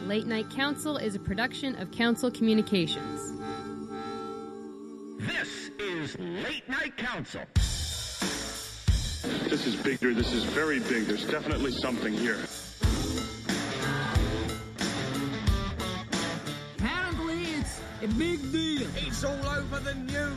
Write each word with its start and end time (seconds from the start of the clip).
Late 0.00 0.26
Night 0.26 0.50
Council 0.50 0.96
is 0.96 1.14
a 1.14 1.18
production 1.18 1.76
of 1.76 1.90
Council 1.92 2.30
Communications. 2.30 3.32
This 5.18 5.70
is 5.78 6.18
Late 6.18 6.68
Night 6.68 6.96
Council. 6.96 7.42
This 9.48 9.66
is 9.66 9.76
bigger. 9.76 10.12
This 10.12 10.32
is 10.32 10.42
very 10.44 10.80
big. 10.80 11.04
There's 11.04 11.24
definitely 11.26 11.70
something 11.70 12.12
here. 12.12 12.40
Apparently, 16.78 17.44
it's 17.44 17.80
a 18.02 18.08
big 18.08 18.50
deal. 18.50 18.88
It's 18.96 19.22
all 19.22 19.46
over 19.46 19.78
the 19.78 19.94
news. 19.94 20.32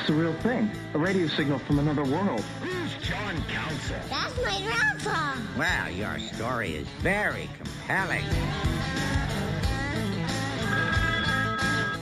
It's 0.00 0.10
a 0.10 0.12
real 0.12 0.34
thing. 0.40 0.70
A 0.92 0.98
radio 0.98 1.28
signal 1.28 1.60
from 1.60 1.78
another 1.78 2.04
world. 2.04 2.44
Who's 3.12 3.36
John 3.36 3.44
Council? 3.48 3.96
That's 4.08 4.36
my 4.42 4.60
grandpa. 4.62 5.36
Well, 5.58 5.90
your 5.90 6.18
story 6.18 6.76
is 6.76 6.88
very 7.00 7.48
compelling. 7.58 8.24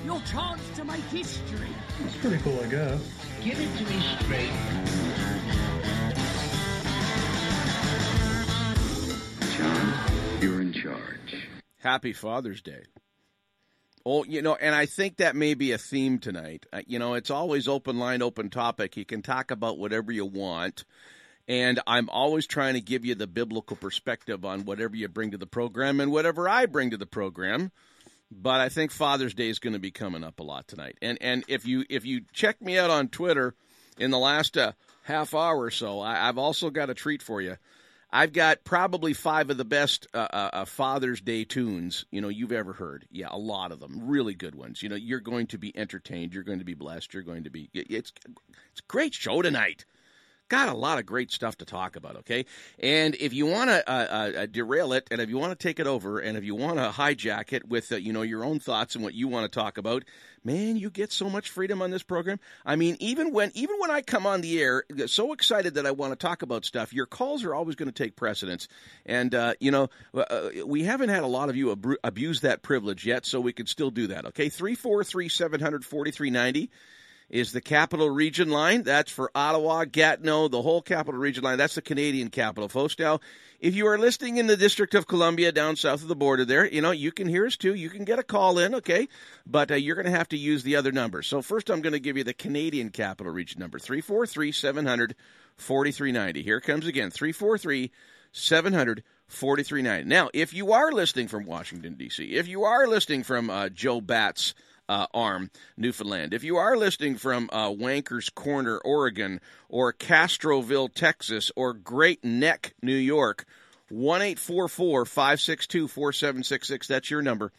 Your 0.05 0.21
chance 0.21 0.63
to 0.77 0.85
make 0.85 1.01
history. 1.05 1.69
It's 2.05 2.17
pretty 2.17 2.39
cool, 2.39 2.61
I 2.61 2.67
guess. 2.67 3.01
Give 3.43 3.59
it 3.59 3.77
to 3.79 3.85
me 3.85 4.01
straight. 4.21 4.51
John, 9.57 9.95
you're 10.41 10.61
in 10.61 10.73
charge. 10.73 11.49
Happy 11.79 12.13
Father's 12.13 12.63
Day. 12.63 12.85
Oh, 14.05 14.25
you 14.25 14.41
know, 14.41 14.55
and 14.55 14.75
I 14.75 14.87
think 14.87 15.17
that 15.17 15.37
may 15.37 15.55
be 15.55 15.73
a 15.73 15.79
theme 15.79 16.19
tonight. 16.19 16.65
Uh, 16.73 16.81
you 16.87 16.99
know, 16.99 17.15
it's 17.15 17.31
always 17.31 17.69
open 17.69 17.99
line, 17.99 18.23
open 18.23 18.49
topic. 18.49 18.97
You 18.97 19.05
can 19.05 19.21
talk 19.21 19.51
about 19.51 19.79
whatever 19.79 20.11
you 20.11 20.25
want. 20.25 20.85
And 21.47 21.81
I'm 21.87 22.09
always 22.09 22.47
trying 22.47 22.75
to 22.75 22.81
give 22.81 23.05
you 23.05 23.15
the 23.15 23.27
biblical 23.27 23.77
perspective 23.77 24.45
on 24.45 24.65
whatever 24.65 24.95
you 24.97 25.09
bring 25.09 25.33
to 25.33 25.39
the 25.39 25.47
program 25.47 26.01
and 26.01 26.13
whatever 26.13 26.49
I 26.49 26.67
bring 26.67 26.91
to 26.91 26.97
the 26.97 27.07
program. 27.07 27.73
But 28.31 28.61
I 28.61 28.69
think 28.69 28.93
Father's 28.93 29.35
Day 29.35 29.49
is 29.49 29.59
going 29.59 29.73
to 29.73 29.81
be 29.81 29.91
coming 29.91 30.23
up 30.23 30.39
a 30.39 30.45
lot 30.45 30.69
tonight. 30.69 30.97
And 31.03 31.19
and 31.21 31.43
if 31.49 31.67
you 31.67 31.85
if 31.91 32.05
you 32.07 32.23
check 32.33 32.63
me 32.63 32.79
out 32.79 32.91
on 32.91 33.09
Twitter 33.09 33.55
in 33.99 34.13
the 34.13 34.19
last 34.19 34.57
uh, 34.57 34.73
half 35.03 35.35
hour 35.35 35.59
or 35.59 35.71
so, 35.73 35.99
I, 35.99 36.29
I've 36.29 36.39
also 36.39 36.71
got 36.71 36.91
a 36.91 36.95
treat 36.95 37.23
for 37.23 37.43
you. 37.43 37.57
I've 38.13 38.33
got 38.33 38.65
probably 38.65 39.13
five 39.13 39.51
of 39.51 39.57
the 39.57 39.65
best 39.65 40.07
uh, 40.13 40.27
uh, 40.33 40.51
uh, 40.53 40.65
Father's 40.65 41.21
Day 41.21 41.45
tunes 41.45 42.05
you 42.11 42.21
know 42.21 42.29
you've 42.29 42.53
ever 42.53 42.73
heard. 42.73 43.07
Yeah, 43.11 43.29
a 43.31 43.39
lot 43.39 43.73
of 43.73 43.81
them, 43.81 44.09
really 44.09 44.35
good 44.35 44.55
ones. 44.55 44.83
You 44.83 44.89
know, 44.89 44.97
you're 44.97 45.21
going 45.21 45.47
to 45.49 45.59
be 45.59 45.77
entertained. 45.77 46.35
You're 46.35 46.43
going 46.43 46.59
to 46.59 46.65
be 46.65 46.75
blessed. 46.75 47.15
You're 47.15 47.23
going 47.23 47.45
to 47.45 47.51
be. 47.51 47.71
It's 47.73 48.13
it's 48.27 48.81
a 48.81 48.89
great 48.89 49.15
show 49.15 49.43
tonight. 49.43 49.85
Got 50.49 50.69
a 50.69 50.75
lot 50.75 50.99
of 50.99 51.07
great 51.07 51.31
stuff 51.31 51.59
to 51.59 51.65
talk 51.65 51.95
about. 51.95 52.17
Okay, 52.17 52.45
and 52.81 53.15
if 53.21 53.33
you 53.33 53.47
want 53.47 53.71
to 53.71 53.89
uh, 53.89 54.33
uh, 54.37 54.47
derail 54.47 54.93
it, 54.93 55.07
and 55.13 55.21
if 55.21 55.29
you 55.29 55.39
want 55.39 55.57
to 55.57 55.69
take 55.69 55.79
it 55.79 55.87
over, 55.87 56.19
and 56.19 56.37
if 56.37 56.43
you 56.43 56.57
want 56.57 56.79
to 56.79 56.91
hijack 56.91 57.53
it 57.53 57.69
with 57.69 57.93
uh, 57.93 57.97
you 57.97 58.13
know 58.13 58.23
your 58.23 58.45
own 58.45 58.59
thoughts 58.59 58.97
and 58.97 59.05
what 59.05 59.15
you 59.15 59.29
want 59.29 59.51
to 59.51 59.59
talk 59.59 59.79
about, 59.79 60.03
man, 60.45 60.77
you 60.77 60.91
get 60.91 61.13
so 61.13 61.29
much 61.29 61.51
freedom 61.51 61.83
on 61.83 61.91
this 61.91 62.03
program. 62.03 62.39
I 62.65 62.77
mean, 62.77 62.97
even 63.01 63.33
when 63.33 63.51
even 63.55 63.77
when 63.79 63.91
I 63.91 64.03
come 64.03 64.27
on 64.27 64.41
the 64.41 64.61
air, 64.61 64.85
so 65.07 65.33
excited 65.33 65.75
that 65.75 65.87
I 65.87 65.91
want 65.91 66.13
to 66.13 66.17
talk 66.17 66.43
about 66.43 66.65
stuff, 66.65 66.93
your 66.93 67.07
calls 67.07 67.45
are 67.45 67.55
always 67.55 67.77
going 67.77 67.91
to 67.91 68.03
take 68.05 68.17
precedence. 68.17 68.69
And 69.07 69.35
uh, 69.35 69.55
you 69.61 69.71
know, 69.71 69.89
uh, 70.15 70.51
we 70.65 70.85
haven't 70.85 71.11
had 71.11 71.23
a 71.23 71.29
lot 71.29 71.49
of 71.49 71.57
you 71.57 71.73
ab- 71.73 71.97
abuse 72.05 72.41
that 72.43 72.63
privilege 72.63 73.07
yet, 73.07 73.27
so 73.27 73.41
we 73.41 73.53
can 73.53 73.67
still 73.67 73.91
do 73.91 74.09
that. 74.09 74.27
Okay, 74.27 74.49
three 74.49 74.75
four 74.75 75.05
three 75.05 75.29
seven 75.29 75.61
hundred 75.61 75.85
forty 75.85 76.11
three 76.11 76.31
ninety 76.31 76.71
is 77.31 77.53
the 77.53 77.61
capital 77.61 78.11
region 78.11 78.51
line. 78.51 78.83
That's 78.83 79.11
for 79.11 79.31
Ottawa, 79.35 79.85
Gatineau, 79.85 80.49
the 80.49 80.63
whole 80.63 80.83
capital 80.83 81.19
region 81.19 81.45
line. 81.45 81.59
That's 81.59 81.77
the 81.77 81.83
Canadian 81.83 82.29
capital. 82.29 82.69
Folks, 82.69 82.99
now, 82.99 83.21
if 83.61 83.75
you 83.75 83.87
are 83.87 83.99
listening 83.99 84.39
in 84.39 84.49
the 84.49 84.57
District 84.57 84.95
of 84.95 85.07
Columbia 85.07 85.53
down 85.53 85.77
south 85.77 86.03
of 86.03 86.09
the 86.09 86.17
border 86.17 86.45
there, 86.45 86.67
you 86.67 86.81
know, 86.81 86.91
you 86.91 87.13
can 87.13 87.29
hear 87.29 87.47
us 87.47 87.57
too. 87.57 87.75
You 87.75 87.89
can 87.89 88.05
get 88.05 88.19
a 88.19 88.25
call 88.25 88.59
in, 88.59 88.75
okay? 88.77 89.09
But 89.47 89.71
uh, 89.71 89.77
you're 89.77 89.95
going 89.95 90.11
to 90.11 90.19
have 90.19 90.29
to 90.31 90.37
use 90.37 90.63
the 90.63 90.77
other 90.77 90.93
number. 90.93 91.23
So 91.23 91.41
first 91.41 91.71
I'm 91.71 91.83
going 91.83 91.93
to 91.93 92.01
give 92.01 92.17
you 92.17 92.25
the 92.25 92.35
Canadian 92.35 92.91
capital 92.91 93.33
region 93.33 93.61
number, 93.61 93.79
343 93.79 94.53
700 94.53 95.15
4390. 95.57 96.43
Here 96.43 96.61
comes 96.61 96.87
again, 96.87 97.11
343 97.11 97.93
700 98.33 99.05
4390. 99.29 100.09
Now, 100.09 100.31
if 100.35 100.53
you 100.53 100.73
are 100.73 100.91
listening 100.91 101.29
from 101.29 101.47
Washington, 101.47 101.95
D.C., 101.95 102.25
if 102.25 102.49
you 102.49 102.65
are 102.65 102.89
listening 102.89 103.23
from 103.23 103.51
uh, 103.51 103.69
Joe 103.69 104.01
Batts, 104.01 104.55
uh, 104.91 105.07
Arm, 105.15 105.51
Newfoundland. 105.77 106.35
If 106.35 106.43
you 106.43 106.57
are 106.57 106.77
listening 106.77 107.17
from 107.17 107.49
uh, 107.53 107.71
Wanker's 107.71 108.29
Corner, 108.29 108.79
Oregon, 108.79 109.41
or 109.69 109.93
Castroville, 109.93 110.93
Texas, 110.93 111.53
or 111.55 111.73
Great 111.73 112.25
Neck, 112.25 112.75
New 112.83 112.97
York, 112.97 113.47
1 113.89 114.35
562 114.35 115.89
4766. 115.89 116.89
That's 116.89 117.11
your 117.11 117.23
number. 117.23 117.53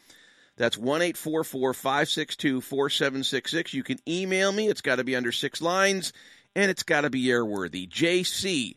That's 0.58 0.78
1 0.78 1.14
562 1.14 2.62
4766. 2.62 3.74
You 3.74 3.84
can 3.84 3.98
email 4.08 4.52
me. 4.52 4.68
It's 4.68 4.81
got 4.81 4.98
to 4.98 5.06
be 5.06 5.16
under 5.16 5.31
six 5.31 5.62
lines, 5.62 6.12
and 6.53 6.69
it's 6.69 6.84
got 6.84 7.02
to 7.02 7.09
be 7.09 7.25
airworthy. 7.28 7.88
JC 7.90 8.75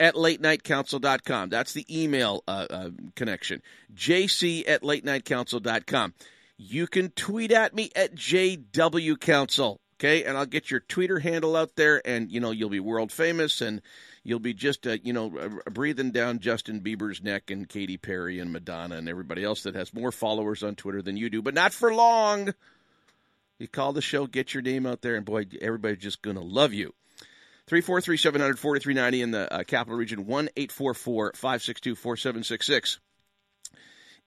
at 0.00 0.16
latenightcouncil.com. 0.16 1.50
That's 1.50 1.72
the 1.72 1.86
email 1.88 2.42
uh, 2.48 2.66
uh, 2.68 2.90
connection. 3.14 3.62
JC 3.94 4.68
at 4.68 4.82
latenightcouncil.com. 4.82 6.14
You 6.64 6.86
can 6.86 7.10
tweet 7.10 7.50
at 7.50 7.74
me 7.74 7.90
at 7.96 8.14
JW 8.14 9.18
Council, 9.18 9.80
okay? 9.98 10.22
And 10.22 10.38
I'll 10.38 10.46
get 10.46 10.70
your 10.70 10.78
Twitter 10.78 11.18
handle 11.18 11.56
out 11.56 11.74
there, 11.74 12.00
and 12.04 12.30
you 12.30 12.38
know 12.38 12.52
you'll 12.52 12.70
be 12.70 12.78
world 12.78 13.10
famous, 13.10 13.60
and 13.60 13.82
you'll 14.22 14.38
be 14.38 14.54
just 14.54 14.86
uh, 14.86 14.96
you 15.02 15.12
know 15.12 15.36
uh, 15.36 15.70
breathing 15.70 16.12
down 16.12 16.38
Justin 16.38 16.80
Bieber's 16.80 17.20
neck 17.20 17.50
and 17.50 17.68
Katy 17.68 17.96
Perry 17.96 18.38
and 18.38 18.52
Madonna 18.52 18.94
and 18.94 19.08
everybody 19.08 19.42
else 19.42 19.64
that 19.64 19.74
has 19.74 19.92
more 19.92 20.12
followers 20.12 20.62
on 20.62 20.76
Twitter 20.76 21.02
than 21.02 21.16
you 21.16 21.28
do, 21.30 21.42
but 21.42 21.52
not 21.52 21.72
for 21.72 21.92
long. 21.92 22.54
You 23.58 23.66
call 23.66 23.92
the 23.92 24.00
show, 24.00 24.28
get 24.28 24.54
your 24.54 24.62
name 24.62 24.86
out 24.86 25.02
there, 25.02 25.16
and 25.16 25.24
boy, 25.24 25.46
everybody's 25.60 25.98
just 25.98 26.22
gonna 26.22 26.40
love 26.40 26.72
you. 26.72 26.94
343 27.66 28.16
700 28.18 28.58
4390 28.58 29.22
in 29.22 29.30
the 29.32 29.52
uh, 29.52 29.64
capital 29.64 29.98
region, 29.98 30.26
1 30.26 30.48
562 30.54 31.96
4766 31.96 33.00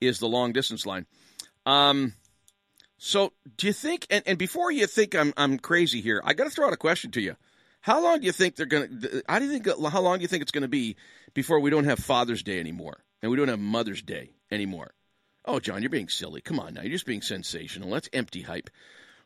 is 0.01 0.19
the 0.19 0.27
long 0.27 0.51
distance 0.51 0.85
line. 0.85 1.05
Um, 1.65 2.13
so 2.97 3.33
do 3.57 3.67
you 3.67 3.73
think? 3.73 4.07
And, 4.09 4.23
and 4.25 4.37
before 4.37 4.71
you 4.71 4.87
think 4.87 5.15
I'm 5.15 5.33
I'm 5.37 5.59
crazy 5.59 6.01
here, 6.01 6.21
I 6.23 6.33
got 6.33 6.45
to 6.45 6.49
throw 6.49 6.67
out 6.67 6.73
a 6.73 6.77
question 6.77 7.11
to 7.11 7.21
you. 7.21 7.35
How 7.81 8.01
long 8.01 8.19
do 8.19 8.25
you 8.25 8.31
think 8.31 8.55
they're 8.55 8.65
going 8.65 9.01
to? 9.01 9.23
How 9.27 9.39
do 9.39 9.45
you 9.45 9.51
think? 9.51 9.67
How 9.91 10.01
long 10.01 10.17
do 10.17 10.21
you 10.21 10.27
think 10.27 10.41
it's 10.41 10.51
going 10.51 10.63
to 10.63 10.67
be 10.67 10.95
before 11.33 11.59
we 11.59 11.69
don't 11.69 11.85
have 11.85 11.99
Father's 11.99 12.43
Day 12.43 12.59
anymore 12.59 13.03
and 13.21 13.29
we 13.29 13.37
don't 13.37 13.49
have 13.49 13.59
Mother's 13.59 14.01
Day 14.01 14.31
anymore? 14.49 14.93
Oh, 15.45 15.59
John, 15.59 15.81
you're 15.83 15.89
being 15.89 16.09
silly. 16.09 16.41
Come 16.41 16.59
on 16.59 16.73
now, 16.73 16.81
you're 16.81 16.91
just 16.91 17.05
being 17.05 17.21
sensational. 17.21 17.91
That's 17.91 18.09
empty 18.13 18.41
hype. 18.41 18.69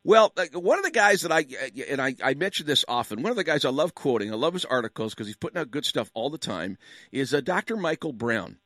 Well, 0.04 0.34
one 0.54 0.78
of 0.78 0.86
the 0.86 0.92
guys 0.92 1.22
that 1.22 1.32
I 1.32 1.46
and 1.90 2.02
I, 2.02 2.16
I 2.24 2.34
mention 2.34 2.66
this 2.66 2.86
often. 2.88 3.22
One 3.22 3.32
of 3.32 3.38
the 3.38 3.44
guys 3.44 3.66
I 3.66 3.70
love 3.70 3.96
quoting. 3.96 4.32
I 4.32 4.36
love 4.36 4.54
his 4.54 4.66
articles 4.66 5.14
because 5.14 5.28
he's 5.28 5.36
putting 5.36 5.60
out 5.60 5.72
good 5.72 5.86
stuff 5.86 6.10
all 6.14 6.30
the 6.30 6.38
time. 6.38 6.78
Is 7.12 7.34
uh, 7.34 7.42
Dr. 7.42 7.76
Michael 7.76 8.14
Brown. 8.14 8.58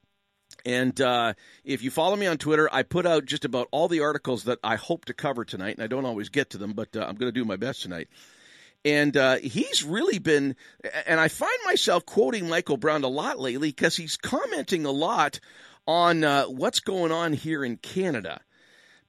And 0.65 0.99
uh, 1.01 1.33
if 1.63 1.83
you 1.83 1.91
follow 1.91 2.15
me 2.15 2.27
on 2.27 2.37
Twitter, 2.37 2.69
I 2.71 2.83
put 2.83 3.05
out 3.05 3.25
just 3.25 3.45
about 3.45 3.67
all 3.71 3.87
the 3.87 4.01
articles 4.01 4.45
that 4.45 4.59
I 4.63 4.75
hope 4.75 5.05
to 5.05 5.13
cover 5.13 5.43
tonight, 5.43 5.75
and 5.75 5.83
I 5.83 5.87
don't 5.87 6.05
always 6.05 6.29
get 6.29 6.51
to 6.51 6.57
them, 6.57 6.73
but 6.73 6.95
uh, 6.95 7.01
I'm 7.01 7.15
going 7.15 7.31
to 7.31 7.39
do 7.39 7.45
my 7.45 7.57
best 7.57 7.81
tonight. 7.81 8.07
And 8.85 9.15
uh, 9.15 9.37
he's 9.37 9.83
really 9.83 10.19
been, 10.19 10.55
and 11.05 11.19
I 11.19 11.29
find 11.29 11.57
myself 11.65 12.05
quoting 12.05 12.49
Michael 12.49 12.77
Brown 12.77 13.03
a 13.03 13.07
lot 13.07 13.39
lately 13.39 13.69
because 13.69 13.95
he's 13.95 14.17
commenting 14.17 14.85
a 14.85 14.91
lot 14.91 15.39
on 15.87 16.23
uh, 16.23 16.45
what's 16.45 16.79
going 16.79 17.11
on 17.11 17.33
here 17.33 17.63
in 17.63 17.77
Canada 17.77 18.41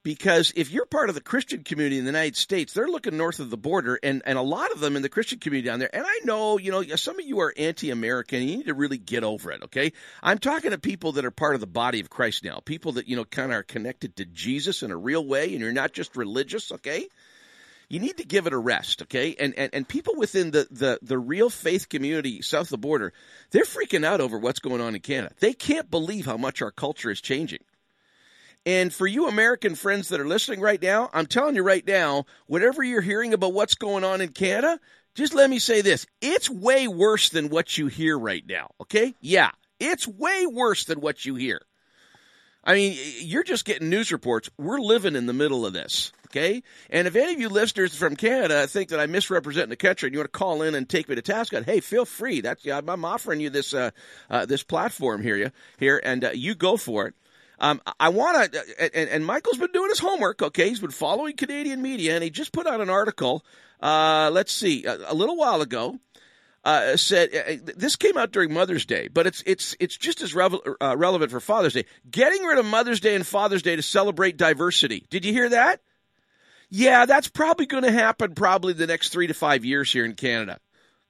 because 0.05 0.53
if 0.55 0.69
you're 0.69 0.85
part 0.85 1.09
of 1.09 1.15
the 1.15 1.21
Christian 1.21 1.63
community 1.63 1.97
in 1.97 2.05
the 2.05 2.11
United 2.11 2.37
States, 2.37 2.73
they're 2.73 2.87
looking 2.87 3.17
north 3.17 3.39
of 3.39 3.49
the 3.49 3.57
border, 3.57 3.99
and, 4.03 4.21
and 4.27 4.37
a 4.37 4.43
lot 4.43 4.71
of 4.71 4.79
them 4.79 4.95
in 4.95 5.01
the 5.01 5.09
Christian 5.09 5.39
community 5.39 5.67
down 5.67 5.79
there. 5.79 5.93
And 5.93 6.05
I 6.07 6.19
know, 6.23 6.59
you 6.59 6.69
know, 6.69 6.83
some 6.95 7.19
of 7.19 7.25
you 7.25 7.39
are 7.39 7.51
anti 7.57 7.89
American, 7.89 8.43
you 8.43 8.57
need 8.57 8.67
to 8.67 8.75
really 8.75 8.99
get 8.99 9.23
over 9.23 9.51
it, 9.51 9.63
okay? 9.63 9.93
I'm 10.21 10.37
talking 10.37 10.69
to 10.69 10.77
people 10.77 11.13
that 11.13 11.25
are 11.25 11.31
part 11.31 11.55
of 11.55 11.59
the 11.59 11.65
body 11.65 12.01
of 12.01 12.11
Christ 12.11 12.43
now, 12.43 12.61
people 12.63 12.91
that, 12.93 13.07
you 13.07 13.15
know, 13.15 13.25
kind 13.25 13.51
of 13.51 13.57
are 13.57 13.63
connected 13.63 14.15
to 14.17 14.25
Jesus 14.25 14.83
in 14.83 14.91
a 14.91 14.97
real 14.97 15.25
way, 15.25 15.53
and 15.53 15.59
you're 15.59 15.73
not 15.73 15.91
just 15.91 16.15
religious, 16.15 16.71
okay? 16.71 17.07
You 17.89 17.99
need 17.99 18.17
to 18.17 18.25
give 18.25 18.45
it 18.45 18.53
a 18.53 18.59
rest, 18.59 19.01
okay? 19.01 19.35
And 19.39 19.55
and, 19.57 19.73
and 19.73 19.87
people 19.87 20.13
within 20.15 20.51
the, 20.51 20.67
the, 20.69 20.99
the 21.01 21.17
real 21.17 21.49
faith 21.49 21.89
community 21.89 22.43
south 22.43 22.67
of 22.67 22.69
the 22.69 22.77
border, 22.77 23.11
they're 23.49 23.63
freaking 23.63 24.05
out 24.05 24.21
over 24.21 24.37
what's 24.37 24.59
going 24.59 24.81
on 24.81 24.93
in 24.93 25.01
Canada. 25.01 25.33
They 25.39 25.53
can't 25.53 25.89
believe 25.89 26.27
how 26.27 26.37
much 26.37 26.61
our 26.61 26.69
culture 26.69 27.09
is 27.09 27.21
changing. 27.21 27.63
And 28.65 28.91
for 28.91 29.05
you 29.05 29.27
American 29.27 29.75
friends 29.75 30.09
that 30.09 30.19
are 30.19 30.27
listening 30.27 30.59
right 30.59 30.81
now, 30.81 31.09
I'm 31.13 31.27
telling 31.27 31.55
you 31.55 31.61
right 31.63 31.85
now, 31.85 32.25
whatever 32.47 32.83
you're 32.83 33.01
hearing 33.01 33.33
about 33.33 33.53
what's 33.53 33.75
going 33.75 34.03
on 34.03 34.21
in 34.21 34.29
Canada, 34.29 34.79
just 35.13 35.35
let 35.35 35.49
me 35.49 35.59
say 35.59 35.81
this. 35.81 36.07
It's 36.19 36.49
way 36.49 36.87
worse 36.87 37.29
than 37.29 37.49
what 37.49 37.77
you 37.77 37.87
hear 37.87 38.17
right 38.17 38.43
now, 38.47 38.71
okay? 38.81 39.13
Yeah, 39.21 39.51
it's 39.79 40.07
way 40.07 40.47
worse 40.47 40.85
than 40.85 40.99
what 40.99 41.25
you 41.25 41.35
hear. 41.35 41.61
I 42.63 42.73
mean, 42.73 42.97
you're 43.19 43.43
just 43.43 43.65
getting 43.65 43.91
news 43.91 44.11
reports. 44.11 44.49
We're 44.57 44.79
living 44.79 45.15
in 45.15 45.27
the 45.27 45.33
middle 45.33 45.67
of 45.67 45.73
this, 45.73 46.11
okay? 46.27 46.63
And 46.89 47.07
if 47.07 47.15
any 47.15 47.33
of 47.33 47.39
you 47.39 47.49
listeners 47.49 47.95
from 47.95 48.15
Canada 48.15 48.65
think 48.65 48.89
that 48.89 48.99
I 48.99 49.05
misrepresent 49.05 49.69
the 49.69 49.75
country 49.75 50.07
and 50.07 50.13
you 50.15 50.19
want 50.19 50.33
to 50.33 50.37
call 50.37 50.63
in 50.63 50.73
and 50.73 50.89
take 50.89 51.07
me 51.07 51.13
to 51.13 51.21
task 51.21 51.53
on, 51.53 51.63
hey, 51.63 51.79
feel 51.79 52.05
free. 52.05 52.41
That's 52.41 52.65
I'm 52.65 53.05
offering 53.05 53.39
you 53.39 53.51
this 53.51 53.75
uh, 53.75 53.91
uh, 54.31 54.47
this 54.47 54.63
platform 54.63 55.21
here, 55.21 55.51
here, 55.77 56.01
and 56.03 56.25
uh, 56.25 56.31
you 56.33 56.55
go 56.55 56.75
for 56.75 57.05
it. 57.05 57.13
Um, 57.59 57.81
I 57.99 58.09
want 58.09 58.51
to, 58.51 58.97
and, 58.97 59.09
and, 59.09 59.25
Michael's 59.25 59.57
been 59.57 59.71
doing 59.71 59.89
his 59.89 59.99
homework. 59.99 60.41
Okay, 60.41 60.69
he's 60.69 60.81
been 60.81 60.91
following 60.91 61.35
Canadian 61.35 61.81
media, 61.81 62.15
and 62.15 62.23
he 62.23 62.29
just 62.29 62.51
put 62.51 62.67
out 62.67 62.81
an 62.81 62.89
article. 62.89 63.45
Uh, 63.81 64.29
let's 64.33 64.51
see, 64.51 64.85
a, 64.85 65.11
a 65.11 65.13
little 65.13 65.37
while 65.37 65.61
ago 65.61 65.99
uh, 66.65 66.97
said 66.97 67.29
uh, 67.33 67.71
this 67.77 67.95
came 67.95 68.17
out 68.17 68.31
during 68.31 68.51
Mother's 68.51 68.85
Day, 68.85 69.07
but 69.07 69.27
it's 69.27 69.43
it's 69.45 69.75
it's 69.79 69.95
just 69.95 70.21
as 70.21 70.33
revel- 70.33 70.63
uh, 70.81 70.97
relevant 70.97 71.31
for 71.31 71.39
Father's 71.39 71.73
Day. 71.73 71.85
Getting 72.09 72.43
rid 72.43 72.57
of 72.57 72.65
Mother's 72.65 72.99
Day 72.99 73.15
and 73.15 73.25
Father's 73.25 73.61
Day 73.61 73.75
to 73.75 73.83
celebrate 73.83 74.35
diversity. 74.35 75.05
Did 75.09 75.23
you 75.23 75.31
hear 75.31 75.49
that? 75.49 75.81
Yeah, 76.69 77.05
that's 77.05 77.27
probably 77.27 77.67
going 77.67 77.83
to 77.83 77.91
happen 77.91 78.33
probably 78.33 78.73
the 78.73 78.87
next 78.87 79.09
three 79.09 79.27
to 79.27 79.35
five 79.35 79.63
years 79.63 79.93
here 79.93 80.03
in 80.03 80.13
Canada. 80.15 80.59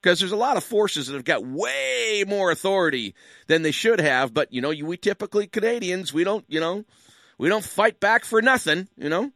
Because 0.06 0.20
there's 0.20 0.32
a 0.32 0.36
lot 0.36 0.56
of 0.56 0.64
forces 0.64 1.08
that 1.08 1.16
have 1.16 1.24
got 1.24 1.44
way 1.44 2.24
more 2.28 2.52
authority 2.52 3.16
than 3.48 3.64
they 3.64 3.72
should 3.72 4.00
have, 4.00 4.36
but 4.36 4.54
you 4.54 4.62
know, 4.62 4.70
you, 4.70 4.86
we 4.86 4.98
typically 4.98 5.48
Canadians, 5.48 6.14
we 6.14 6.24
don't, 6.24 6.46
you 6.48 6.60
know, 6.60 6.86
we 7.40 7.50
don't 7.50 7.64
fight 7.64 8.00
back 8.00 8.24
for 8.24 8.40
nothing, 8.40 8.88
you 8.96 9.10
know 9.10 9.32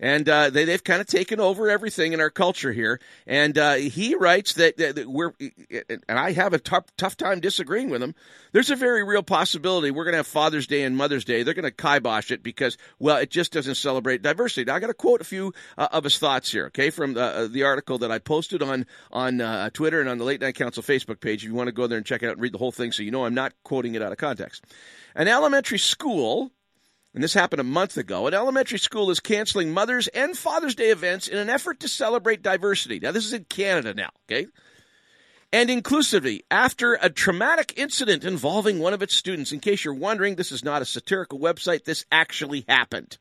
and 0.00 0.28
uh, 0.28 0.50
they, 0.50 0.64
they've 0.64 0.82
kind 0.82 1.00
of 1.00 1.06
taken 1.06 1.40
over 1.40 1.70
everything 1.70 2.12
in 2.12 2.20
our 2.20 2.30
culture 2.30 2.72
here. 2.72 3.00
And 3.26 3.56
uh, 3.56 3.74
he 3.74 4.14
writes 4.14 4.54
that, 4.54 4.76
that, 4.76 5.06
we're, 5.06 5.32
and 5.88 6.18
I 6.18 6.32
have 6.32 6.52
a 6.52 6.58
tough, 6.58 7.16
time 7.16 7.40
disagreeing 7.40 7.90
with 7.90 8.02
him. 8.02 8.14
There's 8.52 8.70
a 8.70 8.76
very 8.76 9.02
real 9.02 9.22
possibility 9.22 9.90
we're 9.90 10.04
going 10.04 10.12
to 10.12 10.18
have 10.18 10.26
Father's 10.26 10.66
Day 10.66 10.82
and 10.82 10.96
Mother's 10.96 11.24
Day. 11.24 11.42
They're 11.42 11.54
going 11.54 11.64
to 11.64 11.70
kibosh 11.70 12.30
it 12.30 12.42
because, 12.42 12.76
well, 12.98 13.16
it 13.16 13.30
just 13.30 13.52
doesn't 13.52 13.76
celebrate 13.76 14.22
diversity. 14.22 14.64
Now, 14.64 14.76
I 14.76 14.80
got 14.80 14.88
to 14.88 14.94
quote 14.94 15.20
a 15.20 15.24
few 15.24 15.52
uh, 15.78 15.88
of 15.90 16.04
his 16.04 16.18
thoughts 16.18 16.52
here, 16.52 16.66
okay, 16.66 16.90
from 16.90 17.14
the, 17.14 17.62
uh, 17.62 17.64
article 17.64 17.98
that 17.98 18.12
I 18.12 18.18
posted 18.18 18.62
on 18.62 18.86
on 19.10 19.40
uh, 19.40 19.70
Twitter 19.70 20.00
and 20.00 20.08
on 20.08 20.18
the 20.18 20.24
Late 20.24 20.40
Night 20.40 20.54
Council 20.54 20.82
Facebook 20.82 21.20
page. 21.20 21.42
If 21.42 21.48
you 21.48 21.54
want 21.54 21.68
to 21.68 21.72
go 21.72 21.86
there 21.86 21.96
and 21.96 22.06
check 22.06 22.22
it 22.22 22.26
out 22.26 22.32
and 22.32 22.42
read 22.42 22.52
the 22.52 22.58
whole 22.58 22.72
thing, 22.72 22.92
so 22.92 23.02
you 23.02 23.10
know 23.10 23.24
I'm 23.24 23.34
not 23.34 23.54
quoting 23.62 23.94
it 23.94 24.02
out 24.02 24.12
of 24.12 24.18
context. 24.18 24.64
An 25.14 25.28
elementary 25.28 25.78
school 25.78 26.52
and 27.14 27.22
this 27.22 27.34
happened 27.34 27.60
a 27.60 27.64
month 27.64 27.96
ago, 27.96 28.26
an 28.26 28.34
elementary 28.34 28.78
school 28.78 29.08
is 29.08 29.20
canceling 29.20 29.72
Mother's 29.72 30.08
and 30.08 30.36
Father's 30.36 30.74
Day 30.74 30.90
events 30.90 31.28
in 31.28 31.38
an 31.38 31.48
effort 31.48 31.78
to 31.80 31.88
celebrate 31.88 32.42
diversity. 32.42 32.98
Now, 32.98 33.12
this 33.12 33.24
is 33.24 33.32
in 33.32 33.44
Canada 33.44 33.94
now, 33.94 34.10
okay? 34.26 34.48
And 35.52 35.70
inclusivity 35.70 36.40
after 36.50 36.94
a 36.94 37.08
traumatic 37.08 37.74
incident 37.76 38.24
involving 38.24 38.80
one 38.80 38.92
of 38.92 39.02
its 39.02 39.14
students. 39.14 39.52
In 39.52 39.60
case 39.60 39.84
you're 39.84 39.94
wondering, 39.94 40.34
this 40.34 40.50
is 40.50 40.64
not 40.64 40.82
a 40.82 40.84
satirical 40.84 41.38
website, 41.38 41.84
this 41.84 42.04
actually 42.10 42.64
happened. 42.68 43.18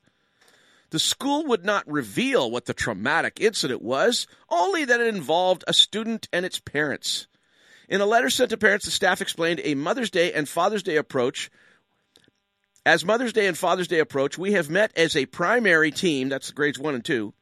The 0.89 0.97
school 0.97 1.45
would 1.45 1.63
not 1.63 1.87
reveal 1.87 2.49
what 2.49 2.65
the 2.65 2.73
traumatic 2.73 3.39
incident 3.39 3.83
was, 3.83 4.25
only 4.49 4.85
that 4.85 5.01
it 5.01 5.13
involved 5.13 5.63
a 5.67 5.73
student 5.73 6.27
and 6.33 6.45
its 6.47 6.59
parents. 6.59 7.27
In 7.87 8.01
a 8.01 8.07
letter 8.07 8.31
sent 8.31 8.49
to 8.49 8.57
parents, 8.57 8.85
the 8.85 8.91
staff 8.91 9.21
explained 9.21 9.61
a 9.63 9.75
Mother's 9.75 10.09
Day 10.09 10.33
and 10.33 10.49
Father's 10.49 10.83
Day 10.83 10.95
approach 10.95 11.51
as 12.85 13.06
Mother's 13.06 13.33
Day 13.33 13.47
and 13.47 13.57
Father's 13.57 13.88
Day 13.88 14.00
approach, 14.00 14.38
we 14.38 14.53
have 14.53 14.69
met 14.69 14.91
as 14.97 15.15
a 15.15 15.25
primary 15.25 15.91
team, 15.91 16.30
that's 16.30 16.51
grades 16.51 16.80
one 16.80 16.95
and 16.95 17.06
two, 17.06 17.33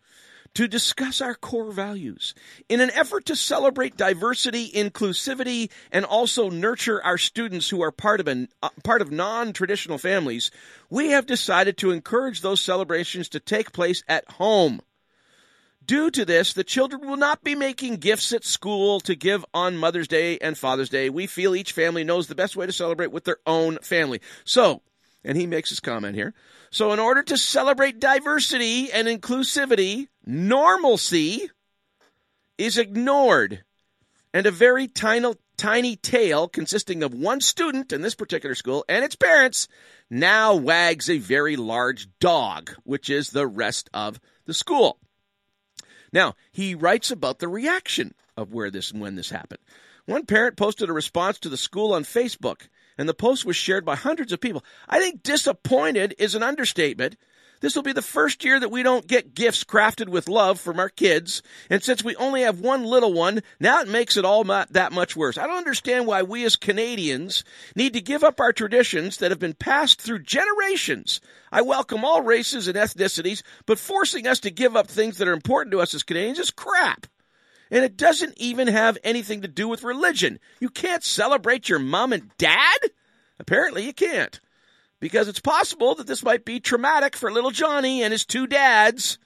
to 0.54 0.68
discuss 0.68 1.22
our 1.22 1.34
core 1.34 1.72
values. 1.72 2.36
In 2.68 2.82
an 2.82 2.92
effort 2.92 3.26
to 3.28 3.36
celebrate 3.36 3.98
diversity, 3.98 4.70
inclusivity, 4.70 5.72
and 5.92 6.04
also 6.04 6.50
nurture 6.50 7.02
our 7.04 7.18
students 7.18 7.70
who 7.70 7.82
are 7.82 7.92
part 7.92 8.20
of, 8.20 8.28
a 8.28 8.48
uh, 8.62 8.70
part 8.84 9.02
of 9.02 9.12
non-traditional 9.12 9.98
families, 9.98 10.52
we 10.90 11.10
have 11.12 11.26
decided 11.26 11.78
to 11.78 11.92
encourage 11.92 12.42
those 12.42 12.62
celebrations 12.62 13.30
to 13.30 13.40
take 13.40 13.72
place 13.72 14.04
at 14.08 14.30
home. 14.32 14.82
Due 15.84 16.12
to 16.12 16.26
this, 16.26 16.54
the 16.54 16.64
children 16.64 17.08
will 17.08 17.18
not 17.18 17.44
be 17.44 17.56
making 17.56 17.96
gifts 17.96 18.32
at 18.34 18.44
school 18.44 19.00
to 19.00 19.16
give 19.16 19.44
on 19.54 19.78
Mother's 19.78 20.08
Day 20.08 20.38
and 20.38 20.58
Father's 20.58 20.90
Day. 20.90 21.10
We 21.10 21.28
feel 21.28 21.56
each 21.56 21.72
family 21.72 22.04
knows 22.04 22.28
the 22.28 22.36
best 22.36 22.56
way 22.56 22.66
to 22.66 22.72
celebrate 22.72 23.12
with 23.12 23.24
their 23.24 23.40
own 23.48 23.78
family. 23.80 24.22
So, 24.44 24.82
and 25.24 25.38
he 25.38 25.48
makes 25.48 25.70
his 25.70 25.80
comment 25.80 26.16
here. 26.16 26.34
So, 26.72 26.92
in 26.92 27.00
order 27.00 27.24
to 27.24 27.38
celebrate 27.38 28.00
diversity 28.00 28.92
and 28.92 29.08
inclusivity, 29.08 30.08
normalcy 30.26 31.50
is 32.58 32.78
ignored. 32.78 33.64
And 34.34 34.46
a 34.46 34.52
very 34.52 34.88
tiny, 34.88 35.34
tiny 35.58 35.96
tail 35.98 36.48
consisting 36.48 37.04
of 37.04 37.14
one 37.14 37.42
student 37.42 37.92
in 37.92 38.02
this 38.02 38.16
particular 38.16 38.56
school 38.56 38.86
and 38.88 39.04
its 39.04 39.16
parents 39.16 39.68
now 40.10 40.56
wags 40.56 41.10
a 41.10 41.18
very 41.18 41.56
large 41.56 42.08
dog, 42.20 42.72
which 42.84 43.10
is 43.10 43.30
the 43.30 43.48
rest 43.48 43.90
of 43.94 44.20
the 44.46 44.54
school. 44.54 45.00
Now, 46.14 46.36
he 46.52 46.76
writes 46.76 47.12
about 47.12 47.40
the 47.40 47.48
reaction 47.48 48.14
of 48.38 48.54
where 48.54 48.72
this 48.72 48.92
and 48.92 49.02
when 49.02 49.16
this 49.16 49.30
happened. 49.30 49.60
One 50.06 50.26
parent 50.26 50.58
posted 50.58 50.90
a 50.90 50.94
response 50.94 51.40
to 51.40 51.50
the 51.50 51.58
school 51.58 51.94
on 51.94 52.04
Facebook 52.04 52.68
and 53.01 53.09
the 53.09 53.15
post 53.15 53.45
was 53.45 53.56
shared 53.56 53.83
by 53.83 53.95
hundreds 53.95 54.31
of 54.31 54.39
people. 54.39 54.63
I 54.88 55.00
think 55.00 55.24
disappointed 55.24 56.13
is 56.19 56.36
an 56.36 56.44
understatement. 56.44 57.18
This 57.59 57.75
will 57.75 57.81
be 57.81 57.94
the 57.94 58.01
first 58.03 58.45
year 58.45 58.59
that 58.59 58.69
we 58.69 58.83
don't 58.83 59.07
get 59.07 59.33
gifts 59.33 59.63
crafted 59.63 60.07
with 60.07 60.30
love 60.30 60.59
from 60.59 60.80
our 60.80 60.89
kids. 60.89 61.42
And 61.68 61.83
since 61.83 62.03
we 62.03 62.15
only 62.15 62.42
have 62.42 62.59
one 62.59 62.83
little 62.83 63.12
one, 63.12 63.42
now 63.59 63.81
it 63.81 63.88
makes 63.88 64.18
it 64.18 64.25
all 64.25 64.44
that 64.44 64.92
much 64.92 65.15
worse. 65.15 65.38
I 65.38 65.48
don't 65.48 65.57
understand 65.57 66.06
why 66.06 66.21
we 66.21 66.45
as 66.45 66.56
Canadians 66.56 67.44
need 67.75 67.94
to 67.94 68.01
give 68.01 68.24
up 68.24 68.39
our 68.39 68.53
traditions 68.53 69.18
that 69.18 69.31
have 69.31 69.39
been 69.39 69.53
passed 69.53 70.00
through 70.00 70.19
generations. 70.19 71.21
I 71.51 71.63
welcome 71.63 72.06
all 72.06 72.21
races 72.21 72.68
and 72.68 72.77
ethnicities, 72.77 73.42
but 73.65 73.80
forcing 73.80 74.27
us 74.27 74.39
to 74.42 74.51
give 74.51 74.75
up 74.75 74.88
things 74.88 75.18
that 75.18 75.27
are 75.27 75.33
important 75.33 75.71
to 75.71 75.81
us 75.81 75.95
as 75.95 76.03
Canadians 76.03 76.38
is 76.38 76.51
crap. 76.51 77.07
And 77.72 77.86
it 77.86 77.96
doesn't 77.96 78.34
even 78.38 78.68
have 78.68 78.98
anything 79.04 79.42
to 79.42 79.48
do 79.48 79.68
with 79.68 79.84
religion. 79.84 80.40
You 80.60 80.70
can't 80.70 81.04
celebrate 81.04 81.70
your 81.70 81.80
mom 81.80 82.12
and 82.12 82.30
dad? 82.38 82.80
Apparently, 83.40 83.86
you 83.86 83.94
can't. 83.94 84.40
Because 85.00 85.28
it's 85.30 85.40
possible 85.40 85.96
that 85.96 86.06
this 86.06 86.24
might 86.24 86.46
be 86.46 86.60
traumatic 86.60 87.16
for 87.16 87.32
little 87.32 87.50
Johnny 87.50 88.04
and 88.04 88.12
his 88.12 88.26
two 88.26 88.46
dads. 88.46 89.18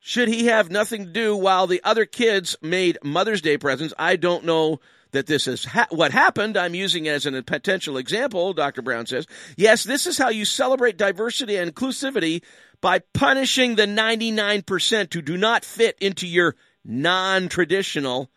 Should 0.00 0.28
he 0.28 0.46
have 0.46 0.68
nothing 0.70 1.04
to 1.04 1.12
do 1.12 1.36
while 1.36 1.68
the 1.68 1.80
other 1.84 2.06
kids 2.06 2.56
made 2.60 2.98
Mother's 3.04 3.40
Day 3.40 3.56
presents? 3.56 3.94
I 3.98 4.16
don't 4.16 4.44
know 4.44 4.80
that 5.12 5.26
this 5.26 5.46
is 5.46 5.64
ha- 5.64 5.86
what 5.90 6.10
happened. 6.10 6.56
I'm 6.56 6.74
using 6.74 7.06
it 7.06 7.10
as 7.10 7.26
a 7.26 7.42
potential 7.42 7.98
example, 7.98 8.52
Dr. 8.52 8.82
Brown 8.82 9.06
says. 9.06 9.26
Yes, 9.56 9.84
this 9.84 10.06
is 10.06 10.18
how 10.18 10.30
you 10.30 10.44
celebrate 10.44 10.96
diversity 10.96 11.56
and 11.56 11.72
inclusivity 11.72 12.42
by 12.82 12.98
punishing 12.98 13.76
the 13.76 13.86
99% 13.86 15.14
who 15.14 15.22
do 15.22 15.38
not 15.38 15.64
fit 15.64 15.96
into 16.00 16.26
your 16.26 16.56
non 16.84 17.48
traditional 17.48 18.30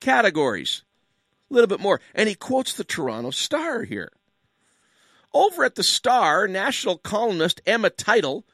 categories. 0.00 0.84
A 1.50 1.54
little 1.54 1.68
bit 1.68 1.80
more. 1.80 2.00
And 2.14 2.28
he 2.28 2.34
quotes 2.34 2.72
the 2.72 2.84
Toronto 2.84 3.30
Star 3.30 3.82
here. 3.82 4.12
Over 5.34 5.64
at 5.64 5.74
the 5.74 5.82
Star, 5.82 6.48
national 6.48 6.96
columnist 6.96 7.60
Emma 7.66 7.90
Teitel 7.90 8.44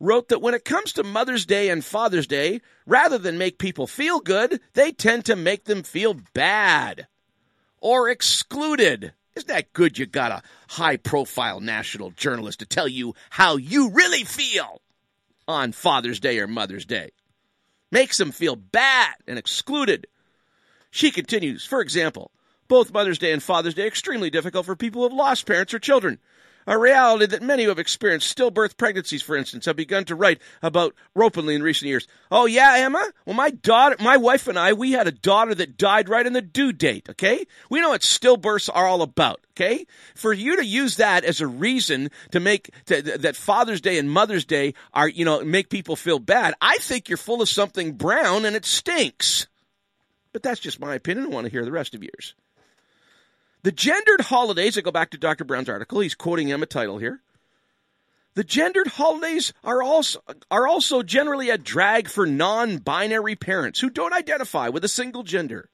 wrote 0.00 0.28
that 0.28 0.42
when 0.42 0.54
it 0.54 0.64
comes 0.64 0.92
to 0.94 1.04
Mother's 1.04 1.46
Day 1.46 1.68
and 1.68 1.84
Father's 1.84 2.26
Day, 2.26 2.60
rather 2.86 3.18
than 3.18 3.38
make 3.38 3.58
people 3.58 3.86
feel 3.86 4.20
good, 4.20 4.60
they 4.74 4.92
tend 4.92 5.26
to 5.26 5.36
make 5.36 5.64
them 5.64 5.82
feel 5.82 6.16
bad 6.34 7.06
or 7.80 8.08
excluded. 8.08 9.12
Isn't 9.34 9.48
that 9.48 9.72
good 9.72 9.98
you 9.98 10.06
got 10.06 10.32
a 10.32 10.42
high 10.70 10.96
profile 10.96 11.60
national 11.60 12.10
journalist 12.10 12.60
to 12.60 12.66
tell 12.66 12.88
you 12.88 13.14
how 13.30 13.56
you 13.56 13.90
really 13.90 14.24
feel 14.24 14.80
on 15.48 15.72
Father's 15.72 16.20
Day 16.20 16.38
or 16.38 16.46
Mother's 16.46 16.84
Day? 16.84 17.10
Makes 17.90 18.18
them 18.18 18.32
feel 18.32 18.56
bad 18.56 19.14
and 19.26 19.38
excluded. 19.38 20.06
She 20.90 21.10
continues, 21.10 21.64
for 21.64 21.80
example, 21.80 22.30
both 22.68 22.92
Mother's 22.92 23.18
Day 23.18 23.32
and 23.32 23.42
Father's 23.42 23.74
Day 23.74 23.84
are 23.84 23.88
extremely 23.88 24.30
difficult 24.30 24.66
for 24.66 24.76
people 24.76 25.02
who 25.02 25.08
have 25.08 25.16
lost 25.16 25.46
parents 25.46 25.72
or 25.72 25.78
children 25.78 26.18
a 26.66 26.78
reality 26.78 27.26
that 27.26 27.42
many 27.42 27.62
who 27.64 27.68
have 27.68 27.78
experienced 27.78 28.36
stillbirth 28.36 28.76
pregnancies, 28.76 29.22
for 29.22 29.36
instance, 29.36 29.66
have 29.66 29.76
begun 29.76 30.04
to 30.06 30.14
write 30.14 30.40
about 30.62 30.94
openly 31.14 31.54
in 31.54 31.62
recent 31.62 31.88
years. 31.88 32.06
Oh 32.30 32.46
yeah, 32.46 32.74
Emma? 32.78 33.12
Well, 33.24 33.36
my 33.36 33.50
daughter, 33.50 33.96
my 34.00 34.16
wife 34.16 34.48
and 34.48 34.58
I, 34.58 34.72
we 34.72 34.92
had 34.92 35.06
a 35.06 35.12
daughter 35.12 35.54
that 35.54 35.76
died 35.76 36.08
right 36.08 36.26
on 36.26 36.32
the 36.32 36.42
due 36.42 36.72
date, 36.72 37.08
okay? 37.10 37.46
We 37.70 37.80
know 37.80 37.90
what 37.90 38.00
stillbirths 38.00 38.68
are 38.72 38.86
all 38.86 39.02
about, 39.02 39.40
okay? 39.52 39.86
For 40.14 40.32
you 40.32 40.56
to 40.56 40.64
use 40.64 40.96
that 40.96 41.24
as 41.24 41.40
a 41.40 41.46
reason 41.46 42.10
to 42.32 42.40
make, 42.40 42.70
to, 42.86 43.02
that 43.02 43.36
Father's 43.36 43.80
Day 43.80 43.98
and 43.98 44.10
Mother's 44.10 44.44
Day 44.44 44.74
are, 44.92 45.08
you 45.08 45.24
know, 45.24 45.44
make 45.44 45.70
people 45.70 45.96
feel 45.96 46.18
bad, 46.18 46.54
I 46.60 46.78
think 46.78 47.08
you're 47.08 47.16
full 47.16 47.42
of 47.42 47.48
something 47.48 47.92
brown 47.92 48.44
and 48.44 48.56
it 48.56 48.64
stinks. 48.64 49.46
But 50.32 50.42
that's 50.42 50.60
just 50.60 50.80
my 50.80 50.94
opinion. 50.94 51.26
I 51.26 51.30
want 51.30 51.46
to 51.46 51.50
hear 51.50 51.64
the 51.64 51.72
rest 51.72 51.94
of 51.94 52.02
yours. 52.02 52.34
The 53.66 53.72
gendered 53.72 54.20
holidays, 54.20 54.78
I 54.78 54.80
go 54.80 54.92
back 54.92 55.10
to 55.10 55.18
Dr. 55.18 55.42
Brown's 55.42 55.68
article, 55.68 55.98
he's 55.98 56.14
quoting 56.14 56.52
Emma 56.52 56.66
Teitel 56.66 57.00
here. 57.00 57.20
The 58.34 58.44
gendered 58.44 58.86
holidays 58.86 59.52
are 59.64 59.82
also, 59.82 60.20
are 60.52 60.68
also 60.68 61.02
generally 61.02 61.50
a 61.50 61.58
drag 61.58 62.06
for 62.08 62.26
non 62.26 62.76
binary 62.76 63.34
parents 63.34 63.80
who 63.80 63.90
don't 63.90 64.12
identify 64.12 64.68
with 64.68 64.84
a 64.84 64.88
single 64.88 65.24
gender. 65.24 65.68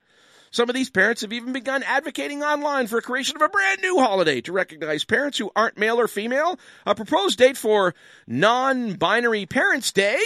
Some 0.50 0.70
of 0.70 0.74
these 0.74 0.88
parents 0.88 1.20
have 1.20 1.34
even 1.34 1.52
begun 1.52 1.82
advocating 1.82 2.42
online 2.42 2.86
for 2.86 2.96
a 2.96 3.02
creation 3.02 3.36
of 3.36 3.42
a 3.42 3.50
brand 3.50 3.82
new 3.82 3.98
holiday 3.98 4.40
to 4.40 4.52
recognize 4.52 5.04
parents 5.04 5.36
who 5.36 5.50
aren't 5.54 5.76
male 5.76 6.00
or 6.00 6.08
female. 6.08 6.58
A 6.86 6.94
proposed 6.94 7.38
date 7.38 7.58
for 7.58 7.94
non 8.26 8.94
binary 8.94 9.44
Parents' 9.44 9.92
Day 9.92 10.18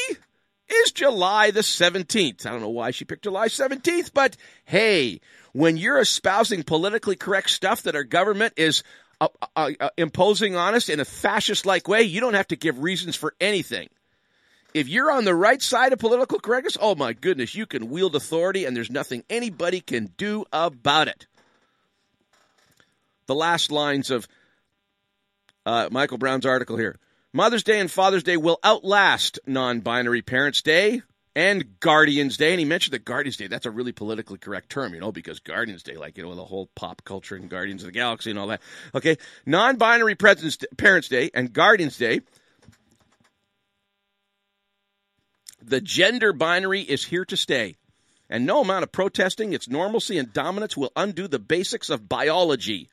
is 0.69 0.93
July 0.93 1.51
the 1.51 1.61
17th. 1.61 2.47
I 2.47 2.51
don't 2.51 2.61
know 2.61 2.69
why 2.69 2.91
she 2.91 3.05
picked 3.05 3.25
July 3.25 3.49
17th, 3.49 4.13
but 4.13 4.37
hey, 4.65 5.21
when 5.57 5.79
you're 5.79 5.99
espousing 5.99 6.63
politically 6.63 7.17
correct 7.17 7.49
stuff 7.49 7.85
that 7.85 7.97
our 7.97 8.05
government 8.05 8.53
is 8.59 8.83
uh, 9.23 9.29
uh, 9.57 9.71
uh, 9.81 9.89
imposing 9.97 10.55
on 10.55 10.75
us 10.75 10.91
in 10.91 11.01
a 11.01 11.05
fascist 11.07 11.65
like 11.65 11.89
way, 11.89 12.03
you 12.03 12.21
don't 12.21 12.35
have 12.35 12.49
to 12.49 12.57
give 12.57 12.79
reasons 12.79 13.17
for 13.17 13.35
anything. 13.41 13.89
If 14.75 14.87
you're 14.87 15.11
on 15.11 15.25
the 15.25 15.35
right 15.35 15.63
side 15.63 15.95
of 15.95 15.99
political 15.99 16.39
correctness, 16.39 16.77
oh 16.79 16.95
my 16.95 17.15
goodness, 17.15 17.55
you 17.55 17.65
can 17.65 17.89
wield 17.89 18.15
authority 18.15 18.67
and 18.67 18.77
there's 18.77 18.91
nothing 18.91 19.25
anybody 19.31 19.81
can 19.81 20.13
do 20.19 20.45
about 20.53 21.09
it. 21.09 21.27
The 23.25 23.35
last 23.35 23.73
lines 23.73 24.11
of 24.11 24.29
uh, 25.65 25.89
Michael 25.91 26.19
Brown's 26.19 26.45
article 26.45 26.77
here 26.77 26.97
Mother's 27.33 27.65
Day 27.65 27.81
and 27.81 27.91
Father's 27.91 28.25
Day 28.25 28.37
will 28.37 28.59
outlast 28.63 29.39
non 29.47 29.81
binary 29.81 30.21
Parents' 30.21 30.61
Day 30.61 31.01
and 31.37 31.79
Guardians 31.81 32.39
Day. 32.39 32.51
And 32.51 32.59
he 32.59 32.65
mentioned 32.65 32.95
that 32.95 33.05
Guardians 33.05 33.37
Day, 33.37 33.47
that's 33.47 33.67
a 33.67 33.71
really 33.71 33.93
politically 33.93 34.39
correct 34.39 34.71
term, 34.71 34.95
you 34.95 35.01
know, 35.01 35.13
because 35.13 35.39
Guardians 35.39 35.83
Day, 35.85 35.97
like, 35.97 36.17
you 36.17 36.25
know, 36.25 36.35
the 36.35 36.45
whole 36.45 36.71
pop 36.75 37.05
culture 37.05 37.37
and 37.37 37.51
Guardians 37.51 37.83
of 37.83 37.87
the 37.87 37.93
Galaxy 37.93 38.31
and 38.31 38.39
all 38.39 38.49
that. 38.49 38.63
Okay. 38.95 39.19
Non 39.45 39.77
binary 39.77 40.17
Parents' 40.17 41.09
Day 41.09 41.31
and 41.35 41.53
Guardians 41.53 41.99
Day 41.99 42.23
The 45.63 45.81
gender 45.81 46.33
binary 46.33 46.81
is 46.81 47.05
here 47.05 47.25
to 47.27 47.37
stay. 47.37 47.77
And 48.31 48.47
no 48.47 48.63
amount 48.63 48.83
of 48.83 48.91
protesting, 48.91 49.53
its 49.53 49.69
normalcy 49.69 50.19
and 50.19 50.33
dominance 50.33 50.77
will 50.77 50.91
undo 50.97 51.29
the 51.29 51.39
basics 51.39 51.91
of 51.91 52.09
biology 52.09 52.89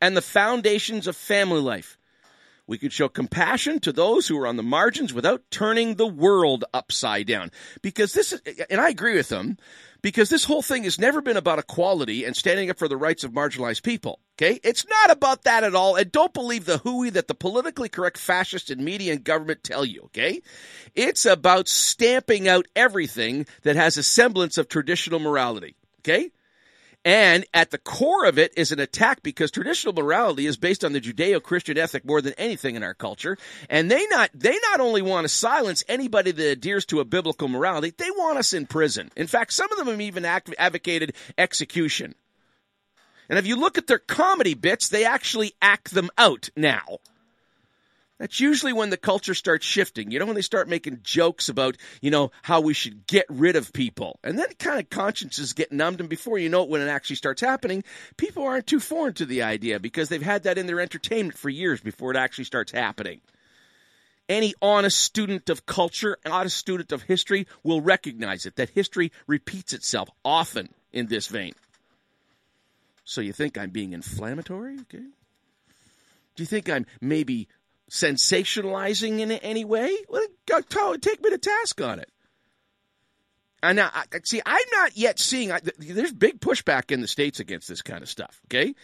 and 0.00 0.16
the 0.16 0.22
foundations 0.22 1.06
of 1.06 1.16
family 1.16 1.60
life. 1.60 1.98
We 2.66 2.78
could 2.78 2.92
show 2.92 3.08
compassion 3.08 3.80
to 3.80 3.92
those 3.92 4.26
who 4.26 4.38
are 4.38 4.46
on 4.46 4.56
the 4.56 4.62
margins 4.62 5.14
without 5.14 5.42
turning 5.50 5.94
the 5.94 6.06
world 6.06 6.64
upside 6.74 7.26
down. 7.26 7.50
Because 7.80 8.12
this 8.12 8.32
is, 8.32 8.42
and 8.68 8.80
I 8.80 8.88
agree 8.88 9.14
with 9.14 9.28
them, 9.28 9.56
because 10.02 10.30
this 10.30 10.44
whole 10.44 10.62
thing 10.62 10.84
has 10.84 10.98
never 10.98 11.20
been 11.20 11.36
about 11.36 11.58
equality 11.58 12.24
and 12.24 12.36
standing 12.36 12.70
up 12.70 12.78
for 12.78 12.88
the 12.88 12.96
rights 12.96 13.24
of 13.24 13.32
marginalized 13.32 13.82
people. 13.82 14.20
Okay? 14.36 14.60
It's 14.62 14.86
not 14.86 15.10
about 15.10 15.44
that 15.44 15.64
at 15.64 15.74
all. 15.74 15.96
And 15.96 16.10
don't 16.10 16.34
believe 16.34 16.64
the 16.64 16.78
hooey 16.78 17.10
that 17.10 17.28
the 17.28 17.34
politically 17.34 17.88
correct 17.88 18.18
fascists 18.18 18.70
in 18.70 18.84
media 18.84 19.12
and 19.12 19.24
government 19.24 19.62
tell 19.62 19.84
you. 19.84 20.02
Okay? 20.06 20.42
It's 20.94 21.24
about 21.24 21.68
stamping 21.68 22.48
out 22.48 22.66
everything 22.74 23.46
that 23.62 23.76
has 23.76 23.96
a 23.96 24.02
semblance 24.02 24.58
of 24.58 24.68
traditional 24.68 25.20
morality. 25.20 25.76
Okay? 26.00 26.30
And 27.06 27.46
at 27.54 27.70
the 27.70 27.78
core 27.78 28.24
of 28.24 28.36
it 28.36 28.52
is 28.56 28.72
an 28.72 28.80
attack 28.80 29.22
because 29.22 29.52
traditional 29.52 29.94
morality 29.94 30.44
is 30.44 30.56
based 30.56 30.84
on 30.84 30.92
the 30.92 31.00
Judeo-Christian 31.00 31.78
ethic 31.78 32.04
more 32.04 32.20
than 32.20 32.32
anything 32.36 32.74
in 32.74 32.82
our 32.82 32.94
culture. 32.94 33.38
And 33.70 33.88
they 33.88 34.04
not 34.08 34.30
they 34.34 34.58
not 34.70 34.80
only 34.80 35.02
want 35.02 35.24
to 35.24 35.28
silence 35.28 35.84
anybody 35.86 36.32
that 36.32 36.50
adheres 36.50 36.84
to 36.86 36.98
a 36.98 37.04
biblical 37.04 37.46
morality, 37.46 37.94
they 37.96 38.10
want 38.10 38.38
us 38.38 38.52
in 38.52 38.66
prison. 38.66 39.12
In 39.14 39.28
fact, 39.28 39.52
some 39.52 39.70
of 39.70 39.78
them 39.78 39.86
have 39.86 40.00
even 40.00 40.24
act, 40.24 40.52
advocated 40.58 41.14
execution. 41.38 42.16
And 43.28 43.38
if 43.38 43.46
you 43.46 43.54
look 43.54 43.78
at 43.78 43.86
their 43.86 44.00
comedy 44.00 44.54
bits, 44.54 44.88
they 44.88 45.04
actually 45.04 45.52
act 45.62 45.94
them 45.94 46.10
out 46.18 46.50
now. 46.56 46.98
That's 48.18 48.40
usually 48.40 48.72
when 48.72 48.88
the 48.88 48.96
culture 48.96 49.34
starts 49.34 49.66
shifting. 49.66 50.10
You 50.10 50.18
know, 50.18 50.26
when 50.26 50.36
they 50.36 50.42
start 50.42 50.68
making 50.68 51.00
jokes 51.02 51.50
about, 51.50 51.76
you 52.00 52.10
know, 52.10 52.30
how 52.42 52.62
we 52.62 52.72
should 52.72 53.06
get 53.06 53.26
rid 53.28 53.56
of 53.56 53.74
people. 53.74 54.18
And 54.24 54.38
then 54.38 54.46
kind 54.58 54.80
of 54.80 54.88
consciences 54.88 55.52
get 55.52 55.70
numbed. 55.70 56.00
And 56.00 56.08
before 56.08 56.38
you 56.38 56.48
know 56.48 56.62
it, 56.62 56.70
when 56.70 56.80
it 56.80 56.88
actually 56.88 57.16
starts 57.16 57.42
happening, 57.42 57.84
people 58.16 58.42
aren't 58.44 58.66
too 58.66 58.80
foreign 58.80 59.12
to 59.14 59.26
the 59.26 59.42
idea 59.42 59.78
because 59.78 60.08
they've 60.08 60.22
had 60.22 60.44
that 60.44 60.56
in 60.56 60.66
their 60.66 60.80
entertainment 60.80 61.36
for 61.36 61.50
years 61.50 61.80
before 61.82 62.10
it 62.10 62.16
actually 62.16 62.44
starts 62.44 62.72
happening. 62.72 63.20
Any 64.28 64.54
honest 64.62 64.98
student 64.98 65.50
of 65.50 65.66
culture, 65.66 66.16
honest 66.24 66.56
student 66.56 66.92
of 66.92 67.02
history 67.02 67.46
will 67.62 67.82
recognize 67.82 68.46
it, 68.46 68.56
that 68.56 68.70
history 68.70 69.12
repeats 69.26 69.72
itself 69.72 70.08
often 70.24 70.70
in 70.92 71.06
this 71.06 71.26
vein. 71.26 71.52
So 73.04 73.20
you 73.20 73.32
think 73.32 73.56
I'm 73.56 73.70
being 73.70 73.92
inflammatory? 73.92 74.78
Okay. 74.80 75.04
Do 76.34 76.42
you 76.42 76.46
think 76.46 76.68
I'm 76.68 76.86
maybe 77.00 77.48
sensationalizing 77.90 79.20
in 79.20 79.30
any 79.30 79.64
way? 79.64 79.96
Well, 80.08 80.26
take 80.46 81.22
me 81.22 81.30
to 81.30 81.38
task 81.38 81.80
on 81.80 82.00
it. 82.00 82.10
And 83.62 83.76
now, 83.76 83.90
see, 84.24 84.42
I'm 84.44 84.66
not 84.72 84.96
yet 84.96 85.18
seeing. 85.18 85.50
There's 85.78 86.12
big 86.12 86.40
pushback 86.40 86.90
in 86.90 87.00
the 87.00 87.08
states 87.08 87.40
against 87.40 87.68
this 87.68 87.82
kind 87.82 88.02
of 88.02 88.08
stuff. 88.08 88.40
Okay, 88.46 88.74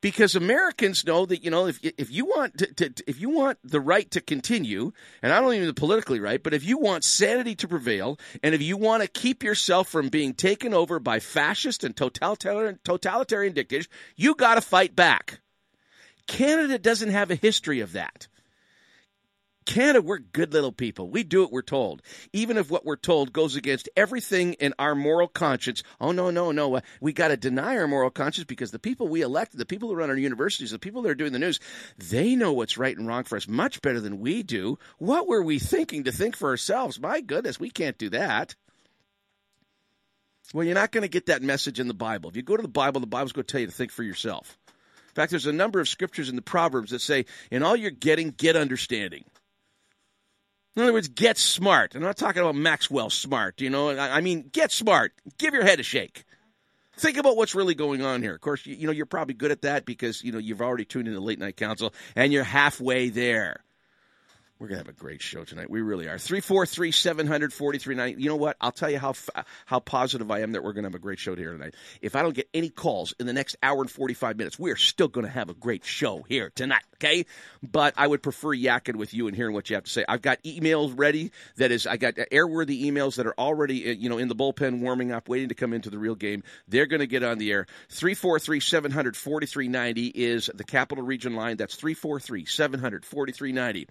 because 0.00 0.34
Americans 0.34 1.04
know 1.04 1.26
that 1.26 1.44
you 1.44 1.50
know 1.50 1.66
if 1.66 1.80
if 1.82 2.10
you 2.10 2.24
want 2.24 2.58
to, 2.58 2.66
to, 2.74 3.04
if 3.06 3.20
you 3.20 3.28
want 3.28 3.58
the 3.64 3.80
right 3.80 4.10
to 4.12 4.20
continue, 4.20 4.92
and 5.22 5.32
I 5.32 5.40
don't 5.40 5.54
even 5.54 5.66
the 5.66 5.74
politically 5.74 6.20
right, 6.20 6.42
but 6.42 6.54
if 6.54 6.64
you 6.64 6.78
want 6.78 7.04
sanity 7.04 7.54
to 7.56 7.68
prevail, 7.68 8.18
and 8.42 8.54
if 8.54 8.62
you 8.62 8.76
want 8.76 9.02
to 9.02 9.08
keep 9.08 9.42
yourself 9.42 9.88
from 9.88 10.08
being 10.08 10.32
taken 10.32 10.72
over 10.72 10.98
by 11.00 11.18
fascist 11.18 11.84
and 11.84 11.94
totalitarian 11.94 12.78
totalitarian 12.84 13.52
dictators, 13.52 13.88
you 14.16 14.34
got 14.34 14.54
to 14.54 14.60
fight 14.60 14.94
back. 14.94 15.40
Canada 16.26 16.78
doesn't 16.78 17.10
have 17.10 17.30
a 17.30 17.34
history 17.34 17.80
of 17.80 17.92
that. 17.92 18.28
Canada, 19.66 20.02
we're 20.02 20.18
good 20.18 20.52
little 20.52 20.72
people. 20.72 21.10
We 21.10 21.22
do 21.22 21.42
what 21.42 21.52
we're 21.52 21.62
told. 21.62 22.02
Even 22.32 22.56
if 22.56 22.70
what 22.70 22.84
we're 22.84 22.96
told 22.96 23.32
goes 23.32 23.56
against 23.56 23.88
everything 23.96 24.54
in 24.54 24.74
our 24.78 24.94
moral 24.94 25.28
conscience. 25.28 25.82
Oh, 26.00 26.12
no, 26.12 26.30
no, 26.30 26.50
no. 26.50 26.76
Uh, 26.76 26.80
we 27.00 27.12
got 27.12 27.28
to 27.28 27.36
deny 27.36 27.76
our 27.76 27.86
moral 27.86 28.10
conscience 28.10 28.46
because 28.46 28.70
the 28.70 28.78
people 28.78 29.06
we 29.06 29.20
elect, 29.20 29.56
the 29.56 29.66
people 29.66 29.88
who 29.88 29.94
run 29.94 30.10
our 30.10 30.16
universities, 30.16 30.70
the 30.70 30.78
people 30.78 31.02
that 31.02 31.10
are 31.10 31.14
doing 31.14 31.32
the 31.32 31.38
news, 31.38 31.60
they 31.98 32.34
know 32.34 32.52
what's 32.52 32.78
right 32.78 32.96
and 32.96 33.06
wrong 33.06 33.24
for 33.24 33.36
us 33.36 33.46
much 33.46 33.82
better 33.82 34.00
than 34.00 34.20
we 34.20 34.42
do. 34.42 34.78
What 34.98 35.28
were 35.28 35.42
we 35.42 35.58
thinking 35.58 36.04
to 36.04 36.12
think 36.12 36.36
for 36.36 36.48
ourselves? 36.48 36.98
My 36.98 37.20
goodness, 37.20 37.60
we 37.60 37.70
can't 37.70 37.98
do 37.98 38.08
that. 38.10 38.56
Well, 40.52 40.64
you're 40.64 40.74
not 40.74 40.90
going 40.90 41.02
to 41.02 41.08
get 41.08 41.26
that 41.26 41.42
message 41.42 41.78
in 41.78 41.86
the 41.86 41.94
Bible. 41.94 42.30
If 42.30 42.36
you 42.36 42.42
go 42.42 42.56
to 42.56 42.62
the 42.62 42.68
Bible, 42.68 43.00
the 43.00 43.06
Bible's 43.06 43.32
going 43.32 43.44
to 43.44 43.52
tell 43.52 43.60
you 43.60 43.68
to 43.68 43.72
think 43.72 43.92
for 43.92 44.02
yourself. 44.02 44.58
In 44.66 45.14
fact, 45.14 45.30
there's 45.30 45.46
a 45.46 45.52
number 45.52 45.80
of 45.80 45.88
scriptures 45.88 46.28
in 46.28 46.36
the 46.36 46.42
Proverbs 46.42 46.90
that 46.90 47.00
say, 47.00 47.26
in 47.50 47.62
all 47.62 47.76
you're 47.76 47.90
getting, 47.90 48.30
get 48.30 48.56
understanding. 48.56 49.24
In 50.80 50.84
other 50.84 50.94
words, 50.94 51.08
get 51.08 51.36
smart. 51.36 51.94
I'm 51.94 52.00
not 52.00 52.16
talking 52.16 52.40
about 52.40 52.54
Maxwell 52.54 53.10
smart, 53.10 53.60
you 53.60 53.68
know. 53.68 53.90
I 53.90 54.22
mean, 54.22 54.48
get 54.50 54.72
smart. 54.72 55.12
Give 55.36 55.52
your 55.52 55.62
head 55.62 55.78
a 55.78 55.82
shake. 55.82 56.24
Think 56.96 57.18
about 57.18 57.36
what's 57.36 57.54
really 57.54 57.74
going 57.74 58.02
on 58.02 58.22
here. 58.22 58.34
Of 58.34 58.40
course, 58.40 58.64
you, 58.64 58.76
you 58.76 58.86
know, 58.86 58.92
you're 58.92 59.04
probably 59.04 59.34
good 59.34 59.50
at 59.50 59.60
that 59.60 59.84
because, 59.84 60.24
you 60.24 60.32
know, 60.32 60.38
you've 60.38 60.62
already 60.62 60.86
tuned 60.86 61.06
into 61.06 61.20
Late 61.20 61.38
Night 61.38 61.58
Council 61.58 61.92
and 62.16 62.32
you're 62.32 62.44
halfway 62.44 63.10
there. 63.10 63.62
We're 64.60 64.68
going 64.68 64.78
to 64.78 64.86
have 64.86 64.94
a 64.94 65.00
great 65.00 65.22
show 65.22 65.42
tonight. 65.42 65.70
We 65.70 65.80
really 65.80 66.06
are. 66.06 66.18
343 66.18 66.92
700 66.92 67.50
4390. 67.50 68.22
You 68.22 68.28
know 68.28 68.36
what? 68.36 68.58
I'll 68.60 68.70
tell 68.70 68.90
you 68.90 68.98
how 68.98 69.14
how 69.64 69.80
positive 69.80 70.30
I 70.30 70.40
am 70.40 70.52
that 70.52 70.62
we're 70.62 70.74
going 70.74 70.82
to 70.82 70.88
have 70.88 70.94
a 70.94 70.98
great 70.98 71.18
show 71.18 71.34
here 71.34 71.52
tonight. 71.52 71.74
If 72.02 72.14
I 72.14 72.20
don't 72.20 72.34
get 72.34 72.46
any 72.52 72.68
calls 72.68 73.14
in 73.18 73.26
the 73.26 73.32
next 73.32 73.56
hour 73.62 73.80
and 73.80 73.90
45 73.90 74.36
minutes, 74.36 74.58
we're 74.58 74.76
still 74.76 75.08
going 75.08 75.24
to 75.24 75.32
have 75.32 75.48
a 75.48 75.54
great 75.54 75.86
show 75.86 76.26
here 76.28 76.52
tonight, 76.54 76.82
okay? 76.96 77.24
But 77.62 77.94
I 77.96 78.06
would 78.06 78.22
prefer 78.22 78.48
yakking 78.48 78.96
with 78.96 79.14
you 79.14 79.28
and 79.28 79.34
hearing 79.34 79.54
what 79.54 79.70
you 79.70 79.76
have 79.76 79.84
to 79.84 79.90
say. 79.90 80.04
I've 80.06 80.20
got 80.20 80.42
emails 80.42 80.92
ready. 80.94 81.32
That 81.56 81.70
is, 81.70 81.86
I 81.86 81.96
got 81.96 82.16
airworthy 82.16 82.84
emails 82.84 83.16
that 83.16 83.26
are 83.26 83.34
already, 83.38 83.88
uh, 83.88 83.94
you 83.94 84.10
know, 84.10 84.18
in 84.18 84.28
the 84.28 84.36
bullpen 84.36 84.80
warming 84.80 85.10
up, 85.10 85.30
waiting 85.30 85.48
to 85.48 85.54
come 85.54 85.72
into 85.72 85.88
the 85.88 85.98
real 85.98 86.14
game. 86.14 86.42
They're 86.68 86.84
going 86.84 87.00
to 87.00 87.06
get 87.06 87.22
on 87.22 87.38
the 87.38 87.50
air. 87.50 87.66
343 87.88 88.60
700 88.60 89.16
4390 89.16 90.08
is 90.08 90.50
the 90.54 90.64
Capital 90.64 91.02
Region 91.02 91.34
line. 91.34 91.56
That's 91.56 91.76
343 91.76 92.44
700 92.44 93.06
4390. 93.06 93.88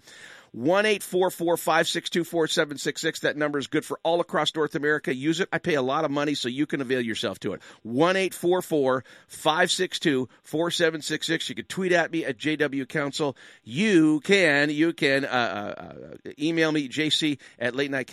1 0.52 0.84
562 1.00 2.24
4766. 2.24 3.20
That 3.20 3.36
number 3.36 3.58
is 3.58 3.66
good 3.66 3.84
for 3.84 3.98
all 4.02 4.20
across 4.20 4.54
North 4.54 4.74
America. 4.74 5.14
Use 5.14 5.40
it. 5.40 5.48
I 5.52 5.58
pay 5.58 5.74
a 5.74 5.82
lot 5.82 6.04
of 6.04 6.10
money, 6.10 6.34
so 6.34 6.48
you 6.48 6.66
can 6.66 6.80
avail 6.80 7.00
yourself 7.00 7.38
to 7.40 7.52
it. 7.52 7.62
1 7.82 8.30
562 8.30 10.28
4766. 10.42 11.48
You 11.48 11.54
can 11.54 11.64
tweet 11.66 11.92
at 11.92 12.10
me 12.10 12.24
at 12.24 12.38
JW 12.38 12.88
Council. 12.88 13.36
You 13.64 14.20
can, 14.20 14.70
you 14.70 14.92
can 14.92 15.24
uh, 15.24 15.28
uh, 15.28 15.82
uh 15.82 16.30
email 16.38 16.72
me, 16.72 16.88
jc 16.88 17.38
at 17.58 17.74
late 17.74 17.90
night. 17.90 18.10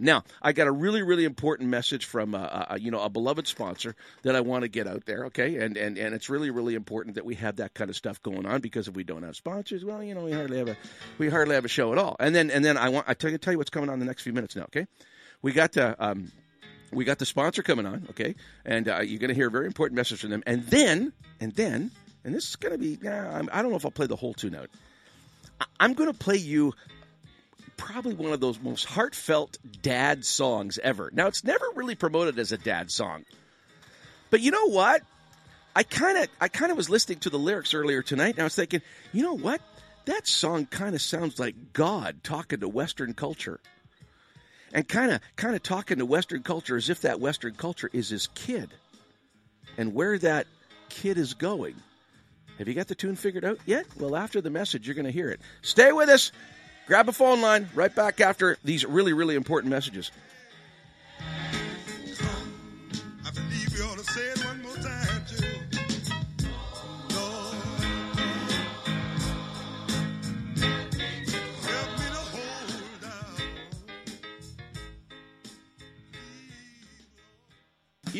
Now, 0.00 0.24
I 0.40 0.52
got 0.52 0.66
a 0.66 0.72
really, 0.72 1.02
really 1.02 1.24
important 1.24 1.68
message 1.68 2.04
from, 2.06 2.34
uh, 2.34 2.38
uh, 2.38 2.66
uh, 2.70 2.78
you 2.80 2.90
know, 2.90 3.00
a 3.00 3.10
beloved 3.10 3.46
sponsor 3.46 3.94
that 4.22 4.34
I 4.34 4.40
want 4.40 4.62
to 4.62 4.68
get 4.68 4.86
out 4.86 5.04
there, 5.04 5.26
okay? 5.26 5.56
And, 5.56 5.76
and, 5.76 5.98
and 5.98 6.14
it's 6.14 6.30
really, 6.30 6.50
really 6.50 6.74
important 6.74 7.16
that 7.16 7.24
we 7.24 7.34
have 7.36 7.56
that 7.56 7.74
kind 7.74 7.90
of 7.90 7.96
stuff 7.96 8.22
going 8.22 8.46
on 8.46 8.60
because 8.60 8.88
if 8.88 8.94
we 8.94 9.04
don't 9.04 9.22
have 9.22 9.36
sponsors, 9.36 9.84
well, 9.84 10.02
you 10.02 10.14
know, 10.14 10.24
we 10.24 10.32
hardly 10.32 10.58
have 10.58 10.68
a, 10.68 10.76
we 11.18 11.28
hardly 11.28 11.54
have 11.54 11.65
show 11.68 11.92
at 11.92 11.98
all. 11.98 12.16
And 12.20 12.34
then 12.34 12.50
and 12.50 12.64
then 12.64 12.76
I 12.76 12.88
want 12.88 13.08
I 13.08 13.14
tell 13.14 13.30
you 13.30 13.38
tell 13.38 13.52
you 13.52 13.58
what's 13.58 13.70
coming 13.70 13.88
on 13.88 13.94
in 13.94 14.00
the 14.00 14.06
next 14.06 14.22
few 14.22 14.32
minutes 14.32 14.56
now. 14.56 14.64
Okay, 14.64 14.86
we 15.42 15.52
got 15.52 15.72
the 15.72 15.96
um, 16.04 16.32
we 16.92 17.04
got 17.04 17.18
the 17.18 17.26
sponsor 17.26 17.62
coming 17.62 17.86
on. 17.86 18.06
Okay, 18.10 18.34
and 18.64 18.88
uh, 18.88 19.00
you're 19.00 19.18
going 19.18 19.28
to 19.28 19.34
hear 19.34 19.48
a 19.48 19.50
very 19.50 19.66
important 19.66 19.96
message 19.96 20.20
from 20.20 20.30
them. 20.30 20.42
And 20.46 20.64
then 20.66 21.12
and 21.40 21.54
then 21.54 21.90
and 22.24 22.34
this 22.34 22.48
is 22.48 22.56
going 22.56 22.72
to 22.72 22.78
be 22.78 22.98
yeah, 23.02 23.42
I 23.52 23.62
don't 23.62 23.70
know 23.70 23.76
if 23.76 23.84
I'll 23.84 23.90
play 23.90 24.06
the 24.06 24.16
whole 24.16 24.34
tune 24.34 24.54
out. 24.54 24.70
I'm 25.80 25.94
going 25.94 26.12
to 26.12 26.18
play 26.18 26.36
you 26.36 26.74
probably 27.76 28.14
one 28.14 28.32
of 28.32 28.40
those 28.40 28.60
most 28.60 28.84
heartfelt 28.84 29.58
dad 29.82 30.24
songs 30.24 30.78
ever. 30.82 31.10
Now 31.12 31.26
it's 31.28 31.44
never 31.44 31.64
really 31.74 31.94
promoted 31.94 32.38
as 32.38 32.52
a 32.52 32.58
dad 32.58 32.90
song. 32.90 33.24
But 34.30 34.40
you 34.40 34.50
know 34.50 34.66
what? 34.66 35.02
I 35.74 35.82
kind 35.82 36.18
of 36.18 36.28
I 36.40 36.48
kind 36.48 36.70
of 36.70 36.76
was 36.76 36.88
listening 36.88 37.18
to 37.20 37.30
the 37.30 37.38
lyrics 37.38 37.74
earlier 37.74 38.02
tonight, 38.02 38.30
and 38.30 38.40
I 38.40 38.44
was 38.44 38.56
thinking, 38.56 38.80
you 39.12 39.22
know 39.22 39.36
what? 39.36 39.60
That 40.06 40.26
song 40.26 40.66
kind 40.66 40.94
of 40.94 41.02
sounds 41.02 41.38
like 41.38 41.72
God 41.72 42.22
talking 42.22 42.60
to 42.60 42.68
Western 42.68 43.12
culture, 43.12 43.60
and 44.72 44.88
kind 44.88 45.12
of 45.12 45.20
kind 45.36 45.54
of 45.54 45.62
talking 45.62 45.98
to 45.98 46.06
Western 46.06 46.42
culture 46.42 46.76
as 46.76 46.88
if 46.88 47.02
that 47.02 47.20
Western 47.20 47.54
culture 47.54 47.90
is 47.92 48.08
his 48.08 48.28
kid, 48.28 48.70
and 49.76 49.94
where 49.94 50.16
that 50.18 50.46
kid 50.88 51.18
is 51.18 51.34
going. 51.34 51.74
Have 52.58 52.68
you 52.68 52.74
got 52.74 52.88
the 52.88 52.94
tune 52.94 53.16
figured 53.16 53.44
out 53.44 53.58
yet? 53.66 53.84
Well, 53.98 54.16
after 54.16 54.40
the 54.40 54.48
message, 54.48 54.86
you're 54.86 54.94
going 54.94 55.04
to 55.04 55.12
hear 55.12 55.28
it. 55.28 55.40
Stay 55.62 55.92
with 55.92 56.08
us. 56.08 56.32
Grab 56.86 57.08
a 57.08 57.12
phone 57.12 57.42
line 57.42 57.68
right 57.74 57.94
back 57.94 58.20
after 58.20 58.56
these 58.64 58.84
really, 58.86 59.12
really 59.12 59.34
important 59.34 59.70
messages. 59.70 60.12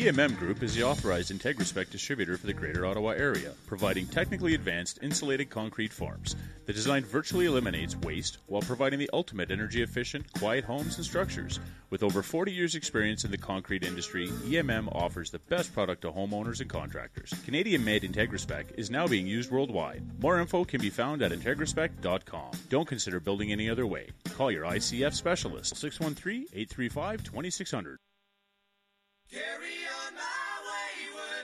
EMM 0.07 0.31
E 0.31 0.35
Group 0.35 0.63
is 0.63 0.73
the 0.73 0.83
authorized 0.83 1.33
IntegraSpec 1.33 1.89
distributor 1.89 2.37
for 2.37 2.47
the 2.47 2.53
Greater 2.53 2.85
Ottawa 2.85 3.09
area, 3.09 3.51
providing 3.65 4.07
technically 4.07 4.53
advanced 4.53 4.99
insulated 5.01 5.49
concrete 5.49 5.91
forms. 5.91 6.37
The 6.65 6.71
design 6.71 7.03
virtually 7.03 7.45
eliminates 7.45 7.97
waste 7.97 8.37
while 8.45 8.61
providing 8.61 8.99
the 8.99 9.09
ultimate 9.11 9.51
energy 9.51 9.81
efficient, 9.81 10.31
quiet 10.39 10.63
homes 10.63 10.95
and 10.95 11.03
structures. 11.03 11.59
With 11.89 12.03
over 12.03 12.23
40 12.23 12.53
years' 12.53 12.75
experience 12.75 13.25
in 13.25 13.31
the 13.31 13.37
concrete 13.37 13.83
industry, 13.83 14.29
EMM 14.29 14.95
offers 14.95 15.29
the 15.29 15.39
best 15.39 15.73
product 15.73 16.03
to 16.03 16.11
homeowners 16.13 16.61
and 16.61 16.69
contractors. 16.69 17.33
Canadian 17.43 17.83
made 17.83 18.03
IntegraSpec 18.03 18.77
is 18.77 18.89
now 18.89 19.07
being 19.07 19.27
used 19.27 19.51
worldwide. 19.51 20.03
More 20.21 20.39
info 20.39 20.63
can 20.63 20.79
be 20.79 20.89
found 20.89 21.21
at 21.21 21.33
integraspec.com. 21.33 22.51
Don't 22.69 22.87
consider 22.87 23.19
building 23.19 23.51
any 23.51 23.69
other 23.69 23.85
way. 23.85 24.07
Call 24.37 24.51
your 24.51 24.63
ICF 24.63 25.13
specialist 25.13 25.75
613 25.75 26.43
835 26.53 27.23
2600. 27.25 27.97
Carry 29.29 29.86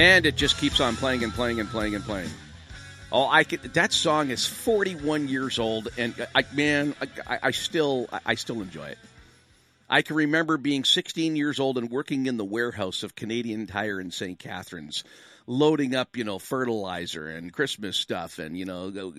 And 0.00 0.24
it 0.24 0.34
just 0.34 0.56
keeps 0.56 0.80
on 0.80 0.96
playing 0.96 1.24
and 1.24 1.34
playing 1.34 1.60
and 1.60 1.68
playing 1.68 1.94
and 1.94 2.02
playing. 2.02 2.30
Oh, 3.12 3.28
I 3.28 3.44
could, 3.44 3.60
that 3.74 3.92
song 3.92 4.30
is 4.30 4.46
41 4.46 5.28
years 5.28 5.58
old, 5.58 5.88
and 5.98 6.14
I, 6.34 6.42
man, 6.54 6.94
I, 7.26 7.38
I 7.42 7.50
still, 7.50 8.08
I 8.24 8.34
still 8.34 8.62
enjoy 8.62 8.86
it. 8.86 8.98
I 9.90 10.02
can 10.02 10.14
remember 10.14 10.56
being 10.56 10.84
16 10.84 11.34
years 11.34 11.58
old 11.58 11.76
and 11.76 11.90
working 11.90 12.26
in 12.26 12.36
the 12.36 12.44
warehouse 12.44 13.02
of 13.02 13.16
Canadian 13.16 13.66
Tire 13.66 14.00
in 14.00 14.12
St. 14.12 14.38
Catharines, 14.38 15.02
loading 15.48 15.96
up, 15.96 16.16
you 16.16 16.22
know, 16.22 16.38
fertilizer 16.38 17.26
and 17.26 17.52
Christmas 17.52 17.96
stuff, 17.96 18.38
and 18.38 18.56
you 18.56 18.64
know, 18.64 19.12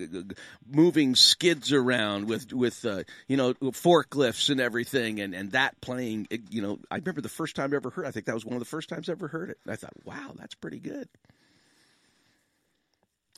moving 0.66 1.14
skids 1.14 1.74
around 1.74 2.26
with 2.26 2.54
with 2.54 2.86
uh, 2.86 3.02
you 3.28 3.36
know 3.36 3.52
forklifts 3.52 4.48
and 4.48 4.60
everything, 4.60 5.20
and 5.20 5.34
and 5.34 5.52
that 5.52 5.78
playing. 5.82 6.26
You 6.48 6.62
know, 6.62 6.78
I 6.90 6.96
remember 6.96 7.20
the 7.20 7.28
first 7.28 7.54
time 7.54 7.74
I 7.74 7.76
ever 7.76 7.90
heard. 7.90 8.06
I 8.06 8.10
think 8.10 8.24
that 8.24 8.34
was 8.34 8.46
one 8.46 8.54
of 8.54 8.60
the 8.60 8.64
first 8.64 8.88
times 8.88 9.10
I 9.10 9.12
ever 9.12 9.28
heard 9.28 9.50
it. 9.50 9.58
I 9.68 9.76
thought, 9.76 9.92
wow, 10.06 10.32
that's 10.36 10.54
pretty 10.54 10.80
good. 10.80 11.06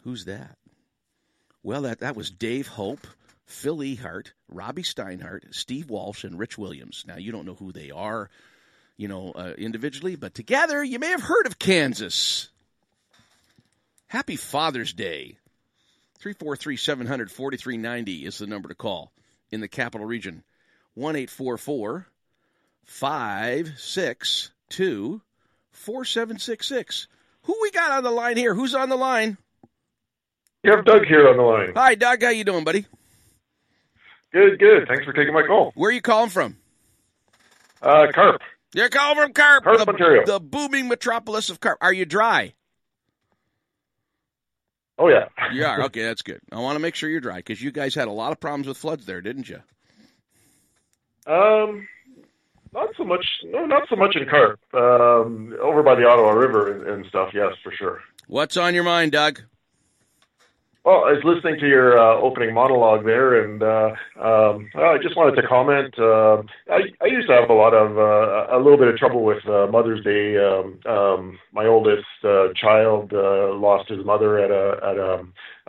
Who's 0.05 0.27
that? 0.27 0.57
Well, 1.65 1.83
that 1.83 1.99
that 1.99 2.15
was 2.15 2.31
Dave 2.31 2.69
Hope. 2.69 3.09
Phil 3.47 3.79
Ehart, 3.79 4.33
Robbie 4.49 4.83
Steinhardt, 4.83 5.55
Steve 5.55 5.91
Walsh, 5.91 6.25
and 6.25 6.39
Rich 6.39 6.59
Williams. 6.59 7.05
Now, 7.07 7.17
you 7.17 7.33
don't 7.33 7.47
know 7.47 7.55
who 7.55 7.73
they 7.73 7.91
are, 7.91 8.31
you 8.97 9.09
know, 9.09 9.33
uh, 9.33 9.55
individually, 9.59 10.17
but 10.17 10.35
together 10.35 10.83
you 10.83 10.99
may 10.99 11.09
have 11.09 11.23
heard 11.23 11.47
of 11.47 11.59
Kansas. 11.59 12.49
Happy 14.07 14.37
Father's 14.37 14.93
Day. 14.93 15.39
343 16.19 16.77
700 16.77 17.31
4390 17.31 18.25
is 18.25 18.39
the 18.39 18.47
number 18.47 18.69
to 18.69 18.75
call 18.75 19.13
in 19.51 19.61
the 19.61 19.69
capital 19.69 20.07
region. 20.07 20.43
1 20.95 21.17
844 21.17 22.07
562 22.85 25.21
4766. 25.73 27.09
Who 27.43 27.59
we 27.61 27.71
got 27.71 27.91
on 27.91 28.05
the 28.05 28.11
line 28.11 28.39
here? 28.39 28.55
Who's 28.55 28.75
on 28.75 28.89
the 28.89 28.97
line? 28.97 29.37
You 30.63 30.71
have 30.71 30.87
Doug 30.87 31.05
here 31.05 31.29
on 31.29 31.37
the 31.37 31.43
line. 31.43 31.73
Hi, 31.77 31.95
Doug. 31.95 32.23
How 32.23 32.31
you 32.31 32.45
doing, 32.45 32.65
buddy? 32.65 32.87
Good, 34.35 34.59
good. 34.59 34.89
Thanks 34.89 35.05
for 35.05 35.13
taking 35.13 35.33
my 35.33 35.47
call. 35.47 35.71
Where 35.77 35.91
are 35.91 35.93
you 35.93 36.03
calling 36.03 36.29
from? 36.29 36.57
Uh, 37.81 38.09
Carp. 38.13 38.41
You're 38.75 38.89
calling 38.89 39.17
from 39.17 39.33
Carp, 39.33 39.63
Carp, 39.63 39.79
the, 39.79 39.87
Ontario. 39.87 40.27
the 40.27 40.41
booming 40.41 40.89
metropolis 40.89 41.51
of 41.51 41.61
Carp. 41.61 41.79
Are 41.81 41.93
you 41.93 42.05
dry? 42.05 42.55
Oh 44.99 45.09
yeah. 45.09 45.27
you 45.53 45.65
are. 45.65 45.83
Okay, 45.85 46.03
that's 46.03 46.23
good. 46.23 46.41
I 46.51 46.59
want 46.59 46.75
to 46.75 46.81
make 46.81 46.97
sure 46.97 47.09
you're 47.09 47.21
dry 47.21 47.37
because 47.37 47.63
you 47.63 47.71
guys 47.71 47.95
had 47.95 48.09
a 48.09 48.13
lot 48.13 48.33
of 48.33 48.41
problems 48.41 48.67
with 48.67 48.77
floods 48.77 49.07
there, 49.07 49.21
didn't 49.21 49.49
you? 49.49 49.63
Um, 51.33 51.87
not 52.73 52.89
so 52.97 53.05
much. 53.05 53.25
No, 53.45 53.67
not 53.67 53.89
so 53.89 53.95
much 53.95 54.17
in 54.17 54.29
Carp. 54.29 54.59
Um, 54.75 55.55
over 55.63 55.85
by 55.85 55.95
the 55.95 56.09
Ottawa 56.09 56.33
River 56.33 56.73
and, 56.73 56.89
and 56.89 57.07
stuff. 57.07 57.29
Yes, 57.33 57.53
for 57.63 57.71
sure. 57.71 58.01
What's 58.27 58.57
on 58.57 58.75
your 58.75 58.83
mind, 58.83 59.13
Doug? 59.13 59.43
Well, 60.85 61.05
I 61.07 61.13
was 61.13 61.23
listening 61.25 61.59
to 61.61 61.67
your 61.67 61.99
uh, 61.99 62.21
opening 62.21 62.53
monologue 62.53 63.07
there, 63.07 63.43
and 63.43 63.63
uh, 63.63 63.93
um, 64.21 64.69
I 64.75 64.99
just 65.03 65.17
wanted 65.17 65.41
to 65.41 65.49
comment. 65.49 65.95
Uh, 65.99 66.43
I, 66.71 66.93
I 67.01 67.07
used 67.07 67.27
to 67.29 67.33
have 67.35 67.49
a 67.49 67.55
lot 67.55 67.73
of 67.73 67.97
uh, 67.97 68.55
a 68.55 68.61
little 68.61 68.77
bit 68.77 68.89
of 68.89 68.97
trouble 68.99 69.25
with 69.25 69.47
uh, 69.49 69.67
Mother's 69.73 70.05
Day. 70.05 70.37
Um, 70.37 70.79
um, 70.85 71.39
my 71.53 71.65
oldest 71.65 72.05
uh, 72.23 72.49
child 72.55 73.15
uh, 73.15 73.55
lost 73.55 73.89
his 73.89 74.05
mother 74.05 74.39
at 74.39 74.51
a 74.51 74.79
at 74.85 74.99
a, 74.99 75.25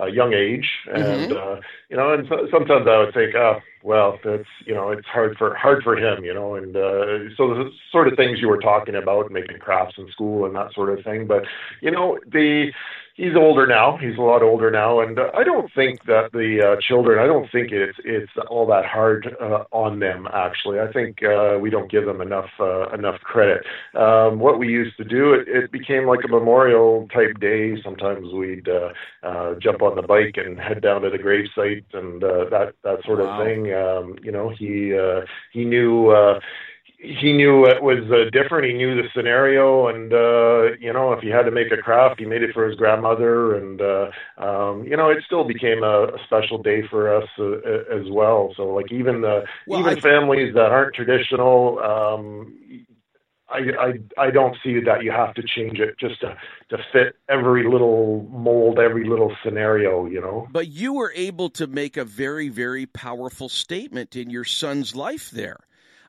a 0.06 0.12
young 0.12 0.34
age, 0.34 0.68
and 0.88 1.32
Mm-hmm. 1.32 1.32
uh, 1.32 1.62
you 1.90 1.96
know, 1.96 2.14
and 2.14 2.28
so, 2.28 2.48
sometimes 2.52 2.86
I 2.86 3.00
would 3.00 3.14
think, 3.14 3.36
oh, 3.36 3.60
well, 3.84 4.20
that's 4.22 4.44
you 4.66 4.74
know, 4.74 4.92
it's 4.92 5.08
hard 5.08 5.38
for 5.38 5.56
hard 5.56 5.82
for 5.82 5.96
him, 5.96 6.26
you 6.26 6.34
know, 6.34 6.56
and 6.56 6.76
uh, 6.76 7.34
so 7.38 7.54
the 7.56 7.72
sort 7.90 8.10
of 8.10 8.18
things 8.18 8.40
you 8.42 8.50
were 8.50 8.60
talking 8.60 8.96
about, 8.96 9.32
making 9.32 9.60
crafts 9.60 9.96
in 9.98 10.12
school 10.12 10.46
and 10.46 10.54
that 10.58 10.74
sort 10.74 10.90
of 10.98 11.06
thing. 11.06 11.26
But 11.26 11.44
you 11.80 11.92
know, 11.92 12.20
the 12.30 12.72
he's 13.16 13.36
older 13.36 13.66
now. 13.66 13.98
He's 13.98 14.18
a 14.18 14.22
lot 14.22 14.44
older 14.44 14.70
now, 14.70 15.00
and 15.00 15.18
uh, 15.18 15.32
I 15.36 15.44
don't 15.44 15.72
think 15.74 16.04
that 16.06 16.32
the 16.34 16.62
uh, 16.78 16.82
children. 16.82 17.20
I 17.20 17.26
don't 17.26 17.50
think 17.52 17.72
it's 17.72 17.98
it's 18.06 18.32
all 18.50 18.68
that 18.68 18.86
hard 18.86 19.36
uh, 19.42 19.64
on 19.72 20.00
them. 20.00 20.28
Actually, 20.34 20.80
I 20.80 20.92
think 20.92 21.24
uh, 21.24 21.58
we 21.60 21.70
don't 21.70 21.90
give 21.92 22.06
them 22.06 22.22
enough 22.22 22.50
uh, 22.60 22.90
enough 22.90 23.20
credit. 23.22 23.66
Um, 23.96 24.40
what 24.40 24.60
we 24.60 24.68
used 24.68 24.98
to 24.98 25.04
do, 25.04 25.34
it, 25.34 25.48
it 25.48 25.72
became 25.72 26.06
like 26.06 26.24
a 26.24 26.28
memorial 26.30 27.08
type 27.14 27.40
day. 27.40 27.82
Sometimes 27.82 28.32
we'd 28.34 28.68
uh, 28.70 28.90
uh, 29.24 29.56
jump 29.60 29.82
on 29.82 29.96
the 29.96 30.02
bike 30.04 30.36
and 30.38 30.60
head 30.60 30.82
down 30.82 31.02
to 31.02 31.10
the 31.10 31.18
gravesite 31.18 31.86
and 31.94 32.24
uh, 32.24 32.46
that 32.52 32.74
that 32.84 33.04
sort 33.06 33.20
Wow. 33.20 33.40
of 33.42 33.46
thing. 33.46 33.74
Um, 33.74 34.16
you 34.22 34.32
know, 34.32 34.50
he 34.50 34.96
uh, 34.98 35.22
he 35.52 35.66
knew. 35.66 36.10
Uh, 36.10 36.40
he 36.98 37.34
knew 37.34 37.66
it 37.66 37.82
was 37.82 38.00
uh, 38.12 38.30
different. 38.32 38.66
He 38.66 38.74
knew 38.74 38.96
the 38.96 39.08
scenario, 39.16 39.88
and 39.88 40.12
uh, 40.14 40.78
you 40.80 40.92
know, 40.94 41.14
if 41.14 41.22
he 41.22 41.30
had 41.30 41.44
to 41.44 41.52
make 41.52 41.72
a 41.72 41.78
craft, 41.78 42.20
he 42.20 42.26
made 42.26 42.44
it 42.44 42.54
for 42.54 42.68
his 42.68 42.76
grandmother, 42.76 43.56
and 43.56 43.82
uh, 43.82 44.10
um, 44.38 44.84
you 44.84 44.96
know, 44.98 45.10
it 45.10 45.24
still 45.26 45.44
became 45.44 45.84
a, 45.84 46.06
a 46.08 46.18
special 46.26 46.62
day 46.62 46.82
for 46.90 47.14
us 47.16 47.28
uh, 47.40 47.54
as 47.94 48.10
well. 48.12 48.54
So, 48.56 48.64
like 48.74 48.92
even 48.92 49.22
the 49.22 49.44
Well, 49.68 49.80
even 49.82 49.98
I- 49.98 50.02
families 50.02 50.54
that 50.56 50.72
aren't 50.72 50.96
traditional. 50.96 51.80
Um, 51.80 52.86
I, 53.48 53.60
I 54.18 54.26
I 54.28 54.32
don't 54.32 54.58
see 54.64 54.80
that 54.82 55.04
you 55.04 55.12
have 55.12 55.36
to 55.36 55.44
change 55.44 55.80
it 55.80 56.00
just 56.00 56.20
to 56.22 56.36
to 56.70 56.78
fit 56.92 57.16
every 57.30 57.64
little 57.70 58.28
mold, 58.32 58.80
every 58.80 59.08
little 59.08 59.36
scenario, 59.44 60.08
you 60.08 60.20
know. 60.20 60.48
But 60.52 60.70
you 60.70 60.94
were 60.94 61.14
able 61.16 61.50
to 61.52 61.68
make 61.68 61.96
a 61.96 62.04
very, 62.06 62.50
very 62.50 62.88
powerful 62.88 63.48
statement 63.48 64.16
in 64.16 64.32
your 64.32 64.46
son's 64.46 64.96
life 64.96 65.30
there. 65.30 65.60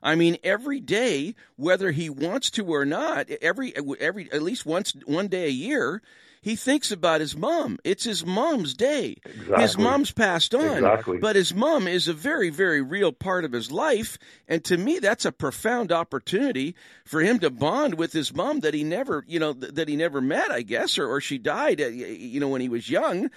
I 0.03 0.15
mean, 0.15 0.37
every 0.43 0.79
day, 0.79 1.35
whether 1.55 1.91
he 1.91 2.09
wants 2.09 2.49
to 2.51 2.65
or 2.65 2.85
not, 2.85 3.29
every 3.41 3.73
every 3.99 4.31
at 4.31 4.41
least 4.43 4.65
once 4.65 4.93
one 5.05 5.27
day 5.27 5.45
a 5.45 5.49
year, 5.51 6.01
he 6.41 6.55
thinks 6.55 6.91
about 6.91 7.19
his 7.19 7.35
mom. 7.35 7.77
It's 7.83 8.03
his 8.05 8.25
mom's 8.25 8.73
day. 8.73 9.17
His 9.57 9.77
mom's 9.77 10.11
passed 10.11 10.53
on, 10.55 10.77
Exactly. 10.77 11.17
but 11.17 11.35
his 11.35 11.53
mom 11.53 11.87
is 11.87 12.07
a 12.07 12.13
very, 12.13 12.49
very 12.49 12.81
real 12.81 13.11
part 13.11 13.43
of 13.43 13.51
his 13.51 13.71
life. 13.71 14.17
And 14.47 14.63
to 14.65 14.77
me, 14.77 14.99
that's 14.99 15.25
a 15.25 15.31
profound 15.31 15.91
opportunity 15.91 16.75
for 17.03 17.19
him 17.21 17.39
to 17.39 17.49
bond 17.49 17.95
with 17.95 18.13
his 18.13 18.33
mom 18.33 18.61
that 18.61 18.73
he 18.75 18.83
never, 18.83 19.25
you 19.27 19.39
know, 19.39 19.51
that 19.53 19.89
he 19.89 19.95
never 19.97 20.21
met, 20.21 20.51
I 20.51 20.61
guess, 20.61 20.97
or, 20.97 21.07
or 21.09 21.19
she 21.19 21.37
died, 21.37 21.81
uh, 21.81 21.87
you 21.87 22.39
know, 22.39 22.49
when 22.49 22.61
he 22.61 22.69
was 22.69 22.89
young. 22.89 23.29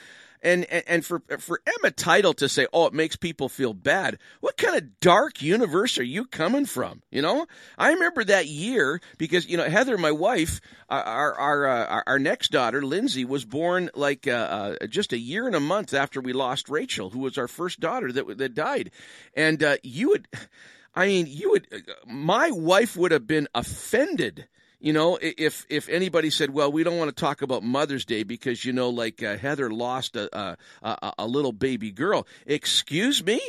And, 0.42 0.64
and 0.64 1.05
for 1.05 1.22
for 1.38 1.61
Emma 1.66 1.90
Teitel 1.90 2.35
to 2.37 2.48
say, 2.48 2.66
"Oh, 2.72 2.87
it 2.87 2.94
makes 2.94 3.16
people 3.16 3.50
feel 3.50 3.74
bad." 3.74 4.18
What 4.40 4.57
kind 4.57 4.74
of 4.74 4.98
dark 5.00 5.42
universe 5.42 5.98
are 5.98 6.03
you 6.03 6.24
coming 6.24 6.64
from? 6.64 7.03
You 7.11 7.20
know, 7.20 7.46
I 7.76 7.92
remember 7.92 8.24
that 8.24 8.46
year 8.46 9.03
because 9.18 9.46
you 9.46 9.59
know 9.59 9.68
Heather, 9.68 9.98
my 9.98 10.12
wife, 10.12 10.62
our 10.88 11.03
our 11.03 11.35
our, 11.35 11.66
uh, 11.66 11.87
our, 11.87 12.05
our 12.07 12.18
next 12.18 12.53
daughter, 12.53 12.83
Lindsay, 12.83 13.24
was 13.24 13.44
born 13.44 13.90
like 13.94 14.26
uh, 14.26 14.76
uh, 14.81 14.87
just 14.87 15.12
a 15.12 15.18
year 15.18 15.46
and 15.46 15.55
a 15.55 15.61
month 15.61 15.92
after 15.92 16.22
we 16.22 16.33
lost 16.33 16.70
Rachel, 16.70 17.11
who 17.11 17.20
was 17.20 17.37
our 17.37 17.48
first 17.48 17.79
daughter 17.79 18.11
that 18.11 18.38
that 18.38 18.55
died, 18.55 18.90
and 19.35 19.62
uh, 19.62 19.76
you 19.83 20.09
would, 20.09 20.26
I 20.94 21.07
mean, 21.07 21.26
you 21.29 21.50
would, 21.50 21.66
my 22.07 22.50
wife 22.50 22.96
would 22.96 23.12
have 23.12 23.26
been 23.26 23.46
offended 23.55 24.48
you 24.80 24.92
know, 24.92 25.18
if 25.20 25.66
if 25.68 25.88
anybody 25.88 26.30
said, 26.30 26.50
"Well, 26.50 26.72
we 26.72 26.82
don't 26.82 26.96
want 26.96 27.14
to 27.14 27.20
talk 27.20 27.42
about 27.42 27.62
Mother's 27.62 28.04
Day 28.04 28.22
because 28.22 28.64
you 28.64 28.72
know, 28.72 28.88
like 28.88 29.22
uh, 29.22 29.36
Heather 29.36 29.70
lost 29.70 30.16
a 30.16 30.56
a 30.82 31.12
a 31.18 31.26
little 31.26 31.52
baby 31.52 31.90
girl," 31.90 32.26
excuse 32.46 33.22
me. 33.24 33.40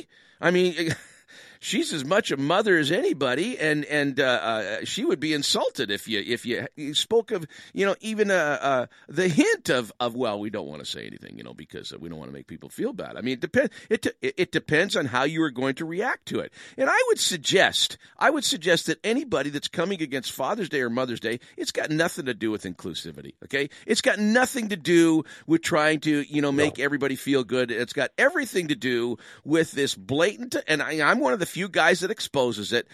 I 0.41 0.51
mean, 0.51 0.93
she's 1.61 1.93
as 1.93 2.03
much 2.03 2.31
a 2.31 2.37
mother 2.37 2.77
as 2.77 2.91
anybody, 2.91 3.57
and 3.57 3.85
and 3.85 4.19
uh, 4.19 4.23
uh, 4.23 4.77
she 4.83 5.05
would 5.05 5.21
be 5.21 5.33
insulted 5.33 5.89
if 5.89 6.07
you 6.07 6.19
if 6.19 6.45
you, 6.45 6.67
you 6.75 6.93
spoke 6.93 7.31
of 7.31 7.45
you 7.73 7.85
know 7.85 7.95
even 8.01 8.29
uh, 8.29 8.59
uh, 8.61 8.85
the 9.07 9.29
hint 9.29 9.69
of 9.69 9.93
of 9.99 10.15
well, 10.15 10.39
we 10.39 10.49
don't 10.49 10.67
want 10.67 10.83
to 10.83 10.85
say 10.89 11.07
anything, 11.07 11.37
you 11.37 11.43
know, 11.43 11.53
because 11.53 11.93
we 11.97 12.09
don't 12.09 12.17
want 12.17 12.29
to 12.29 12.33
make 12.33 12.47
people 12.47 12.67
feel 12.67 12.91
bad. 12.91 13.15
I 13.15 13.21
mean, 13.21 13.33
it 13.33 13.39
depends. 13.39 13.71
It 13.89 14.07
it 14.21 14.51
depends 14.51 14.97
on 14.97 15.05
how 15.05 15.23
you 15.23 15.41
are 15.43 15.51
going 15.51 15.75
to 15.75 15.85
react 15.85 16.25
to 16.27 16.39
it. 16.39 16.51
And 16.77 16.89
I 16.89 17.03
would 17.07 17.19
suggest 17.19 17.97
I 18.17 18.29
would 18.29 18.43
suggest 18.43 18.87
that 18.87 18.99
anybody 19.05 19.51
that's 19.51 19.69
coming 19.69 20.01
against 20.01 20.31
Father's 20.31 20.69
Day 20.69 20.81
or 20.81 20.89
Mother's 20.89 21.19
Day, 21.19 21.39
it's 21.55 21.71
got 21.71 21.91
nothing 21.91 22.25
to 22.25 22.33
do 22.33 22.51
with 22.51 22.63
inclusivity. 22.63 23.35
Okay, 23.45 23.69
it's 23.85 24.01
got 24.01 24.19
nothing 24.19 24.69
to 24.69 24.75
do 24.75 25.23
with 25.45 25.61
trying 25.61 25.99
to 26.01 26.21
you 26.21 26.41
know 26.41 26.51
make 26.51 26.79
everybody 26.79 27.15
feel 27.15 27.43
good. 27.43 27.71
It's 27.71 27.93
got 27.93 28.09
everything 28.17 28.69
to 28.69 28.75
do 28.75 29.17
with 29.45 29.71
this 29.71 29.95
blatant. 29.95 30.55
And 30.67 30.81
I, 30.81 31.09
I'm 31.09 31.19
one 31.19 31.33
of 31.33 31.39
the 31.39 31.50
few 31.51 31.69
guys 31.69 32.01
that 32.01 32.11
exposes 32.11 32.73
it. 32.73 32.87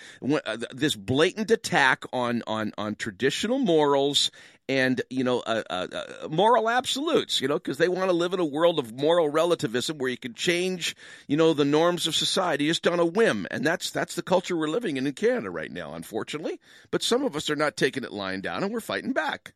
uh, 0.46 0.58
This 0.74 0.96
blatant 0.98 1.52
attack 1.52 2.06
on 2.14 2.44
on 2.48 2.74
on 2.78 2.96
traditional 2.96 3.60
morals 3.60 4.32
and 4.70 5.02
you 5.10 5.24
know 5.24 5.40
uh, 5.42 5.64
uh, 5.70 5.88
uh, 5.94 6.28
moral 6.30 6.70
absolutes 6.70 7.42
you 7.42 7.48
know 7.48 7.56
because 7.56 7.78
they 7.78 7.88
want 7.88 8.10
to 8.10 8.16
live 8.16 8.34
in 8.34 8.40
a 8.40 8.46
world 8.46 8.80
of 8.80 8.94
moral 8.94 9.30
relativism 9.30 9.98
where 9.98 10.10
you 10.10 10.18
can 10.18 10.34
change 10.34 10.96
you 11.28 11.38
know 11.38 11.54
the 11.54 11.66
norms 11.66 12.08
of 12.08 12.16
society 12.16 12.68
just 12.68 12.88
on 12.88 13.00
a 13.00 13.06
whim 13.06 13.48
and 13.52 13.66
that's 13.66 13.92
that's 13.92 14.16
the 14.16 14.22
culture 14.22 14.56
we're 14.58 14.68
living 14.70 14.98
in 14.98 15.08
in 15.08 15.14
canada 15.14 15.50
right 15.50 15.72
now 15.72 15.94
unfortunately 15.94 16.60
but 16.92 17.04
some 17.04 17.24
of 17.24 17.36
us 17.36 17.50
are 17.50 17.56
not 17.56 17.78
taking 17.78 18.04
it 18.04 18.12
lying 18.12 18.42
down 18.42 18.64
and 18.64 18.74
we're 18.74 18.80
fighting 18.80 19.14
back 19.14 19.54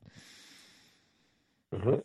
Mhm. 1.74 2.04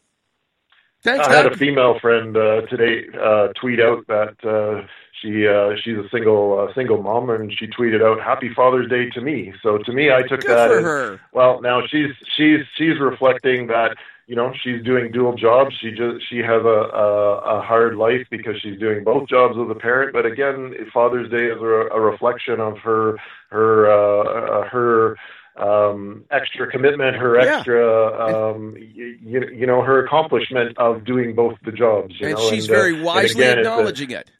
thanks 1.02 1.28
I 1.28 1.36
had 1.36 1.46
a 1.46 1.56
female 1.56 1.98
friend 2.00 2.36
uh, 2.36 2.62
today 2.70 3.06
uh, 3.18 3.48
tweet 3.60 3.80
out 3.80 4.06
that 4.08 4.36
uh, 4.44 4.86
she 5.20 5.46
uh, 5.46 5.70
she's 5.82 5.96
a 5.96 6.08
single 6.10 6.58
uh, 6.68 6.74
single 6.74 7.02
mom, 7.02 7.30
and 7.30 7.52
she 7.56 7.66
tweeted 7.66 8.02
out 8.04 8.22
"Happy 8.22 8.50
Father's 8.54 8.88
Day" 8.88 9.08
to 9.10 9.20
me. 9.20 9.52
So 9.62 9.78
to 9.78 9.92
me, 9.92 10.10
I 10.10 10.22
took 10.22 10.40
Good 10.40 10.50
that 10.50 10.68
for 10.68 10.78
as 10.78 10.84
her. 10.84 11.20
well. 11.32 11.60
Now 11.60 11.80
she's 11.86 12.10
she's 12.36 12.60
she's 12.76 13.00
reflecting 13.00 13.68
that 13.68 13.96
you 14.26 14.36
know 14.36 14.52
she's 14.62 14.82
doing 14.84 15.12
dual 15.12 15.34
jobs. 15.34 15.74
She 15.80 15.90
just 15.90 16.28
she 16.28 16.38
has 16.38 16.62
a, 16.64 16.90
a 16.92 17.58
a 17.58 17.62
hard 17.62 17.96
life 17.96 18.26
because 18.30 18.60
she's 18.60 18.78
doing 18.78 19.04
both 19.04 19.28
jobs 19.28 19.54
as 19.58 19.70
a 19.70 19.74
parent. 19.78 20.12
But 20.12 20.26
again, 20.26 20.74
Father's 20.92 21.30
Day 21.30 21.46
is 21.46 21.60
a, 21.60 21.88
a 21.96 22.00
reflection 22.00 22.60
of 22.60 22.78
her 22.78 23.16
her 23.50 23.90
uh, 23.90 24.24
uh, 24.62 24.68
her 24.68 25.16
um 25.56 26.24
extra 26.30 26.70
commitment 26.70 27.16
her 27.16 27.40
Yeah. 27.40 27.56
extra 27.56 28.50
um 28.52 28.76
you, 28.76 29.48
you 29.50 29.66
know 29.66 29.80
her 29.80 30.04
accomplishment 30.04 30.76
of 30.76 31.04
doing 31.06 31.34
both 31.34 31.54
the 31.64 31.72
jobs 31.72 32.14
you 32.20 32.26
and 32.26 32.36
know 32.36 32.50
she's 32.50 32.64
and, 32.66 32.76
uh, 32.76 32.80
very 32.80 32.94
and 32.94 33.04
wisely 33.04 33.42
again, 33.42 33.58
it's 33.60 33.66
a- 33.66 33.70
acknowledging 33.70 34.10
it. 34.10 34.30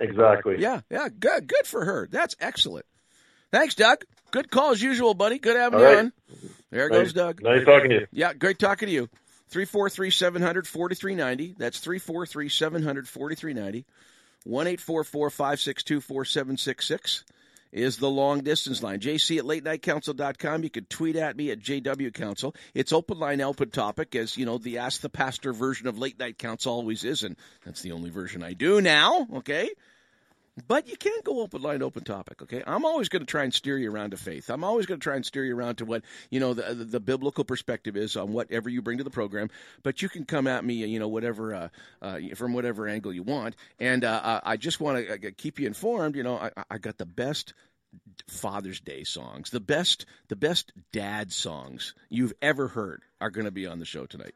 Exactly 0.00 0.56
Yeah, 0.60 0.80
yeah, 0.90 1.08
good, 1.08 1.46
good 1.46 1.66
for 1.66 1.84
her. 1.84 2.08
That's 2.10 2.34
excellent. 2.40 2.86
Thanks, 3.50 3.74
Doug. 3.74 4.04
Good 4.30 4.50
call 4.50 4.72
as 4.72 4.82
usual, 4.82 5.14
buddy. 5.14 5.38
Good 5.38 5.56
having 5.56 5.78
All 5.78 5.84
you 5.88 5.94
right. 5.96 5.98
on. 6.04 6.12
There 6.70 6.88
Nice- 6.88 6.98
goes 6.98 7.12
Doug. 7.14 7.42
nice 7.42 7.64
talking 7.64 7.90
to 7.90 7.96
you 8.00 8.06
Yeah, 8.12 8.34
great 8.34 8.58
talking 8.58 8.86
to 8.88 8.92
you. 8.92 9.08
343 9.48 10.10
700 10.10 10.66
4390. 10.66 11.54
That's 11.58 11.78
343 11.80 12.48
700 12.50 13.08
4390. 13.08 13.86
1 14.44 14.66
844 14.66 15.30
562 15.30 16.00
4766 16.02 17.24
is 17.72 17.96
the 17.98 18.08
long 18.10 18.40
distance 18.42 18.82
line. 18.82 18.98
JC 19.00 19.38
at 19.38 19.44
latenightcouncil.com. 19.44 20.62
You 20.64 20.70
can 20.70 20.84
tweet 20.86 21.16
at 21.16 21.36
me 21.36 21.50
at 21.50 21.60
JW 21.60 22.12
Council. 22.12 22.54
It's 22.74 22.92
open 22.92 23.18
line, 23.18 23.40
open 23.40 23.70
topic, 23.70 24.14
as 24.14 24.36
you 24.36 24.46
know, 24.46 24.58
the 24.58 24.78
Ask 24.78 25.00
the 25.00 25.08
Pastor 25.10 25.52
version 25.52 25.86
of 25.86 25.98
Late 25.98 26.18
Night 26.18 26.38
Council 26.38 26.72
always 26.72 27.04
is, 27.04 27.22
and 27.24 27.36
that's 27.64 27.82
the 27.82 27.92
only 27.92 28.10
version 28.10 28.42
I 28.42 28.52
do 28.54 28.80
now, 28.80 29.26
okay? 29.36 29.70
But 30.66 30.88
you 30.88 30.96
can't 30.96 31.24
go 31.24 31.40
open 31.40 31.62
line, 31.62 31.82
open 31.82 32.04
topic. 32.04 32.42
Okay, 32.42 32.62
I'm 32.66 32.84
always 32.84 33.08
going 33.08 33.20
to 33.20 33.26
try 33.26 33.44
and 33.44 33.52
steer 33.52 33.78
you 33.78 33.92
around 33.92 34.10
to 34.10 34.16
faith. 34.16 34.50
I'm 34.50 34.64
always 34.64 34.86
going 34.86 34.98
to 34.98 35.04
try 35.04 35.16
and 35.16 35.24
steer 35.24 35.44
you 35.44 35.54
around 35.54 35.76
to 35.76 35.84
what 35.84 36.02
you 36.30 36.40
know 36.40 36.54
the, 36.54 36.74
the 36.74 36.84
the 36.84 37.00
biblical 37.00 37.44
perspective 37.44 37.96
is 37.96 38.16
on 38.16 38.32
whatever 38.32 38.68
you 38.68 38.82
bring 38.82 38.98
to 38.98 39.04
the 39.04 39.10
program. 39.10 39.50
But 39.82 40.02
you 40.02 40.08
can 40.08 40.24
come 40.24 40.46
at 40.46 40.64
me, 40.64 40.74
you 40.86 40.98
know, 40.98 41.08
whatever 41.08 41.54
uh, 41.54 41.68
uh, 42.02 42.18
from 42.34 42.54
whatever 42.54 42.88
angle 42.88 43.12
you 43.12 43.22
want. 43.22 43.56
And 43.78 44.04
uh, 44.04 44.40
I 44.42 44.56
just 44.56 44.80
want 44.80 45.06
to 45.06 45.14
uh, 45.14 45.30
keep 45.36 45.58
you 45.58 45.66
informed. 45.66 46.16
You 46.16 46.22
know, 46.22 46.36
I, 46.36 46.50
I 46.70 46.78
got 46.78 46.98
the 46.98 47.06
best 47.06 47.54
Father's 48.26 48.80
Day 48.80 49.04
songs, 49.04 49.50
the 49.50 49.60
best 49.60 50.06
the 50.28 50.36
best 50.36 50.72
dad 50.92 51.32
songs 51.32 51.94
you've 52.08 52.34
ever 52.42 52.68
heard 52.68 53.02
are 53.20 53.30
going 53.30 53.46
to 53.46 53.50
be 53.50 53.66
on 53.66 53.78
the 53.78 53.84
show 53.84 54.06
tonight. 54.06 54.34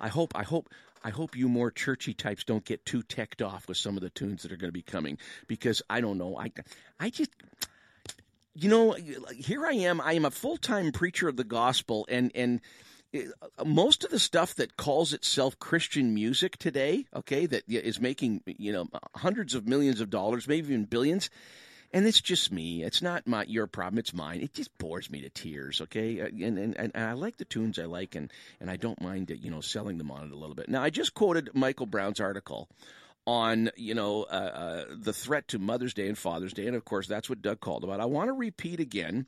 I 0.00 0.08
hope 0.08 0.32
I 0.34 0.42
hope 0.42 0.68
I 1.04 1.10
hope 1.10 1.36
you 1.36 1.48
more 1.48 1.70
churchy 1.70 2.14
types 2.14 2.44
don't 2.44 2.64
get 2.64 2.84
too 2.84 3.02
teched 3.02 3.42
off 3.42 3.68
with 3.68 3.76
some 3.76 3.96
of 3.96 4.02
the 4.02 4.10
tunes 4.10 4.42
that 4.42 4.52
are 4.52 4.56
going 4.56 4.68
to 4.68 4.72
be 4.72 4.82
coming 4.82 5.18
because 5.46 5.82
I 5.88 6.00
don't 6.00 6.18
know 6.18 6.36
I 6.38 6.52
I 6.98 7.10
just 7.10 7.30
you 8.54 8.68
know 8.68 8.92
here 9.36 9.66
I 9.66 9.72
am 9.72 10.00
I 10.00 10.14
am 10.14 10.24
a 10.24 10.30
full-time 10.30 10.92
preacher 10.92 11.28
of 11.28 11.36
the 11.36 11.44
gospel 11.44 12.06
and 12.08 12.32
and 12.34 12.60
uh, 13.14 13.64
most 13.64 14.04
of 14.04 14.10
the 14.10 14.18
stuff 14.18 14.54
that 14.56 14.76
calls 14.76 15.12
itself 15.12 15.58
Christian 15.58 16.12
music 16.14 16.58
today, 16.58 17.06
okay, 17.14 17.46
that 17.46 17.62
is 17.68 18.00
making 18.00 18.42
you 18.46 18.72
know 18.72 18.88
hundreds 19.14 19.54
of 19.54 19.66
millions 19.66 20.00
of 20.00 20.10
dollars, 20.10 20.48
maybe 20.48 20.68
even 20.68 20.84
billions, 20.84 21.30
and 21.92 22.06
it's 22.06 22.20
just 22.20 22.52
me. 22.52 22.82
It's 22.82 23.02
not 23.02 23.26
my 23.26 23.44
your 23.44 23.66
problem. 23.66 23.98
It's 23.98 24.14
mine. 24.14 24.40
It 24.40 24.54
just 24.54 24.76
bores 24.78 25.10
me 25.10 25.20
to 25.22 25.28
tears. 25.28 25.80
Okay, 25.80 26.20
Uh, 26.20 26.26
and 26.26 26.58
and, 26.58 26.76
and 26.76 26.92
I 26.96 27.12
like 27.12 27.36
the 27.36 27.44
tunes 27.44 27.78
I 27.78 27.84
like, 27.84 28.14
and 28.14 28.32
and 28.60 28.70
I 28.70 28.76
don't 28.76 29.00
mind 29.00 29.30
you 29.40 29.50
know 29.50 29.60
selling 29.60 29.98
them 29.98 30.10
on 30.10 30.24
it 30.24 30.32
a 30.32 30.36
little 30.36 30.54
bit. 30.54 30.68
Now 30.68 30.82
I 30.82 30.90
just 30.90 31.14
quoted 31.14 31.50
Michael 31.54 31.86
Brown's 31.86 32.20
article 32.20 32.68
on 33.26 33.70
you 33.76 33.94
know 33.94 34.22
uh, 34.24 34.26
uh, 34.34 34.84
the 34.96 35.12
threat 35.12 35.48
to 35.48 35.58
Mother's 35.58 35.94
Day 35.94 36.08
and 36.08 36.16
Father's 36.16 36.52
Day, 36.52 36.66
and 36.66 36.76
of 36.76 36.84
course 36.84 37.06
that's 37.06 37.28
what 37.28 37.42
Doug 37.42 37.60
called 37.60 37.84
about. 37.84 38.00
I 38.00 38.04
want 38.04 38.28
to 38.28 38.32
repeat 38.32 38.80
again 38.80 39.26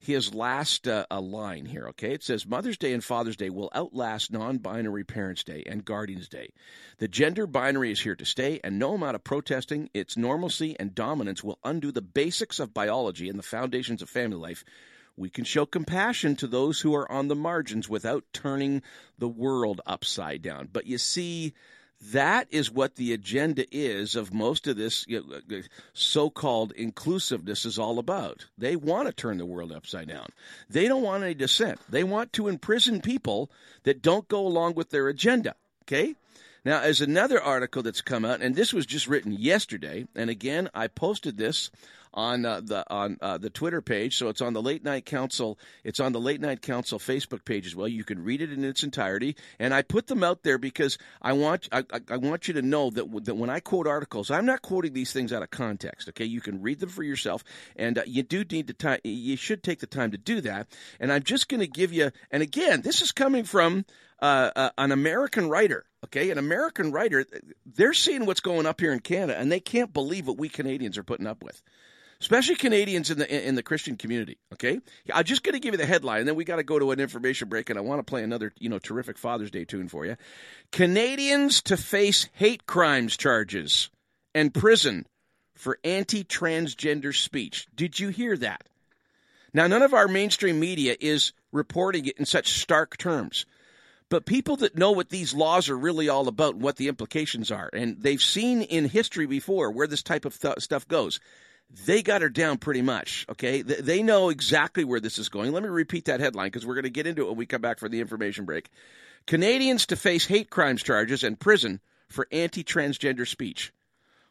his 0.00 0.34
last 0.34 0.86
uh, 0.88 1.06
line 1.10 1.64
here. 1.64 1.88
Okay, 1.88 2.12
it 2.12 2.22
says 2.22 2.46
Mother's 2.46 2.78
Day 2.78 2.92
and 2.92 3.02
Father's 3.02 3.36
Day 3.36 3.50
will 3.50 3.70
outlast 3.74 4.32
non-binary 4.32 5.04
Parents' 5.04 5.44
Day 5.44 5.62
and 5.66 5.84
Guardians' 5.84 6.28
Day. 6.28 6.50
The 6.98 7.08
gender 7.08 7.46
binary 7.46 7.92
is 7.92 8.00
here 8.00 8.16
to 8.16 8.24
stay, 8.24 8.60
and 8.62 8.78
no 8.78 8.94
amount 8.94 9.14
of 9.14 9.24
protesting 9.24 9.90
its 9.94 10.16
normalcy 10.16 10.76
and 10.78 10.94
dominance 10.94 11.42
will 11.42 11.58
undo 11.64 11.92
the 11.92 12.02
basics 12.02 12.58
of 12.58 12.74
biology 12.74 13.28
and 13.28 13.38
the 13.38 13.44
foundations 13.44 14.02
of 14.02 14.08
family 14.08 14.36
life. 14.36 14.64
We 15.16 15.30
can 15.30 15.44
show 15.44 15.64
compassion 15.64 16.36
to 16.36 16.46
those 16.46 16.80
who 16.80 16.94
are 16.94 17.10
on 17.10 17.28
the 17.28 17.34
margins 17.34 17.88
without 17.88 18.24
turning 18.34 18.82
the 19.18 19.28
world 19.28 19.80
upside 19.86 20.42
down. 20.42 20.68
But 20.70 20.86
you 20.86 20.98
see, 20.98 21.54
that 22.12 22.46
is 22.50 22.70
what 22.70 22.96
the 22.96 23.12
agenda 23.12 23.64
is 23.70 24.14
of 24.14 24.32
most 24.32 24.66
of 24.66 24.76
this 24.76 25.04
you 25.08 25.24
know, 25.48 25.62
so-called 25.92 26.72
inclusiveness 26.72 27.64
is 27.64 27.78
all 27.78 27.98
about. 27.98 28.46
They 28.58 28.76
want 28.76 29.08
to 29.08 29.14
turn 29.14 29.38
the 29.38 29.46
world 29.46 29.72
upside 29.72 30.08
down. 30.08 30.28
They 30.68 30.88
don't 30.88 31.02
want 31.02 31.24
any 31.24 31.34
dissent. 31.34 31.80
They 31.88 32.04
want 32.04 32.32
to 32.34 32.48
imprison 32.48 33.00
people 33.00 33.50
that 33.84 34.02
don't 34.02 34.28
go 34.28 34.46
along 34.46 34.74
with 34.74 34.90
their 34.90 35.08
agenda. 35.08 35.54
Okay? 35.84 36.14
Now, 36.64 36.80
as 36.80 37.00
another 37.00 37.40
article 37.40 37.82
that's 37.82 38.02
come 38.02 38.24
out, 38.24 38.40
and 38.40 38.56
this 38.56 38.72
was 38.72 38.86
just 38.86 39.06
written 39.06 39.32
yesterday, 39.32 40.06
and 40.16 40.28
again, 40.28 40.68
I 40.74 40.88
posted 40.88 41.36
this 41.36 41.70
on 42.16 42.46
uh, 42.46 42.60
the 42.62 42.84
on 42.90 43.18
uh, 43.20 43.36
the 43.36 43.50
Twitter 43.50 43.82
page, 43.82 44.16
so 44.16 44.28
it's 44.28 44.40
on 44.40 44.54
the 44.54 44.62
Late 44.62 44.82
Night 44.82 45.04
Council. 45.04 45.58
It's 45.84 46.00
on 46.00 46.12
the 46.12 46.20
Late 46.20 46.40
Night 46.40 46.62
Council 46.62 46.98
Facebook 46.98 47.44
page 47.44 47.66
as 47.66 47.76
well. 47.76 47.86
You 47.86 48.04
can 48.04 48.24
read 48.24 48.40
it 48.40 48.50
in 48.50 48.64
its 48.64 48.82
entirety, 48.82 49.36
and 49.58 49.74
I 49.74 49.82
put 49.82 50.06
them 50.06 50.24
out 50.24 50.42
there 50.42 50.56
because 50.58 50.96
I 51.20 51.34
want 51.34 51.68
I, 51.70 51.84
I- 52.10 52.16
want 52.16 52.48
you 52.48 52.54
to 52.54 52.62
know 52.62 52.90
that 52.90 53.24
that 53.26 53.34
when 53.34 53.50
I 53.50 53.60
quote 53.60 53.86
articles, 53.86 54.30
I'm 54.30 54.46
not 54.46 54.62
quoting 54.62 54.94
these 54.94 55.12
things 55.12 55.32
out 55.32 55.42
of 55.42 55.50
context. 55.50 56.08
Okay, 56.08 56.24
you 56.24 56.40
can 56.40 56.62
read 56.62 56.80
them 56.80 56.88
for 56.88 57.02
yourself, 57.02 57.44
and 57.76 57.98
uh, 57.98 58.02
you 58.06 58.22
do 58.22 58.42
need 58.44 58.68
to 58.68 58.74
time. 58.74 59.00
You 59.04 59.36
should 59.36 59.62
take 59.62 59.80
the 59.80 59.86
time 59.86 60.12
to 60.12 60.18
do 60.18 60.40
that. 60.40 60.68
And 60.98 61.12
I'm 61.12 61.22
just 61.22 61.48
going 61.48 61.60
to 61.60 61.66
give 61.66 61.92
you. 61.92 62.10
And 62.30 62.42
again, 62.42 62.80
this 62.80 63.02
is 63.02 63.12
coming 63.12 63.44
from 63.44 63.84
uh, 64.22 64.50
uh, 64.56 64.70
an 64.78 64.92
American 64.92 65.50
writer. 65.50 65.84
Okay, 66.04 66.30
an 66.30 66.38
American 66.38 66.92
writer. 66.92 67.26
They're 67.66 67.92
seeing 67.92 68.26
what's 68.26 68.40
going 68.40 68.64
up 68.64 68.80
here 68.80 68.92
in 68.92 69.00
Canada, 69.00 69.38
and 69.38 69.50
they 69.52 69.60
can't 69.60 69.92
believe 69.92 70.26
what 70.26 70.38
we 70.38 70.48
Canadians 70.48 70.96
are 70.96 71.02
putting 71.02 71.26
up 71.26 71.42
with 71.42 71.62
especially 72.20 72.56
Canadians 72.56 73.10
in 73.10 73.18
the 73.18 73.46
in 73.48 73.54
the 73.54 73.62
Christian 73.62 73.96
community. 73.96 74.38
Okay, 74.52 74.80
I'm 75.12 75.24
just 75.24 75.42
going 75.42 75.54
to 75.54 75.60
give 75.60 75.74
you 75.74 75.78
the 75.78 75.86
headline, 75.86 76.20
and 76.20 76.28
then 76.28 76.34
we 76.34 76.44
got 76.44 76.56
to 76.56 76.62
go 76.62 76.78
to 76.78 76.90
an 76.92 77.00
information 77.00 77.48
break, 77.48 77.70
and 77.70 77.78
I 77.78 77.82
want 77.82 77.98
to 77.98 78.04
play 78.04 78.22
another 78.22 78.52
you 78.58 78.68
know 78.68 78.78
terrific 78.78 79.18
Father's 79.18 79.50
Day 79.50 79.64
tune 79.64 79.88
for 79.88 80.06
you. 80.06 80.16
Canadians 80.72 81.62
to 81.62 81.76
face 81.76 82.28
hate 82.34 82.66
crimes 82.66 83.16
charges 83.16 83.90
and 84.34 84.52
prison 84.52 85.06
for 85.54 85.78
anti-transgender 85.84 87.14
speech. 87.14 87.66
Did 87.74 87.98
you 87.98 88.10
hear 88.10 88.36
that? 88.36 88.62
Now, 89.54 89.66
none 89.66 89.82
of 89.82 89.94
our 89.94 90.06
mainstream 90.06 90.60
media 90.60 90.96
is 91.00 91.32
reporting 91.50 92.04
it 92.04 92.18
in 92.18 92.26
such 92.26 92.60
stark 92.60 92.98
terms. 92.98 93.46
But 94.08 94.26
people 94.26 94.56
that 94.56 94.76
know 94.76 94.92
what 94.92 95.08
these 95.08 95.34
laws 95.34 95.68
are 95.68 95.76
really 95.76 96.08
all 96.08 96.28
about 96.28 96.54
and 96.54 96.62
what 96.62 96.76
the 96.76 96.88
implications 96.88 97.50
are, 97.50 97.68
and 97.72 98.00
they've 98.00 98.20
seen 98.20 98.62
in 98.62 98.84
history 98.84 99.26
before 99.26 99.70
where 99.70 99.88
this 99.88 100.02
type 100.02 100.24
of 100.24 100.38
th- 100.38 100.60
stuff 100.60 100.86
goes, 100.86 101.18
they 101.70 102.02
got 102.02 102.22
her 102.22 102.28
down 102.28 102.58
pretty 102.58 102.82
much. 102.82 103.26
Okay, 103.28 103.62
Th- 103.62 103.80
they 103.80 104.02
know 104.02 104.28
exactly 104.28 104.84
where 104.84 105.00
this 105.00 105.18
is 105.18 105.28
going. 105.28 105.52
Let 105.52 105.62
me 105.62 105.68
repeat 105.68 106.06
that 106.06 106.20
headline 106.20 106.48
because 106.48 106.66
we're 106.66 106.74
going 106.74 106.84
to 106.84 106.90
get 106.90 107.06
into 107.06 107.22
it 107.22 107.28
when 107.28 107.36
we 107.36 107.46
come 107.46 107.60
back 107.60 107.78
for 107.78 107.88
the 107.88 108.00
information 108.00 108.44
break. 108.44 108.70
Canadians 109.26 109.86
to 109.86 109.96
face 109.96 110.26
hate 110.26 110.50
crimes 110.50 110.82
charges 110.82 111.24
and 111.24 111.38
prison 111.38 111.80
for 112.08 112.28
anti-transgender 112.30 113.26
speech. 113.26 113.72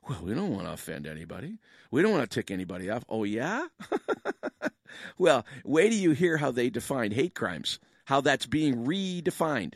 Well, 0.08 0.22
we 0.24 0.34
don't 0.34 0.52
want 0.54 0.68
to 0.68 0.74
offend 0.74 1.08
anybody. 1.08 1.58
We 1.92 2.02
don't 2.02 2.12
want 2.12 2.30
to 2.30 2.34
tick 2.34 2.52
anybody 2.52 2.90
off. 2.90 3.04
Oh 3.10 3.24
yeah. 3.24 3.68
well, 5.18 5.46
wait 5.64 5.90
till 5.90 6.00
you 6.00 6.12
hear 6.12 6.38
how 6.38 6.52
they 6.52 6.70
define 6.70 7.12
hate 7.12 7.34
crimes. 7.34 7.80
How 8.06 8.22
that's 8.22 8.46
being 8.46 8.86
redefined. 8.86 9.74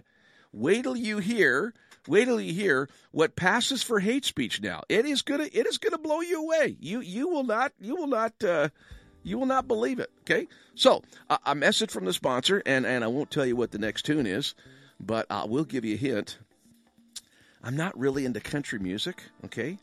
Wait 0.52 0.84
till 0.84 0.96
you 0.96 1.18
hear. 1.18 1.74
Wait 2.08 2.26
till 2.26 2.40
you 2.42 2.54
hear 2.54 2.90
what 3.12 3.36
passes 3.36 3.84
for 3.84 4.00
hate 4.00 4.26
speech 4.26 4.62
now. 4.62 4.82
It 4.90 5.06
is 5.06 5.22
gonna. 5.22 5.48
It 5.52 5.68
is 5.68 5.78
gonna 5.78 5.98
blow 5.98 6.22
you 6.22 6.42
away. 6.44 6.78
You 6.80 7.02
you 7.02 7.28
will 7.28 7.44
not. 7.44 7.74
You 7.80 7.96
will 7.96 8.08
not. 8.08 8.44
Uh, 8.44 8.70
you 9.24 9.38
will 9.38 9.46
not 9.46 9.68
believe 9.68 10.00
it. 10.00 10.10
Okay. 10.22 10.48
So 10.76 11.04
a 11.46 11.54
message 11.56 11.92
from 11.92 12.06
the 12.06 12.14
sponsor, 12.14 12.64
and 12.66 12.86
and 12.86 13.04
I 13.04 13.08
won't 13.08 13.32
tell 13.32 13.46
you 13.46 13.56
what 13.56 13.72
the 13.72 13.78
next 13.80 14.04
tune 14.06 14.26
is, 14.26 14.56
but 15.00 15.26
I 15.30 15.46
will 15.46 15.66
give 15.66 15.86
you 15.86 15.96
a 15.96 15.98
hint. 15.98 16.38
I'm 17.64 17.76
not 17.76 17.98
really 18.00 18.26
into 18.26 18.40
country 18.40 18.80
music. 18.80 19.24
Okay 19.46 19.78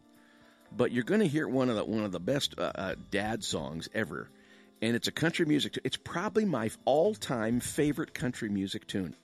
but 0.73 0.91
you're 0.91 1.05
going 1.05 1.21
to 1.21 1.29
hear 1.29 1.47
one 1.49 1.71
of 1.71 1.77
the 1.77 1.85
one 1.85 2.03
of 2.05 2.11
the 2.11 2.21
best 2.21 2.59
uh, 2.59 2.73
uh, 2.75 2.95
dad 3.13 3.45
songs 3.45 3.89
ever, 3.95 4.29
and 4.83 4.97
it's 4.97 5.07
a 5.07 5.13
country 5.13 5.47
music. 5.47 5.75
tu- 5.75 5.81
It's 5.85 5.97
probably 5.97 6.45
my 6.45 6.71
all-time 6.85 7.61
favorite 7.61 8.13
country 8.13 8.49
music 8.49 8.87
tune. 8.87 9.15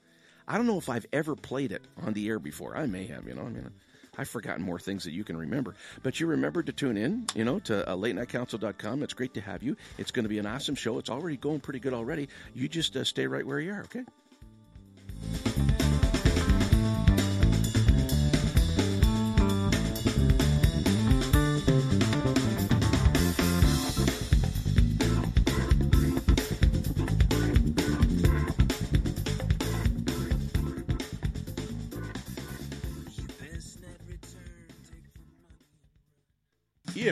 I 0.47 0.57
don't 0.57 0.67
know 0.67 0.77
if 0.77 0.89
I've 0.89 1.05
ever 1.13 1.35
played 1.35 1.71
it 1.71 1.83
on 2.01 2.13
the 2.13 2.27
air 2.27 2.39
before. 2.39 2.75
I 2.75 2.85
may 2.85 3.07
have. 3.07 3.27
You 3.27 3.35
know, 3.35 3.43
I 3.43 3.49
mean, 3.49 3.69
I've 4.17 4.29
forgotten 4.29 4.63
more 4.63 4.79
things 4.79 5.05
that 5.05 5.11
you 5.11 5.23
can 5.23 5.37
remember, 5.37 5.75
but 6.03 6.19
you 6.19 6.27
remember 6.27 6.61
to 6.63 6.71
tune 6.71 6.97
in. 6.97 7.25
You 7.35 7.45
know, 7.45 7.59
to 7.59 7.87
uh, 7.89 7.95
latenightcouncil.com. 7.95 9.03
It's 9.03 9.13
great 9.13 9.33
to 9.35 9.41
have 9.41 9.63
you. 9.63 9.77
It's 9.97 10.11
going 10.11 10.23
to 10.23 10.29
be 10.29 10.39
an 10.39 10.45
awesome 10.45 10.75
show. 10.75 10.99
It's 10.99 11.09
already 11.09 11.37
going 11.37 11.61
pretty 11.61 11.79
good 11.79 11.93
already. 11.93 12.29
You 12.53 12.67
just 12.67 12.95
uh, 12.95 13.03
stay 13.03 13.27
right 13.27 13.45
where 13.45 13.59
you 13.59 13.71
are. 13.71 13.81
Okay. 13.81 14.03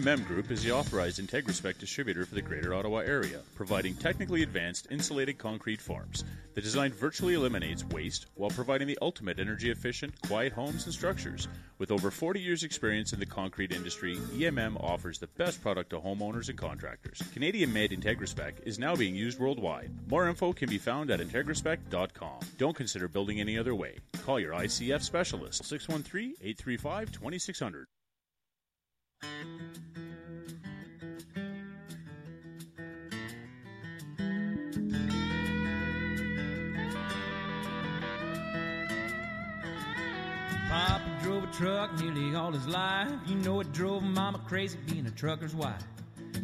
EMM 0.01 0.25
Group 0.25 0.49
is 0.49 0.63
the 0.63 0.71
authorized 0.71 1.21
IntegraSpec 1.21 1.77
distributor 1.77 2.25
for 2.25 2.33
the 2.33 2.41
Greater 2.41 2.73
Ottawa 2.73 2.99
area, 2.99 3.41
providing 3.53 3.93
technically 3.93 4.41
advanced 4.41 4.87
insulated 4.89 5.37
concrete 5.37 5.79
forms. 5.79 6.23
The 6.55 6.61
design 6.61 6.91
virtually 6.91 7.35
eliminates 7.35 7.85
waste 7.85 8.25
while 8.33 8.49
providing 8.49 8.87
the 8.87 8.97
ultimate 8.99 9.37
energy 9.37 9.69
efficient, 9.69 10.19
quiet 10.23 10.53
homes 10.53 10.85
and 10.85 10.93
structures. 10.93 11.47
With 11.77 11.91
over 11.91 12.09
40 12.09 12.39
years' 12.39 12.63
experience 12.63 13.13
in 13.13 13.19
the 13.19 13.27
concrete 13.27 13.71
industry, 13.71 14.15
EMM 14.15 14.83
offers 14.83 15.19
the 15.19 15.27
best 15.27 15.61
product 15.61 15.91
to 15.91 15.99
homeowners 15.99 16.49
and 16.49 16.57
contractors. 16.57 17.21
Canadian 17.31 17.71
made 17.71 17.91
IntegraSpec 17.91 18.53
is 18.65 18.79
now 18.79 18.95
being 18.95 19.13
used 19.13 19.39
worldwide. 19.39 19.91
More 20.09 20.27
info 20.27 20.51
can 20.51 20.67
be 20.67 20.79
found 20.79 21.11
at 21.11 21.19
integraspec.com. 21.19 22.39
Don't 22.57 22.75
consider 22.75 23.07
building 23.07 23.39
any 23.39 23.55
other 23.55 23.75
way. 23.75 23.99
Call 24.23 24.39
your 24.39 24.53
ICF 24.53 25.03
specialist 25.03 25.63
613 25.63 26.33
835 26.41 27.11
2600. 27.11 27.85
Papa 40.71 41.03
drove 41.21 41.43
a 41.43 41.47
truck 41.47 41.99
nearly 41.99 42.33
all 42.33 42.53
his 42.53 42.65
life. 42.65 43.11
You 43.27 43.35
know 43.35 43.59
it 43.59 43.73
drove 43.73 44.03
Mama 44.03 44.39
crazy 44.47 44.77
being 44.87 45.05
a 45.05 45.11
trucker's 45.11 45.53
wife. 45.53 45.83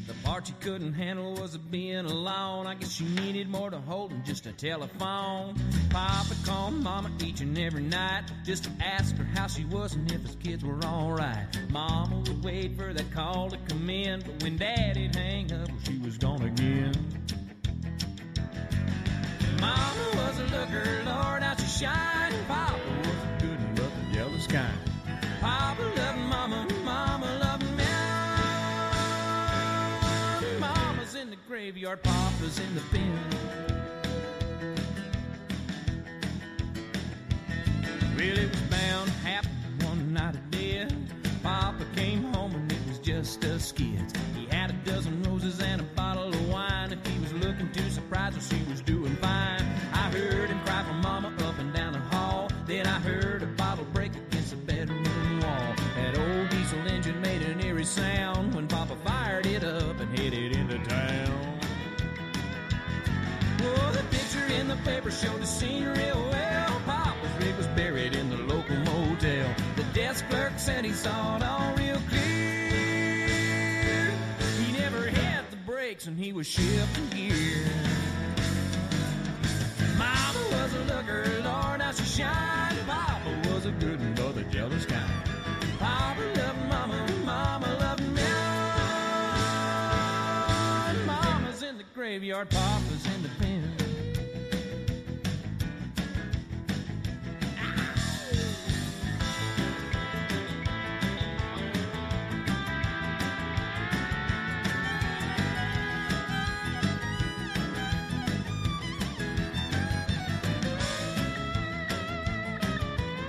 The 0.05 0.13
part 0.25 0.47
she 0.47 0.53
couldn't 0.59 0.95
handle 0.95 1.35
was 1.35 1.57
being 1.57 2.03
alone. 2.03 2.67
I 2.67 2.75
guess 2.75 2.91
she 2.91 3.05
needed 3.05 3.47
more 3.47 3.69
to 3.69 3.77
hold 3.77 4.11
than 4.11 4.25
just 4.25 4.45
a 4.45 4.51
telephone. 4.51 5.55
Papa 5.89 6.35
called 6.43 6.73
Mama 6.73 7.09
each 7.23 7.39
and 7.39 7.57
every 7.57 7.83
night 7.83 8.23
just 8.43 8.65
to 8.65 8.71
ask 8.81 9.15
her 9.15 9.23
how 9.23 9.47
she 9.47 9.63
was 9.63 9.93
and 9.95 10.11
if 10.11 10.21
his 10.23 10.35
kids 10.35 10.61
were 10.61 10.77
alright. 10.83 11.47
Mama 11.69 12.17
would 12.17 12.43
wait 12.43 12.75
for 12.75 12.93
that 12.93 13.09
call 13.13 13.49
to 13.49 13.57
come 13.69 13.89
in, 13.89 14.19
but 14.19 14.43
when 14.43 14.57
Daddy'd 14.57 15.15
hang 15.15 15.53
up, 15.53 15.69
she 15.85 15.99
was 15.99 16.17
gone 16.17 16.41
again. 16.41 16.91
Mama 19.61 20.09
was 20.15 20.39
a 20.39 20.43
looker, 20.43 21.03
Lord, 21.05 21.43
how 21.43 21.55
she 21.55 21.85
shined. 21.85 22.36
The 24.37 24.53
kind. 24.53 24.77
Papa 25.41 25.81
loved 25.81 26.19
Mama, 26.19 26.67
Mama 26.83 27.39
loved 27.41 27.63
me. 27.77 27.83
Mama's 30.59 31.15
in 31.15 31.29
the 31.29 31.37
graveyard, 31.47 32.03
Papa's 32.03 32.59
in 32.59 32.75
the 32.75 32.81
bin. 32.91 33.19
Well, 38.15 38.37
it 38.37 38.49
was 38.49 38.61
bound 38.61 39.07
to 39.07 39.17
happen 39.19 39.51
one 39.83 40.13
night 40.13 40.35
of 40.35 40.51
dead. 40.51 40.93
Papa 41.43 41.85
came 41.95 42.23
home 42.33 42.55
and 42.55 42.71
it 42.71 42.79
was 42.87 42.99
just 42.99 43.43
us 43.45 43.67
skids. 43.67 44.13
He 44.35 44.45
had 44.47 44.71
a 44.71 44.73
dozen 44.89 45.23
roses 45.23 45.59
and 45.61 45.81
a 45.81 45.83
sound 57.97 58.53
when 58.53 58.67
Papa 58.67 58.95
fired 59.03 59.45
it 59.47 59.63
up 59.63 59.99
and 59.99 60.19
headed 60.19 60.55
into 60.55 60.77
town. 60.85 61.59
Oh, 63.61 63.91
the 63.91 64.03
picture 64.15 64.45
in 64.59 64.67
the 64.67 64.75
paper 64.77 65.09
showed 65.09 65.41
the 65.41 65.47
scene 65.47 65.85
real 65.85 66.21
well. 66.29 66.81
Papa's 66.85 67.43
rig 67.43 67.55
was 67.57 67.67
buried 67.67 68.15
in 68.15 68.29
the 68.29 68.37
local 68.37 68.75
motel. 68.77 69.49
The 69.75 69.83
desk 69.93 70.23
clerk 70.29 70.53
said 70.57 70.85
he 70.85 70.93
saw 70.93 71.37
it 71.37 71.43
all 71.43 71.73
real 71.75 71.99
clear. 72.09 72.21
He 74.61 74.71
never 74.73 75.09
had 75.09 75.49
the 75.49 75.57
brakes 75.65 76.05
and 76.05 76.17
he 76.17 76.33
was 76.33 76.45
shifting 76.47 77.09
gears. 77.09 77.67
Mama 79.97 80.43
was 80.51 80.73
a 80.75 80.83
looker, 80.93 81.23
Lord, 81.43 81.81
how 81.81 81.91
she 81.93 82.05
shined. 82.05 82.77
Papa 82.85 83.49
was 83.49 83.65
a 83.65 83.71
good 83.71 83.99
one, 83.99 84.13
but 84.35 84.51
jealous 84.51 84.85
kind. 84.85 85.06
Graveyard, 92.07 92.47
in 92.53 93.21
the 93.21 93.29
pen. 93.37 93.73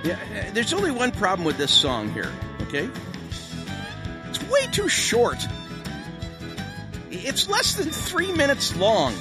Yeah, 0.04 0.50
there's 0.52 0.72
only 0.72 0.92
one 0.92 1.10
problem 1.10 1.44
with 1.44 1.56
this 1.56 1.72
song 1.72 2.12
here, 2.12 2.30
okay? 2.62 2.88
It's 4.28 4.40
way 4.48 4.68
too 4.70 4.88
short. 4.88 5.44
It's 7.26 7.48
less 7.48 7.74
than 7.74 7.90
three 7.90 8.32
minutes 8.32 8.76
long. 8.76 9.14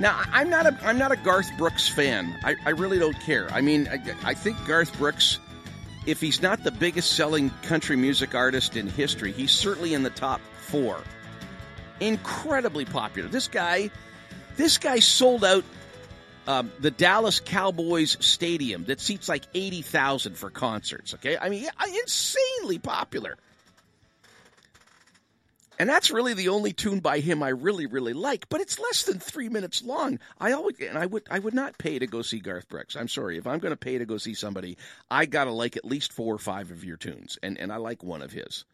Now, 0.00 0.22
I'm 0.30 0.48
not 0.48 0.66
a 0.66 0.78
I'm 0.84 0.98
not 0.98 1.10
a 1.10 1.16
Garth 1.16 1.50
Brooks 1.58 1.88
fan. 1.88 2.38
I, 2.44 2.54
I 2.64 2.70
really 2.70 2.98
don't 2.98 3.18
care. 3.20 3.50
I 3.52 3.60
mean, 3.60 3.88
I, 3.88 4.30
I 4.30 4.34
think 4.34 4.56
Garth 4.66 4.96
Brooks, 4.96 5.40
if 6.06 6.20
he's 6.20 6.40
not 6.40 6.62
the 6.62 6.70
biggest 6.70 7.12
selling 7.12 7.50
country 7.62 7.96
music 7.96 8.34
artist 8.34 8.76
in 8.76 8.86
history, 8.86 9.32
he's 9.32 9.50
certainly 9.50 9.94
in 9.94 10.04
the 10.04 10.10
top 10.10 10.40
four. 10.60 11.00
Incredibly 12.00 12.84
popular. 12.84 13.28
This 13.28 13.48
guy, 13.48 13.90
this 14.56 14.78
guy 14.78 15.00
sold 15.00 15.44
out 15.44 15.64
um, 16.46 16.70
the 16.78 16.92
Dallas 16.92 17.40
Cowboys 17.40 18.16
Stadium 18.24 18.84
that 18.84 19.00
seats 19.00 19.28
like 19.28 19.44
80,000 19.52 20.34
for 20.36 20.48
concerts, 20.48 21.12
okay? 21.14 21.36
I 21.36 21.48
mean, 21.48 21.68
insanely 22.02 22.78
popular. 22.78 23.36
And 25.78 25.88
that's 25.88 26.10
really 26.10 26.34
the 26.34 26.48
only 26.48 26.72
tune 26.72 26.98
by 27.00 27.20
him 27.20 27.42
I 27.42 27.50
really, 27.50 27.86
really 27.86 28.12
like, 28.12 28.48
but 28.48 28.60
it's 28.60 28.80
less 28.80 29.04
than 29.04 29.20
three 29.20 29.48
minutes 29.48 29.82
long. 29.82 30.18
I 30.38 30.52
always, 30.52 30.80
and 30.80 30.98
I 30.98 31.06
would, 31.06 31.22
I 31.30 31.38
would 31.38 31.54
not 31.54 31.78
pay 31.78 31.98
to 32.00 32.06
go 32.06 32.22
see 32.22 32.40
Garth 32.40 32.68
Brooks. 32.68 32.96
I'm 32.96 33.08
sorry, 33.08 33.38
if 33.38 33.46
I'm 33.46 33.60
going 33.60 33.72
to 33.72 33.76
pay 33.76 33.98
to 33.98 34.04
go 34.04 34.18
see 34.18 34.34
somebody, 34.34 34.76
I 35.10 35.26
gotta 35.26 35.52
like 35.52 35.76
at 35.76 35.84
least 35.84 36.12
four 36.12 36.34
or 36.34 36.38
five 36.38 36.70
of 36.70 36.84
your 36.84 36.96
tunes, 36.96 37.38
and 37.42 37.58
and 37.58 37.72
I 37.72 37.76
like 37.76 38.02
one 38.02 38.22
of 38.22 38.32
his. 38.32 38.64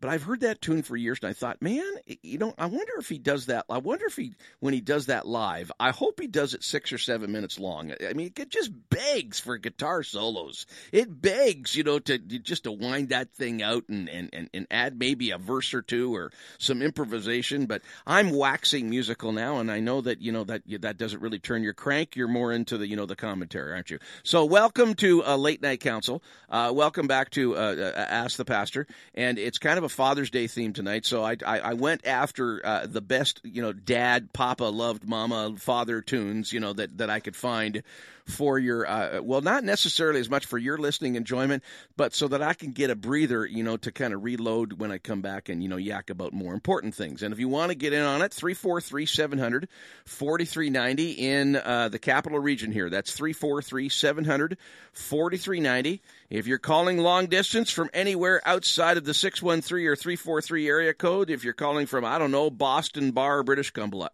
But 0.00 0.10
I've 0.10 0.22
heard 0.22 0.40
that 0.40 0.60
tune 0.60 0.82
for 0.82 0.96
years, 0.96 1.18
and 1.22 1.30
I 1.30 1.32
thought, 1.32 1.60
man, 1.60 1.84
you 2.22 2.38
know, 2.38 2.54
I 2.56 2.66
wonder 2.66 2.92
if 2.98 3.08
he 3.08 3.18
does 3.18 3.46
that. 3.46 3.64
I 3.68 3.78
wonder 3.78 4.06
if 4.06 4.14
he, 4.14 4.34
when 4.60 4.72
he 4.72 4.80
does 4.80 5.06
that 5.06 5.26
live, 5.26 5.72
I 5.80 5.90
hope 5.90 6.20
he 6.20 6.28
does 6.28 6.54
it 6.54 6.62
six 6.62 6.92
or 6.92 6.98
seven 6.98 7.32
minutes 7.32 7.58
long. 7.58 7.92
I 8.08 8.12
mean, 8.12 8.32
it 8.36 8.50
just 8.50 8.70
begs 8.90 9.40
for 9.40 9.58
guitar 9.58 10.04
solos. 10.04 10.66
It 10.92 11.20
begs, 11.20 11.74
you 11.74 11.82
know, 11.82 11.98
to 11.98 12.18
just 12.18 12.64
to 12.64 12.72
wind 12.72 13.08
that 13.08 13.32
thing 13.32 13.60
out 13.62 13.84
and 13.88 14.08
and 14.08 14.30
and, 14.32 14.50
and 14.54 14.66
add 14.70 14.98
maybe 14.98 15.32
a 15.32 15.38
verse 15.38 15.74
or 15.74 15.82
two 15.82 16.14
or 16.14 16.30
some 16.58 16.80
improvisation. 16.80 17.66
But 17.66 17.82
I'm 18.06 18.30
waxing 18.30 18.88
musical 18.88 19.32
now, 19.32 19.58
and 19.58 19.70
I 19.70 19.80
know 19.80 20.00
that 20.02 20.20
you 20.20 20.30
know 20.30 20.44
that 20.44 20.62
that 20.80 20.96
doesn't 20.96 21.20
really 21.20 21.40
turn 21.40 21.64
your 21.64 21.74
crank. 21.74 22.14
You're 22.14 22.28
more 22.28 22.52
into 22.52 22.78
the 22.78 22.86
you 22.86 22.94
know 22.94 23.06
the 23.06 23.16
commentary, 23.16 23.72
aren't 23.72 23.90
you? 23.90 23.98
So 24.22 24.44
welcome 24.44 24.94
to 24.96 25.24
uh, 25.24 25.36
Late 25.36 25.60
Night 25.60 25.80
Council. 25.80 26.22
Uh, 26.48 26.70
welcome 26.72 27.08
back 27.08 27.30
to 27.30 27.56
uh, 27.56 27.58
uh, 27.58 28.06
Ask 28.08 28.36
the 28.36 28.44
Pastor, 28.44 28.86
and 29.14 29.38
it's 29.38 29.58
kind 29.58 29.76
of 29.76 29.84
a 29.84 29.87
Father's 29.88 30.30
Day 30.30 30.46
theme 30.46 30.72
tonight. 30.72 31.06
So 31.06 31.24
I 31.24 31.36
I, 31.44 31.60
I 31.60 31.74
went 31.74 32.06
after 32.06 32.64
uh, 32.64 32.86
the 32.86 33.00
best 33.00 33.40
you 33.44 33.62
know 33.62 33.72
dad, 33.72 34.32
papa 34.32 34.64
loved 34.64 35.06
mama, 35.06 35.54
father 35.58 36.00
tunes 36.00 36.52
you 36.52 36.60
know 36.60 36.72
that 36.72 36.98
that 36.98 37.10
I 37.10 37.20
could 37.20 37.36
find 37.36 37.82
for 38.28 38.58
your 38.58 38.86
uh, 38.86 39.22
well 39.22 39.40
not 39.40 39.64
necessarily 39.64 40.20
as 40.20 40.28
much 40.28 40.44
for 40.44 40.58
your 40.58 40.76
listening 40.76 41.16
enjoyment 41.16 41.64
but 41.96 42.14
so 42.14 42.28
that 42.28 42.42
i 42.42 42.52
can 42.52 42.72
get 42.72 42.90
a 42.90 42.94
breather 42.94 43.46
you 43.46 43.62
know 43.62 43.78
to 43.78 43.90
kind 43.90 44.12
of 44.12 44.22
reload 44.22 44.74
when 44.74 44.92
i 44.92 44.98
come 44.98 45.22
back 45.22 45.48
and 45.48 45.62
you 45.62 45.68
know 45.68 45.78
yak 45.78 46.10
about 46.10 46.34
more 46.34 46.52
important 46.52 46.94
things 46.94 47.22
and 47.22 47.32
if 47.32 47.40
you 47.40 47.48
want 47.48 47.70
to 47.70 47.74
get 47.74 47.94
in 47.94 48.02
on 48.02 48.20
it 48.20 48.32
343 48.32 49.06
700 49.06 49.68
4390 50.04 51.10
in 51.12 51.56
uh, 51.56 51.88
the 51.88 51.98
capital 51.98 52.38
region 52.38 52.70
here 52.70 52.90
that's 52.90 53.12
343 53.12 53.88
700 53.88 54.58
4390 54.92 56.02
if 56.30 56.46
you're 56.46 56.58
calling 56.58 56.98
long 56.98 57.26
distance 57.26 57.70
from 57.70 57.90
anywhere 57.92 58.40
outside 58.44 58.96
of 58.96 59.04
the 59.04 59.14
613 59.14 59.86
or 59.86 59.96
343 59.96 60.68
area 60.68 60.94
code 60.94 61.30
if 61.30 61.44
you're 61.44 61.52
calling 61.52 61.86
from 61.86 62.04
i 62.04 62.18
don't 62.18 62.30
know 62.30 62.50
boston 62.50 63.10
bar 63.10 63.42
british 63.42 63.72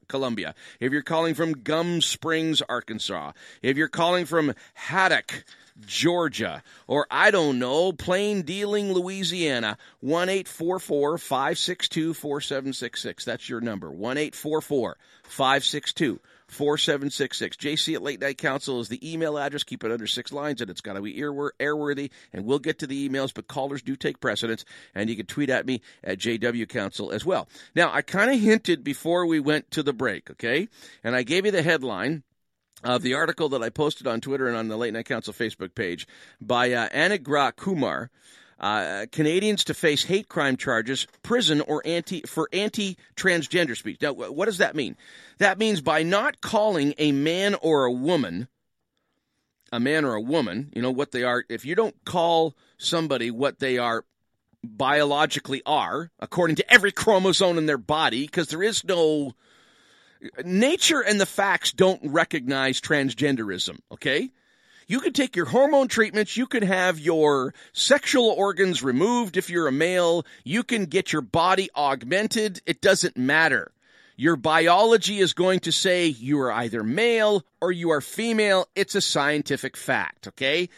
columbia. 0.08 0.54
If 0.80 0.92
you're 0.92 1.02
calling 1.02 1.34
from 1.34 1.52
gum 1.52 2.00
springs 2.00 2.62
arkansas. 2.62 3.32
If 3.62 3.76
you're 3.76 3.88
calling 3.88 4.26
from 4.26 4.54
haddock 4.74 5.44
Georgia, 5.86 6.62
or 6.86 7.06
I 7.10 7.32
don't 7.32 7.58
know, 7.58 7.92
plain 7.92 8.42
dealing 8.42 8.92
Louisiana, 8.92 9.76
1 10.00 10.28
844 10.28 11.18
562 11.18 12.14
4766. 12.14 13.24
That's 13.24 13.48
your 13.48 13.60
number, 13.60 13.90
1 13.90 14.18
844 14.18 14.96
562 15.24 16.20
4766. 16.54 17.56
JC 17.56 17.94
at 17.94 18.02
Late 18.02 18.20
Night 18.20 18.38
Council 18.38 18.80
is 18.80 18.88
the 18.88 19.12
email 19.12 19.38
address. 19.38 19.64
Keep 19.64 19.84
it 19.84 19.92
under 19.92 20.06
six 20.06 20.32
lines 20.32 20.60
and 20.60 20.70
it's 20.70 20.80
got 20.80 20.94
to 20.94 21.02
be 21.02 21.14
airworthy. 21.14 22.10
And 22.32 22.44
we'll 22.44 22.58
get 22.58 22.78
to 22.78 22.86
the 22.86 23.08
emails, 23.08 23.34
but 23.34 23.48
callers 23.48 23.82
do 23.82 23.96
take 23.96 24.20
precedence. 24.20 24.64
And 24.94 25.10
you 25.10 25.16
can 25.16 25.26
tweet 25.26 25.50
at 25.50 25.66
me 25.66 25.82
at 26.02 26.18
JW 26.18 26.68
Council 26.68 27.10
as 27.10 27.24
well. 27.24 27.48
Now, 27.74 27.92
I 27.92 28.02
kind 28.02 28.30
of 28.30 28.40
hinted 28.40 28.84
before 28.84 29.26
we 29.26 29.40
went 29.40 29.70
to 29.72 29.82
the 29.82 29.92
break, 29.92 30.30
okay? 30.30 30.68
And 31.02 31.14
I 31.14 31.22
gave 31.22 31.44
you 31.44 31.50
the 31.50 31.62
headline 31.62 32.22
of 32.82 33.02
the 33.02 33.14
article 33.14 33.48
that 33.50 33.62
I 33.62 33.70
posted 33.70 34.06
on 34.06 34.20
Twitter 34.20 34.46
and 34.46 34.56
on 34.56 34.68
the 34.68 34.76
Late 34.76 34.92
Night 34.92 35.06
Council 35.06 35.32
Facebook 35.32 35.74
page 35.74 36.06
by 36.40 36.72
uh, 36.72 36.88
Anugrah 36.90 37.56
Kumar. 37.56 38.10
Uh, 38.58 39.06
Canadians 39.10 39.64
to 39.64 39.74
face 39.74 40.04
hate 40.04 40.28
crime 40.28 40.56
charges, 40.56 41.06
prison, 41.22 41.60
or 41.60 41.82
anti 41.84 42.22
for 42.22 42.48
anti-transgender 42.52 43.76
speech. 43.76 44.00
Now, 44.00 44.12
what 44.12 44.46
does 44.46 44.58
that 44.58 44.76
mean? 44.76 44.96
That 45.38 45.58
means 45.58 45.80
by 45.80 46.02
not 46.02 46.40
calling 46.40 46.94
a 46.98 47.12
man 47.12 47.56
or 47.56 47.84
a 47.84 47.92
woman, 47.92 48.48
a 49.72 49.80
man 49.80 50.04
or 50.04 50.14
a 50.14 50.20
woman, 50.20 50.70
you 50.74 50.82
know 50.82 50.92
what 50.92 51.10
they 51.10 51.24
are. 51.24 51.44
If 51.48 51.64
you 51.64 51.74
don't 51.74 51.96
call 52.04 52.54
somebody 52.78 53.30
what 53.30 53.58
they 53.58 53.78
are 53.78 54.04
biologically 54.62 55.62
are, 55.66 56.10
according 56.20 56.56
to 56.56 56.72
every 56.72 56.92
chromosome 56.92 57.58
in 57.58 57.66
their 57.66 57.78
body, 57.78 58.24
because 58.24 58.48
there 58.48 58.62
is 58.62 58.84
no 58.84 59.34
nature 60.44 61.00
and 61.00 61.20
the 61.20 61.26
facts 61.26 61.72
don't 61.72 62.00
recognize 62.04 62.80
transgenderism, 62.80 63.78
okay? 63.92 64.30
You 64.86 65.00
could 65.00 65.14
take 65.14 65.36
your 65.36 65.46
hormone 65.46 65.88
treatments, 65.88 66.36
you 66.36 66.46
could 66.46 66.64
have 66.64 66.98
your 66.98 67.54
sexual 67.72 68.28
organs 68.28 68.82
removed 68.82 69.36
if 69.36 69.50
you're 69.50 69.68
a 69.68 69.72
male, 69.72 70.24
you 70.44 70.62
can 70.62 70.86
get 70.86 71.12
your 71.12 71.22
body 71.22 71.70
augmented, 71.76 72.60
it 72.66 72.80
doesn't 72.80 73.16
matter. 73.16 73.72
Your 74.16 74.36
biology 74.36 75.18
is 75.18 75.32
going 75.32 75.60
to 75.60 75.72
say 75.72 76.06
you 76.06 76.40
are 76.40 76.52
either 76.52 76.84
male 76.84 77.44
or 77.60 77.72
you 77.72 77.90
are 77.90 78.00
female. 78.00 78.68
It's 78.76 78.94
a 78.94 79.00
scientific 79.00 79.76
fact, 79.76 80.28
okay? 80.28 80.68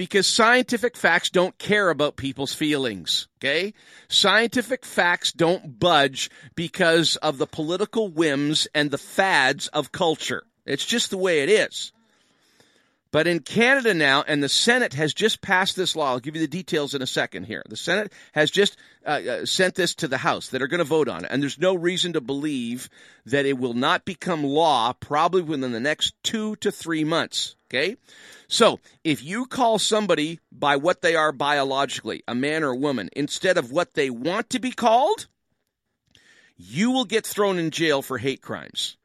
because 0.00 0.26
scientific 0.26 0.96
facts 0.96 1.28
don't 1.28 1.58
care 1.58 1.90
about 1.90 2.16
people's 2.16 2.54
feelings. 2.54 3.28
Okay? 3.36 3.74
Scientific 4.08 4.86
facts 4.86 5.30
don't 5.30 5.78
budge 5.78 6.30
because 6.54 7.16
of 7.16 7.36
the 7.36 7.46
political 7.46 8.08
whims 8.08 8.66
and 8.74 8.90
the 8.90 8.96
fads 8.96 9.68
of 9.68 9.92
culture. 9.92 10.44
It's 10.64 10.86
just 10.86 11.10
the 11.10 11.18
way 11.18 11.40
it 11.40 11.50
is. 11.50 11.92
But 13.12 13.26
in 13.26 13.40
Canada 13.40 13.92
now, 13.92 14.22
and 14.26 14.42
the 14.42 14.48
Senate 14.48 14.94
has 14.94 15.12
just 15.12 15.42
passed 15.42 15.74
this 15.74 15.96
law. 15.96 16.10
I'll 16.10 16.20
give 16.20 16.36
you 16.36 16.40
the 16.40 16.46
details 16.46 16.94
in 16.94 17.02
a 17.02 17.06
second 17.06 17.44
here. 17.44 17.64
The 17.68 17.76
Senate 17.76 18.12
has 18.32 18.52
just 18.52 18.76
uh, 19.04 19.20
uh, 19.28 19.46
sent 19.46 19.74
this 19.74 19.96
to 19.96 20.08
the 20.08 20.18
House 20.18 20.48
that 20.48 20.62
are 20.62 20.68
going 20.68 20.78
to 20.78 20.84
vote 20.84 21.08
on 21.08 21.24
it. 21.24 21.30
And 21.30 21.42
there's 21.42 21.58
no 21.58 21.74
reason 21.74 22.12
to 22.12 22.20
believe 22.20 22.88
that 23.26 23.46
it 23.46 23.58
will 23.58 23.74
not 23.74 24.04
become 24.04 24.44
law 24.44 24.92
probably 24.92 25.42
within 25.42 25.72
the 25.72 25.80
next 25.80 26.14
two 26.22 26.54
to 26.56 26.70
three 26.70 27.02
months. 27.02 27.56
Okay? 27.68 27.96
So 28.46 28.78
if 29.02 29.24
you 29.24 29.46
call 29.46 29.80
somebody 29.80 30.38
by 30.52 30.76
what 30.76 31.02
they 31.02 31.16
are 31.16 31.32
biologically, 31.32 32.22
a 32.28 32.34
man 32.34 32.62
or 32.62 32.70
a 32.70 32.76
woman, 32.76 33.10
instead 33.14 33.58
of 33.58 33.72
what 33.72 33.94
they 33.94 34.10
want 34.10 34.50
to 34.50 34.60
be 34.60 34.70
called, 34.70 35.26
you 36.56 36.92
will 36.92 37.06
get 37.06 37.26
thrown 37.26 37.58
in 37.58 37.70
jail 37.70 38.02
for 38.02 38.18
hate 38.18 38.42
crimes. 38.42 38.96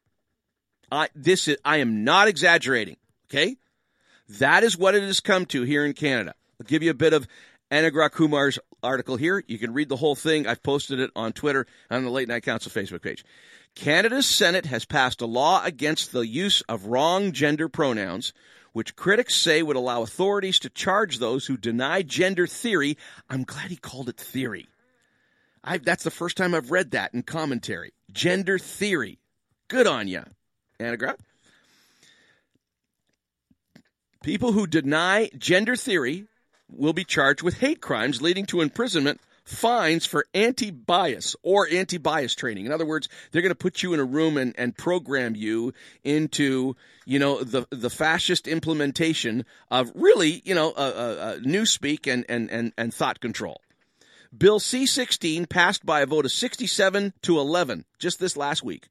I, 0.91 1.09
this 1.15 1.47
is, 1.47 1.57
I 1.65 1.77
am 1.77 2.03
not 2.03 2.27
exaggerating. 2.27 2.97
Okay? 3.29 3.57
That 4.27 4.63
is 4.63 4.77
what 4.77 4.95
it 4.95 5.03
has 5.03 5.19
come 5.19 5.45
to 5.47 5.63
here 5.63 5.85
in 5.85 5.93
Canada. 5.93 6.33
I'll 6.59 6.65
give 6.65 6.83
you 6.83 6.91
a 6.91 6.95
bit 6.95 7.13
of 7.13 7.27
Anugrah 7.71 8.09
Kumar's 8.09 8.59
article 8.81 9.17
here. 9.17 9.43
You 9.47 9.57
can 9.57 9.73
read 9.73 9.89
the 9.89 9.95
whole 9.95 10.15
thing. 10.15 10.47
I've 10.47 10.63
posted 10.63 10.99
it 10.99 11.11
on 11.15 11.33
Twitter 11.33 11.65
and 11.89 11.97
on 11.97 12.03
the 12.03 12.11
Late 12.11 12.27
Night 12.27 12.43
Council 12.43 12.71
Facebook 12.71 13.01
page. 13.01 13.23
Canada's 13.75 14.25
Senate 14.25 14.65
has 14.67 14.85
passed 14.85 15.21
a 15.21 15.25
law 15.25 15.63
against 15.63 16.11
the 16.11 16.25
use 16.25 16.61
of 16.61 16.85
wrong 16.85 17.33
gender 17.33 17.67
pronouns, 17.67 18.33
which 18.71 18.95
critics 18.95 19.35
say 19.35 19.61
would 19.61 19.75
allow 19.75 20.01
authorities 20.01 20.59
to 20.59 20.69
charge 20.69 21.19
those 21.19 21.45
who 21.45 21.57
deny 21.57 22.01
gender 22.01 22.47
theory. 22.47 22.97
I'm 23.29 23.43
glad 23.43 23.71
he 23.71 23.75
called 23.75 24.09
it 24.09 24.17
theory. 24.17 24.67
i 25.63 25.77
that's 25.77 26.03
the 26.03 26.11
first 26.11 26.37
time 26.37 26.55
I've 26.55 26.71
read 26.71 26.91
that 26.91 27.13
in 27.13 27.23
commentary. 27.23 27.93
Gender 28.11 28.57
theory. 28.57 29.19
Good 29.67 29.87
on 29.87 30.07
you, 30.07 30.23
Anugrah. 30.79 31.17
People 34.25 34.53
who 34.53 34.65
deny 34.65 35.29
gender 35.37 35.75
theory 35.75 36.25
will 36.67 36.93
be 36.93 37.03
charged 37.03 37.43
with 37.43 37.59
hate 37.59 37.79
crimes 37.79 38.23
leading 38.23 38.47
to 38.47 38.61
imprisonment, 38.61 39.21
fines 39.43 40.07
for 40.07 40.25
anti 40.33 40.71
bias 40.71 41.35
or 41.43 41.67
anti 41.71 41.99
bias 41.99 42.33
training. 42.33 42.65
In 42.65 42.71
other 42.71 42.87
words, 42.87 43.07
they're 43.29 43.43
going 43.43 43.51
to 43.51 43.55
put 43.55 43.83
you 43.83 43.93
in 43.93 43.99
a 43.99 44.03
room 44.03 44.37
and, 44.37 44.55
and 44.57 44.75
program 44.75 45.35
you 45.35 45.75
into, 46.03 46.75
you 47.05 47.19
know, 47.19 47.43
the, 47.43 47.67
the 47.69 47.91
fascist 47.91 48.47
implementation 48.47 49.45
of 49.69 49.91
really, 49.93 50.41
you 50.43 50.55
know, 50.55 50.71
uh, 50.71 50.79
uh, 50.79 51.35
newspeak 51.37 52.11
and, 52.11 52.25
and, 52.27 52.49
and, 52.49 52.73
and 52.79 52.95
thought 52.95 53.19
control. 53.19 53.61
Bill 54.35 54.59
C 54.59 54.87
16 54.87 55.45
passed 55.45 55.85
by 55.85 56.01
a 56.01 56.07
vote 56.07 56.25
of 56.25 56.31
67 56.31 57.13
to 57.21 57.39
11 57.39 57.85
just 57.99 58.19
this 58.19 58.35
last 58.35 58.63
week 58.63 58.87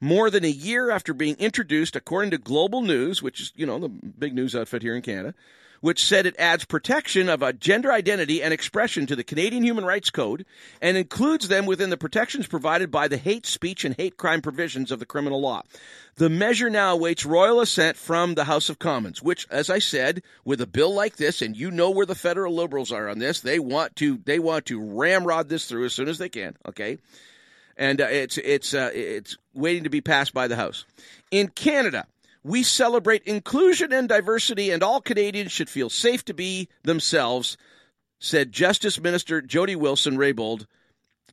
more 0.00 0.30
than 0.30 0.44
a 0.44 0.48
year 0.48 0.90
after 0.90 1.12
being 1.12 1.36
introduced, 1.38 1.94
according 1.94 2.30
to 2.30 2.38
Global 2.38 2.82
News, 2.82 3.22
which 3.22 3.40
is, 3.40 3.52
you 3.54 3.66
know, 3.66 3.78
the 3.78 3.88
big 3.88 4.34
news 4.34 4.56
outfit 4.56 4.82
here 4.82 4.96
in 4.96 5.02
Canada, 5.02 5.34
which 5.80 6.04
said 6.04 6.26
it 6.26 6.36
adds 6.38 6.64
protection 6.64 7.28
of 7.28 7.42
a 7.42 7.52
gender 7.52 7.92
identity 7.92 8.42
and 8.42 8.52
expression 8.52 9.06
to 9.06 9.16
the 9.16 9.24
Canadian 9.24 9.62
Human 9.62 9.84
Rights 9.84 10.10
Code 10.10 10.44
and 10.80 10.96
includes 10.96 11.48
them 11.48 11.66
within 11.66 11.90
the 11.90 11.96
protections 11.96 12.46
provided 12.46 12.90
by 12.90 13.08
the 13.08 13.16
hate 13.16 13.46
speech 13.46 13.84
and 13.84 13.94
hate 13.94 14.16
crime 14.16 14.42
provisions 14.42 14.90
of 14.90 14.98
the 14.98 15.06
criminal 15.06 15.40
law. 15.40 15.62
The 16.16 16.28
measure 16.28 16.68
now 16.68 16.94
awaits 16.94 17.24
royal 17.24 17.60
assent 17.60 17.96
from 17.96 18.34
the 18.34 18.44
House 18.44 18.68
of 18.68 18.78
Commons, 18.78 19.22
which, 19.22 19.46
as 19.50 19.70
I 19.70 19.78
said, 19.78 20.22
with 20.44 20.60
a 20.60 20.66
bill 20.66 20.92
like 20.92 21.16
this, 21.16 21.40
and 21.40 21.56
you 21.56 21.70
know 21.70 21.90
where 21.90 22.06
the 22.06 22.14
federal 22.14 22.54
liberals 22.54 22.92
are 22.92 23.08
on 23.08 23.18
this, 23.18 23.40
they 23.40 23.58
want 23.58 23.96
to 23.96 24.18
they 24.24 24.38
want 24.38 24.66
to 24.66 24.80
ramrod 24.80 25.48
this 25.48 25.66
through 25.66 25.86
as 25.86 25.94
soon 25.94 26.08
as 26.08 26.18
they 26.18 26.28
can. 26.28 26.56
Okay, 26.66 26.98
and 27.80 28.00
uh, 28.00 28.06
it's 28.08 28.38
it's 28.38 28.74
uh, 28.74 28.90
it's 28.94 29.36
waiting 29.54 29.84
to 29.84 29.90
be 29.90 30.02
passed 30.02 30.32
by 30.32 30.46
the 30.46 30.54
House. 30.54 30.84
In 31.32 31.48
Canada, 31.48 32.06
we 32.44 32.62
celebrate 32.62 33.24
inclusion 33.24 33.92
and 33.92 34.08
diversity, 34.08 34.70
and 34.70 34.82
all 34.82 35.00
Canadians 35.00 35.50
should 35.50 35.70
feel 35.70 35.88
safe 35.88 36.24
to 36.26 36.34
be 36.34 36.68
themselves," 36.84 37.56
said 38.20 38.52
Justice 38.52 39.00
Minister 39.00 39.40
Jody 39.40 39.74
Wilson 39.74 40.18
Raybould 40.18 40.66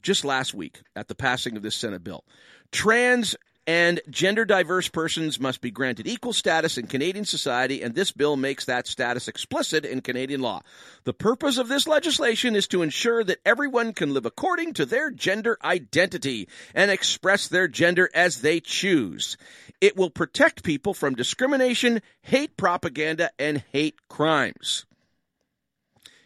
just 0.02 0.24
last 0.24 0.54
week 0.54 0.82
at 0.96 1.10
the 1.10 1.16
passing 1.16 1.58
of 1.58 1.64
this 1.64 1.76
Senate 1.76 2.04
bill. 2.04 2.24
Trans 2.72 3.36
and 3.68 4.00
gender 4.10 4.46
diverse 4.46 4.88
persons 4.88 5.42
must 5.42 5.60
be 5.60 5.70
granted 5.70 6.08
equal 6.08 6.32
status 6.32 6.78
in 6.78 6.88
Canadian 6.88 7.26
society, 7.26 7.84
and 7.84 7.94
this 7.94 8.14
bill 8.14 8.38
makes 8.38 8.64
that 8.64 8.88
status 8.88 9.28
explicit 9.28 9.84
in 9.84 10.00
Canadian 10.00 10.40
law. 10.42 10.62
The 11.04 11.14
purpose 11.14 11.58
of 11.58 11.68
this 11.68 11.86
legislation 11.86 12.56
is 12.56 12.68
to 12.70 12.82
ensure 12.82 13.26
that 13.26 13.42
everyone 13.46 13.92
can 13.92 14.14
live 14.14 14.26
according 14.26 14.74
to 14.76 14.86
their 14.86 15.12
gender 15.12 15.58
identity 15.66 16.48
and 16.74 16.90
express 16.90 17.50
their 17.50 17.68
gender 17.68 18.10
as 18.14 18.40
they 18.40 18.62
choose. 18.62 19.36
It 19.82 19.98
will 19.98 20.10
protect 20.10 20.64
people 20.64 20.94
from 20.94 21.16
discrimination, 21.16 22.02
hate 22.22 22.56
propaganda, 22.56 23.32
and 23.38 23.64
hate 23.74 24.00
crimes. 24.08 24.86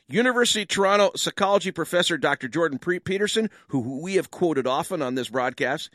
University 0.08 0.64
of 0.64 0.68
Toronto 0.68 1.12
psychology 1.16 1.72
professor 1.72 2.18
Dr. 2.18 2.50
Jordan 2.50 2.80
Peterson, 2.80 3.50
who 3.70 4.02
we 4.02 4.16
have 4.16 4.30
quoted 4.30 4.68
often 4.68 5.02
on 5.02 5.16
this 5.16 5.30
broadcast, 5.30 5.90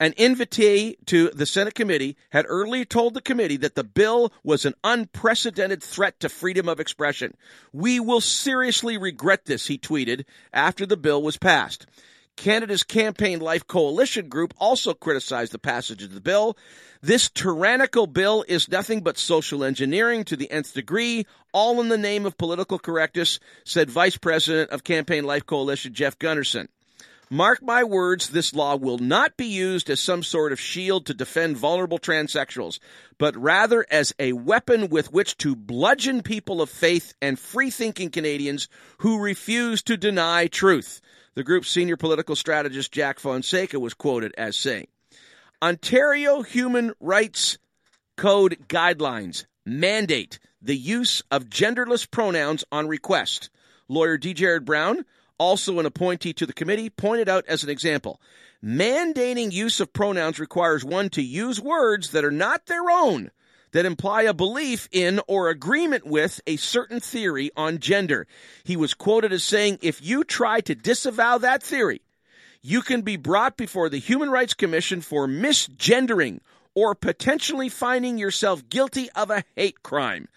an 0.00 0.14
invitee 0.14 0.96
to 1.06 1.28
the 1.28 1.44
Senate 1.44 1.74
committee 1.74 2.16
had 2.30 2.46
earlier 2.48 2.86
told 2.86 3.12
the 3.12 3.20
committee 3.20 3.58
that 3.58 3.74
the 3.74 3.84
bill 3.84 4.32
was 4.42 4.64
an 4.64 4.74
unprecedented 4.82 5.82
threat 5.82 6.18
to 6.20 6.30
freedom 6.30 6.68
of 6.68 6.80
expression. 6.80 7.36
We 7.72 8.00
will 8.00 8.22
seriously 8.22 8.96
regret 8.96 9.44
this, 9.44 9.66
he 9.66 9.76
tweeted 9.76 10.24
after 10.54 10.86
the 10.86 10.96
bill 10.96 11.22
was 11.22 11.36
passed. 11.36 11.86
Canada's 12.36 12.82
Campaign 12.82 13.40
Life 13.40 13.66
Coalition 13.66 14.30
group 14.30 14.54
also 14.58 14.94
criticized 14.94 15.52
the 15.52 15.58
passage 15.58 16.02
of 16.02 16.14
the 16.14 16.22
bill. 16.22 16.56
This 17.02 17.28
tyrannical 17.28 18.06
bill 18.06 18.46
is 18.48 18.70
nothing 18.70 19.02
but 19.02 19.18
social 19.18 19.62
engineering 19.62 20.24
to 20.24 20.36
the 20.36 20.50
nth 20.50 20.72
degree, 20.72 21.26
all 21.52 21.82
in 21.82 21.90
the 21.90 21.98
name 21.98 22.24
of 22.24 22.38
political 22.38 22.78
correctness, 22.78 23.38
said 23.64 23.90
Vice 23.90 24.16
President 24.16 24.70
of 24.70 24.84
Campaign 24.84 25.24
Life 25.24 25.44
Coalition 25.44 25.92
Jeff 25.92 26.18
Gunnarson. 26.18 26.68
Mark 27.32 27.62
my 27.62 27.84
words, 27.84 28.30
this 28.30 28.52
law 28.54 28.74
will 28.74 28.98
not 28.98 29.36
be 29.36 29.46
used 29.46 29.88
as 29.88 30.00
some 30.00 30.20
sort 30.20 30.50
of 30.50 30.58
shield 30.58 31.06
to 31.06 31.14
defend 31.14 31.56
vulnerable 31.56 32.00
transsexuals, 32.00 32.80
but 33.18 33.36
rather 33.36 33.86
as 33.88 34.12
a 34.18 34.32
weapon 34.32 34.88
with 34.88 35.12
which 35.12 35.36
to 35.36 35.54
bludgeon 35.54 36.22
people 36.22 36.60
of 36.60 36.68
faith 36.68 37.14
and 37.22 37.38
free 37.38 37.70
thinking 37.70 38.10
Canadians 38.10 38.68
who 38.98 39.22
refuse 39.22 39.80
to 39.84 39.96
deny 39.96 40.48
truth. 40.48 41.00
The 41.34 41.44
group's 41.44 41.70
senior 41.70 41.96
political 41.96 42.34
strategist 42.34 42.90
Jack 42.90 43.20
Fonseca 43.20 43.78
was 43.78 43.94
quoted 43.94 44.34
as 44.36 44.56
saying 44.56 44.88
Ontario 45.62 46.42
Human 46.42 46.94
Rights 46.98 47.58
Code 48.16 48.58
guidelines 48.66 49.44
mandate 49.64 50.40
the 50.60 50.76
use 50.76 51.22
of 51.30 51.48
genderless 51.48 52.10
pronouns 52.10 52.64
on 52.72 52.88
request. 52.88 53.50
Lawyer 53.88 54.18
D. 54.18 54.34
Jared 54.34 54.64
Brown, 54.64 55.04
also 55.40 55.80
an 55.80 55.86
appointee 55.86 56.34
to 56.34 56.46
the 56.46 56.52
committee, 56.52 56.90
pointed 56.90 57.28
out 57.28 57.44
as 57.48 57.64
an 57.64 57.70
example 57.70 58.20
mandating 58.62 59.50
use 59.50 59.80
of 59.80 59.92
pronouns 59.92 60.38
requires 60.38 60.84
one 60.84 61.08
to 61.08 61.22
use 61.22 61.58
words 61.58 62.10
that 62.10 62.24
are 62.24 62.30
not 62.30 62.66
their 62.66 62.90
own 62.90 63.30
that 63.72 63.86
imply 63.86 64.22
a 64.22 64.34
belief 64.34 64.88
in 64.92 65.20
or 65.26 65.48
agreement 65.48 66.04
with 66.04 66.40
a 66.46 66.56
certain 66.56 67.00
theory 67.00 67.50
on 67.56 67.78
gender. 67.78 68.26
He 68.64 68.76
was 68.76 68.94
quoted 68.94 69.32
as 69.32 69.44
saying, 69.44 69.78
If 69.80 70.02
you 70.02 70.24
try 70.24 70.60
to 70.62 70.74
disavow 70.74 71.38
that 71.38 71.62
theory, 71.62 72.02
you 72.62 72.82
can 72.82 73.02
be 73.02 73.16
brought 73.16 73.56
before 73.56 73.88
the 73.88 73.98
Human 73.98 74.28
Rights 74.30 74.54
Commission 74.54 75.00
for 75.00 75.26
misgendering 75.26 76.40
or 76.74 76.94
potentially 76.94 77.68
finding 77.68 78.18
yourself 78.18 78.68
guilty 78.68 79.08
of 79.12 79.30
a 79.30 79.44
hate 79.56 79.82
crime. 79.82 80.28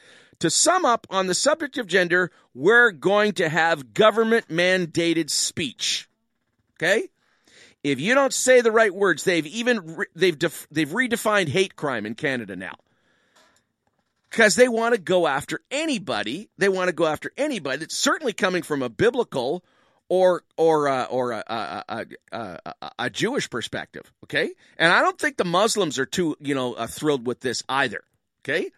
To 0.44 0.50
sum 0.50 0.84
up 0.84 1.08
on 1.10 1.28
the 1.28 1.34
subject 1.34 1.78
of 1.78 1.88
gender, 1.88 2.30
we're 2.54 2.92
going 2.92 3.32
to 3.36 3.48
have 3.48 3.94
government 3.94 4.50
mandated 4.50 5.30
speech. 5.30 6.10
Okay? 6.76 7.08
If 7.82 8.02
you 8.02 8.14
don't 8.14 8.34
say 8.34 8.60
the 8.60 8.70
right 8.70 8.94
words, 8.94 9.24
they've 9.24 9.48
even 9.48 9.96
re- 9.96 10.06
they've 10.14 10.38
def- 10.38 10.68
they've 10.70 10.90
redefined 10.90 11.48
hate 11.48 11.78
crime 11.78 12.06
in 12.06 12.16
Canada 12.16 12.58
now. 12.58 12.74
Cuz 14.32 14.56
they 14.58 14.68
want 14.68 14.96
to 14.96 15.00
go 15.00 15.28
after 15.28 15.62
anybody. 15.72 16.50
They 16.58 16.68
want 16.68 16.90
to 16.90 16.94
go 16.94 17.06
after 17.06 17.32
anybody. 17.38 17.82
It's 17.86 17.96
certainly 17.96 18.34
coming 18.34 18.64
from 18.64 18.84
a 18.84 18.90
biblical 18.90 19.64
or 20.10 20.44
or 20.58 20.90
uh, 20.90 21.06
or 21.06 21.32
a, 21.32 21.44
a, 21.48 22.06
a, 22.34 22.74
a, 23.00 23.10
Jewish 23.10 23.50
perspective, 23.50 24.12
okay? 24.26 24.52
And 24.78 24.92
I 24.92 25.04
don't 25.04 25.18
think 25.18 25.38
the 25.38 25.46
Muslims 25.46 25.98
are 26.00 26.06
too, 26.06 26.36
you 26.42 26.54
know, 26.54 26.74
uh, 26.74 26.88
thrilled 26.88 27.26
with 27.26 27.40
this 27.40 27.64
either, 27.70 28.04
okay? 28.42 28.72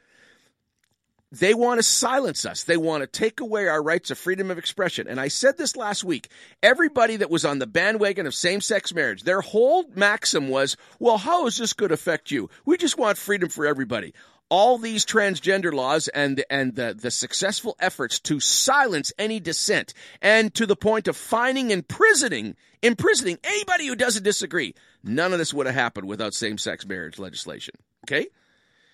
They 1.39 1.53
want 1.53 1.79
to 1.79 1.83
silence 1.83 2.45
us. 2.45 2.63
They 2.63 2.77
want 2.77 3.01
to 3.01 3.07
take 3.07 3.41
away 3.41 3.67
our 3.67 3.83
rights 3.83 4.09
of 4.09 4.17
freedom 4.17 4.49
of 4.49 4.57
expression. 4.57 5.05
And 5.07 5.19
I 5.19 5.27
said 5.27 5.57
this 5.57 5.75
last 5.75 6.03
week. 6.05 6.29
Everybody 6.63 7.17
that 7.17 7.29
was 7.29 7.43
on 7.43 7.59
the 7.59 7.67
bandwagon 7.67 8.25
of 8.25 8.33
same 8.33 8.61
sex 8.61 8.93
marriage, 8.93 9.23
their 9.23 9.41
whole 9.41 9.83
maxim 9.95 10.47
was, 10.47 10.77
well, 10.97 11.17
how 11.17 11.45
is 11.45 11.57
this 11.57 11.73
going 11.73 11.89
to 11.89 11.95
affect 11.95 12.31
you? 12.31 12.49
We 12.63 12.77
just 12.77 12.97
want 12.97 13.17
freedom 13.17 13.49
for 13.49 13.65
everybody. 13.65 14.13
All 14.47 14.77
these 14.77 15.05
transgender 15.05 15.73
laws 15.73 16.07
and, 16.07 16.45
and 16.49 16.73
the, 16.75 16.95
the 16.97 17.11
successful 17.11 17.75
efforts 17.81 18.19
to 18.21 18.39
silence 18.39 19.11
any 19.19 19.41
dissent 19.41 19.93
and 20.21 20.53
to 20.53 20.65
the 20.65 20.77
point 20.77 21.09
of 21.09 21.17
fining 21.17 21.73
and 21.73 21.79
imprisoning, 21.79 22.55
imprisoning 22.81 23.39
anybody 23.43 23.87
who 23.87 23.95
doesn't 23.95 24.23
disagree. 24.23 24.73
None 25.03 25.33
of 25.33 25.39
this 25.39 25.53
would 25.53 25.65
have 25.65 25.75
happened 25.75 26.07
without 26.07 26.33
same 26.33 26.57
sex 26.57 26.85
marriage 26.85 27.19
legislation. 27.19 27.75
Okay? 28.05 28.27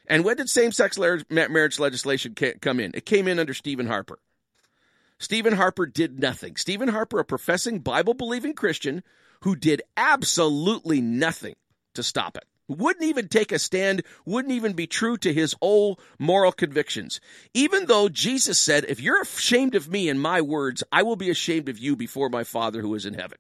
And 0.07 0.23
when 0.23 0.37
did 0.37 0.49
same 0.49 0.71
sex 0.71 0.97
marriage 1.29 1.79
legislation 1.79 2.35
come 2.35 2.79
in? 2.79 2.91
It 2.93 3.05
came 3.05 3.27
in 3.27 3.39
under 3.39 3.53
Stephen 3.53 3.87
Harper. 3.87 4.19
Stephen 5.19 5.53
Harper 5.53 5.85
did 5.85 6.19
nothing. 6.19 6.55
Stephen 6.55 6.87
Harper, 6.87 7.19
a 7.19 7.25
professing 7.25 7.79
Bible 7.79 8.15
believing 8.15 8.53
Christian 8.53 9.03
who 9.41 9.55
did 9.55 9.83
absolutely 9.95 10.99
nothing 10.99 11.55
to 11.93 12.01
stop 12.01 12.35
it. 12.35 12.45
Wouldn't 12.67 13.05
even 13.05 13.27
take 13.27 13.51
a 13.51 13.59
stand, 13.59 14.01
wouldn't 14.25 14.53
even 14.53 14.73
be 14.73 14.87
true 14.87 15.17
to 15.17 15.33
his 15.33 15.55
old 15.61 15.99
moral 16.17 16.51
convictions. 16.51 17.19
Even 17.53 17.85
though 17.85 18.07
Jesus 18.07 18.59
said, 18.59 18.85
If 18.87 19.01
you're 19.01 19.21
ashamed 19.21 19.75
of 19.75 19.89
me 19.89 20.09
and 20.09 20.21
my 20.21 20.41
words, 20.41 20.83
I 20.91 21.03
will 21.03 21.17
be 21.17 21.29
ashamed 21.29 21.69
of 21.69 21.79
you 21.79 21.95
before 21.95 22.29
my 22.29 22.43
Father 22.43 22.81
who 22.81 22.95
is 22.95 23.05
in 23.05 23.13
heaven. 23.13 23.37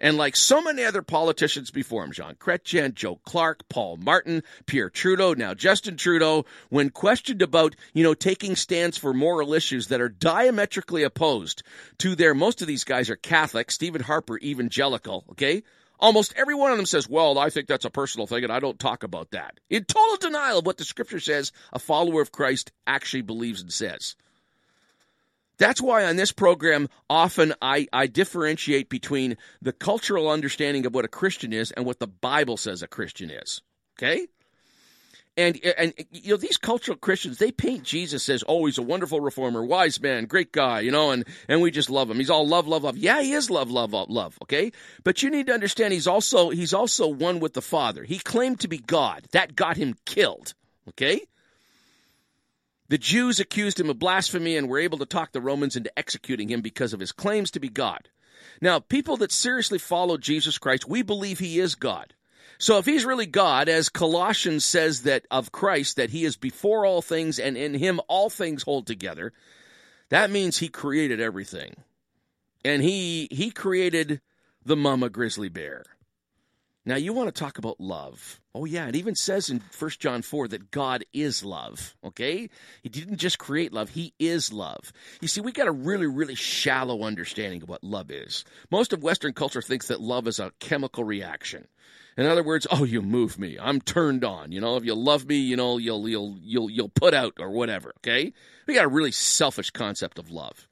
And 0.00 0.16
like 0.16 0.36
so 0.36 0.60
many 0.60 0.84
other 0.84 1.02
politicians 1.02 1.70
before 1.70 2.04
him, 2.04 2.12
Jean 2.12 2.34
Chrétien, 2.34 2.94
Joe 2.94 3.20
Clark, 3.24 3.68
Paul 3.68 3.96
Martin, 3.98 4.42
Pierre 4.66 4.90
Trudeau, 4.90 5.34
now 5.34 5.54
Justin 5.54 5.96
Trudeau, 5.96 6.44
when 6.70 6.90
questioned 6.90 7.42
about, 7.42 7.76
you 7.92 8.02
know, 8.02 8.14
taking 8.14 8.56
stands 8.56 8.98
for 8.98 9.14
moral 9.14 9.54
issues 9.54 9.88
that 9.88 10.00
are 10.00 10.08
diametrically 10.08 11.02
opposed 11.02 11.62
to 11.98 12.14
their, 12.14 12.34
most 12.34 12.62
of 12.62 12.68
these 12.68 12.84
guys 12.84 13.10
are 13.10 13.16
Catholic, 13.16 13.70
Stephen 13.70 14.02
Harper, 14.02 14.38
evangelical, 14.38 15.24
okay? 15.30 15.62
Almost 16.00 16.34
every 16.36 16.56
one 16.56 16.72
of 16.72 16.76
them 16.78 16.86
says, 16.86 17.08
well, 17.08 17.38
I 17.38 17.50
think 17.50 17.68
that's 17.68 17.84
a 17.84 17.90
personal 17.90 18.26
thing 18.26 18.42
and 18.42 18.52
I 18.52 18.58
don't 18.58 18.78
talk 18.78 19.04
about 19.04 19.30
that. 19.30 19.60
In 19.70 19.84
total 19.84 20.16
denial 20.16 20.58
of 20.58 20.66
what 20.66 20.76
the 20.76 20.84
scripture 20.84 21.20
says 21.20 21.52
a 21.72 21.78
follower 21.78 22.20
of 22.20 22.32
Christ 22.32 22.72
actually 22.88 23.22
believes 23.22 23.62
and 23.62 23.72
says. 23.72 24.16
That's 25.58 25.80
why 25.80 26.04
on 26.04 26.16
this 26.16 26.32
program, 26.32 26.88
often 27.08 27.54
I, 27.62 27.86
I 27.92 28.06
differentiate 28.06 28.88
between 28.88 29.36
the 29.60 29.72
cultural 29.72 30.28
understanding 30.28 30.86
of 30.86 30.94
what 30.94 31.04
a 31.04 31.08
Christian 31.08 31.52
is 31.52 31.70
and 31.72 31.84
what 31.86 32.00
the 32.00 32.06
Bible 32.06 32.56
says 32.56 32.82
a 32.82 32.88
Christian 32.88 33.30
is. 33.30 33.60
Okay? 33.98 34.26
And, 35.34 35.58
and 35.78 35.94
you 36.10 36.32
know 36.32 36.36
these 36.36 36.58
cultural 36.58 36.98
Christians 36.98 37.38
they 37.38 37.50
paint 37.50 37.84
Jesus 37.84 38.28
as 38.28 38.44
oh 38.46 38.66
he's 38.66 38.76
a 38.76 38.82
wonderful 38.82 39.18
reformer 39.18 39.64
wise 39.64 39.98
man 39.98 40.26
great 40.26 40.52
guy 40.52 40.80
you 40.80 40.90
know 40.90 41.10
and 41.10 41.24
and 41.48 41.62
we 41.62 41.70
just 41.70 41.88
love 41.88 42.10
him. 42.10 42.18
He's 42.18 42.28
all 42.28 42.46
love 42.46 42.68
love 42.68 42.84
love. 42.84 42.98
Yeah 42.98 43.22
he 43.22 43.32
is 43.32 43.48
love 43.48 43.70
love 43.70 43.94
love 43.94 44.38
okay? 44.42 44.72
But 45.04 45.22
you 45.22 45.30
need 45.30 45.46
to 45.46 45.54
understand 45.54 45.94
he's 45.94 46.06
also 46.06 46.50
he's 46.50 46.74
also 46.74 47.08
one 47.08 47.40
with 47.40 47.54
the 47.54 47.62
Father. 47.62 48.04
He 48.04 48.18
claimed 48.18 48.60
to 48.60 48.68
be 48.68 48.76
God. 48.76 49.24
That 49.32 49.56
got 49.56 49.78
him 49.78 49.94
killed 50.04 50.52
okay 50.90 51.22
the 52.92 52.98
Jews 52.98 53.40
accused 53.40 53.80
him 53.80 53.88
of 53.88 53.98
blasphemy 53.98 54.54
and 54.54 54.68
were 54.68 54.78
able 54.78 54.98
to 54.98 55.06
talk 55.06 55.32
the 55.32 55.40
Romans 55.40 55.76
into 55.76 55.98
executing 55.98 56.50
him 56.50 56.60
because 56.60 56.92
of 56.92 57.00
his 57.00 57.10
claims 57.10 57.50
to 57.52 57.58
be 57.58 57.70
God. 57.70 58.10
Now, 58.60 58.80
people 58.80 59.16
that 59.16 59.32
seriously 59.32 59.78
follow 59.78 60.18
Jesus 60.18 60.58
Christ, 60.58 60.86
we 60.86 61.00
believe 61.00 61.38
he 61.38 61.58
is 61.58 61.74
God. 61.74 62.12
So 62.58 62.76
if 62.76 62.84
he's 62.84 63.06
really 63.06 63.24
God, 63.24 63.70
as 63.70 63.88
Colossians 63.88 64.66
says 64.66 65.04
that 65.04 65.24
of 65.30 65.52
Christ, 65.52 65.96
that 65.96 66.10
he 66.10 66.26
is 66.26 66.36
before 66.36 66.84
all 66.84 67.00
things 67.00 67.38
and 67.38 67.56
in 67.56 67.72
him 67.72 67.98
all 68.08 68.28
things 68.28 68.64
hold 68.64 68.86
together, 68.86 69.32
that 70.10 70.30
means 70.30 70.58
he 70.58 70.68
created 70.68 71.18
everything. 71.18 71.76
And 72.62 72.82
he 72.82 73.26
he 73.30 73.52
created 73.52 74.20
the 74.66 74.76
mama 74.76 75.08
grizzly 75.08 75.48
bear. 75.48 75.84
Now 76.84 76.96
you 76.96 77.12
want 77.12 77.32
to 77.32 77.38
talk 77.38 77.58
about 77.58 77.80
love. 77.80 78.40
Oh 78.54 78.64
yeah, 78.64 78.88
it 78.88 78.96
even 78.96 79.14
says 79.14 79.48
in 79.48 79.62
1 79.78 79.90
John 80.00 80.20
4 80.20 80.48
that 80.48 80.72
God 80.72 81.04
is 81.12 81.44
love, 81.44 81.94
okay? 82.04 82.50
He 82.82 82.88
didn't 82.88 83.18
just 83.18 83.38
create 83.38 83.72
love, 83.72 83.90
he 83.90 84.14
is 84.18 84.52
love. 84.52 84.92
You 85.20 85.28
see, 85.28 85.40
we 85.40 85.52
got 85.52 85.68
a 85.68 85.72
really 85.72 86.06
really 86.06 86.34
shallow 86.34 87.04
understanding 87.04 87.62
of 87.62 87.68
what 87.68 87.84
love 87.84 88.10
is. 88.10 88.44
Most 88.70 88.92
of 88.92 89.02
western 89.02 89.32
culture 89.32 89.62
thinks 89.62 89.88
that 89.88 90.00
love 90.00 90.26
is 90.26 90.40
a 90.40 90.52
chemical 90.58 91.04
reaction. 91.04 91.68
In 92.16 92.26
other 92.26 92.42
words, 92.42 92.66
oh, 92.70 92.84
you 92.84 93.00
move 93.00 93.38
me. 93.38 93.56
I'm 93.60 93.80
turned 93.80 94.24
on. 94.24 94.52
You 94.52 94.60
know, 94.60 94.76
if 94.76 94.84
you 94.84 94.94
love 94.94 95.26
me, 95.26 95.36
you 95.36 95.56
know, 95.56 95.78
you'll 95.78 96.08
you'll 96.08 96.36
you'll 96.42 96.68
you'll 96.68 96.88
put 96.88 97.14
out 97.14 97.34
or 97.38 97.50
whatever, 97.50 97.94
okay? 97.98 98.32
We 98.66 98.74
got 98.74 98.84
a 98.84 98.88
really 98.88 99.12
selfish 99.12 99.70
concept 99.70 100.18
of 100.18 100.30
love. 100.30 100.68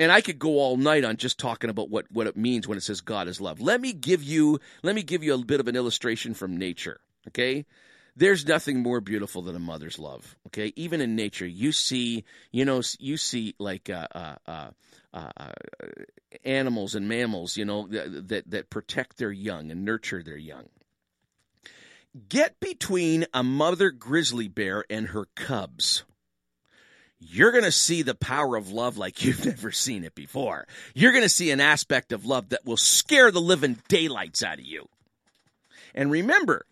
And 0.00 0.10
I 0.10 0.22
could 0.22 0.38
go 0.38 0.58
all 0.58 0.78
night 0.78 1.04
on 1.04 1.18
just 1.18 1.38
talking 1.38 1.68
about 1.68 1.90
what, 1.90 2.10
what 2.10 2.26
it 2.26 2.34
means 2.34 2.66
when 2.66 2.78
it 2.78 2.80
says 2.80 3.02
God 3.02 3.28
is 3.28 3.38
love. 3.38 3.60
Let 3.60 3.82
me 3.82 3.92
give 3.92 4.22
you 4.22 4.58
let 4.82 4.94
me 4.94 5.02
give 5.02 5.22
you 5.22 5.34
a 5.34 5.44
bit 5.44 5.60
of 5.60 5.68
an 5.68 5.76
illustration 5.76 6.32
from 6.32 6.56
nature. 6.56 7.00
Okay? 7.28 7.66
There's 8.16 8.46
nothing 8.46 8.82
more 8.82 9.02
beautiful 9.02 9.42
than 9.42 9.54
a 9.54 9.60
mother's 9.60 9.98
love. 9.98 10.36
Okay? 10.46 10.72
Even 10.74 11.02
in 11.02 11.16
nature, 11.16 11.46
you 11.46 11.70
see, 11.72 12.24
you 12.50 12.64
know, 12.64 12.80
you 12.98 13.18
see 13.18 13.54
like 13.58 13.90
uh, 13.90 14.06
uh, 14.14 14.36
uh, 14.46 14.70
uh 15.12 15.52
animals 16.46 16.94
and 16.94 17.06
mammals, 17.06 17.58
you 17.58 17.66
know, 17.66 17.86
that 17.88 18.44
that 18.50 18.70
protect 18.70 19.18
their 19.18 19.32
young 19.32 19.70
and 19.70 19.84
nurture 19.84 20.22
their 20.22 20.38
young. 20.38 20.70
Get 22.26 22.58
between 22.58 23.26
a 23.34 23.42
mother 23.42 23.90
grizzly 23.90 24.48
bear 24.48 24.82
and 24.88 25.08
her 25.08 25.26
cubs 25.36 26.04
you're 27.20 27.52
going 27.52 27.64
to 27.64 27.72
see 27.72 28.02
the 28.02 28.14
power 28.14 28.56
of 28.56 28.72
love 28.72 28.96
like 28.96 29.24
you've 29.24 29.44
never 29.44 29.70
seen 29.70 30.04
it 30.04 30.14
before. 30.14 30.66
You're 30.94 31.12
going 31.12 31.24
to 31.24 31.28
see 31.28 31.50
an 31.50 31.60
aspect 31.60 32.12
of 32.12 32.24
love 32.24 32.48
that 32.48 32.64
will 32.64 32.76
scare 32.76 33.30
the 33.30 33.40
living 33.40 33.78
daylights 33.88 34.42
out 34.42 34.58
of 34.58 34.64
you. 34.64 34.88
And 35.94 36.10
remember, 36.10 36.66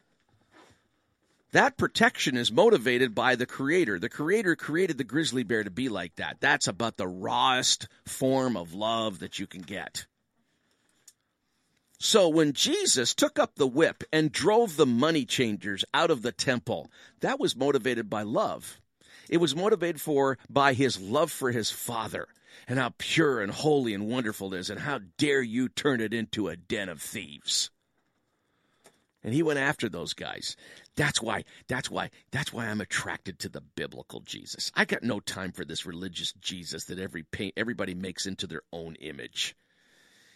that 1.53 1.77
protection 1.77 2.37
is 2.37 2.53
motivated 2.53 3.15
by 3.15 3.35
the 3.35 3.47
creator. 3.47 3.99
The 3.99 4.09
creator 4.09 4.55
created 4.55 4.99
the 4.99 5.05
grizzly 5.05 5.43
bear 5.43 5.65
to 5.65 5.71
be 5.71 5.89
like 5.89 6.17
that. 6.17 6.39
That's 6.41 6.69
about 6.69 6.97
the 6.97 7.09
rawest 7.09 7.89
form 8.07 8.57
of 8.57 8.75
love 8.75 9.21
that 9.21 9.39
you 9.39 9.47
can 9.47 9.63
get. 9.63 10.07
So 12.01 12.29
when 12.29 12.53
Jesus 12.53 13.15
took 13.15 13.39
up 13.41 13.57
the 13.57 13.67
whip 13.67 14.05
and 14.13 14.31
drove 14.31 14.77
the 14.77 14.87
money 14.87 15.25
changers 15.25 15.85
out 15.93 16.11
of 16.11 16.23
the 16.23 16.31
temple, 16.31 16.91
that 17.21 17.41
was 17.41 17.57
motivated 17.57 18.09
by 18.09 18.23
love. 18.23 18.81
It 19.29 19.39
was 19.39 19.57
motivated 19.57 20.01
for 20.01 20.39
by 20.49 20.73
his 20.73 21.01
love 21.01 21.31
for 21.31 21.51
his 21.51 21.71
father 21.71 22.29
and 22.67 22.79
how 22.79 22.93
pure 22.99 23.41
and 23.41 23.53
holy 23.53 23.95
and 23.95 24.09
wonderful 24.09 24.53
it 24.55 24.59
is, 24.59 24.71
and 24.71 24.81
how 24.81 25.01
dare 25.17 25.43
you 25.43 25.69
turn 25.69 26.01
it 26.01 26.13
into 26.13 26.49
a 26.49 26.57
den 26.57 26.89
of 26.89 27.01
thieves. 27.01 27.71
And 29.23 29.35
he 29.35 29.43
went 29.43 29.59
after 29.59 29.89
those 29.89 30.15
guys. 30.15 30.57
That's 30.97 31.21
why, 31.21 31.45
that's 31.67 31.91
why, 31.91 32.11
that's 32.31 32.53
why 32.53 32.67
I'm 32.67 32.81
attracted 32.81 33.39
to 33.41 33.49
the 33.49 33.61
biblical 33.61 34.21
Jesus. 34.21 34.71
I 34.75 34.85
got 34.85 35.03
no 35.03 35.21
time 35.21 35.53
for 35.53 35.65
this 35.65 35.87
religious 35.87 36.33
Jesus 36.35 36.85
that 36.85 36.99
every 36.99 37.25
everybody 37.57 37.95
makes 37.95 38.27
into 38.27 38.47
their 38.47 38.63
own 38.73 38.95
image. 38.97 39.57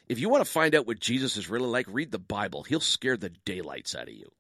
If 0.09 0.19
you 0.19 0.29
want 0.29 0.45
to 0.45 0.51
find 0.51 0.75
out 0.75 0.87
what 0.87 1.01
Jesus 1.01 1.37
is 1.37 1.49
really 1.49 1.69
like, 1.69 1.87
read 1.89 2.11
the 2.11 2.19
Bible. 2.19 2.65
He'll 2.65 2.81
scare 2.81 3.17
the 3.17 3.31
daylights 3.31 3.95
out 3.95 4.09
of 4.09 4.15
you. 4.15 4.31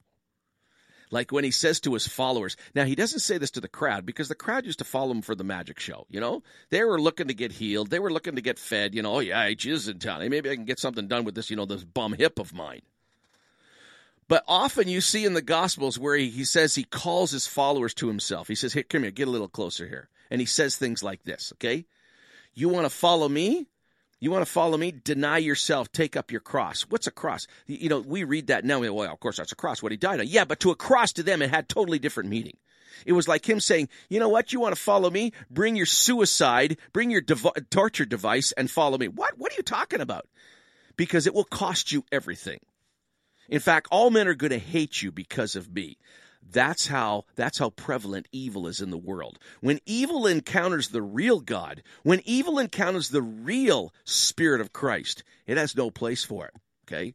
Like 1.13 1.31
when 1.31 1.45
he 1.45 1.51
says 1.51 1.79
to 1.81 1.93
his 1.93 2.09
followers, 2.09 2.57
now 2.75 2.85
he 2.85 2.95
doesn't 2.95 3.21
say 3.21 3.37
this 3.37 3.51
to 3.53 3.61
the 3.61 3.69
crowd 3.69 4.07
because 4.07 4.29
the 4.29 4.35
crowd 4.35 4.65
used 4.65 4.79
to 4.79 4.85
follow 4.85 5.11
him 5.11 5.21
for 5.21 5.35
the 5.35 5.45
magic 5.45 5.79
show, 5.79 6.07
you 6.09 6.19
know? 6.19 6.43
They 6.71 6.83
were 6.83 6.99
looking 6.99 7.29
to 7.29 7.35
get 7.35 7.53
healed. 7.53 7.91
They 7.91 7.99
were 7.99 8.11
looking 8.11 8.35
to 8.37 8.41
get 8.41 8.59
fed, 8.59 8.95
you 8.95 9.03
know, 9.03 9.17
oh 9.17 9.21
yeah, 9.21 9.53
Jesus 9.53 9.89
in 9.89 9.99
town. 9.99 10.27
Maybe 10.31 10.49
I 10.49 10.57
can 10.57 10.65
get 10.65 10.81
something 10.81 11.09
done 11.09 11.25
with 11.25 11.35
this, 11.35 11.51
you 11.51 11.57
know, 11.57 11.67
this 11.67 11.85
bum 11.85 12.15
hip 12.15 12.39
of 12.39 12.55
mine. 12.55 12.81
But 14.27 14.43
often 14.49 14.89
you 14.89 15.03
see 15.03 15.27
in 15.27 15.35
the 15.35 15.43
Gospels 15.43 15.99
where 15.99 16.17
he, 16.17 16.31
he 16.31 16.47
says 16.47 16.75
he 16.75 16.85
calls 16.85 17.31
his 17.31 17.47
followers 17.47 17.93
to 17.95 18.09
himself. 18.09 18.49
He 18.49 18.55
says, 18.55 18.73
Here, 18.73 18.83
come 18.83 19.03
here, 19.03 19.11
get 19.11 19.29
a 19.29 19.31
little 19.31 19.49
closer 19.49 19.87
here. 19.87 20.09
And 20.31 20.41
he 20.41 20.47
says 20.47 20.77
things 20.77 21.03
like 21.03 21.25
this, 21.25 21.53
okay? 21.57 21.85
You 22.55 22.71
want 22.71 22.87
to 22.87 22.91
follow 22.91 23.29
me? 23.29 23.67
You 24.23 24.31
want 24.31 24.47
to 24.47 24.53
follow 24.53 24.79
me? 24.79 24.93
Deny 24.93 25.39
yourself. 25.39 25.91
Take 25.91 26.16
up 26.16 26.31
your 26.31 26.41
cross. 26.41 26.83
What's 26.83 27.09
a 27.09 27.11
cross? 27.11 27.49
You 27.66 27.89
know, 27.89 27.99
we 27.99 28.23
read 28.23 28.47
that 28.47 28.64
now. 28.64 28.79
Well, 28.79 29.12
of 29.12 29.18
course, 29.18 29.39
that's 29.39 29.51
a 29.51 29.57
cross. 29.57 29.83
What 29.83 29.91
he 29.91 29.99
died 29.99 30.20
on. 30.20 30.29
Yeah, 30.29 30.45
but 30.45 30.61
to 30.61 30.70
a 30.70 30.77
cross 30.77 31.12
to 31.14 31.25
them, 31.25 31.43
it 31.43 31.51
had 31.51 31.68
totally 31.68 31.99
different 31.99 32.29
meaning. 32.31 32.57
It 33.05 33.14
was 33.14 33.27
like 33.27 33.49
him 33.49 33.59
saying, 33.59 33.89
you 34.09 34.20
know 34.20 34.29
what? 34.29 34.53
You 34.53 34.61
want 34.61 34.77
to 34.77 34.81
follow 34.81 35.11
me? 35.11 35.33
Bring 35.51 35.75
your 35.75 35.87
suicide, 35.87 36.77
bring 36.93 37.11
your 37.11 37.20
dev- 37.20 37.68
torture 37.68 38.05
device 38.05 38.53
and 38.53 38.70
follow 38.70 38.97
me. 38.97 39.09
What? 39.09 39.37
What 39.39 39.51
are 39.51 39.57
you 39.57 39.64
talking 39.64 40.01
about? 40.01 40.29
Because 40.95 41.27
it 41.27 41.35
will 41.35 41.43
cost 41.43 41.91
you 41.91 42.05
everything. 42.12 42.61
In 43.49 43.59
fact, 43.59 43.89
all 43.91 44.11
men 44.11 44.29
are 44.29 44.35
going 44.35 44.53
to 44.53 44.59
hate 44.59 45.03
you 45.03 45.11
because 45.11 45.57
of 45.57 45.75
me. 45.75 45.99
That's 46.51 46.86
how 46.88 47.24
that's 47.34 47.59
how 47.59 47.70
prevalent 47.70 48.28
evil 48.32 48.66
is 48.66 48.80
in 48.80 48.90
the 48.90 48.99
world. 48.99 49.38
When 49.61 49.80
evil 49.86 50.26
encounters 50.26 50.88
the 50.88 51.03
real 51.03 51.40
God, 51.40 51.82
when 52.03 52.20
evil 52.24 52.59
encounters 52.59 53.09
the 53.09 53.22
real 53.22 53.95
spirit 54.05 54.61
of 54.61 54.72
Christ, 54.72 55.22
it 55.47 55.57
has 55.57 55.76
no 55.76 55.90
place 55.90 56.24
for 56.24 56.47
it. 56.47 56.55
Okay? 56.86 57.14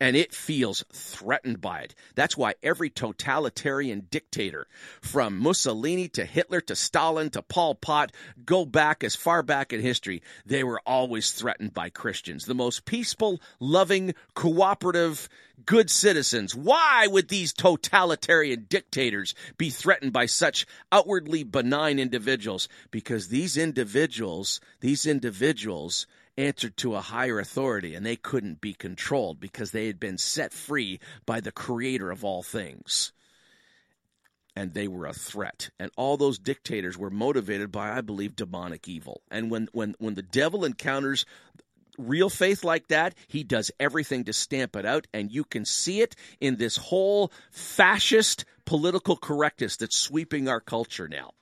And 0.00 0.16
it 0.16 0.34
feels 0.34 0.84
threatened 0.92 1.60
by 1.60 1.80
it. 1.80 1.94
That's 2.14 2.36
why 2.36 2.54
every 2.62 2.90
totalitarian 2.90 4.06
dictator, 4.10 4.66
from 5.00 5.38
Mussolini 5.38 6.08
to 6.10 6.24
Hitler 6.24 6.60
to 6.62 6.76
Stalin 6.76 7.30
to 7.30 7.42
Pol 7.42 7.74
Pot, 7.74 8.12
go 8.44 8.64
back 8.64 9.02
as 9.02 9.16
far 9.16 9.42
back 9.42 9.72
in 9.72 9.80
history, 9.80 10.22
they 10.46 10.64
were 10.64 10.80
always 10.86 11.32
threatened 11.32 11.74
by 11.74 11.90
Christians. 11.90 12.46
The 12.46 12.54
most 12.54 12.84
peaceful, 12.84 13.40
loving, 13.60 14.14
cooperative, 14.34 15.28
good 15.66 15.90
citizens. 15.90 16.54
Why 16.54 17.06
would 17.06 17.28
these 17.28 17.52
totalitarian 17.52 18.66
dictators 18.68 19.34
be 19.56 19.70
threatened 19.70 20.12
by 20.12 20.26
such 20.26 20.66
outwardly 20.92 21.42
benign 21.44 21.98
individuals? 21.98 22.68
Because 22.90 23.28
these 23.28 23.56
individuals, 23.56 24.60
these 24.80 25.06
individuals, 25.06 26.06
answered 26.38 26.76
to 26.78 26.94
a 26.94 27.00
higher 27.00 27.38
authority 27.38 27.94
and 27.94 28.06
they 28.06 28.16
couldn't 28.16 28.60
be 28.60 28.72
controlled 28.72 29.40
because 29.40 29.72
they 29.72 29.88
had 29.88 30.00
been 30.00 30.16
set 30.16 30.52
free 30.52 31.00
by 31.26 31.40
the 31.40 31.52
creator 31.52 32.10
of 32.10 32.24
all 32.24 32.42
things. 32.42 33.12
And 34.56 34.72
they 34.72 34.88
were 34.88 35.06
a 35.06 35.12
threat. 35.12 35.70
And 35.78 35.90
all 35.96 36.16
those 36.16 36.38
dictators 36.38 36.96
were 36.96 37.10
motivated 37.10 37.70
by, 37.70 37.96
I 37.96 38.00
believe, 38.00 38.34
demonic 38.34 38.88
evil. 38.88 39.20
And 39.30 39.50
when, 39.50 39.68
when, 39.72 39.94
when 39.98 40.14
the 40.14 40.22
devil 40.22 40.64
encounters 40.64 41.26
real 41.98 42.30
faith 42.30 42.64
like 42.64 42.88
that, 42.88 43.14
he 43.26 43.44
does 43.44 43.70
everything 43.78 44.24
to 44.24 44.32
stamp 44.32 44.76
it 44.76 44.86
out. 44.86 45.06
And 45.12 45.30
you 45.30 45.44
can 45.44 45.64
see 45.64 46.00
it 46.00 46.16
in 46.40 46.56
this 46.56 46.76
whole 46.76 47.32
fascist 47.50 48.44
political 48.64 49.16
correctness 49.16 49.76
that's 49.76 49.98
sweeping 49.98 50.48
our 50.48 50.60
culture 50.60 51.08
now. 51.08 51.32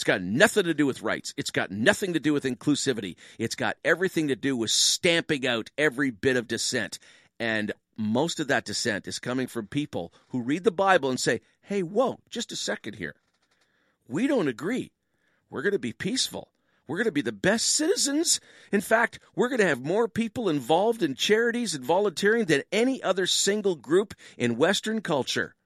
It's 0.00 0.04
got 0.06 0.22
nothing 0.22 0.64
to 0.64 0.72
do 0.72 0.86
with 0.86 1.02
rights. 1.02 1.34
It's 1.36 1.50
got 1.50 1.70
nothing 1.70 2.14
to 2.14 2.20
do 2.20 2.32
with 2.32 2.44
inclusivity. 2.44 3.16
It's 3.38 3.54
got 3.54 3.76
everything 3.84 4.28
to 4.28 4.34
do 4.34 4.56
with 4.56 4.70
stamping 4.70 5.46
out 5.46 5.68
every 5.76 6.10
bit 6.10 6.36
of 6.36 6.48
dissent. 6.48 6.98
And 7.38 7.72
most 7.98 8.40
of 8.40 8.48
that 8.48 8.64
dissent 8.64 9.06
is 9.06 9.18
coming 9.18 9.46
from 9.46 9.66
people 9.66 10.10
who 10.28 10.40
read 10.40 10.64
the 10.64 10.70
Bible 10.70 11.10
and 11.10 11.20
say, 11.20 11.42
hey, 11.60 11.82
whoa, 11.82 12.18
just 12.30 12.50
a 12.50 12.56
second 12.56 12.94
here. 12.94 13.14
We 14.08 14.26
don't 14.26 14.48
agree. 14.48 14.90
We're 15.50 15.60
going 15.60 15.74
to 15.74 15.78
be 15.78 15.92
peaceful. 15.92 16.48
We're 16.86 16.96
going 16.96 17.04
to 17.04 17.12
be 17.12 17.20
the 17.20 17.30
best 17.30 17.68
citizens. 17.68 18.40
In 18.72 18.80
fact, 18.80 19.18
we're 19.36 19.50
going 19.50 19.60
to 19.60 19.66
have 19.66 19.84
more 19.84 20.08
people 20.08 20.48
involved 20.48 21.02
in 21.02 21.14
charities 21.14 21.74
and 21.74 21.84
volunteering 21.84 22.46
than 22.46 22.62
any 22.72 23.02
other 23.02 23.26
single 23.26 23.76
group 23.76 24.14
in 24.38 24.56
Western 24.56 25.02
culture. 25.02 25.56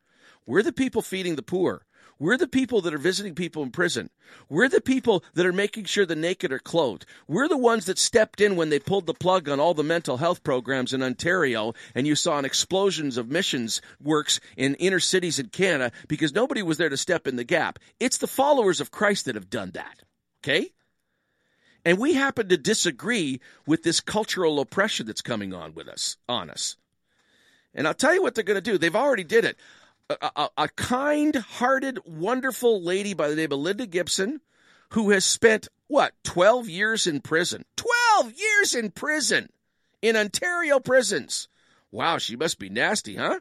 We're 0.45 0.65
the 0.65 0.73
people 0.73 1.03
feeding 1.03 1.37
the 1.37 1.43
poor. 1.43 1.87
We're 2.19 2.37
the 2.37 2.49
people 2.49 2.81
that 2.83 2.95
are 2.95 2.99
visiting 2.99 3.35
people 3.35 3.63
in 3.63 3.71
prison. 3.71 4.11
We're 4.49 4.69
the 4.69 4.81
people 4.81 5.25
that 5.35 5.47
are 5.47 5.53
making 5.53 5.85
sure 5.85 6.07
the 6.07 6.15
naked 6.15 6.53
are 6.53 6.59
clothed. 6.59 7.07
We're 7.27 7.49
the 7.49 7.59
ones 7.59 7.87
that 7.87 7.99
stepped 7.99 8.41
in 8.41 8.57
when 8.57 8.71
they 8.71 8.79
pulled 8.79 9.07
the 9.07 9.15
plug 9.15 9.49
on 9.49 9.61
all 9.61 9.75
the 9.75 9.83
mental 9.83 10.17
health 10.17 10.45
programs 10.45 10.93
in 10.93 11.03
Ontario 11.03 11.75
and 11.95 12.07
you 12.07 12.15
saw 12.15 12.39
an 12.39 12.45
explosions 12.45 13.17
of 13.17 13.31
missions 13.31 13.83
works 14.01 14.41
in 14.57 14.75
inner 14.77 15.01
cities 15.01 15.39
in 15.39 15.49
Canada 15.49 15.93
because 16.09 16.33
nobody 16.33 16.63
was 16.63 16.79
there 16.79 16.89
to 16.89 16.97
step 16.97 17.27
in 17.27 17.37
the 17.37 17.45
gap. 17.45 17.79
It's 17.99 18.19
the 18.19 18.27
followers 18.27 18.81
of 18.81 18.91
Christ 18.91 19.25
that 19.25 19.35
have 19.35 19.51
done 19.51 19.73
that. 19.73 20.03
Okay? 20.43 20.71
And 21.85 21.99
we 21.99 22.15
happen 22.15 22.49
to 22.49 22.57
disagree 22.57 23.41
with 23.67 23.83
this 23.83 24.01
cultural 24.01 24.61
oppression 24.61 25.07
that's 25.07 25.21
coming 25.21 25.53
on 25.53 25.75
with 25.75 25.89
us, 25.89 26.17
on 26.29 26.49
us. 26.49 26.77
And 27.75 27.87
I'll 27.87 27.95
tell 27.95 28.15
you 28.15 28.23
what 28.23 28.35
they're 28.35 28.45
going 28.45 28.55
to 28.55 28.61
do. 28.61 28.79
They've 28.79 28.95
already 28.95 29.25
did 29.25 29.45
it 29.45 29.59
a, 30.11 30.49
a, 30.57 30.69
kind 30.69 31.35
hearted, 31.37 31.99
wonderful 32.05 32.83
lady 32.83 33.15
by 33.15 33.29
the 33.29 33.37
name 33.37 33.53
of 33.53 33.59
Linda 33.59 33.87
Gibbons 33.87 34.21
who 34.91 35.11
has 35.11 35.25
spent, 35.25 35.69
what, 35.87 36.13
12 36.25 36.69
years 36.69 37.07
in 37.07 37.21
prison? 37.21 37.65
12 37.77 38.33
years 38.39 38.75
in 38.75 38.91
prison 38.91 39.51
in 40.03 40.17
Ontario 40.17 40.79
prisons. 40.79 41.49
Wow, 41.91 42.19
she 42.19 42.37
must 42.37 42.59
be 42.59 42.69
nasty, 42.69 43.17
huh? 43.17 43.41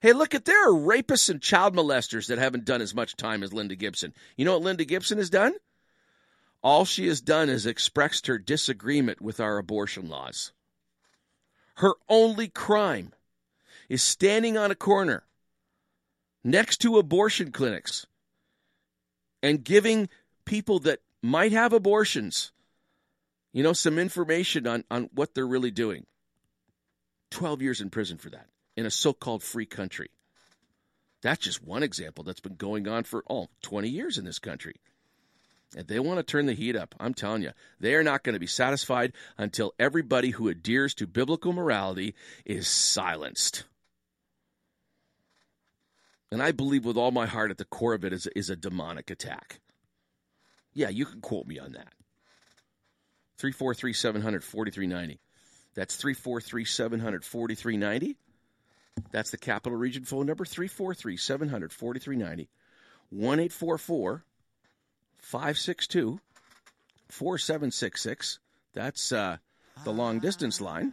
Hey, 0.00 0.12
look 0.12 0.34
at 0.34 0.46
there 0.46 0.68
are 0.68 0.72
rapists 0.72 1.30
and 1.30 1.40
child 1.40 1.74
molesters 1.74 2.26
that 2.28 2.38
haven't 2.38 2.64
done 2.64 2.80
as 2.80 2.94
much 2.94 3.16
time 3.16 3.42
as 3.42 3.52
Linda 3.52 3.76
Gibbons. 3.76 4.04
You 4.36 4.44
know 4.44 4.54
what 4.54 4.62
Linda 4.62 4.84
Gibbons 4.84 5.10
has 5.10 5.30
done? 5.30 5.54
All 6.62 6.84
she 6.84 7.06
has 7.06 7.20
done 7.20 7.48
is 7.48 7.66
expressed 7.66 8.26
her 8.26 8.38
disagreement 8.38 9.20
with 9.20 9.40
our 9.40 9.58
abortion 9.58 10.08
laws. 10.08 10.52
Her 11.76 11.94
only 12.08 12.48
crime 12.48 13.12
is 13.88 14.02
standing 14.02 14.58
on 14.58 14.70
a 14.70 14.74
corner 14.74 15.24
next 16.44 16.78
to 16.78 16.98
abortion 16.98 17.52
clinics 17.52 18.06
and 19.42 19.64
giving 19.64 20.08
people 20.44 20.80
that 20.80 21.00
might 21.22 21.52
have 21.52 21.72
abortions, 21.72 22.52
you 23.52 23.62
know, 23.62 23.72
some 23.72 23.98
information 23.98 24.66
on, 24.66 24.84
on 24.90 25.10
what 25.14 25.34
they're 25.34 25.46
really 25.46 25.70
doing. 25.70 26.06
12 27.30 27.62
years 27.62 27.80
in 27.80 27.90
prison 27.90 28.18
for 28.18 28.30
that 28.30 28.46
in 28.76 28.86
a 28.86 28.90
so 28.90 29.12
called 29.12 29.42
free 29.42 29.66
country. 29.66 30.10
That's 31.22 31.42
just 31.44 31.62
one 31.62 31.82
example 31.82 32.24
that's 32.24 32.40
been 32.40 32.56
going 32.56 32.88
on 32.88 33.04
for, 33.04 33.22
oh, 33.28 33.48
20 33.62 33.88
years 33.88 34.18
in 34.18 34.24
this 34.24 34.38
country. 34.38 34.76
And 35.76 35.86
they 35.86 36.00
want 36.00 36.18
to 36.18 36.24
turn 36.24 36.46
the 36.46 36.54
heat 36.54 36.74
up. 36.74 36.94
I'm 36.98 37.14
telling 37.14 37.42
you, 37.42 37.52
they 37.78 37.94
are 37.94 38.02
not 38.02 38.24
going 38.24 38.32
to 38.32 38.40
be 38.40 38.46
satisfied 38.46 39.12
until 39.38 39.74
everybody 39.78 40.30
who 40.30 40.48
adheres 40.48 40.94
to 40.94 41.06
biblical 41.06 41.52
morality 41.52 42.14
is 42.44 42.66
silenced. 42.66 43.64
And 46.32 46.42
I 46.42 46.52
believe 46.52 46.84
with 46.84 46.96
all 46.96 47.10
my 47.10 47.26
heart 47.26 47.50
at 47.50 47.58
the 47.58 47.64
core 47.64 47.94
of 47.94 48.04
it 48.04 48.12
is, 48.12 48.28
is 48.36 48.50
a 48.50 48.56
demonic 48.56 49.10
attack. 49.10 49.60
Yeah, 50.72 50.88
you 50.88 51.04
can 51.04 51.20
quote 51.20 51.46
me 51.46 51.58
on 51.58 51.72
that. 51.72 51.92
343 53.38 53.92
700 53.92 54.44
4390. 54.44 55.18
That's 55.74 55.96
343 55.96 56.64
700 56.64 57.24
4390. 57.24 58.16
That's 59.10 59.30
the 59.30 59.38
Capital 59.38 59.78
Region 59.78 60.04
phone 60.04 60.26
number 60.26 60.44
343 60.44 61.16
700 61.16 61.72
4390. 61.72 62.48
1 63.10 63.48
562 65.18 66.20
4766. 67.08 68.38
That's 68.72 69.12
uh, 69.12 69.38
the 69.84 69.92
long 69.92 70.20
distance 70.20 70.60
line. 70.60 70.92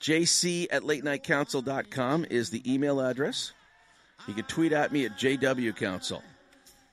JC 0.00 0.66
at 0.70 0.84
late 0.84 1.04
night 1.04 1.24
latenightcouncil.com 1.24 2.26
is 2.30 2.50
the 2.50 2.72
email 2.72 3.00
address. 3.00 3.52
You 4.26 4.34
can 4.34 4.44
tweet 4.44 4.72
at 4.72 4.92
me 4.92 5.06
at 5.06 5.18
JW 5.18 5.74
Council. 5.76 6.22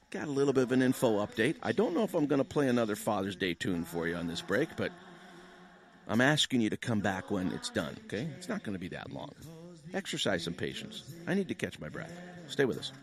Got 0.09 0.27
a 0.27 0.31
little 0.31 0.53
bit 0.53 0.63
of 0.63 0.71
an 0.71 0.81
info 0.81 1.25
update. 1.25 1.55
I 1.61 1.73
don't 1.73 1.93
know 1.93 2.03
if 2.03 2.13
I'm 2.13 2.27
going 2.27 2.39
to 2.39 2.45
play 2.45 2.67
another 2.69 2.95
Father's 2.95 3.35
Day 3.35 3.53
tune 3.53 3.83
for 3.83 4.07
you 4.07 4.15
on 4.15 4.27
this 4.27 4.41
break, 4.41 4.69
but 4.77 4.91
I'm 6.07 6.21
asking 6.21 6.61
you 6.61 6.69
to 6.69 6.77
come 6.77 7.01
back 7.01 7.29
when 7.29 7.51
it's 7.51 7.69
done, 7.69 7.97
okay? 8.05 8.27
It's 8.37 8.47
not 8.47 8.63
going 8.63 8.73
to 8.73 8.79
be 8.79 8.87
that 8.89 9.11
long. 9.11 9.33
Exercise 9.93 10.43
some 10.43 10.53
patience. 10.53 11.03
I 11.27 11.33
need 11.33 11.49
to 11.49 11.55
catch 11.55 11.79
my 11.79 11.89
breath. 11.89 12.13
Stay 12.47 12.63
with 12.65 12.77
us. 12.77 12.93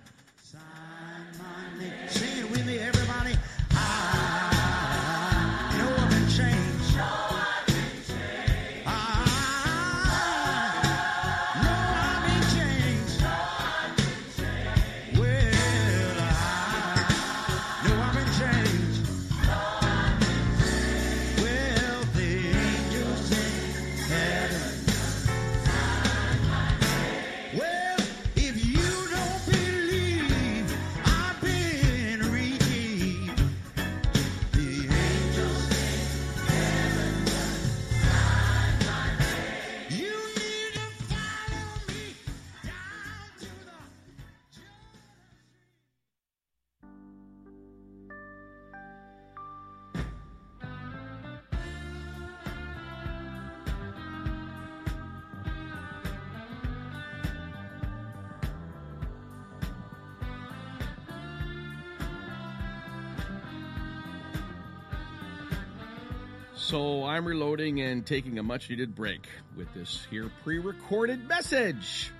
I'm 67.14 67.24
reloading 67.24 67.80
and 67.80 68.04
taking 68.04 68.40
a 68.40 68.42
much 68.42 68.68
needed 68.70 68.92
break 68.92 69.28
with 69.56 69.72
this 69.72 70.04
here 70.10 70.32
pre 70.42 70.58
recorded 70.58 71.28
message. 71.28 72.10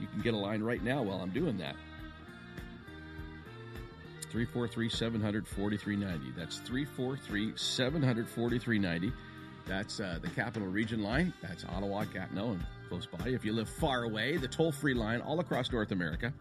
You 0.00 0.08
can 0.08 0.22
get 0.22 0.34
a 0.34 0.36
line 0.36 0.60
right 0.60 0.82
now 0.82 1.04
while 1.04 1.20
I'm 1.20 1.30
doing 1.30 1.58
that. 1.58 1.76
343 4.22 4.88
700 4.88 5.46
4390. 5.46 6.36
That's 6.36 6.58
343 6.66 7.52
700 7.56 8.28
4390. 8.28 9.12
That's 9.68 10.00
uh, 10.00 10.18
the 10.20 10.30
Capital 10.30 10.66
Region 10.66 11.04
line. 11.04 11.32
That's 11.40 11.64
Ottawa, 11.64 12.06
Gatineau, 12.06 12.54
and 12.54 12.66
close 12.88 13.06
by. 13.06 13.28
If 13.28 13.44
you 13.44 13.52
live 13.52 13.68
far 13.68 14.02
away, 14.02 14.36
the 14.36 14.48
toll 14.48 14.72
free 14.72 14.94
line 14.94 15.20
all 15.20 15.38
across 15.38 15.70
North 15.70 15.92
America. 15.92 16.34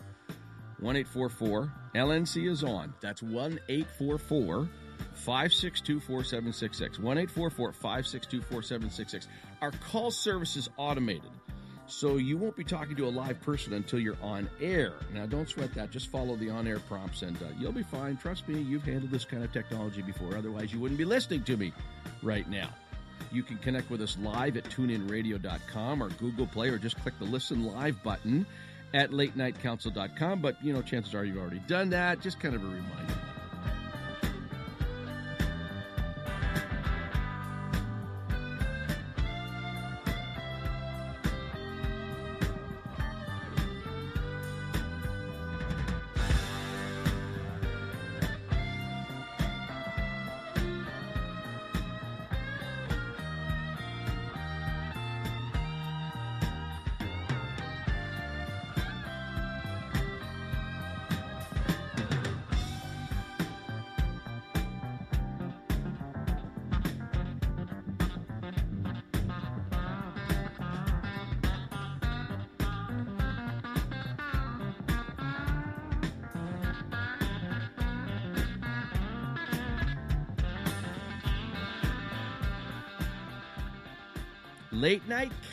1 0.80 0.96
844 0.96 1.72
LNC 1.94 2.50
is 2.50 2.64
on. 2.64 2.92
That's 3.02 3.22
1 3.22 3.60
844 3.70 4.68
562 5.14 6.00
4766. 6.00 7.00
1 7.00 7.18
844 7.18 7.72
562 7.74 8.42
4766. 8.42 9.28
Our 9.62 9.72
call 9.72 10.12
service 10.12 10.56
is 10.56 10.70
automated. 10.78 11.32
So 11.88 12.18
you 12.18 12.38
won't 12.38 12.56
be 12.56 12.64
talking 12.64 12.96
to 12.96 13.08
a 13.08 13.10
live 13.10 13.42
person 13.42 13.74
until 13.74 14.00
you're 14.00 14.18
on 14.22 14.50
air. 14.62 14.94
Now, 15.14 15.26
don't 15.26 15.48
sweat 15.48 15.74
that. 15.76 15.92
Just 15.92 16.08
follow 16.08 16.36
the 16.36 16.50
on 16.50 16.66
air 16.66 16.80
prompts 16.80 17.22
and 17.22 17.36
uh, 17.38 17.46
you'll 17.60 17.74
be 17.74 17.84
fine. 17.84 18.18
Trust 18.18 18.48
me, 18.48 18.62
you've 18.62 18.84
handled 18.84 19.12
this 19.12 19.26
kind 19.26 19.44
of 19.44 19.52
technology 19.52 20.02
before. 20.02 20.36
Otherwise, 20.36 20.74
you 20.74 20.80
wouldn't 20.80 20.98
be 20.98 21.06
listening 21.06 21.44
to 21.44 21.58
me 21.58 21.74
right 22.22 22.50
now. 22.50 22.70
You 23.32 23.44
can 23.44 23.58
connect 23.58 23.90
with 23.90 24.02
us 24.02 24.18
live 24.22 24.58
at 24.58 24.64
tuneinradio.com 24.66 26.04
or 26.04 26.10
Google 26.10 26.48
Play 26.48 26.70
or 26.70 26.78
just 26.78 27.00
click 27.02 27.18
the 27.20 27.26
listen 27.26 27.66
live 27.66 28.02
button 28.04 28.46
at 28.94 29.12
latenightcouncil.com. 29.12 30.42
But, 30.42 30.64
you 30.64 30.74
know, 30.74 30.82
chances 30.82 31.14
are 31.14 31.26
you've 31.26 31.38
already 31.38 31.60
done 31.68 31.90
that. 31.92 32.22
Just 32.22 32.40
kind 32.40 32.56
of 32.56 32.64
a 32.64 32.68
reminder. 32.68 33.14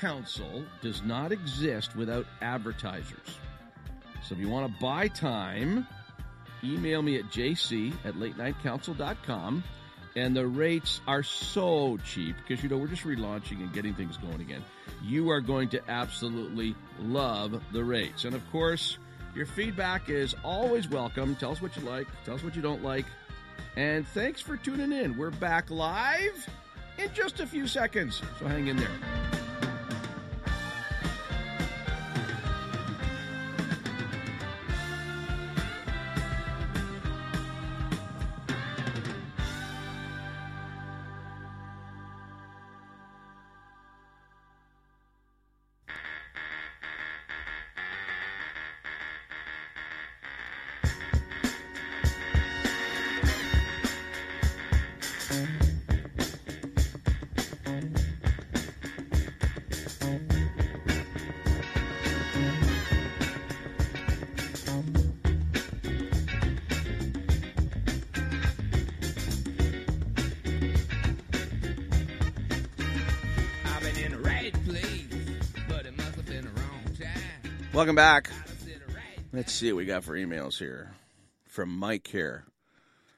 Council 0.00 0.64
does 0.80 1.02
not 1.02 1.30
exist 1.30 1.94
without 1.94 2.26
advertisers. 2.40 3.38
So 4.24 4.34
if 4.34 4.40
you 4.40 4.48
want 4.48 4.72
to 4.72 4.80
buy 4.80 5.08
time, 5.08 5.86
email 6.64 7.02
me 7.02 7.18
at 7.18 7.26
jc 7.26 7.92
at 8.04 8.14
latenightcouncil.com. 8.14 9.62
And 10.16 10.36
the 10.36 10.46
rates 10.46 11.00
are 11.06 11.22
so 11.22 11.96
cheap 12.04 12.34
because, 12.36 12.64
you 12.64 12.68
know, 12.68 12.78
we're 12.78 12.88
just 12.88 13.04
relaunching 13.04 13.60
and 13.60 13.72
getting 13.72 13.94
things 13.94 14.16
going 14.16 14.40
again. 14.40 14.64
You 15.04 15.30
are 15.30 15.40
going 15.40 15.68
to 15.68 15.88
absolutely 15.88 16.74
love 16.98 17.62
the 17.72 17.84
rates. 17.84 18.24
And 18.24 18.34
of 18.34 18.50
course, 18.50 18.98
your 19.34 19.46
feedback 19.46 20.08
is 20.08 20.34
always 20.42 20.88
welcome. 20.88 21.36
Tell 21.36 21.52
us 21.52 21.62
what 21.62 21.76
you 21.76 21.82
like, 21.82 22.08
tell 22.24 22.34
us 22.34 22.42
what 22.42 22.56
you 22.56 22.62
don't 22.62 22.82
like. 22.82 23.06
And 23.76 24.06
thanks 24.08 24.40
for 24.40 24.56
tuning 24.56 24.92
in. 24.92 25.16
We're 25.16 25.30
back 25.30 25.70
live 25.70 26.48
in 26.98 27.12
just 27.14 27.38
a 27.38 27.46
few 27.46 27.68
seconds. 27.68 28.20
So 28.40 28.46
hang 28.46 28.66
in 28.66 28.76
there. 28.76 29.19
Welcome 77.80 77.96
back. 77.96 78.28
Let's 79.32 79.54
see 79.54 79.72
what 79.72 79.78
we 79.78 79.86
got 79.86 80.04
for 80.04 80.12
emails 80.12 80.58
here. 80.58 80.92
From 81.44 81.70
Mike 81.70 82.06
here. 82.08 82.44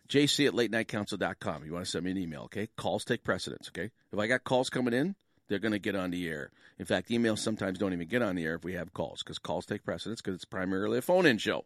JC 0.09 0.47
at 0.47 0.55
latenightcouncil.com. 0.55 1.65
You 1.65 1.73
want 1.73 1.85
to 1.85 1.91
send 1.91 2.05
me 2.05 2.13
an 2.13 2.17
email, 2.17 2.43
okay? 2.43 2.69
Calls 2.77 3.05
take 3.05 3.25
precedence, 3.25 3.71
okay? 3.71 3.91
If 4.13 4.21
I 4.21 4.29
got 4.29 4.45
calls 4.45 4.71
coming 4.71 4.95
in, 4.95 5.17
they're 5.49 5.59
going 5.59 5.73
to 5.73 5.81
get 5.81 5.97
on 5.97 6.13
the 6.13 6.29
air. 6.29 6.53
In 6.79 6.85
fact, 6.85 7.09
emails 7.09 7.41
sometimes 7.41 7.77
don't 7.77 7.93
even 7.93 8.07
get 8.07 8.23
on 8.23 8.37
the 8.37 8.45
air 8.45 8.55
if 8.55 8.63
we 8.63 8.75
have 8.75 8.93
calls 8.93 9.25
because 9.25 9.41
calls 9.41 9.67
take 9.67 9.85
precedence 9.85 10.21
because 10.21 10.37
it's 10.37 10.45
primarily 10.45 10.99
a 10.99 11.03
phone 11.03 11.27
in 11.27 11.39
show. 11.39 11.65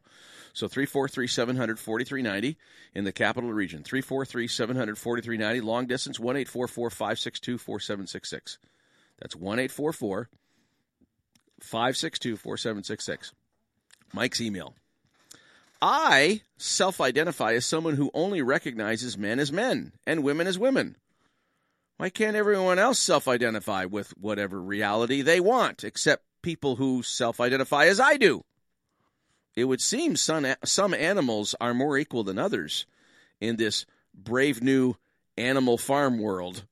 So 0.54 0.66
343 0.66 1.26
700 1.26 1.78
4390 1.78 2.56
in 2.94 3.04
the 3.04 3.12
capital 3.12 3.52
region. 3.52 3.82
343 3.82 4.48
700 4.48 4.96
4390. 4.96 5.60
Long 5.60 5.86
distance 5.86 6.18
1 6.18 6.34
844 6.34 6.88
562 6.88 7.58
4766. 7.58 8.56
That's 9.20 9.36
1 9.36 9.58
844 9.58 10.30
562 11.60 12.36
4766. 12.36 13.32
Mike's 14.12 14.40
email. 14.40 14.74
I 15.80 16.42
self 16.56 17.00
identify 17.00 17.54
as 17.54 17.66
someone 17.66 17.96
who 17.96 18.10
only 18.14 18.42
recognizes 18.42 19.18
men 19.18 19.38
as 19.38 19.52
men 19.52 19.92
and 20.06 20.22
women 20.22 20.46
as 20.46 20.58
women. 20.58 20.96
Why 21.98 22.10
can't 22.10 22.36
everyone 22.36 22.78
else 22.78 22.98
self 22.98 23.28
identify 23.28 23.84
with 23.84 24.10
whatever 24.18 24.60
reality 24.60 25.22
they 25.22 25.40
want, 25.40 25.84
except 25.84 26.24
people 26.42 26.76
who 26.76 27.02
self 27.02 27.40
identify 27.40 27.86
as 27.86 28.00
I 28.00 28.16
do? 28.16 28.44
It 29.54 29.64
would 29.64 29.80
seem 29.80 30.16
some, 30.16 30.46
some 30.64 30.92
animals 30.92 31.54
are 31.60 31.72
more 31.72 31.96
equal 31.96 32.24
than 32.24 32.38
others 32.38 32.86
in 33.40 33.56
this 33.56 33.86
brave 34.14 34.62
new 34.62 34.96
animal 35.38 35.78
farm 35.78 36.18
world. 36.18 36.64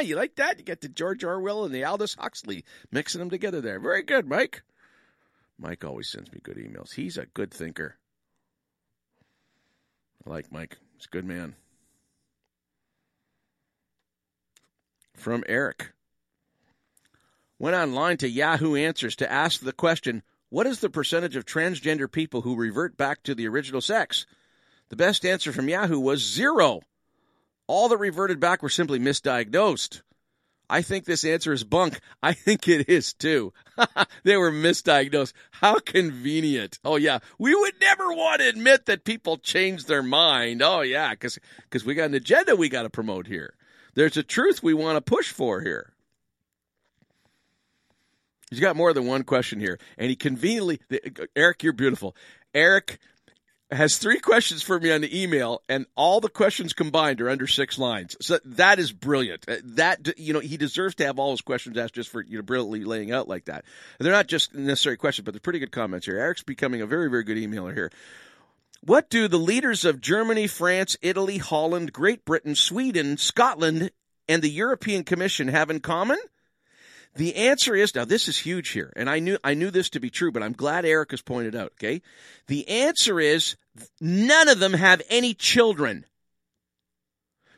You 0.00 0.16
like 0.16 0.36
that? 0.36 0.58
You 0.58 0.64
get 0.64 0.80
the 0.80 0.88
George 0.88 1.24
Orwell 1.24 1.64
and 1.64 1.74
the 1.74 1.84
Aldous 1.84 2.14
Huxley 2.14 2.64
mixing 2.90 3.18
them 3.18 3.30
together 3.30 3.60
there. 3.60 3.78
Very 3.80 4.02
good, 4.02 4.26
Mike. 4.28 4.62
Mike 5.58 5.84
always 5.84 6.10
sends 6.10 6.30
me 6.32 6.40
good 6.42 6.56
emails. 6.56 6.94
He's 6.94 7.16
a 7.16 7.26
good 7.26 7.50
thinker. 7.50 7.96
I 10.26 10.30
like 10.30 10.52
Mike. 10.52 10.76
He's 10.96 11.06
a 11.06 11.14
good 11.14 11.24
man. 11.24 11.54
From 15.14 15.44
Eric. 15.48 15.92
Went 17.58 17.76
online 17.76 18.18
to 18.18 18.28
Yahoo 18.28 18.74
Answers 18.74 19.16
to 19.16 19.32
ask 19.32 19.60
the 19.60 19.72
question 19.72 20.22
What 20.50 20.66
is 20.66 20.80
the 20.80 20.90
percentage 20.90 21.36
of 21.36 21.46
transgender 21.46 22.10
people 22.10 22.42
who 22.42 22.54
revert 22.54 22.96
back 22.96 23.22
to 23.22 23.34
the 23.34 23.48
original 23.48 23.80
sex? 23.80 24.26
The 24.88 24.96
best 24.96 25.24
answer 25.24 25.52
from 25.52 25.68
Yahoo 25.68 25.98
was 25.98 26.22
zero. 26.22 26.80
All 27.66 27.88
that 27.88 27.98
reverted 27.98 28.40
back 28.40 28.62
were 28.62 28.68
simply 28.68 28.98
misdiagnosed. 28.98 30.02
I 30.68 30.82
think 30.82 31.04
this 31.04 31.24
answer 31.24 31.52
is 31.52 31.64
bunk. 31.64 32.00
I 32.22 32.32
think 32.32 32.66
it 32.66 32.88
is 32.88 33.12
too. 33.12 33.52
they 34.24 34.36
were 34.36 34.50
misdiagnosed. 34.50 35.32
How 35.52 35.78
convenient. 35.78 36.78
Oh, 36.84 36.96
yeah. 36.96 37.20
We 37.38 37.54
would 37.54 37.74
never 37.80 38.12
want 38.12 38.40
to 38.40 38.48
admit 38.48 38.86
that 38.86 39.04
people 39.04 39.36
change 39.36 39.84
their 39.84 40.02
mind. 40.02 40.62
Oh, 40.62 40.80
yeah, 40.80 41.12
because 41.14 41.84
we 41.84 41.94
got 41.94 42.06
an 42.06 42.14
agenda 42.14 42.56
we 42.56 42.68
got 42.68 42.82
to 42.82 42.90
promote 42.90 43.26
here. 43.26 43.54
There's 43.94 44.16
a 44.16 44.22
truth 44.22 44.62
we 44.62 44.74
want 44.74 44.96
to 44.96 45.00
push 45.00 45.30
for 45.30 45.60
here. 45.60 45.92
He's 48.50 48.60
got 48.60 48.76
more 48.76 48.92
than 48.92 49.06
one 49.06 49.24
question 49.24 49.60
here. 49.60 49.78
And 49.98 50.08
he 50.08 50.16
conveniently, 50.16 50.80
Eric, 51.34 51.62
you're 51.62 51.72
beautiful. 51.72 52.14
Eric, 52.54 52.98
has 53.70 53.98
three 53.98 54.20
questions 54.20 54.62
for 54.62 54.78
me 54.78 54.92
on 54.92 55.00
the 55.00 55.22
email, 55.22 55.62
and 55.68 55.86
all 55.96 56.20
the 56.20 56.28
questions 56.28 56.72
combined 56.72 57.20
are 57.20 57.28
under 57.28 57.46
six 57.46 57.78
lines. 57.78 58.16
So 58.20 58.38
that 58.44 58.78
is 58.78 58.92
brilliant. 58.92 59.44
Uh, 59.48 59.56
That 59.64 60.18
you 60.18 60.32
know, 60.32 60.40
he 60.40 60.56
deserves 60.56 60.94
to 60.96 61.06
have 61.06 61.18
all 61.18 61.32
his 61.32 61.40
questions 61.40 61.76
asked 61.76 61.94
just 61.94 62.10
for 62.10 62.22
you 62.22 62.38
know 62.38 62.42
brilliantly 62.42 62.84
laying 62.84 63.12
out 63.12 63.28
like 63.28 63.46
that. 63.46 63.64
And 63.98 64.06
they're 64.06 64.12
not 64.12 64.28
just 64.28 64.54
necessary 64.54 64.96
questions, 64.96 65.24
but 65.24 65.34
they're 65.34 65.40
pretty 65.40 65.58
good 65.58 65.72
comments 65.72 66.06
here. 66.06 66.18
Eric's 66.18 66.42
becoming 66.42 66.80
a 66.80 66.86
very 66.86 67.10
very 67.10 67.24
good 67.24 67.36
emailer 67.36 67.74
here. 67.74 67.90
What 68.82 69.10
do 69.10 69.26
the 69.26 69.38
leaders 69.38 69.84
of 69.84 70.00
Germany, 70.00 70.46
France, 70.46 70.96
Italy, 71.02 71.38
Holland, 71.38 71.92
Great 71.92 72.24
Britain, 72.24 72.54
Sweden, 72.54 73.16
Scotland, 73.16 73.90
and 74.28 74.42
the 74.42 74.50
European 74.50 75.02
Commission 75.02 75.48
have 75.48 75.70
in 75.70 75.80
common? 75.80 76.18
The 77.16 77.34
answer 77.36 77.74
is 77.74 77.94
now 77.94 78.04
this 78.04 78.28
is 78.28 78.38
huge 78.38 78.70
here, 78.70 78.92
and 78.94 79.08
I 79.08 79.20
knew 79.20 79.38
I 79.42 79.54
knew 79.54 79.70
this 79.70 79.88
to 79.90 80.00
be 80.00 80.10
true, 80.10 80.30
but 80.30 80.42
I'm 80.42 80.52
glad 80.52 80.84
Eric 80.84 81.12
has 81.12 81.22
pointed 81.22 81.56
out. 81.56 81.72
Okay, 81.72 82.02
the 82.46 82.68
answer 82.68 83.18
is 83.18 83.56
none 84.00 84.48
of 84.48 84.58
them 84.58 84.74
have 84.74 85.00
any 85.08 85.32
children. 85.32 86.04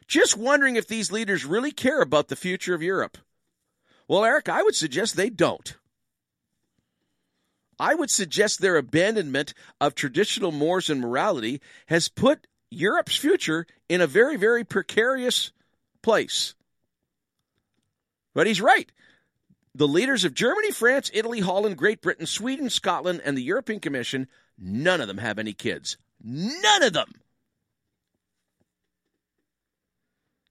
Just 0.07 0.37
wondering 0.37 0.77
if 0.77 0.87
these 0.87 1.13
leaders 1.13 1.45
really 1.45 1.73
care 1.73 2.01
about 2.01 2.29
the 2.29 2.37
future 2.37 2.75
of 2.75 2.83
Europe. 2.83 3.19
Well, 4.07 4.25
Eric, 4.25 4.49
I 4.49 4.63
would 4.63 4.77
suggest 4.77 5.17
they 5.17 5.29
don't. 5.29 5.77
I 7.81 7.95
would 7.95 8.11
suggest 8.11 8.61
their 8.61 8.77
abandonment 8.77 9.55
of 9.81 9.95
traditional 9.95 10.53
mores 10.53 10.89
and 10.89 11.01
morality 11.01 11.61
has 11.87 12.09
put 12.09 12.47
Europe's 12.71 13.17
future 13.17 13.67
in 13.89 14.01
a 14.01 14.07
very, 14.07 14.37
very 14.37 14.65
precarious 14.65 15.53
place. 16.03 16.55
But 18.35 18.47
he's 18.47 18.61
right. 18.61 18.91
The 19.75 19.89
leaders 19.89 20.25
of 20.25 20.35
Germany, 20.35 20.71
France, 20.71 21.11
Italy, 21.13 21.41
Holland, 21.41 21.77
Great 21.77 22.01
Britain, 22.01 22.27
Sweden, 22.27 22.71
Scotland, 22.71 23.21
and 23.25 23.37
the 23.37 23.43
European 23.43 23.81
Commission, 23.81 24.27
none 24.59 25.01
of 25.01 25.09
them 25.09 25.19
have 25.19 25.39
any 25.39 25.53
kids. 25.53 25.99
None 26.23 26.83
of 26.83 26.93
them. 26.93 27.13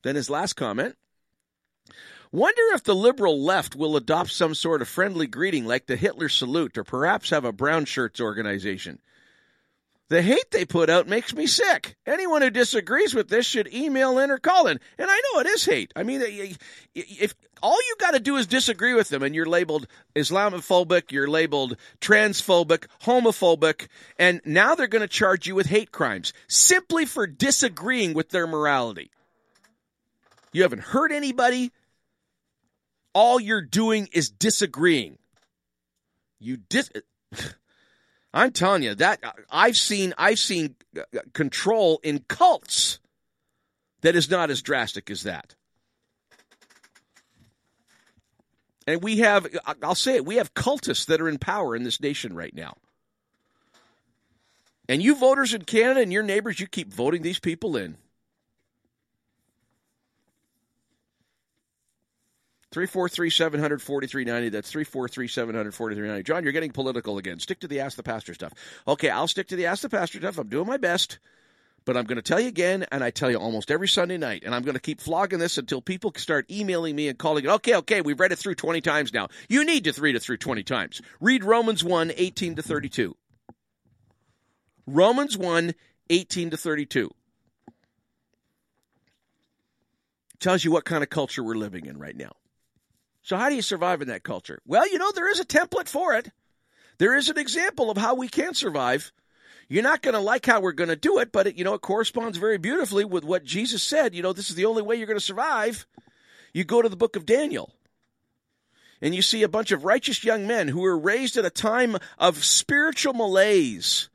Then 0.03 0.15
his 0.15 0.29
last 0.29 0.53
comment. 0.53 0.95
Wonder 2.31 2.61
if 2.73 2.83
the 2.83 2.95
liberal 2.95 3.41
left 3.41 3.75
will 3.75 3.95
adopt 3.95 4.31
some 4.31 4.53
sort 4.53 4.81
of 4.81 4.87
friendly 4.87 5.27
greeting 5.27 5.65
like 5.65 5.87
the 5.87 5.95
Hitler 5.95 6.29
salute 6.29 6.77
or 6.77 6.83
perhaps 6.83 7.29
have 7.29 7.45
a 7.45 7.53
brown 7.53 7.85
shirts 7.85 8.19
organization. 8.19 8.99
The 10.09 10.21
hate 10.21 10.51
they 10.51 10.63
put 10.63 10.89
out 10.89 11.07
makes 11.07 11.35
me 11.35 11.47
sick. 11.47 11.97
Anyone 12.05 12.41
who 12.41 12.49
disagrees 12.49 13.13
with 13.13 13.27
this 13.27 13.45
should 13.45 13.73
email 13.73 14.19
in 14.19 14.31
or 14.31 14.37
call 14.37 14.67
in. 14.67 14.79
And 14.97 15.07
I 15.09 15.21
know 15.33 15.41
it 15.41 15.47
is 15.47 15.65
hate. 15.65 15.91
I 15.97 16.03
mean, 16.03 16.21
if 16.95 17.35
all 17.61 17.75
you 17.75 17.95
got 17.99 18.11
to 18.11 18.19
do 18.21 18.37
is 18.37 18.47
disagree 18.47 18.93
with 18.93 19.09
them 19.09 19.21
and 19.21 19.35
you're 19.35 19.45
labeled 19.45 19.87
Islamophobic, 20.15 21.11
you're 21.11 21.27
labeled 21.27 21.75
transphobic, 21.99 22.85
homophobic, 23.03 23.87
and 24.17 24.39
now 24.45 24.75
they're 24.75 24.87
going 24.87 25.01
to 25.01 25.09
charge 25.09 25.45
you 25.45 25.55
with 25.55 25.67
hate 25.67 25.91
crimes 25.91 26.31
simply 26.47 27.05
for 27.05 27.27
disagreeing 27.27 28.13
with 28.13 28.29
their 28.29 28.47
morality. 28.47 29.11
You 30.53 30.61
haven't 30.61 30.83
hurt 30.83 31.11
anybody. 31.11 31.73
All 33.13 33.41
you're 33.41 33.61
doing 33.61 34.07
is 34.13 34.29
disagreeing. 34.29 35.17
You 36.39 36.55
dis. 36.55 36.89
I'm 38.37 38.51
telling 38.51 38.83
you 38.83 38.93
that 38.95 39.19
I've 39.49 39.77
seen 39.77 40.13
I've 40.15 40.37
seen 40.37 40.75
uh, 40.95 41.01
control 41.33 41.99
in 42.03 42.19
cults 42.27 42.99
that 44.01 44.15
is 44.15 44.29
not 44.29 44.51
as 44.51 44.61
drastic 44.61 45.09
as 45.09 45.23
that. 45.23 45.55
And 48.85 49.01
we 49.01 49.17
have 49.17 49.47
I'll 49.81 49.95
say 49.95 50.17
it, 50.17 50.25
we 50.25 50.35
have 50.35 50.53
cultists 50.53 51.07
that 51.07 51.19
are 51.19 51.27
in 51.27 51.39
power 51.39 51.75
in 51.75 51.83
this 51.83 51.99
nation 51.99 52.35
right 52.35 52.53
now. 52.53 52.77
And 54.87 55.01
you 55.01 55.15
voters 55.15 55.55
in 55.55 55.63
Canada 55.63 56.01
and 56.01 56.13
your 56.13 56.23
neighbors, 56.23 56.59
you 56.59 56.67
keep 56.67 56.93
voting 56.93 57.23
these 57.23 57.39
people 57.39 57.75
in. 57.75 57.97
343 62.71 63.29
743 63.29 64.49
That's 64.49 64.69
343 64.69 65.27
743 65.27 66.23
John, 66.23 66.43
you're 66.43 66.51
getting 66.51 66.71
political 66.71 67.17
again. 67.17 67.39
Stick 67.39 67.59
to 67.61 67.67
the 67.67 67.79
Ask 67.79 67.95
the 67.95 68.03
Pastor 68.03 68.33
stuff. 68.33 68.53
Okay, 68.87 69.09
I'll 69.09 69.27
stick 69.27 69.47
to 69.47 69.55
the 69.55 69.65
Ask 69.65 69.81
the 69.81 69.89
Pastor 69.89 70.19
stuff. 70.19 70.37
I'm 70.37 70.49
doing 70.49 70.67
my 70.67 70.77
best. 70.77 71.19
But 71.85 71.95
I'm 71.95 72.03
going 72.03 72.17
to 72.17 72.21
tell 72.21 72.41
you 72.41 72.49
again, 72.49 72.85
and 72.91 73.01
I 73.01 73.11
tell 73.11 73.31
you 73.31 73.37
almost 73.37 73.71
every 73.71 73.87
Sunday 73.87 74.17
night, 74.17 74.43
and 74.45 74.53
I'm 74.53 74.63
going 74.63 74.75
to 74.75 74.81
keep 74.81 74.99
flogging 74.99 75.39
this 75.39 75.57
until 75.57 75.81
people 75.81 76.11
start 76.17 76.51
emailing 76.51 76.97
me 76.97 77.07
and 77.07 77.17
calling 77.17 77.45
it, 77.45 77.49
okay, 77.49 77.75
okay, 77.77 78.01
we've 78.01 78.19
read 78.19 78.33
it 78.33 78.37
through 78.37 78.55
20 78.55 78.81
times 78.81 79.13
now. 79.13 79.29
You 79.47 79.63
need 79.63 79.85
to 79.85 80.01
read 80.01 80.17
it 80.17 80.21
through 80.21 80.35
20 80.35 80.63
times. 80.63 81.01
Read 81.21 81.45
Romans 81.45 81.85
1, 81.85 82.11
18 82.17 82.55
to 82.55 82.61
32. 82.61 83.15
Romans 84.85 85.37
1, 85.37 85.73
18 86.09 86.49
to 86.49 86.57
32. 86.57 87.09
Tells 90.41 90.65
you 90.65 90.71
what 90.71 90.83
kind 90.83 91.03
of 91.03 91.09
culture 91.09 91.41
we're 91.41 91.55
living 91.55 91.85
in 91.85 91.97
right 91.97 92.17
now. 92.17 92.33
So, 93.27 93.35
how 93.35 93.49
do 93.49 93.55
you 93.55 93.61
survive 93.61 94.01
in 94.01 94.07
that 94.07 94.23
culture? 94.23 94.61
Well, 94.65 94.89
you 94.89 94.97
know, 94.97 95.11
there 95.11 95.29
is 95.29 95.41
a 95.41 95.45
template 95.45 95.89
for 95.89 96.13
it. 96.13 96.31
There 96.97 97.13
is 97.13 97.27
an 97.27 97.37
example 97.37 97.91
of 97.91 97.97
how 97.97 98.15
we 98.15 98.29
can 98.29 98.53
survive. 98.53 99.11
You're 99.67 99.83
not 99.83 100.01
going 100.01 100.13
to 100.13 100.21
like 100.21 100.45
how 100.45 100.61
we're 100.61 100.71
going 100.71 100.87
to 100.87 100.95
do 100.95 101.19
it, 101.19 101.33
but 101.33 101.45
it, 101.45 101.57
you 101.57 101.65
know, 101.65 101.73
it 101.73 101.81
corresponds 101.81 102.37
very 102.37 102.57
beautifully 102.57 103.03
with 103.03 103.25
what 103.25 103.43
Jesus 103.43 103.83
said. 103.83 104.15
You 104.15 104.23
know, 104.23 104.31
this 104.31 104.49
is 104.49 104.55
the 104.55 104.63
only 104.63 104.81
way 104.81 104.95
you're 104.95 105.07
going 105.07 105.19
to 105.19 105.25
survive. 105.25 105.85
You 106.53 106.63
go 106.63 106.81
to 106.81 106.87
the 106.87 106.95
book 106.95 107.17
of 107.17 107.25
Daniel, 107.25 107.73
and 109.01 109.13
you 109.13 109.21
see 109.21 109.43
a 109.43 109.49
bunch 109.49 109.73
of 109.73 109.83
righteous 109.83 110.23
young 110.23 110.47
men 110.47 110.69
who 110.69 110.79
were 110.79 110.97
raised 110.97 111.35
at 111.35 111.43
a 111.43 111.49
time 111.49 111.97
of 112.17 112.45
spiritual 112.45 113.11
malaise 113.11 114.07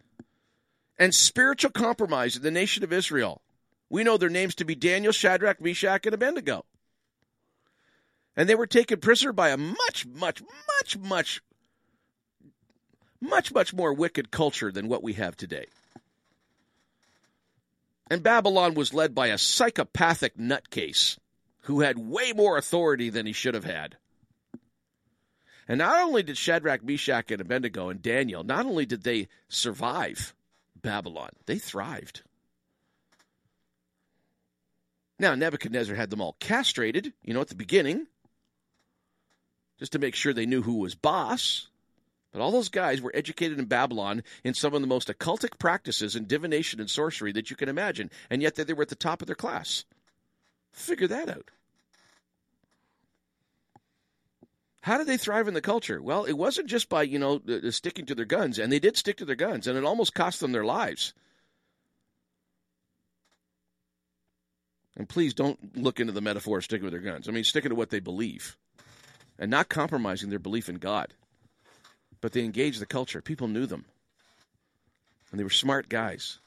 and 0.99 1.15
spiritual 1.15 1.71
compromise 1.71 2.35
in 2.35 2.43
the 2.43 2.51
nation 2.51 2.83
of 2.83 2.95
Israel. 2.95 3.43
We 3.91 4.05
know 4.05 4.17
their 4.17 4.31
names 4.31 4.55
to 4.55 4.65
be 4.65 4.75
Daniel, 4.75 5.13
Shadrach, 5.13 5.61
Meshach, 5.61 6.07
and 6.07 6.15
Abednego 6.15 6.65
and 8.37 8.49
they 8.49 8.55
were 8.55 8.67
taken 8.67 9.01
prisoner 9.01 9.33
by 9.33 9.51
a 9.51 9.57
much, 9.57 10.07
much, 10.07 10.43
much, 10.43 10.99
much, 10.99 11.43
much, 13.21 13.53
much 13.53 13.75
more 13.75 13.93
wicked 13.93 14.31
culture 14.31 14.73
than 14.73 14.89
what 14.89 15.03
we 15.03 15.15
have 15.15 15.37
today. 15.37 15.67
And 18.11 18.23
Babylon 18.23 18.75
was 18.75 18.95
led 18.95 19.15
by 19.15 19.29
a 19.29 19.39
psychopathic 19.39 20.37
nutcase 20.37 21.19
who 21.63 21.81
had 21.81 21.97
way 21.99 22.33
more 22.33 22.59
authority 22.59 23.11
than 23.11 23.27
he 23.27 23.33
should 23.33 23.55
have 23.55 23.65
had. 23.65 23.97
And 25.69 25.79
not 25.79 26.03
only 26.03 26.23
did 26.23 26.37
Shadrach, 26.37 26.83
Meshach, 26.83 27.31
and 27.31 27.41
Abednego 27.41 27.89
and 27.89 28.03
Daniel, 28.03 28.43
not 28.43 28.67
only 28.67 28.85
did 28.85 29.05
they 29.05 29.29
survive 29.49 30.35
Babylon, 30.81 31.31
they 31.47 31.59
thrived. 31.59 32.23
Now, 35.19 35.37
Nebuchadnezzar 35.37 35.95
had 35.95 36.11
them 36.11 36.21
all 36.21 36.37
castrated, 36.41 37.13
you 37.23 37.33
know, 37.33 37.41
at 37.41 37.49
the 37.49 37.55
beginning 37.55 38.09
just 39.83 39.91
to 39.91 39.99
make 39.99 40.15
sure 40.15 40.33
they 40.33 40.47
knew 40.47 40.63
who 40.63 40.77
was 40.77 40.95
boss. 40.95 41.67
But 42.31 42.41
all 42.41 42.53
those 42.53 42.69
guys 42.69 43.01
were 43.01 43.11
educated 43.17 43.59
in 43.59 43.65
Babylon 43.65 44.23
in 44.45 44.55
some 44.55 44.75
of 44.75 44.81
the 44.81 44.87
most 44.87 45.09
occultic 45.09 45.59
practices 45.59 46.15
in 46.15 46.29
divination 46.29 46.79
and 46.79 46.89
sorcery 46.89 47.33
that 47.33 47.51
you 47.51 47.57
can 47.57 47.69
imagine, 47.69 48.09
and 48.31 48.41
yet 48.41 48.55
they 48.55 48.73
were 48.75 48.85
at 48.85 48.91
the 48.91 48.95
top 48.95 49.23
of 49.23 49.27
their 49.27 49.35
class. 49.35 49.85
Figure 50.71 51.09
that 51.09 51.29
out. 51.29 51.51
How 54.83 54.99
did 54.99 55.09
they 55.09 55.17
thrive 55.17 55.49
in 55.49 55.55
the 55.55 55.61
culture? 55.61 56.01
Well, 56.01 56.27
it 56.27 56.35
wasn't 56.35 56.69
just 56.69 56.89
by, 56.89 57.03
you 57.03 57.19
know, 57.19 57.43
uh, 57.49 57.67
uh, 57.67 57.71
sticking 57.73 58.07
to 58.07 58.15
their 58.15 58.25
guns, 58.25 58.61
and 58.61 58.71
they 58.71 58.79
did 58.79 58.97
stick 58.97 59.17
to 59.17 59.25
their 59.25 59.35
guns, 59.35 59.67
and 59.67 59.77
it 59.77 59.85
almost 59.85 60.15
cost 60.15 60.39
them 60.39 60.53
their 60.53 60.65
lives. 60.65 61.13
And 64.97 65.09
please 65.09 65.35
don't 65.35 65.77
look 65.77 65.99
into 65.99 66.13
the 66.13 66.21
metaphor 66.21 66.59
of 66.59 66.65
sticking 66.65 66.85
with 66.85 66.93
their 66.93 67.01
guns. 67.01 67.29
I 67.29 67.33
mean, 67.33 67.43
sticking 67.43 67.71
to 67.71 67.75
what 67.75 67.91
they 67.91 67.99
believe 67.99 68.57
and 69.43 69.51
not 69.51 69.69
compromising 69.69 70.31
their 70.31 70.39
belief 70.39 70.69
in 70.69 70.77
God. 70.77 71.13
But 72.21 72.31
they 72.31 72.45
engaged 72.45 72.81
the 72.81 72.87
culture. 72.87 73.21
People 73.21 73.49
knew 73.49 73.67
them. 73.67 73.85
And 75.33 75.41
they 75.41 75.43
were 75.43 75.51
smart 75.51 75.89
guys. 75.89 76.39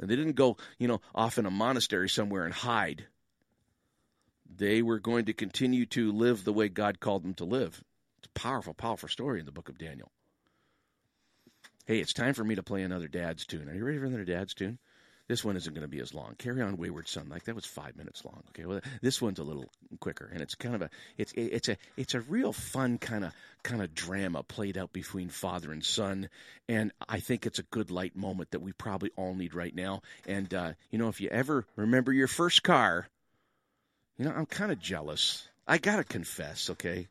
And 0.00 0.08
they 0.08 0.16
didn't 0.16 0.32
go, 0.32 0.56
you 0.78 0.88
know, 0.88 1.02
off 1.14 1.36
in 1.36 1.44
a 1.44 1.50
monastery 1.50 2.08
somewhere 2.08 2.46
and 2.46 2.54
hide. 2.54 3.04
They 4.56 4.80
were 4.80 4.98
going 4.98 5.26
to 5.26 5.34
continue 5.34 5.84
to 5.86 6.10
live 6.10 6.42
the 6.42 6.54
way 6.54 6.70
God 6.70 7.00
called 7.00 7.22
them 7.22 7.34
to 7.34 7.44
live. 7.44 7.84
It's 8.16 8.28
a 8.28 8.40
powerful, 8.40 8.72
powerful 8.72 9.10
story 9.10 9.40
in 9.40 9.44
the 9.44 9.52
book 9.52 9.68
of 9.68 9.76
Daniel. 9.76 10.10
Hey, 11.84 11.98
it's 11.98 12.14
time 12.14 12.32
for 12.32 12.44
me 12.44 12.54
to 12.54 12.62
play 12.62 12.80
another 12.80 13.08
dad's 13.08 13.44
tune. 13.44 13.68
Are 13.68 13.74
you 13.74 13.84
ready 13.84 13.98
for 13.98 14.06
another 14.06 14.24
dad's 14.24 14.54
tune? 14.54 14.78
This 15.28 15.44
one 15.44 15.56
isn't 15.58 15.74
going 15.74 15.82
to 15.82 15.88
be 15.88 16.00
as 16.00 16.14
long. 16.14 16.34
Carry 16.38 16.62
on, 16.62 16.78
Wayward 16.78 17.06
Son. 17.06 17.28
Like 17.28 17.44
that 17.44 17.54
was 17.54 17.66
five 17.66 17.96
minutes 17.96 18.24
long. 18.24 18.42
Okay, 18.50 18.64
well, 18.64 18.80
this 19.02 19.20
one's 19.20 19.38
a 19.38 19.44
little 19.44 19.66
quicker, 20.00 20.28
and 20.32 20.40
it's 20.40 20.54
kind 20.54 20.74
of 20.74 20.80
a 20.80 20.90
it's 21.18 21.32
it's 21.36 21.68
a 21.68 21.76
it's 21.98 22.14
a 22.14 22.20
real 22.20 22.54
fun 22.54 22.96
kind 22.96 23.24
of 23.26 23.34
kind 23.62 23.82
of 23.82 23.94
drama 23.94 24.42
played 24.42 24.78
out 24.78 24.92
between 24.94 25.28
father 25.28 25.70
and 25.70 25.84
son, 25.84 26.30
and 26.66 26.92
I 27.06 27.20
think 27.20 27.44
it's 27.44 27.58
a 27.58 27.64
good 27.64 27.90
light 27.90 28.16
moment 28.16 28.52
that 28.52 28.60
we 28.60 28.72
probably 28.72 29.10
all 29.16 29.34
need 29.34 29.54
right 29.54 29.74
now. 29.74 30.00
And 30.26 30.52
uh, 30.54 30.72
you 30.90 30.98
know, 30.98 31.08
if 31.08 31.20
you 31.20 31.28
ever 31.28 31.66
remember 31.76 32.10
your 32.10 32.28
first 32.28 32.62
car, 32.62 33.06
you 34.16 34.24
know, 34.24 34.32
I'm 34.32 34.46
kind 34.46 34.72
of 34.72 34.80
jealous. 34.80 35.46
I 35.66 35.76
gotta 35.76 36.04
confess, 36.04 36.70
okay. 36.70 37.06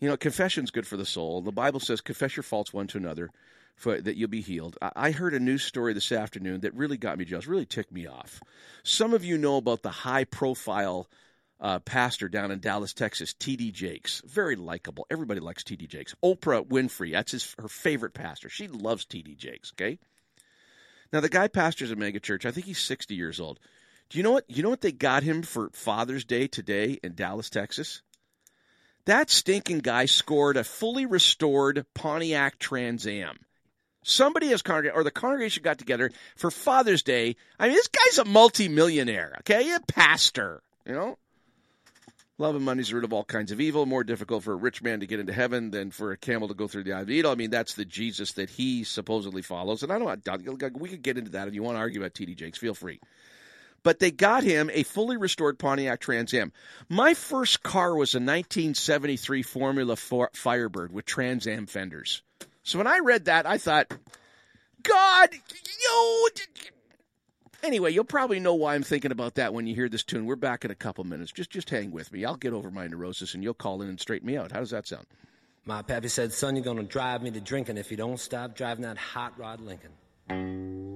You 0.00 0.08
know, 0.08 0.16
confession's 0.16 0.72
good 0.72 0.86
for 0.86 0.96
the 0.96 1.06
soul. 1.06 1.40
The 1.40 1.52
Bible 1.52 1.80
says, 1.80 2.00
confess 2.00 2.36
your 2.36 2.44
faults 2.44 2.72
one 2.72 2.86
to 2.88 2.98
another 2.98 3.30
for, 3.78 4.00
that 4.00 4.16
you'll 4.16 4.28
be 4.28 4.40
healed. 4.40 4.76
I, 4.82 5.12
heard 5.12 5.34
a 5.34 5.40
news 5.40 5.62
story 5.62 5.94
this 5.94 6.12
afternoon 6.12 6.60
that 6.60 6.74
really 6.74 6.96
got 6.96 7.16
me 7.16 7.24
jealous, 7.24 7.46
really 7.46 7.64
ticked 7.64 7.92
me 7.92 8.06
off. 8.06 8.42
Some 8.82 9.14
of 9.14 9.24
you 9.24 9.38
know 9.38 9.56
about 9.56 9.82
the 9.82 9.90
high 9.90 10.24
profile 10.24 11.08
uh, 11.60 11.78
pastor 11.78 12.28
down 12.28 12.50
in 12.50 12.60
Dallas, 12.60 12.92
Texas, 12.92 13.34
T.D. 13.34 13.70
Jakes. 13.70 14.20
Very 14.26 14.56
likable. 14.56 15.06
Everybody 15.10 15.40
likes 15.40 15.64
T.D. 15.64 15.86
Jakes. 15.86 16.14
Oprah 16.22 16.66
Winfrey, 16.66 17.12
that's 17.12 17.32
his, 17.32 17.54
her 17.58 17.68
favorite 17.68 18.14
pastor. 18.14 18.48
She 18.48 18.68
loves 18.68 19.04
T.D. 19.04 19.36
Jakes, 19.36 19.72
okay? 19.74 19.98
Now, 21.12 21.20
the 21.20 21.28
guy 21.28 21.48
pastors 21.48 21.90
a 21.90 21.96
megachurch. 21.96 22.44
I 22.44 22.50
think 22.50 22.66
he's 22.66 22.80
60 22.80 23.14
years 23.14 23.40
old. 23.40 23.60
Do 24.10 24.18
you 24.18 24.24
know 24.24 24.32
what? 24.32 24.44
You 24.48 24.62
know 24.62 24.70
what 24.70 24.80
they 24.80 24.92
got 24.92 25.22
him 25.22 25.42
for 25.42 25.70
Father's 25.72 26.24
Day 26.24 26.48
today 26.48 26.98
in 27.02 27.14
Dallas, 27.14 27.50
Texas? 27.50 28.02
That 29.04 29.30
stinking 29.30 29.80
guy 29.80 30.06
scored 30.06 30.56
a 30.56 30.64
fully 30.64 31.06
restored 31.06 31.86
Pontiac 31.94 32.58
Trans 32.58 33.06
Am. 33.06 33.38
Somebody 34.08 34.46
has 34.48 34.62
congregation 34.62 34.98
or 34.98 35.04
the 35.04 35.10
congregation 35.10 35.62
got 35.62 35.76
together 35.76 36.10
for 36.34 36.50
Father's 36.50 37.02
Day. 37.02 37.36
I 37.58 37.66
mean, 37.66 37.74
this 37.74 37.88
guy's 37.88 38.18
a 38.18 38.24
multimillionaire, 38.24 39.36
okay? 39.40 39.74
A 39.74 39.80
pastor, 39.80 40.62
you 40.86 40.94
know? 40.94 41.18
Love 42.38 42.54
and 42.54 42.64
money 42.64 42.80
is 42.80 42.88
the 42.88 42.94
root 42.94 43.04
of 43.04 43.12
all 43.12 43.24
kinds 43.24 43.52
of 43.52 43.60
evil. 43.60 43.84
More 43.84 44.04
difficult 44.04 44.44
for 44.44 44.52
a 44.52 44.56
rich 44.56 44.80
man 44.80 45.00
to 45.00 45.06
get 45.06 45.20
into 45.20 45.32
heaven 45.32 45.72
than 45.72 45.90
for 45.90 46.12
a 46.12 46.16
camel 46.16 46.48
to 46.48 46.54
go 46.54 46.66
through 46.68 46.84
the 46.84 46.92
eye 46.94 47.00
of 47.00 47.06
the 47.06 47.16
needle. 47.16 47.30
I 47.30 47.34
mean, 47.34 47.50
that's 47.50 47.74
the 47.74 47.84
Jesus 47.84 48.32
that 48.34 48.48
he 48.48 48.82
supposedly 48.84 49.42
follows. 49.42 49.82
And 49.82 49.92
I 49.92 49.98
don't. 49.98 50.80
We 50.80 50.88
could 50.88 51.02
get 51.02 51.18
into 51.18 51.32
that 51.32 51.48
if 51.48 51.54
you 51.54 51.62
want 51.62 51.74
to 51.74 51.80
argue 51.80 52.00
about 52.00 52.14
TD 52.14 52.34
Jakes. 52.36 52.56
Feel 52.56 52.74
free. 52.74 53.00
But 53.82 53.98
they 53.98 54.10
got 54.10 54.42
him 54.42 54.70
a 54.72 54.84
fully 54.84 55.16
restored 55.16 55.58
Pontiac 55.58 56.00
Trans 56.00 56.32
Am. 56.32 56.52
My 56.88 57.12
first 57.12 57.62
car 57.62 57.94
was 57.94 58.14
a 58.14 58.18
1973 58.18 59.42
Formula 59.42 59.96
Firebird 59.96 60.92
with 60.92 61.04
Trans 61.04 61.46
Am 61.46 61.66
fenders. 61.66 62.22
So 62.68 62.76
when 62.76 62.86
I 62.86 62.98
read 62.98 63.24
that, 63.24 63.46
I 63.46 63.56
thought, 63.56 63.90
God, 64.82 65.30
yo. 65.32 66.26
Anyway, 67.62 67.92
you'll 67.92 68.04
probably 68.04 68.40
know 68.40 68.54
why 68.54 68.74
I'm 68.74 68.82
thinking 68.82 69.10
about 69.10 69.36
that 69.36 69.54
when 69.54 69.66
you 69.66 69.74
hear 69.74 69.88
this 69.88 70.04
tune. 70.04 70.26
We're 70.26 70.36
back 70.36 70.66
in 70.66 70.70
a 70.70 70.74
couple 70.74 71.02
minutes. 71.04 71.32
Just 71.32 71.48
just 71.48 71.70
hang 71.70 71.92
with 71.92 72.12
me. 72.12 72.26
I'll 72.26 72.36
get 72.36 72.52
over 72.52 72.70
my 72.70 72.86
neurosis 72.86 73.32
and 73.32 73.42
you'll 73.42 73.54
call 73.54 73.80
in 73.80 73.88
and 73.88 73.98
straighten 73.98 74.26
me 74.26 74.36
out. 74.36 74.52
How 74.52 74.60
does 74.60 74.68
that 74.70 74.86
sound? 74.86 75.06
My 75.64 75.80
pappy 75.80 76.08
said, 76.08 76.30
son, 76.34 76.56
you're 76.56 76.64
going 76.64 76.76
to 76.76 76.82
drive 76.82 77.22
me 77.22 77.30
to 77.30 77.40
drinking 77.40 77.78
if 77.78 77.90
you 77.90 77.96
don't 77.96 78.20
stop 78.20 78.54
driving 78.54 78.82
that 78.82 78.98
hot 78.98 79.38
rod 79.38 79.62
Lincoln. 79.62 80.87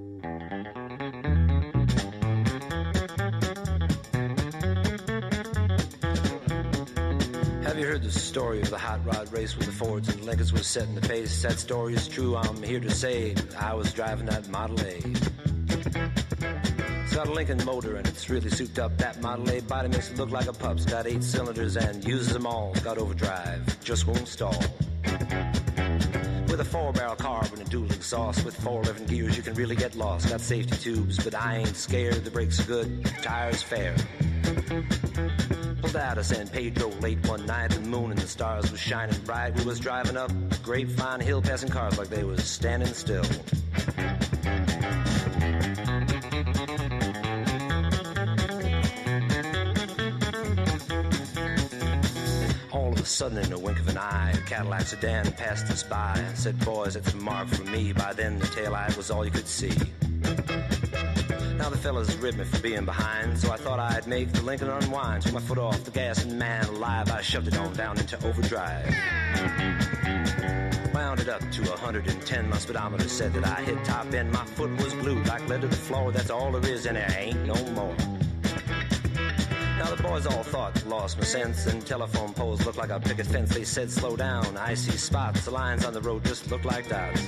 You 7.82 7.88
heard 7.88 8.04
the 8.04 8.12
story 8.12 8.62
of 8.62 8.70
the 8.70 8.78
hot 8.78 9.04
rod 9.04 9.32
race 9.32 9.56
with 9.56 9.66
the 9.66 9.72
Fords 9.72 10.08
and 10.08 10.24
Lincolns 10.24 10.52
was 10.52 10.68
setting 10.68 10.94
the 10.94 11.00
pace? 11.00 11.42
That 11.42 11.58
story 11.58 11.94
is 11.94 12.06
true, 12.06 12.36
I'm 12.36 12.62
here 12.62 12.78
to 12.78 12.90
say. 12.92 13.34
I 13.58 13.74
was 13.74 13.92
driving 13.92 14.26
that 14.26 14.48
Model 14.50 14.78
A. 14.82 15.00
It's 17.02 17.16
got 17.16 17.26
a 17.26 17.32
Lincoln 17.32 17.64
motor 17.64 17.96
and 17.96 18.06
it's 18.06 18.30
really 18.30 18.50
souped 18.50 18.78
up. 18.78 18.96
That 18.98 19.20
Model 19.20 19.50
A 19.50 19.60
body 19.62 19.88
makes 19.88 20.12
it 20.12 20.16
look 20.16 20.30
like 20.30 20.46
a 20.46 20.52
pup's 20.52 20.84
got 20.84 21.08
eight 21.08 21.24
cylinders 21.24 21.76
and 21.76 22.04
uses 22.04 22.32
them 22.32 22.46
all. 22.46 22.72
Got 22.84 22.98
overdrive, 22.98 23.82
just 23.82 24.06
won't 24.06 24.28
stall. 24.28 24.62
With 25.02 26.60
a 26.60 26.64
four 26.64 26.92
barrel 26.92 27.16
carb 27.16 27.52
and 27.52 27.62
a 27.62 27.68
dual 27.68 27.90
exhaust 27.90 28.44
with 28.44 28.54
four 28.54 28.84
living 28.84 29.06
gears, 29.06 29.36
you 29.36 29.42
can 29.42 29.54
really 29.54 29.74
get 29.74 29.96
lost. 29.96 30.28
Got 30.28 30.40
safety 30.40 30.76
tubes, 30.76 31.18
but 31.24 31.34
I 31.34 31.56
ain't 31.56 31.74
scared. 31.74 32.24
The 32.24 32.30
brakes 32.30 32.60
are 32.60 32.64
good, 32.64 33.04
tires 33.22 33.60
fair. 33.60 33.96
Pulled 35.82 35.96
out 35.96 36.16
of 36.16 36.24
San 36.24 36.46
Pedro 36.46 36.90
late 37.00 37.18
one 37.26 37.44
night, 37.44 37.72
the 37.72 37.80
moon 37.80 38.12
and 38.12 38.20
the 38.20 38.28
stars 38.28 38.70
was 38.70 38.78
shining 38.78 39.18
bright. 39.24 39.52
We 39.56 39.64
was 39.64 39.80
driving 39.80 40.16
up 40.16 40.30
a 40.30 40.56
Grapevine 40.62 41.18
Hill, 41.20 41.42
passing 41.42 41.70
cars 41.70 41.98
like 41.98 42.08
they 42.08 42.22
was 42.22 42.44
standing 42.44 42.94
still. 42.94 43.24
All 52.70 52.92
of 52.92 53.00
a 53.00 53.04
sudden, 53.04 53.38
in 53.38 53.52
a 53.52 53.58
wink 53.58 53.80
of 53.80 53.88
an 53.88 53.98
eye, 53.98 54.30
a 54.34 54.36
Cadillac 54.48 54.82
sedan 54.82 55.32
passed 55.32 55.66
us 55.66 55.82
by 55.82 56.14
and 56.16 56.38
said, 56.38 56.64
Boys, 56.64 56.94
it's 56.94 57.12
a 57.12 57.16
mark 57.16 57.48
for 57.48 57.64
me. 57.64 57.92
By 57.92 58.12
then, 58.12 58.38
the 58.38 58.46
taillight 58.46 58.96
was 58.96 59.10
all 59.10 59.24
you 59.24 59.32
could 59.32 59.48
see. 59.48 59.72
Now 61.62 61.70
the 61.70 61.78
fellas 61.78 62.12
ribbed 62.16 62.38
me 62.38 62.44
for 62.44 62.58
being 62.58 62.84
behind, 62.84 63.38
so 63.38 63.52
I 63.52 63.56
thought 63.56 63.78
I'd 63.78 64.08
make 64.08 64.32
the 64.32 64.42
Lincoln 64.42 64.68
unwind. 64.68 65.22
Took 65.22 65.34
my 65.34 65.40
foot 65.40 65.58
off 65.58 65.84
the 65.84 65.92
gas, 65.92 66.24
and 66.24 66.36
man 66.36 66.64
alive, 66.64 67.08
I 67.12 67.22
shoved 67.22 67.46
it 67.46 67.56
on 67.56 67.72
down 67.74 68.00
into 68.00 68.16
overdrive. 68.26 68.84
Wound 70.92 71.20
it 71.20 71.28
up 71.28 71.40
to 71.52 71.62
110. 71.62 72.50
My 72.50 72.58
speedometer 72.58 73.08
said 73.08 73.32
that 73.34 73.44
I 73.44 73.62
hit 73.62 73.84
top 73.84 74.12
end. 74.12 74.32
My 74.32 74.44
foot 74.44 74.76
was 74.82 74.92
glued 74.94 75.28
like 75.28 75.48
lead 75.48 75.60
to 75.60 75.68
the 75.68 75.76
floor. 75.76 76.10
That's 76.10 76.30
all 76.30 76.50
there 76.50 76.68
is, 76.68 76.86
and 76.86 76.96
there 76.96 77.14
ain't 77.16 77.46
no 77.46 77.54
more. 77.66 77.94
Now 79.78 79.94
the 79.94 80.02
boys 80.02 80.26
all 80.26 80.42
thought 80.42 80.84
lost 80.88 81.16
my 81.18 81.22
sense, 81.22 81.66
and 81.66 81.86
telephone 81.86 82.32
poles 82.32 82.66
looked 82.66 82.78
like 82.78 82.90
a 82.90 82.98
picket 82.98 83.26
fence. 83.26 83.54
They 83.54 83.62
said 83.62 83.88
slow 83.88 84.16
down, 84.16 84.56
I 84.56 84.74
see 84.74 84.96
spots. 84.96 85.44
The 85.44 85.52
lines 85.52 85.84
on 85.84 85.92
the 85.92 86.00
road 86.00 86.24
just 86.24 86.50
look 86.50 86.64
like 86.64 86.88
dots. 86.88 87.22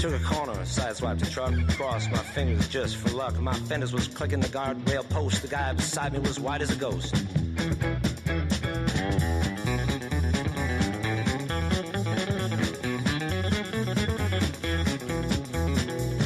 Took 0.00 0.14
a 0.14 0.24
corner, 0.24 0.54
sideswiped 0.62 1.22
a 1.22 1.30
truck, 1.30 1.52
crossed 1.76 2.10
my 2.10 2.16
fingers 2.16 2.66
just 2.68 2.96
for 2.96 3.10
luck. 3.10 3.38
My 3.38 3.52
fenders 3.52 3.92
was 3.92 4.08
clicking 4.08 4.40
the 4.40 4.48
guardrail 4.48 5.06
post. 5.10 5.42
The 5.42 5.48
guy 5.48 5.74
beside 5.74 6.14
me 6.14 6.20
was 6.20 6.40
white 6.40 6.62
as 6.62 6.70
a 6.70 6.76
ghost. 6.76 7.14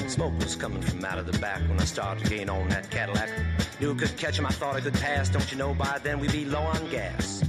Smoke 0.09 0.39
was 0.39 0.55
coming 0.55 0.81
from 0.81 1.05
out 1.05 1.19
of 1.19 1.27
the 1.27 1.37
back 1.41 1.61
when 1.69 1.81
I 1.81 1.85
started 1.85 2.23
to 2.23 2.31
gain 2.31 2.49
on 2.49 2.69
that 2.69 2.89
Cadillac. 2.93 3.29
Knew 3.81 3.93
I 3.93 3.97
could 3.97 4.17
catch 4.17 4.39
him, 4.39 4.47
I 4.47 4.51
thought 4.51 4.77
I 4.77 4.83
could 4.83 4.95
pass. 4.95 5.29
Don't 5.31 5.51
you 5.51 5.59
know 5.59 5.75
by 5.75 5.99
then 6.01 6.21
we'd 6.21 6.31
be 6.31 6.45
low 6.45 6.63
on 6.63 6.89
gas? 6.91 7.44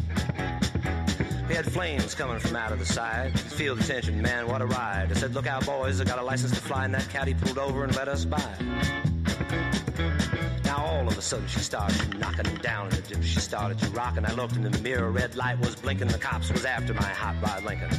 We 1.48 1.54
had 1.54 1.72
flames 1.72 2.16
coming 2.16 2.39
from 2.39 2.56
out 2.56 2.72
of 2.72 2.80
the 2.80 2.86
side. 2.86 3.39
Feel 3.39 3.76
the 3.76 3.84
tension, 3.84 4.20
man, 4.22 4.48
what 4.48 4.62
a 4.62 4.66
ride. 4.66 5.12
I 5.12 5.14
said, 5.14 5.36
look 5.36 5.46
out, 5.46 5.64
boys, 5.66 6.02
I 6.02 6.04
got 6.04 6.18
a 6.18 6.24
license 6.24 6.52
to 6.52 6.62
fly, 6.62 6.86
and 6.86 6.93
that 6.96 7.08
caddy 7.10 7.36
pulled 7.36 7.60
over 7.60 7.84
and 7.84 7.96
let 7.96 8.08
us 8.08 8.26
by. 8.26 8.41
Now 10.64 10.84
all 10.84 11.08
of 11.08 11.16
a 11.18 11.22
sudden 11.22 11.48
she 11.48 11.60
started 11.60 12.18
knocking 12.18 12.46
him 12.46 12.58
down 12.58 12.88
in 12.88 12.96
the 12.96 13.02
dip. 13.02 13.24
She 13.24 13.39
started 13.39 13.78
to 13.80 13.89
rock, 13.91 14.18
and 14.18 14.26
I 14.26 14.34
looked 14.34 14.56
in 14.56 14.64
the 14.64 14.76
mirror. 14.82 15.12
Red 15.12 15.36
light 15.36 15.60
was 15.60 15.76
blinking. 15.76 16.08
The 16.08 16.18
cops 16.18 16.52
was 16.52 16.66
after 16.66 16.96
my 16.96 17.04
hot 17.04 17.36
rod 17.43 17.64
Lincoln. 17.64 17.91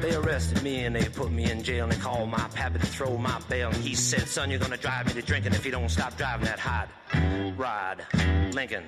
They 0.00 0.14
arrested 0.14 0.62
me 0.62 0.84
and 0.86 0.96
they 0.96 1.04
put 1.08 1.30
me 1.30 1.50
in 1.50 1.62
jail 1.62 1.84
and 1.84 1.92
they 1.92 1.98
called 1.98 2.30
my 2.30 2.48
pappy 2.54 2.78
to 2.78 2.86
throw 2.86 3.18
my 3.18 3.38
bail. 3.48 3.68
And 3.68 3.76
he 3.76 3.94
said, 3.94 4.26
son, 4.26 4.50
you're 4.50 4.58
gonna 4.58 4.78
drive 4.78 5.06
me 5.06 5.12
to 5.20 5.22
drinking 5.22 5.52
if 5.52 5.64
you 5.64 5.70
don't 5.70 5.90
stop 5.90 6.16
driving 6.16 6.46
that 6.46 6.58
hot 6.58 6.88
rod 7.56 8.06
Lincoln. 8.54 8.84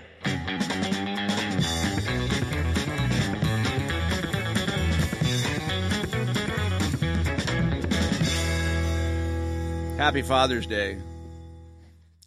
Happy 9.98 10.22
Father's 10.22 10.66
Day. 10.66 10.98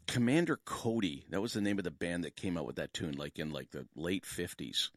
Commander 0.07 0.57
Cody. 0.63 1.25
That 1.31 1.41
was 1.41 1.53
the 1.53 1.59
name 1.59 1.77
of 1.77 1.83
the 1.83 1.91
band 1.91 2.23
that 2.23 2.35
came 2.35 2.55
out 2.55 2.65
with 2.65 2.77
that 2.77 2.93
tune, 2.93 3.15
like 3.17 3.37
in 3.37 3.51
like 3.51 3.71
the 3.71 3.85
late 3.95 4.25
fifties. 4.25 4.91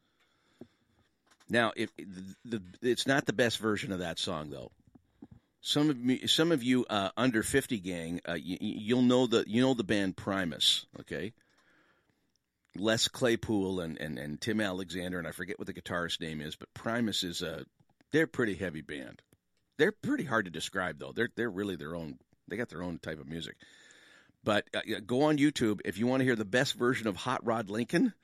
Now, 1.51 1.73
if 1.77 1.91
the, 2.45 2.63
it's 2.83 3.07
not 3.07 3.27
the 3.27 3.33
best 3.33 3.59
version 3.59 3.93
of 3.93 4.01
that 4.01 4.19
song, 4.19 4.51
though. 4.51 4.71
Some 5.61 5.91
of 5.91 5.99
me, 5.99 6.27
some 6.27 6.53
of 6.53 6.63
you 6.63 6.87
uh, 6.89 7.11
under 7.17 7.43
fifty 7.43 7.79
gang, 7.79 8.21
uh, 8.29 8.35
you, 8.35 8.59
you'll 8.61 9.03
know 9.03 9.27
the 9.27 9.45
you 9.47 9.61
know 9.61 9.75
the 9.75 9.85
band 9.85 10.17
Primus, 10.17 10.87
okay? 11.01 11.33
Les 12.77 13.09
Claypool 13.09 13.81
and, 13.81 13.99
and, 13.99 14.19
and 14.19 14.41
Tim 14.41 14.61
Alexander, 14.61 15.19
and 15.19 15.27
I 15.27 15.33
forget 15.33 15.59
what 15.59 15.67
the 15.67 15.75
guitarist 15.75 16.21
name 16.21 16.41
is, 16.41 16.55
but 16.55 16.73
Primus 16.75 17.25
is 17.25 17.43
a 17.43 17.65
they're 18.13 18.25
a 18.25 18.29
pretty 18.29 18.55
heavy 18.55 18.83
band. 18.83 19.21
They're 19.79 19.93
pretty 19.93 20.25
hard 20.25 20.45
to 20.45 20.51
describe 20.51 20.99
though. 20.99 21.13
They're 21.13 21.31
they're 21.35 21.51
really 21.51 21.77
their 21.77 21.97
own. 21.97 22.19
They 22.47 22.57
got 22.57 22.69
their 22.69 22.83
own 22.83 22.99
type 22.99 23.21
of 23.21 23.29
music. 23.29 23.57
But 24.45 24.65
uh, 24.75 24.81
go 25.05 25.25
on 25.25 25.39
YouTube 25.39 25.81
if 25.85 25.99
you 25.99 26.07
want 26.07 26.21
to 26.21 26.25
hear 26.25 26.37
the 26.37 26.45
best 26.45 26.75
version 26.75 27.09
of 27.09 27.17
Hot 27.17 27.45
Rod 27.45 27.69
Lincoln 27.69 28.15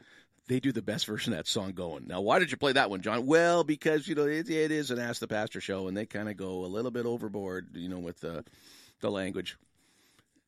they 0.49 0.61
do 0.61 0.73
the 0.73 0.83
best 0.83 1.07
version 1.07 1.33
of 1.33 1.39
that 1.39 1.47
song 1.47 1.73
going. 1.73 2.07
Now, 2.07 2.21
why 2.21 2.39
did 2.39 2.51
you 2.51 2.57
play 2.57 2.73
that 2.73 2.91
one, 2.91 3.01
John? 3.01 3.27
Well, 3.27 3.65
because 3.65 4.07
you 4.07 4.15
know 4.15 4.25
it, 4.25 4.51
it 4.51 4.71
is 4.71 4.91
an 4.91 4.99
Ask 4.99 5.21
the 5.21 5.29
Pastor 5.29 5.61
show, 5.61 5.89
and 5.89 5.97
they 5.97 6.07
kind 6.07 6.29
of 6.29 6.37
go 6.37 6.65
a 6.65 6.67
little 6.67 6.91
bit 6.91 7.07
overboard, 7.07 7.69
you 7.75 7.89
know, 7.89 7.99
with 7.99 8.21
the 8.21 8.45
the 9.01 9.11
language. 9.11 9.57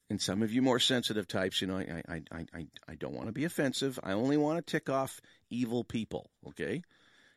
And 0.08 0.20
some 0.20 0.42
of 0.42 0.52
you 0.52 0.62
more 0.62 0.78
sensitive 0.78 1.26
types, 1.26 1.60
you 1.60 1.66
know, 1.66 1.78
I 1.78 2.02
I 2.08 2.22
I 2.30 2.46
I, 2.54 2.66
I 2.88 2.94
don't 2.94 3.14
want 3.14 3.26
to 3.26 3.32
be 3.32 3.44
offensive. 3.44 3.98
I 4.02 4.12
only 4.12 4.36
want 4.36 4.64
to 4.64 4.70
tick 4.70 4.88
off 4.88 5.20
evil 5.50 5.82
people. 5.82 6.30
Okay, 6.46 6.82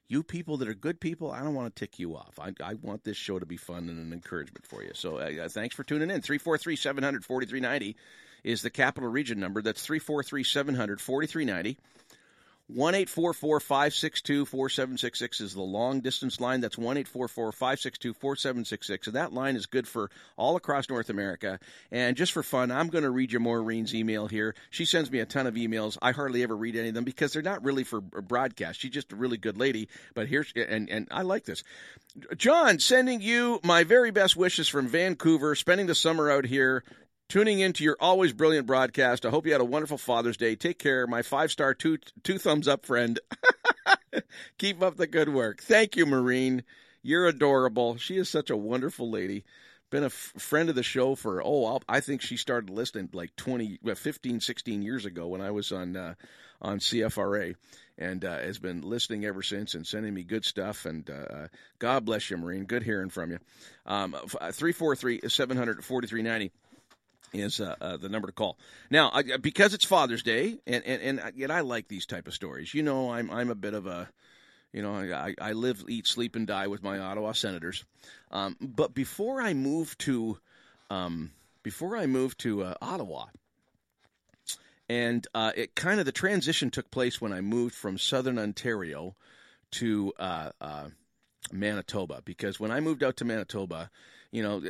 you 0.08 0.22
people 0.22 0.58
that 0.58 0.68
are 0.68 0.74
good 0.74 1.00
people, 1.00 1.32
I 1.32 1.42
don't 1.42 1.56
want 1.56 1.74
to 1.74 1.80
tick 1.80 1.98
you 1.98 2.16
off. 2.16 2.40
I 2.40 2.54
I 2.64 2.74
want 2.76 3.04
this 3.04 3.18
show 3.18 3.40
to 3.40 3.46
be 3.46 3.58
fun 3.58 3.90
and 3.90 4.00
an 4.00 4.12
encouragement 4.12 4.66
for 4.66 4.84
you. 4.84 4.92
So 4.94 5.18
uh, 5.18 5.46
uh, 5.46 5.50
thanks 5.50 5.76
for 5.76 5.84
tuning 5.84 6.12
in. 6.12 6.22
Three 6.22 6.38
four 6.40 6.58
three 6.58 6.76
seven 6.76 7.04
hundred 7.04 7.24
forty 7.24 7.48
three 7.48 7.62
ninety 7.62 7.96
is 8.44 8.62
the 8.62 8.70
capital 8.70 9.10
region 9.10 9.40
number. 9.40 9.62
That's 9.62 9.84
three 9.84 10.00
four 10.00 10.24
three 10.24 10.44
seven 10.44 10.76
hundred 10.76 11.00
forty 11.00 11.28
three 11.28 11.46
ninety. 11.46 11.78
One 12.72 12.94
eight 12.94 13.10
four 13.10 13.34
four 13.34 13.60
five 13.60 13.96
six 13.96 14.22
two 14.22 14.46
four 14.46 14.70
seven 14.70 14.96
six 15.00 15.18
six 15.18 15.42
is 15.42 15.56
the 15.56 15.62
long 15.62 16.02
distance 16.02 16.40
line. 16.40 16.62
That's 16.62 16.78
one 16.78 16.98
eight 16.98 17.08
four 17.08 17.28
four 17.28 17.52
five 17.52 17.80
six 17.80 17.98
two 17.98 18.14
four 18.14 18.36
seven 18.36 18.64
six 18.64 18.86
six. 18.86 19.06
So 19.06 19.10
And 19.10 19.16
that 19.16 19.34
line 19.34 19.56
is 19.56 19.66
good 19.66 19.88
for 19.88 20.12
all 20.38 20.56
across 20.56 20.88
North 20.88 21.10
America. 21.10 21.60
And 21.92 22.16
just 22.16 22.32
for 22.32 22.44
fun, 22.44 22.70
I'm 22.70 22.90
going 22.90 23.04
to 23.04 23.10
read 23.10 23.32
you 23.32 23.40
Maureen's 23.40 23.96
email 23.96 24.28
here. 24.28 24.54
She 24.70 24.86
sends 24.86 25.10
me 25.10 25.18
a 25.18 25.26
ton 25.26 25.48
of 25.48 25.56
emails. 25.56 25.98
I 26.00 26.12
hardly 26.12 26.44
ever 26.44 26.56
read 26.56 26.76
any 26.76 26.90
of 26.90 26.94
them 26.94 27.06
because 27.06 27.34
they're 27.34 27.42
not 27.42 27.64
really 27.64 27.84
for 27.84 28.02
broadcast. 28.02 28.82
She's 28.82 28.92
just 28.92 29.14
a 29.14 29.16
really 29.16 29.38
good 29.38 29.58
lady. 29.58 29.90
But 30.14 30.28
here's, 30.28 30.54
and, 30.56 30.92
and 30.92 31.08
I 31.10 31.24
like 31.24 31.46
this. 31.46 31.64
John, 32.38 32.78
sending 32.78 33.20
you 33.20 33.60
my 33.64 33.84
very 33.84 34.12
best 34.12 34.36
wishes 34.36 34.68
from 34.68 34.88
Vancouver, 34.88 35.56
spending 35.56 35.88
the 35.88 35.96
summer 35.96 36.30
out 36.30 36.46
here 36.46 36.84
tuning 37.30 37.60
into 37.60 37.84
your 37.84 37.96
always 38.00 38.34
brilliant 38.34 38.68
broadcast. 38.68 39.26
I 39.26 39.30
hope 39.30 39.46
you 39.46 39.54
had 39.54 39.62
a 39.62 39.66
wonderful 39.66 39.98
Father's 39.98 40.36
Day. 40.36 40.56
Take 40.56 40.80
care, 40.80 41.08
my 41.08 41.22
five 41.22 41.52
star 41.52 41.74
two 41.74 42.00
two 42.24 42.38
thumbs 42.38 42.68
up 42.68 42.86
friend. 42.86 43.20
Keep 44.58 44.82
up 44.82 44.98
the 44.98 45.08
good 45.08 45.30
work. 45.30 45.62
Thank 45.62 45.96
you, 45.96 46.06
Marine. 46.06 46.64
You're 47.02 47.28
adorable. 47.28 47.96
She 47.98 48.18
is 48.18 48.28
such 48.28 48.50
a 48.50 48.58
wonderful 48.58 49.10
lady. 49.10 49.46
Been 49.92 50.04
a 50.04 50.08
f- 50.08 50.34
friend 50.38 50.70
of 50.70 50.76
the 50.76 50.84
show 50.84 51.16
for 51.16 51.42
oh 51.44 51.66
I'll, 51.66 51.82
i 51.88 52.00
think 52.00 52.22
she 52.22 52.38
started 52.38 52.70
listening 52.70 53.10
like 53.12 53.36
20 53.38 53.80
15 53.96 54.40
16 54.40 54.82
years 54.84 55.06
ago 55.06 55.28
when 55.28 55.42
I 55.42 55.50
was 55.50 55.72
on 55.72 55.96
uh, 55.96 56.14
on 56.62 56.78
CFRA 56.80 57.56
and 57.98 58.24
uh, 58.24 58.38
has 58.38 58.60
been 58.60 58.82
listening 58.82 59.26
ever 59.26 59.42
since 59.42 59.74
and 59.74 59.88
sending 59.88 60.14
me 60.14 60.24
good 60.24 60.46
stuff. 60.46 60.86
And 60.86 61.10
uh, 61.10 61.48
God 61.80 62.06
bless 62.06 62.30
you, 62.30 62.38
Marine. 62.38 62.66
Good 62.66 62.84
hearing 62.84 63.10
from 63.10 63.32
you. 63.32 63.40
Um, 63.86 64.12
343 64.12 65.22
700 65.28 65.84
4390 65.84 66.52
is 67.34 67.60
uh, 67.60 67.76
uh, 67.82 67.98
the 67.98 68.10
number 68.10 68.28
to 68.28 68.34
call. 68.34 68.58
Now, 68.90 69.10
uh, 69.10 69.38
because 69.38 69.74
it's 69.74 69.86
Father's 69.86 70.24
Day, 70.24 70.60
and, 70.66 70.84
and 70.86 71.02
and 71.02 71.20
and 71.42 71.52
I 71.52 71.62
like 71.62 71.88
these 71.88 72.06
type 72.06 72.28
of 72.28 72.34
stories. 72.34 72.74
You 72.74 72.84
know, 72.84 73.12
I'm 73.12 73.30
I'm 73.30 73.50
a 73.50 73.56
bit 73.56 73.74
of 73.74 73.86
a, 73.88 74.10
you 74.74 74.82
know, 74.82 74.96
I, 74.96 75.36
I 75.40 75.54
live, 75.54 75.84
eat, 75.88 76.08
sleep, 76.08 76.36
and 76.36 76.48
die 76.48 76.68
with 76.68 76.84
my 76.84 77.00
Ottawa 77.00 77.34
Senators. 77.34 77.84
Um, 78.32 78.58
but 78.60 78.94
before 78.94 79.42
I 79.42 79.54
moved 79.54 80.00
to, 80.00 80.38
um, 80.90 81.32
before 81.64 81.98
I 81.98 82.06
moved 82.06 82.40
to 82.40 82.64
uh, 82.64 82.74
Ottawa, 82.82 83.26
and 84.88 85.26
uh, 85.34 85.52
it 85.56 85.76
kind 85.76 86.00
of 86.00 86.06
the 86.06 86.12
transition 86.12 86.72
took 86.72 86.90
place 86.92 87.22
when 87.22 87.34
I 87.34 87.42
moved 87.42 87.76
from 87.76 87.98
Southern 87.98 88.40
Ontario 88.40 89.16
to 89.72 90.14
uh, 90.18 90.50
Manitoba. 91.52 92.22
Because 92.26 92.60
when 92.60 92.72
I 92.72 92.80
moved 92.80 93.04
out 93.04 93.18
to 93.18 93.26
Manitoba 93.26 93.92
you 94.32 94.44
know, 94.44 94.62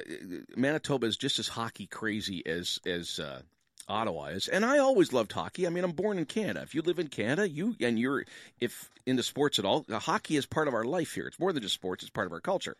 Manitoba 0.55 1.07
is 1.07 1.17
just 1.17 1.39
as 1.39 1.47
hockey 1.47 1.85
crazy 1.85 2.45
as 2.45 2.79
as 2.85 3.19
uh, 3.19 3.41
Ottawa 3.87 4.25
is, 4.25 4.47
and 4.47 4.65
I 4.65 4.77
always 4.77 5.11
loved 5.11 5.31
hockey. 5.31 5.67
I 5.67 5.69
mean, 5.69 5.83
I'm 5.83 5.91
born 5.91 6.17
in 6.17 6.25
Canada. 6.25 6.61
If 6.61 6.75
you 6.75 6.81
live 6.81 6.99
in 6.99 7.07
Canada, 7.07 7.49
you 7.49 7.75
and 7.79 7.99
you're 7.99 8.25
if 8.59 8.89
into 9.05 9.23
sports 9.23 9.59
at 9.59 9.65
all, 9.65 9.85
hockey 9.89 10.37
is 10.37 10.45
part 10.45 10.67
of 10.67 10.73
our 10.73 10.85
life 10.85 11.13
here. 11.13 11.27
It's 11.27 11.39
more 11.39 11.51
than 11.51 11.63
just 11.63 11.75
sports; 11.75 12.03
it's 12.03 12.11
part 12.11 12.27
of 12.27 12.33
our 12.33 12.39
culture. 12.39 12.77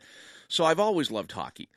So 0.48 0.64
I've 0.64 0.80
always 0.80 1.12
loved 1.12 1.32
hockey, 1.32 1.70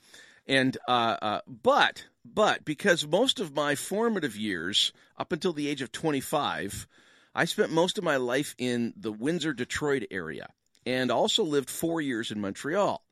and 0.46 0.76
uh, 0.86 1.16
uh, 1.20 1.40
but 1.46 2.04
but 2.24 2.64
because 2.64 3.06
most 3.06 3.40
of 3.40 3.54
my 3.54 3.74
formative 3.74 4.36
years 4.36 4.92
up 5.18 5.32
until 5.32 5.52
the 5.52 5.68
age 5.68 5.82
of 5.82 5.90
25, 5.90 6.86
I 7.34 7.44
spent 7.46 7.72
most 7.72 7.98
of 7.98 8.04
my 8.04 8.16
life 8.16 8.54
in 8.58 8.94
the 8.96 9.12
Windsor, 9.12 9.52
Detroit 9.52 10.04
area, 10.10 10.48
and 10.86 11.10
also 11.10 11.42
lived 11.42 11.70
four 11.70 12.00
years 12.00 12.30
in 12.30 12.40
Montreal. 12.40 13.02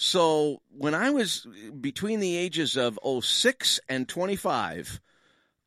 So 0.00 0.62
when 0.70 0.94
I 0.94 1.10
was 1.10 1.44
between 1.80 2.20
the 2.20 2.36
ages 2.36 2.76
of 2.76 3.00
06 3.04 3.80
and 3.88 4.08
25, 4.08 5.00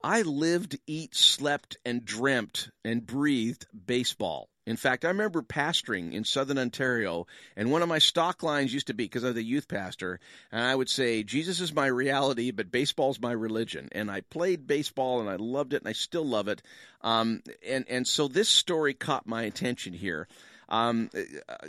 I 0.02 0.22
lived, 0.22 0.80
eat, 0.88 1.14
slept, 1.16 1.76
and 1.84 2.06
dreamt 2.06 2.70
and 2.86 3.06
breathed 3.06 3.68
baseball. 3.86 4.48
In 4.66 4.78
fact, 4.78 5.04
I 5.04 5.10
remember 5.10 5.42
pastoring 5.42 6.14
in 6.14 6.24
Southern 6.24 6.58
Ontario, 6.58 7.28
and 7.58 7.72
one 7.72 7.82
of 7.82 7.90
my 7.90 8.00
stock 8.00 8.42
lines 8.42 8.74
used 8.74 8.88
to 8.88 8.94
be 8.94 9.04
because 9.04 9.26
I 9.26 9.28
was 9.28 9.38
a 9.38 9.44
youth 9.44 9.68
pastor, 9.68 10.22
and 10.50 10.64
I 10.64 10.76
would 10.76 10.90
say, 10.90 11.24
Jesus 11.24 11.60
is 11.60 11.74
my 11.74 11.88
reality, 11.88 12.52
but 12.52 12.72
baseball's 12.72 13.20
my 13.20 13.34
religion. 13.34 13.90
And 13.92 14.10
I 14.10 14.22
played 14.22 14.66
baseball, 14.66 15.20
and 15.20 15.30
I 15.30 15.36
loved 15.36 15.74
it, 15.74 15.82
and 15.82 15.90
I 15.90 15.94
still 15.94 16.26
love 16.26 16.48
it. 16.48 16.62
Um, 17.02 17.44
and, 17.68 17.84
and 17.90 18.08
so 18.08 18.30
this 18.30 18.48
story 18.48 18.94
caught 18.94 19.28
my 19.28 19.42
attention 19.42 19.92
here. 19.92 20.30
Um, 20.72 21.09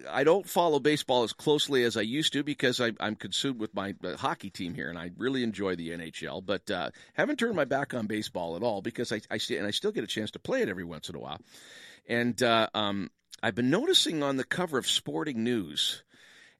I 0.09 0.23
don't 0.23 0.49
follow 0.49 0.79
baseball 0.79 1.25
as 1.25 1.33
closely 1.33 1.83
as 1.83 1.97
I 1.97 2.03
used 2.03 2.33
to 2.35 2.45
because 2.45 2.81
I, 2.81 2.93
am 3.01 3.17
consumed 3.17 3.59
with 3.59 3.75
my 3.75 3.97
uh, 4.05 4.17
hockey 4.17 4.49
team 4.49 4.75
here, 4.75 4.89
and 4.89 4.97
I 4.97 5.11
really 5.19 5.43
enjoy 5.43 5.75
the 5.75 5.91
NHL. 5.91 6.47
But 6.47 6.71
uh, 6.71 6.91
haven't 7.15 7.41
turned 7.41 7.57
my 7.57 7.65
back 7.65 7.95
on 7.95 8.07
baseball 8.07 8.55
at 8.55 8.63
all 8.63 8.81
because 8.81 9.11
I, 9.11 9.21
I 9.29 9.41
and 9.51 9.67
I 9.67 9.73
still 9.73 9.91
get 9.91 10.05
a 10.05 10.07
chance 10.07 10.31
to 10.31 10.39
play 10.39 10.63
it 10.63 10.69
every 10.69 10.85
once 10.85 11.09
in 11.09 11.17
a 11.17 11.19
while. 11.19 11.41
And 12.09 12.41
uh, 12.45 12.69
um, 12.75 13.11
I've 13.43 13.57
been 13.57 13.71
noticing 13.71 14.23
on 14.23 14.37
the 14.37 14.45
cover 14.45 14.79
of 14.79 14.89
Sporting 14.89 15.43
News 15.43 16.05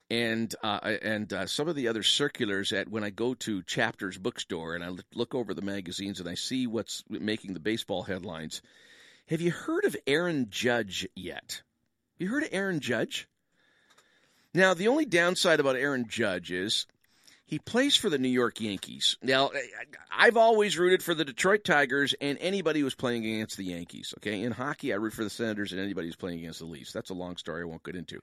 and 0.09 0.53
uh, 0.61 0.97
and 1.01 1.31
uh, 1.31 1.45
some 1.45 1.69
of 1.69 1.77
the 1.77 1.87
other 1.87 2.03
circulars 2.03 2.73
at 2.73 2.89
when 2.89 3.05
I 3.05 3.09
go 3.09 3.35
to 3.35 3.63
Chapters 3.63 4.17
Bookstore 4.17 4.75
and 4.75 4.83
I 4.83 4.89
look 5.13 5.33
over 5.33 5.53
the 5.53 5.61
magazines 5.61 6.19
and 6.19 6.27
I 6.27 6.35
see 6.35 6.67
what's 6.67 7.05
making 7.07 7.53
the 7.53 7.61
baseball 7.61 8.03
headlines. 8.03 8.61
Have 9.29 9.39
you 9.39 9.51
heard 9.51 9.85
of 9.85 9.95
Aaron 10.05 10.47
Judge 10.49 11.07
yet? 11.15 11.61
You 12.17 12.29
heard 12.29 12.43
of 12.43 12.49
Aaron 12.51 12.79
Judge? 12.79 13.27
Now, 14.53 14.73
the 14.73 14.87
only 14.87 15.05
downside 15.05 15.59
about 15.59 15.75
Aaron 15.75 16.05
Judge 16.07 16.51
is 16.51 16.85
he 17.45 17.59
plays 17.59 17.95
for 17.95 18.09
the 18.09 18.17
New 18.17 18.29
York 18.29 18.61
Yankees. 18.61 19.17
Now, 19.21 19.51
I've 20.11 20.37
always 20.37 20.77
rooted 20.77 21.03
for 21.03 21.13
the 21.13 21.25
Detroit 21.25 21.63
Tigers 21.63 22.15
and 22.21 22.37
anybody 22.39 22.79
who's 22.79 22.95
playing 22.95 23.25
against 23.25 23.57
the 23.57 23.65
Yankees. 23.65 24.13
Okay, 24.17 24.41
in 24.41 24.51
hockey, 24.51 24.93
I 24.93 24.95
root 24.97 25.13
for 25.13 25.23
the 25.23 25.29
Senators 25.29 25.71
and 25.71 25.81
anybody 25.81 26.07
who's 26.07 26.15
playing 26.15 26.39
against 26.39 26.59
the 26.59 26.65
Leafs. 26.65 26.93
That's 26.93 27.09
a 27.09 27.15
long 27.15 27.37
story 27.37 27.61
I 27.61 27.65
won't 27.65 27.83
get 27.83 27.95
into. 27.95 28.21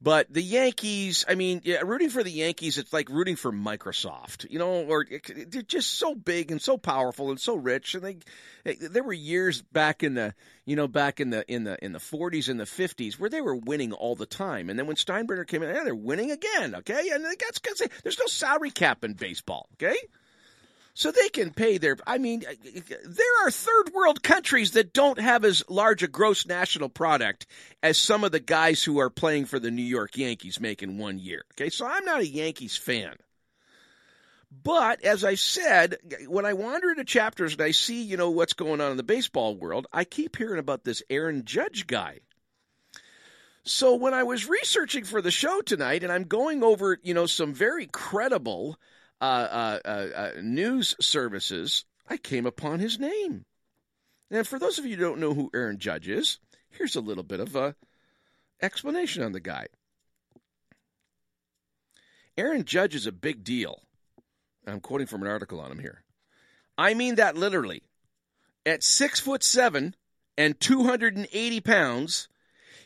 But 0.00 0.32
the 0.32 0.42
Yankees, 0.42 1.24
I 1.28 1.34
mean, 1.34 1.60
yeah, 1.64 1.80
rooting 1.84 2.10
for 2.10 2.22
the 2.22 2.30
Yankees, 2.30 2.78
it's 2.78 2.92
like 2.92 3.08
rooting 3.08 3.34
for 3.34 3.50
Microsoft, 3.50 4.48
you 4.48 4.58
know, 4.58 4.84
or 4.84 5.04
they're 5.04 5.62
just 5.62 5.98
so 5.98 6.14
big 6.14 6.52
and 6.52 6.62
so 6.62 6.78
powerful 6.78 7.30
and 7.30 7.40
so 7.40 7.56
rich. 7.56 7.96
And 7.96 8.22
they, 8.64 8.74
there 8.74 9.02
were 9.02 9.12
years 9.12 9.60
back 9.60 10.04
in 10.04 10.14
the, 10.14 10.34
you 10.64 10.76
know, 10.76 10.86
back 10.86 11.18
in 11.18 11.30
the 11.30 11.44
in 11.52 11.64
the 11.64 11.84
in 11.84 11.92
the 11.92 11.98
40s 11.98 12.48
and 12.48 12.60
the 12.60 12.64
50s 12.64 13.18
where 13.18 13.30
they 13.30 13.40
were 13.40 13.56
winning 13.56 13.92
all 13.92 14.14
the 14.14 14.26
time. 14.26 14.70
And 14.70 14.78
then 14.78 14.86
when 14.86 14.96
Steinbrenner 14.96 15.46
came 15.46 15.64
in, 15.64 15.74
yeah, 15.74 15.82
they're 15.82 15.96
winning 15.96 16.30
again. 16.30 16.76
Okay, 16.76 17.10
and 17.12 17.24
that's 17.24 17.58
because 17.58 17.82
there's 18.04 18.20
no 18.20 18.26
salary 18.26 18.70
cap 18.70 19.02
in 19.02 19.14
baseball. 19.14 19.68
Okay 19.74 19.96
so 20.98 21.12
they 21.12 21.28
can 21.28 21.52
pay 21.52 21.78
their. 21.78 21.96
I 22.08 22.18
mean, 22.18 22.42
uh, 22.44 22.50
uh, 22.50 22.94
there 23.06 23.46
are 23.46 23.52
third 23.52 23.92
world 23.94 24.20
countries 24.24 24.72
that 24.72 24.92
don't 24.92 25.20
have 25.20 25.44
as 25.44 25.62
large 25.68 26.02
a 26.02 26.08
gross 26.08 26.44
national 26.44 26.88
product 26.88 27.46
as 27.84 27.96
some 27.96 28.24
of 28.24 28.32
the 28.32 28.40
guys 28.40 28.82
who 28.82 28.98
are 28.98 29.08
playing 29.08 29.44
for 29.44 29.60
the 29.60 29.70
New 29.70 29.84
York 29.84 30.16
Yankees 30.16 30.58
make 30.58 30.82
in 30.82 30.98
one 30.98 31.20
year. 31.20 31.44
Okay, 31.52 31.70
so 31.70 31.86
I'm 31.86 32.04
not 32.04 32.22
a 32.22 32.26
Yankees 32.26 32.76
fan. 32.76 33.14
But 34.50 35.04
as 35.04 35.22
I 35.22 35.36
said, 35.36 35.98
when 36.26 36.44
I 36.44 36.54
wander 36.54 36.90
into 36.90 37.04
chapters 37.04 37.52
and 37.52 37.62
I 37.62 37.70
see, 37.70 38.02
you 38.02 38.16
know, 38.16 38.30
what's 38.30 38.54
going 38.54 38.80
on 38.80 38.90
in 38.90 38.96
the 38.96 39.04
baseball 39.04 39.54
world, 39.54 39.86
I 39.92 40.02
keep 40.02 40.34
hearing 40.34 40.58
about 40.58 40.82
this 40.82 41.04
Aaron 41.08 41.44
Judge 41.44 41.86
guy. 41.86 42.18
So 43.62 43.94
when 43.94 44.14
I 44.14 44.24
was 44.24 44.48
researching 44.48 45.04
for 45.04 45.22
the 45.22 45.30
show 45.30 45.60
tonight 45.60 46.02
and 46.02 46.10
I'm 46.10 46.24
going 46.24 46.64
over, 46.64 46.98
you 47.04 47.14
know, 47.14 47.26
some 47.26 47.54
very 47.54 47.86
credible 47.86 48.80
uh, 49.20 49.24
uh, 49.24 49.78
uh, 49.84 49.88
uh, 49.88 50.30
news 50.40 50.94
services, 51.00 51.84
I 52.08 52.16
came 52.16 52.46
upon 52.46 52.78
his 52.78 52.98
name. 52.98 53.44
And 54.30 54.46
for 54.46 54.58
those 54.58 54.78
of 54.78 54.86
you 54.86 54.96
who 54.96 55.02
don't 55.02 55.20
know 55.20 55.34
who 55.34 55.50
Aaron 55.54 55.78
Judge 55.78 56.08
is, 56.08 56.38
here's 56.70 56.96
a 56.96 57.00
little 57.00 57.24
bit 57.24 57.40
of 57.40 57.56
a 57.56 57.74
explanation 58.60 59.22
on 59.22 59.32
the 59.32 59.40
guy. 59.40 59.66
Aaron 62.36 62.64
Judge 62.64 62.94
is 62.94 63.06
a 63.06 63.12
big 63.12 63.42
deal. 63.42 63.82
I'm 64.66 64.80
quoting 64.80 65.06
from 65.06 65.22
an 65.22 65.28
article 65.28 65.60
on 65.60 65.72
him 65.72 65.78
here. 65.78 66.04
I 66.76 66.94
mean 66.94 67.16
that 67.16 67.36
literally. 67.36 67.82
At 68.64 68.84
six 68.84 69.18
foot 69.18 69.42
seven 69.42 69.96
and 70.36 70.58
280 70.60 71.60
pounds, 71.60 72.28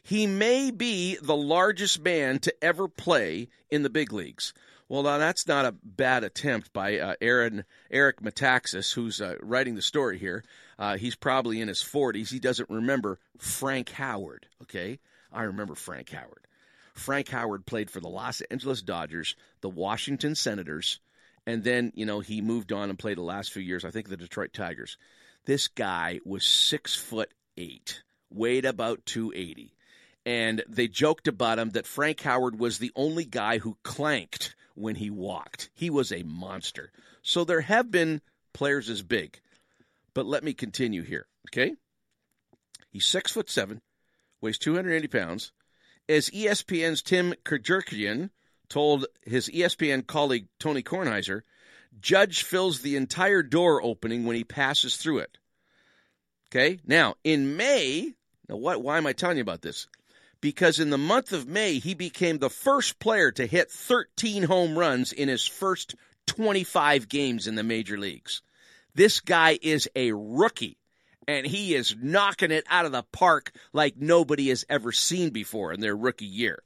he 0.03 0.27
may 0.27 0.71
be 0.71 1.17
the 1.21 1.37
largest 1.37 2.01
man 2.03 2.39
to 2.41 2.65
ever 2.65 2.89
play 2.89 3.49
in 3.71 3.83
the 3.83 3.91
big 3.91 4.13
leagues. 4.13 4.55
Well, 4.93 5.05
now 5.05 5.17
that's 5.17 5.49
not 5.49 5.65
a 5.65 5.75
bad 5.83 6.23
attempt 6.23 6.71
by 6.75 6.99
uh, 6.99 7.15
Aaron 7.23 7.65
Eric 7.91 8.21
Metaxas, 8.21 8.93
who's 8.93 9.23
uh, 9.23 9.37
writing 9.41 9.75
the 9.75 9.81
story 9.81 10.19
here. 10.19 10.45
Uh, 10.79 10.99
he's 10.99 11.15
probably 11.15 11.63
in 11.63 11.69
his 11.69 11.79
40s. 11.83 12.31
He 12.31 12.39
doesn't 12.39 12.69
remember 12.69 13.19
Frank 13.39 13.89
Howard. 13.93 14.49
Okay, 14.61 14.99
I 15.33 15.45
remember 15.45 15.75
Frank 15.75 16.11
Howard. 16.11 16.47
Frank 16.93 17.31
Howard 17.31 17.65
played 17.65 17.91
for 17.91 18.01
the 18.01 18.11
Los 18.11 18.43
Angeles 18.43 18.83
Dodgers, 18.83 19.35
the 19.63 19.71
Washington 19.71 20.35
Senators, 20.35 21.01
and 21.47 21.65
then 21.65 21.93
you 21.95 22.05
know 22.05 22.21
he 22.21 22.43
moved 22.43 22.71
on 22.71 22.91
and 22.91 22.99
played 22.99 23.17
the 23.17 23.23
last 23.23 23.51
few 23.51 23.63
years. 23.63 23.87
I 23.87 23.91
think 23.91 24.11
the 24.11 24.19
Detroit 24.19 24.53
Tigers. 24.53 24.99
This 25.47 25.69
guy 25.69 26.21
was 26.27 26.45
six 26.45 26.95
foot 26.95 27.33
eight, 27.57 28.03
weighed 28.31 28.67
about 28.67 29.07
280 29.07 29.73
and 30.25 30.63
they 30.69 30.87
joked 30.87 31.27
about 31.27 31.59
him 31.59 31.71
that 31.71 31.87
Frank 31.87 32.21
Howard 32.21 32.57
was 32.59 32.79
the 32.79 32.93
only 32.95 33.25
guy 33.25 33.59
who 33.59 33.77
clanked 33.83 34.55
when 34.75 34.97
he 34.97 35.11
walked. 35.11 35.71
He 35.75 35.91
was 35.91 36.13
a 36.13 36.23
monster. 36.23 36.91
So 37.23 37.45
there 37.45 37.61
have 37.63 37.91
been 37.91 38.21
players 38.53 38.89
as 38.89 39.03
big. 39.03 39.41
But 40.15 40.27
let 40.27 40.45
me 40.45 40.53
continue 40.53 41.03
here, 41.03 41.27
okay? 41.49 41.75
He's 42.91 43.07
six 43.07 43.33
foot 43.33 43.49
seven, 43.49 43.81
weighs 44.41 44.59
280 44.59 45.09
pounds. 45.09 45.53
As 46.09 46.29
ESPN's 46.31 47.03
Tim 47.03 47.35
Kurkjian 47.45 48.31
told 48.69 49.07
his 49.23 49.49
ESPN 49.49 50.07
colleague 50.07 50.49
Tony 50.59 50.83
Kornheiser, 50.83 51.43
Judge 52.01 52.43
fills 52.43 52.81
the 52.81 52.97
entire 52.97 53.43
door 53.43 53.83
opening 53.83 54.25
when 54.25 54.37
he 54.37 54.45
passes 54.45 54.97
through 54.97 55.19
it. 55.19 55.39
Okay? 56.51 56.81
Now, 56.87 57.15
in 57.25 57.57
May, 57.57 58.15
now 58.49 58.57
what 58.57 58.83
why 58.83 58.99
am 58.99 59.07
I 59.07 59.13
telling 59.13 59.39
you 59.39 59.43
about 59.43 59.63
this? 59.63 59.87
Because 60.43 60.79
in 60.81 60.91
the 60.91 60.99
month 60.99 61.33
of 61.33 61.49
May, 61.49 61.79
he 61.79 61.95
became 61.95 62.39
the 62.39 62.51
first 62.51 62.99
player 62.99 63.31
to 63.31 63.47
hit 63.47 63.71
13 63.71 64.43
home 64.43 64.79
runs 64.79 65.13
in 65.13 65.29
his 65.29 65.47
first 65.47 65.95
25 66.27 67.09
games 67.09 67.47
in 67.47 67.55
the 67.55 67.63
major 67.63 67.97
leagues. 67.97 68.43
This 68.95 69.21
guy 69.21 69.59
is 69.63 69.89
a 69.97 70.13
rookie 70.13 70.77
and 71.29 71.47
he 71.47 71.75
is 71.75 71.97
knocking 72.01 72.51
it 72.51 72.65
out 72.69 72.85
of 72.85 72.93
the 72.93 73.05
park 73.05 73.53
like 73.73 73.97
nobody 73.97 74.49
has 74.49 74.65
ever 74.69 74.93
seen 74.93 75.31
before 75.31 75.73
in 75.73 75.81
their 75.81 75.97
rookie 75.97 76.27
year. 76.27 76.63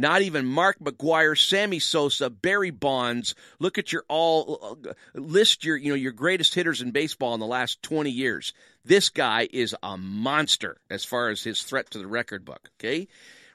Not 0.00 0.22
even 0.22 0.46
Mark 0.46 0.78
McGwire, 0.78 1.38
Sammy 1.38 1.78
Sosa, 1.78 2.30
Barry 2.30 2.70
Bonds. 2.70 3.34
Look 3.58 3.76
at 3.76 3.92
your 3.92 4.02
all 4.08 4.78
list 5.12 5.62
your 5.62 5.76
you 5.76 5.90
know 5.90 5.94
your 5.94 6.12
greatest 6.12 6.54
hitters 6.54 6.80
in 6.80 6.90
baseball 6.90 7.34
in 7.34 7.40
the 7.40 7.46
last 7.46 7.82
20 7.82 8.10
years. 8.10 8.54
This 8.82 9.10
guy 9.10 9.46
is 9.52 9.76
a 9.82 9.98
monster 9.98 10.78
as 10.88 11.04
far 11.04 11.28
as 11.28 11.42
his 11.42 11.62
threat 11.64 11.90
to 11.90 11.98
the 11.98 12.06
record 12.06 12.46
book. 12.46 12.70
Okay, 12.78 13.08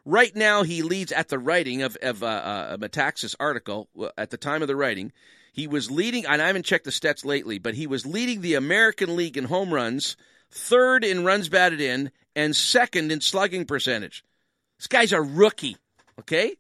right 0.06 0.36
now 0.36 0.62
he 0.62 0.84
leads 0.84 1.12
at 1.12 1.30
the 1.30 1.40
writing 1.40 1.82
of 1.82 1.98
of 2.04 2.22
uh, 2.22 2.28
uh, 2.28 2.78
Metaxas 2.78 3.36
article 3.40 3.90
at 4.16 4.30
the 4.30 4.38
time 4.38 4.62
of 4.62 4.68
the 4.68 4.76
writing. 4.76 5.12
He 5.52 5.66
was 5.66 5.90
leading, 5.90 6.28
and 6.28 6.44
I 6.44 6.46
haven't 6.46 6.68
checked 6.68 6.86
the 6.86 6.92
stats 6.92 7.26
lately, 7.26 7.58
but 7.58 7.74
he 7.74 7.88
was 7.88 8.06
leading 8.06 8.42
the 8.42 8.54
American 8.54 9.16
League 9.16 9.36
in 9.36 9.46
home 9.46 9.74
runs, 9.74 10.16
third 10.52 11.04
in 11.04 11.26
runs 11.26 11.50
batted 11.50 11.82
in, 11.82 12.12
and 12.36 12.56
second 12.56 13.12
in 13.12 13.22
slugging 13.22 13.66
percentage. 13.66 14.24
This 14.78 14.86
guy's 14.86 15.12
a 15.12 15.22
rookie. 15.24 15.78
Okay? 16.20 16.56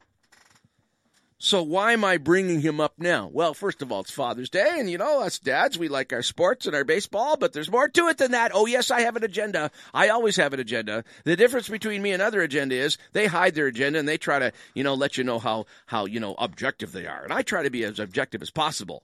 So 1.38 1.62
why 1.62 1.92
am 1.92 2.04
I 2.04 2.18
bringing 2.18 2.62
him 2.62 2.80
up 2.80 2.94
now? 2.98 3.30
Well, 3.32 3.54
first 3.54 3.82
of 3.82 3.92
all, 3.92 4.00
it's 4.00 4.10
Father's 4.10 4.50
Day, 4.50 4.78
and 4.78 4.90
you 4.90 4.98
know, 4.98 5.22
us 5.22 5.38
dads, 5.38 5.78
we 5.78 5.90
like 5.90 6.12
our 6.14 6.24
sports 6.24 6.66
and 6.66 6.76
our 6.76 6.86
baseball, 6.86 7.38
but 7.38 7.54
there's 7.54 7.70
more 7.70 7.90
to 7.90 8.08
it 8.08 8.18
than 8.18 8.32
that. 8.32 8.52
Oh, 8.54 8.66
yes, 8.66 8.90
I 8.90 9.02
have 9.02 9.16
an 9.16 9.24
agenda. 9.24 9.70
I 9.94 10.10
always 10.10 10.38
have 10.38 10.54
an 10.54 10.60
agenda. 10.60 11.04
The 11.24 11.36
difference 11.36 11.70
between 11.70 12.02
me 12.02 12.14
and 12.14 12.22
other 12.22 12.42
agenda 12.42 12.76
is 12.76 12.98
they 13.12 13.28
hide 13.28 13.54
their 13.54 13.68
agenda 13.68 14.00
and 14.00 14.08
they 14.08 14.18
try 14.18 14.40
to, 14.40 14.54
you 14.74 14.84
know, 14.84 14.94
let 14.94 15.18
you 15.18 15.24
know 15.24 15.38
how, 15.38 15.66
how, 15.86 16.06
you 16.06 16.20
know, 16.20 16.36
objective 16.40 16.94
they 16.94 17.06
are. 17.06 17.24
And 17.24 17.34
I 17.34 17.42
try 17.42 17.64
to 17.64 17.70
be 17.70 17.84
as 17.84 18.00
objective 18.00 18.42
as 18.42 18.50
possible. 18.50 19.04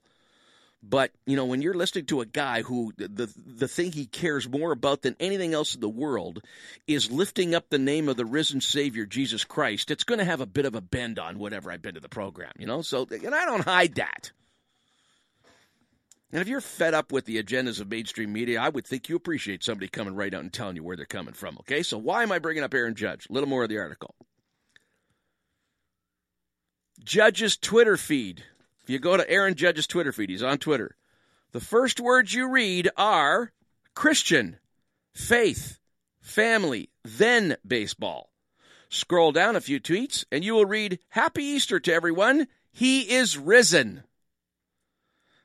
But 0.83 1.11
you 1.27 1.35
know, 1.35 1.45
when 1.45 1.61
you're 1.61 1.75
listening 1.75 2.05
to 2.07 2.21
a 2.21 2.25
guy 2.25 2.63
who 2.63 2.91
the 2.97 3.31
the 3.35 3.67
thing 3.67 3.91
he 3.91 4.07
cares 4.07 4.49
more 4.49 4.71
about 4.71 5.03
than 5.03 5.15
anything 5.19 5.53
else 5.53 5.75
in 5.75 5.81
the 5.81 5.89
world 5.89 6.41
is 6.87 7.11
lifting 7.11 7.53
up 7.53 7.69
the 7.69 7.77
name 7.77 8.09
of 8.09 8.17
the 8.17 8.25
risen 8.25 8.61
Savior 8.61 9.05
Jesus 9.05 9.43
Christ, 9.43 9.91
it's 9.91 10.03
going 10.03 10.19
to 10.19 10.25
have 10.25 10.41
a 10.41 10.47
bit 10.47 10.65
of 10.65 10.73
a 10.73 10.81
bend 10.81 11.19
on 11.19 11.37
whatever 11.37 11.71
I've 11.71 11.83
been 11.83 11.93
to 11.93 11.99
the 11.99 12.09
program. 12.09 12.53
You 12.57 12.65
know, 12.65 12.81
so 12.81 13.07
and 13.11 13.35
I 13.35 13.45
don't 13.45 13.63
hide 13.63 13.95
that. 13.95 14.31
And 16.31 16.41
if 16.41 16.47
you're 16.47 16.61
fed 16.61 16.93
up 16.93 17.11
with 17.11 17.25
the 17.25 17.43
agendas 17.43 17.81
of 17.81 17.89
mainstream 17.89 18.31
media, 18.31 18.61
I 18.61 18.69
would 18.69 18.87
think 18.87 19.09
you 19.09 19.15
appreciate 19.15 19.63
somebody 19.63 19.89
coming 19.89 20.15
right 20.15 20.33
out 20.33 20.41
and 20.41 20.51
telling 20.51 20.77
you 20.77 20.83
where 20.83 20.95
they're 20.95 21.05
coming 21.05 21.33
from. 21.33 21.57
Okay, 21.59 21.83
so 21.83 21.97
why 21.97 22.23
am 22.23 22.31
I 22.31 22.39
bringing 22.39 22.63
up 22.63 22.73
Aaron 22.73 22.95
Judge? 22.95 23.27
A 23.29 23.33
little 23.33 23.49
more 23.49 23.63
of 23.63 23.69
the 23.69 23.77
article. 23.77 24.15
Judge's 27.03 27.57
Twitter 27.57 27.97
feed 27.97 28.45
if 28.83 28.89
you 28.89 28.99
go 28.99 29.17
to 29.17 29.29
Aaron 29.29 29.55
Judge's 29.55 29.87
Twitter 29.87 30.11
feed, 30.11 30.29
he's 30.29 30.43
on 30.43 30.57
Twitter. 30.57 30.95
The 31.51 31.59
first 31.59 31.99
words 31.99 32.33
you 32.33 32.49
read 32.49 32.89
are 32.97 33.51
Christian, 33.93 34.57
faith, 35.13 35.79
family, 36.19 36.89
then 37.03 37.57
baseball. 37.65 38.31
Scroll 38.89 39.31
down 39.31 39.55
a 39.55 39.61
few 39.61 39.79
tweets 39.79 40.25
and 40.31 40.43
you 40.43 40.53
will 40.53 40.65
read 40.65 40.99
Happy 41.09 41.43
Easter 41.43 41.79
to 41.79 41.93
everyone. 41.93 42.47
He 42.71 43.01
is 43.13 43.37
risen. 43.37 44.03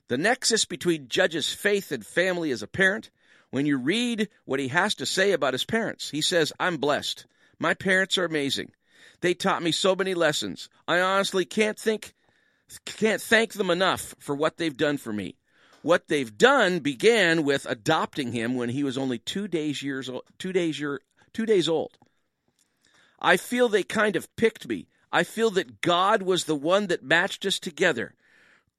The 0.09 0.19
nexus 0.19 0.65
between 0.65 1.09
Judge's 1.09 1.53
faith 1.53 1.91
and 1.91 2.07
family 2.07 2.51
is 2.51 2.63
apparent 2.63 3.11
when 3.51 3.67
you 3.67 3.79
read 3.79 4.29
what 4.45 4.61
he 4.61 4.69
has 4.69 4.95
to 4.97 5.07
say 5.07 5.33
about 5.33 5.55
his 5.55 5.65
parents. 5.65 6.11
He 6.11 6.21
says, 6.21 6.53
I'm 6.59 6.77
blessed. 6.77 7.27
My 7.59 7.75
parents 7.75 8.19
are 8.19 8.25
amazing. 8.25 8.73
They 9.21 9.35
taught 9.35 9.63
me 9.63 9.73
so 9.73 9.97
many 9.97 10.15
lessons. 10.15 10.69
I 10.87 11.01
honestly 11.01 11.45
can't 11.45 11.79
think 11.79 12.15
can't 12.85 13.23
thank 13.23 13.55
them 13.55 13.71
enough 13.71 14.15
for 14.19 14.35
what 14.35 14.57
they've 14.57 14.77
done 14.77 14.99
for 14.99 15.13
me. 15.13 15.37
What 15.83 16.09
they've 16.09 16.37
done 16.37 16.81
began 16.81 17.45
with 17.45 17.67
adopting 17.67 18.33
him 18.33 18.57
when 18.57 18.71
he 18.71 18.83
was 18.83 18.99
only 18.99 19.19
two 19.19 19.47
days 19.47 19.83
years 19.83 20.09
old, 20.09 20.25
two 20.39 20.53
days 20.53 20.81
year, 20.81 21.01
two 21.33 21.47
days 21.47 21.69
old. 21.69 21.97
I 23.21 23.37
feel 23.37 23.69
they 23.69 23.83
kind 23.83 24.17
of 24.17 24.35
picked 24.37 24.69
me. 24.69 24.89
I 25.13 25.23
feel 25.23 25.51
that 25.51 25.81
God 25.81 26.23
was 26.23 26.45
the 26.45 26.57
one 26.57 26.89
that 26.89 27.05
matched 27.05 27.47
us 27.47 27.59
together. 27.59 28.15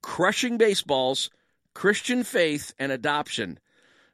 Crushing 0.01 0.57
baseballs, 0.57 1.29
Christian 1.73 2.23
faith, 2.23 2.73
and 2.77 2.91
adoption. 2.91 3.59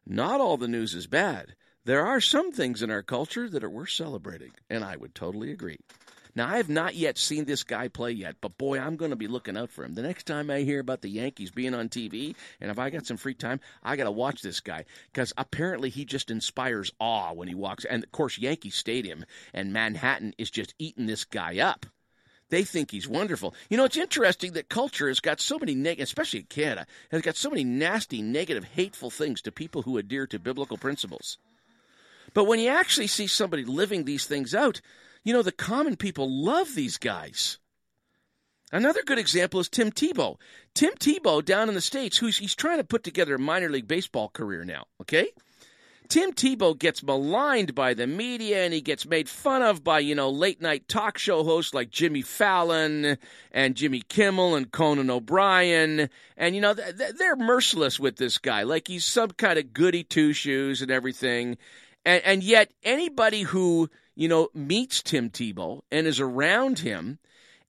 Not 0.05 0.39
all 0.39 0.57
the 0.57 0.67
news 0.67 0.93
is 0.93 1.07
bad. 1.07 1.55
There 1.85 2.05
are 2.05 2.21
some 2.21 2.51
things 2.51 2.81
in 2.81 2.91
our 2.91 3.03
culture 3.03 3.49
that 3.49 3.63
are 3.63 3.69
worth 3.69 3.89
celebrating, 3.89 4.51
and 4.69 4.83
I 4.83 4.95
would 4.95 5.15
totally 5.15 5.51
agree. 5.51 5.79
Now, 6.35 6.47
I 6.49 6.57
have 6.57 6.69
not 6.69 6.95
yet 6.95 7.19
seen 7.19 7.45
this 7.45 7.63
guy 7.63 7.87
play 7.87 8.11
yet, 8.11 8.37
but 8.41 8.57
boy, 8.57 8.79
I'm 8.79 8.95
going 8.95 9.11
to 9.11 9.15
be 9.15 9.27
looking 9.27 9.55
out 9.55 9.69
for 9.69 9.83
him. 9.83 9.93
The 9.93 10.01
next 10.01 10.25
time 10.25 10.49
I 10.49 10.61
hear 10.61 10.79
about 10.79 11.01
the 11.01 11.09
Yankees 11.09 11.51
being 11.51 11.75
on 11.75 11.89
TV, 11.89 12.35
and 12.59 12.71
if 12.71 12.79
I 12.79 12.89
got 12.89 13.05
some 13.05 13.17
free 13.17 13.35
time, 13.35 13.59
I 13.83 13.95
got 13.95 14.05
to 14.05 14.11
watch 14.11 14.41
this 14.41 14.59
guy 14.59 14.85
because 15.11 15.31
apparently 15.37 15.89
he 15.89 16.05
just 16.05 16.31
inspires 16.31 16.91
awe 16.99 17.33
when 17.33 17.47
he 17.47 17.53
walks. 17.53 17.85
And 17.85 18.03
of 18.03 18.11
course, 18.11 18.39
Yankee 18.39 18.71
Stadium 18.71 19.25
and 19.53 19.71
Manhattan 19.71 20.33
is 20.39 20.49
just 20.49 20.73
eating 20.79 21.05
this 21.05 21.23
guy 21.23 21.59
up. 21.59 21.85
They 22.49 22.63
think 22.63 22.91
he's 22.91 23.07
wonderful. 23.07 23.53
You 23.69 23.77
know, 23.77 23.85
it's 23.85 23.97
interesting 23.97 24.53
that 24.53 24.69
culture 24.69 25.07
has 25.07 25.19
got 25.19 25.39
so 25.39 25.57
many 25.59 25.75
negative, 25.75 26.03
especially 26.03 26.39
in 26.39 26.45
Canada, 26.45 26.87
has 27.11 27.21
got 27.21 27.35
so 27.35 27.49
many 27.49 27.63
nasty, 27.63 28.21
negative, 28.21 28.63
hateful 28.63 29.09
things 29.09 29.41
to 29.43 29.51
people 29.51 29.83
who 29.83 29.97
adhere 29.97 30.27
to 30.27 30.39
biblical 30.39 30.77
principles. 30.77 31.37
But 32.33 32.45
when 32.45 32.59
you 32.59 32.69
actually 32.69 33.07
see 33.07 33.27
somebody 33.27 33.65
living 33.65 34.05
these 34.05 34.25
things 34.25 34.55
out, 34.55 34.81
you 35.23 35.33
know, 35.33 35.41
the 35.41 35.51
common 35.51 35.95
people 35.95 36.29
love 36.29 36.75
these 36.75 36.97
guys. 36.97 37.59
Another 38.71 39.03
good 39.03 39.19
example 39.19 39.59
is 39.59 39.69
Tim 39.69 39.91
Tebow. 39.91 40.37
Tim 40.73 40.93
Tebow 40.93 41.45
down 41.45 41.69
in 41.69 41.75
the 41.75 41.81
States, 41.81 42.17
who's 42.17 42.39
he's 42.39 42.55
trying 42.55 42.79
to 42.79 42.83
put 42.83 43.03
together 43.03 43.35
a 43.35 43.39
minor 43.39 43.69
league 43.69 43.87
baseball 43.87 44.29
career 44.29 44.65
now, 44.65 44.85
okay? 44.99 45.27
Tim 46.09 46.33
Tebow 46.33 46.77
gets 46.77 47.01
maligned 47.01 47.75
by 47.75 47.93
the 47.93 48.07
media 48.07 48.65
and 48.65 48.73
he 48.73 48.81
gets 48.81 49.05
made 49.05 49.29
fun 49.29 49.61
of 49.61 49.83
by, 49.83 49.99
you 49.99 50.15
know, 50.15 50.29
late 50.29 50.61
night 50.61 50.87
talk 50.87 51.17
show 51.17 51.43
hosts 51.43 51.73
like 51.73 51.89
Jimmy 51.91 52.21
Fallon 52.21 53.17
and 53.51 53.75
Jimmy 53.75 54.01
Kimmel 54.01 54.55
and 54.55 54.71
Conan 54.71 55.09
O'Brien. 55.09 56.09
And, 56.35 56.55
you 56.55 56.61
know, 56.61 56.73
they're 56.73 57.35
merciless 57.35 57.99
with 57.99 58.17
this 58.17 58.37
guy. 58.37 58.63
Like 58.63 58.87
he's 58.87 59.05
some 59.05 59.31
kind 59.31 59.57
of 59.57 59.73
goody 59.73 60.03
two 60.03 60.33
shoes 60.33 60.81
and 60.81 60.91
everything. 60.91 61.57
And, 62.05 62.21
and 62.25 62.43
yet, 62.43 62.71
anybody 62.83 63.43
who 63.43 63.89
you 64.15 64.27
know, 64.27 64.49
meets 64.53 65.01
Tim 65.01 65.29
Tebow 65.29 65.81
and 65.91 66.07
is 66.07 66.19
around 66.19 66.79
him 66.79 67.19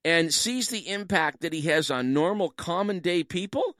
and 0.05 0.33
sees 0.33 0.69
the 0.69 0.89
impact 0.89 1.41
that 1.41 1.53
he 1.53 1.63
has 1.63 1.91
on 1.91 2.13
normal, 2.13 2.51
common 2.51 2.99
day 2.99 3.25
people, 3.25 3.77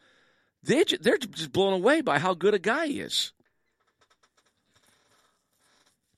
they're, 0.63 0.85
they're 1.01 1.19
just 1.19 1.53
blown 1.53 1.75
away 1.75 2.01
by 2.01 2.19
how 2.19 2.33
good 2.35 2.55
a 2.55 2.59
guy 2.59 2.87
he 2.87 3.01
is. 3.01 3.33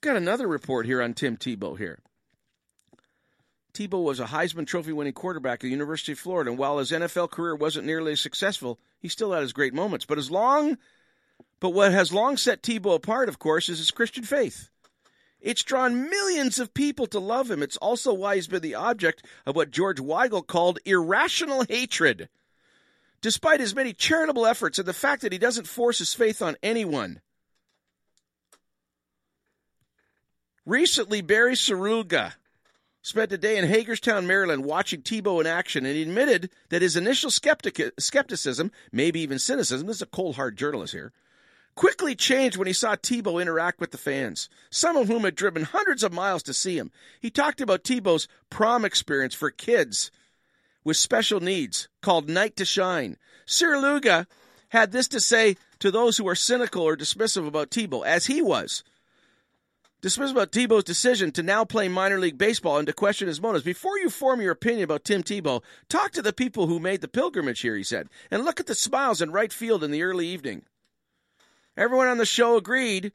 Got 0.01 0.17
another 0.17 0.47
report 0.47 0.87
here 0.87 1.03
on 1.03 1.15
Tim 1.15 1.37
Tebow 1.37 1.77
here. 1.77 1.99
Tebow 3.75 4.05
was 4.05 4.21
a 4.21 4.27
Heisman 4.27 4.67
Trophy 4.67 4.93
winning 4.93 5.13
quarterback 5.13 5.55
at 5.55 5.61
the 5.63 5.69
University 5.69 6.13
of 6.13 6.19
Florida, 6.19 6.51
and 6.51 6.59
while 6.59 6.79
his 6.79 6.93
NFL 6.93 7.31
career 7.31 7.55
wasn't 7.55 7.87
nearly 7.87 8.13
as 8.13 8.21
successful, 8.21 8.79
he 9.01 9.09
still 9.09 9.33
had 9.33 9.43
his 9.43 9.53
great 9.53 9.75
moments. 9.75 10.07
But 10.07 10.19
as 10.19 10.31
long 10.31 10.79
but 11.61 11.71
what 11.71 11.93
has 11.93 12.13
long 12.13 12.37
set 12.37 12.63
Tebow 12.63 12.95
apart, 12.95 13.29
of 13.29 13.39
course, 13.39 13.69
is 13.69 13.79
his 13.79 13.91
Christian 13.91 14.25
faith. 14.25 14.71
It's 15.47 15.63
drawn 15.63 16.11
millions 16.11 16.59
of 16.59 16.75
people 16.75 17.07
to 17.07 17.21
love 17.21 17.53
him. 17.53 17.63
It's 17.63 17.77
also 17.77 18.13
why 18.13 18.35
he's 18.35 18.49
been 18.49 18.63
the 18.63 18.75
object 18.75 19.25
of 19.47 19.55
what 19.55 19.71
George 19.71 19.99
Weigel 19.99 20.45
called 20.45 20.81
irrational 20.85 21.65
hatred. 21.69 22.29
Despite 23.21 23.61
his 23.61 23.73
many 23.73 23.93
charitable 23.93 24.45
efforts 24.45 24.81
and 24.81 24.89
the 24.89 24.93
fact 24.93 25.23
that 25.23 25.31
he 25.31 25.39
doesn't 25.39 25.69
force 25.69 26.01
his 26.01 26.13
faith 26.15 26.43
on 26.43 26.57
anyone. 26.65 27.21
Recently, 30.65 31.21
Barry 31.21 31.55
Svrluga 31.55 32.33
spent 33.01 33.31
a 33.31 33.39
day 33.39 33.57
in 33.57 33.69
Hagerstown, 33.69 34.27
Maryland, 34.27 34.65
watching 34.65 35.01
Tebow 35.01 35.41
in 35.41 35.47
action, 35.47 35.87
and 35.87 35.95
he 35.95 36.03
admitted 36.03 36.51
that 36.71 36.83
his 36.83 36.97
initial 36.97 37.31
skeptic- 37.31 37.93
skepticism, 38.01 38.73
maybe 38.91 39.21
even 39.21 39.39
cynicism, 39.39 39.87
this 39.87 39.99
is 39.99 40.03
a 40.03 40.07
cold 40.07 40.35
hard 40.35 40.59
journalist 40.59 40.93
here, 40.93 41.13
quickly 41.77 42.17
changed 42.17 42.57
when 42.57 42.67
he 42.67 42.73
saw 42.73 42.97
Tebow 42.97 43.41
interact 43.41 43.81
with 43.81 43.93
the 43.93 43.99
fans, 43.99 44.49
some 44.71 44.97
of 44.97 45.07
whom 45.07 45.23
had 45.23 45.37
driven 45.37 45.63
hundreds 45.63 46.03
of 46.03 46.13
miles 46.13 46.43
to 46.45 46.55
see 46.55 46.77
him. 46.77 46.91
He 47.21 47.31
talked 47.31 47.61
about 47.61 47.85
Tebow's 47.85 48.27
prom 48.51 48.85
experience 48.85 49.35
for 49.35 49.51
kids 49.51 50.11
with 50.83 50.97
special 50.97 51.41
needs 51.41 51.89
called 52.01 52.29
Night 52.29 52.57
to 52.57 52.65
Shine. 52.65 53.17
Svrluga 53.47 54.27
had 54.71 54.91
this 54.91 55.07
to 55.09 55.21
say 55.21 55.57
to 55.79 55.91
those 55.91 56.17
who 56.17 56.27
are 56.27 56.35
cynical 56.35 56.83
or 56.83 56.97
dismissive 56.97 57.47
about 57.47 57.71
Tebow, 57.71 58.05
as 58.05 58.27
he 58.27 58.43
was. 58.43 58.83
Dismiss 60.03 60.31
about 60.31 60.53
Tebow's 60.53 60.85
decision 60.85 61.33
to 61.33 61.43
now 61.43 61.65
play 61.65 61.89
minor 61.89 62.19
league 62.19 62.39
baseball 62.39 62.79
and 62.79 62.87
to 62.87 62.93
question 62.93 63.29
his 63.29 63.41
motives. 63.41 63.65
Before 63.65 63.99
you 63.99 64.11
form 64.11 64.41
your 64.41 64.53
opinion 64.53 64.85
about 64.85 65.05
Tim 65.05 65.23
Tebow, 65.23 65.63
talk 65.89 66.13
to 66.13 66.23
the 66.23 66.33
people 66.33 66.67
who 66.67 66.79
made 66.79 67.01
the 67.01 67.09
pilgrimage 67.09 67.61
here, 67.61 67.77
he 67.77 67.83
said, 67.83 68.09
and 68.31 68.45
look 68.45 68.61
at 68.61 68.67
the 68.67 68.75
smiles 68.75 69.21
in 69.21 69.33
right 69.33 69.53
field 69.53 69.83
in 69.83 69.91
the 69.91 70.03
early 70.03 70.27
evening. 70.27 70.63
Everyone 71.77 72.09
on 72.09 72.19
the 72.19 72.27
show 72.27 72.57
agreed. 72.57 73.13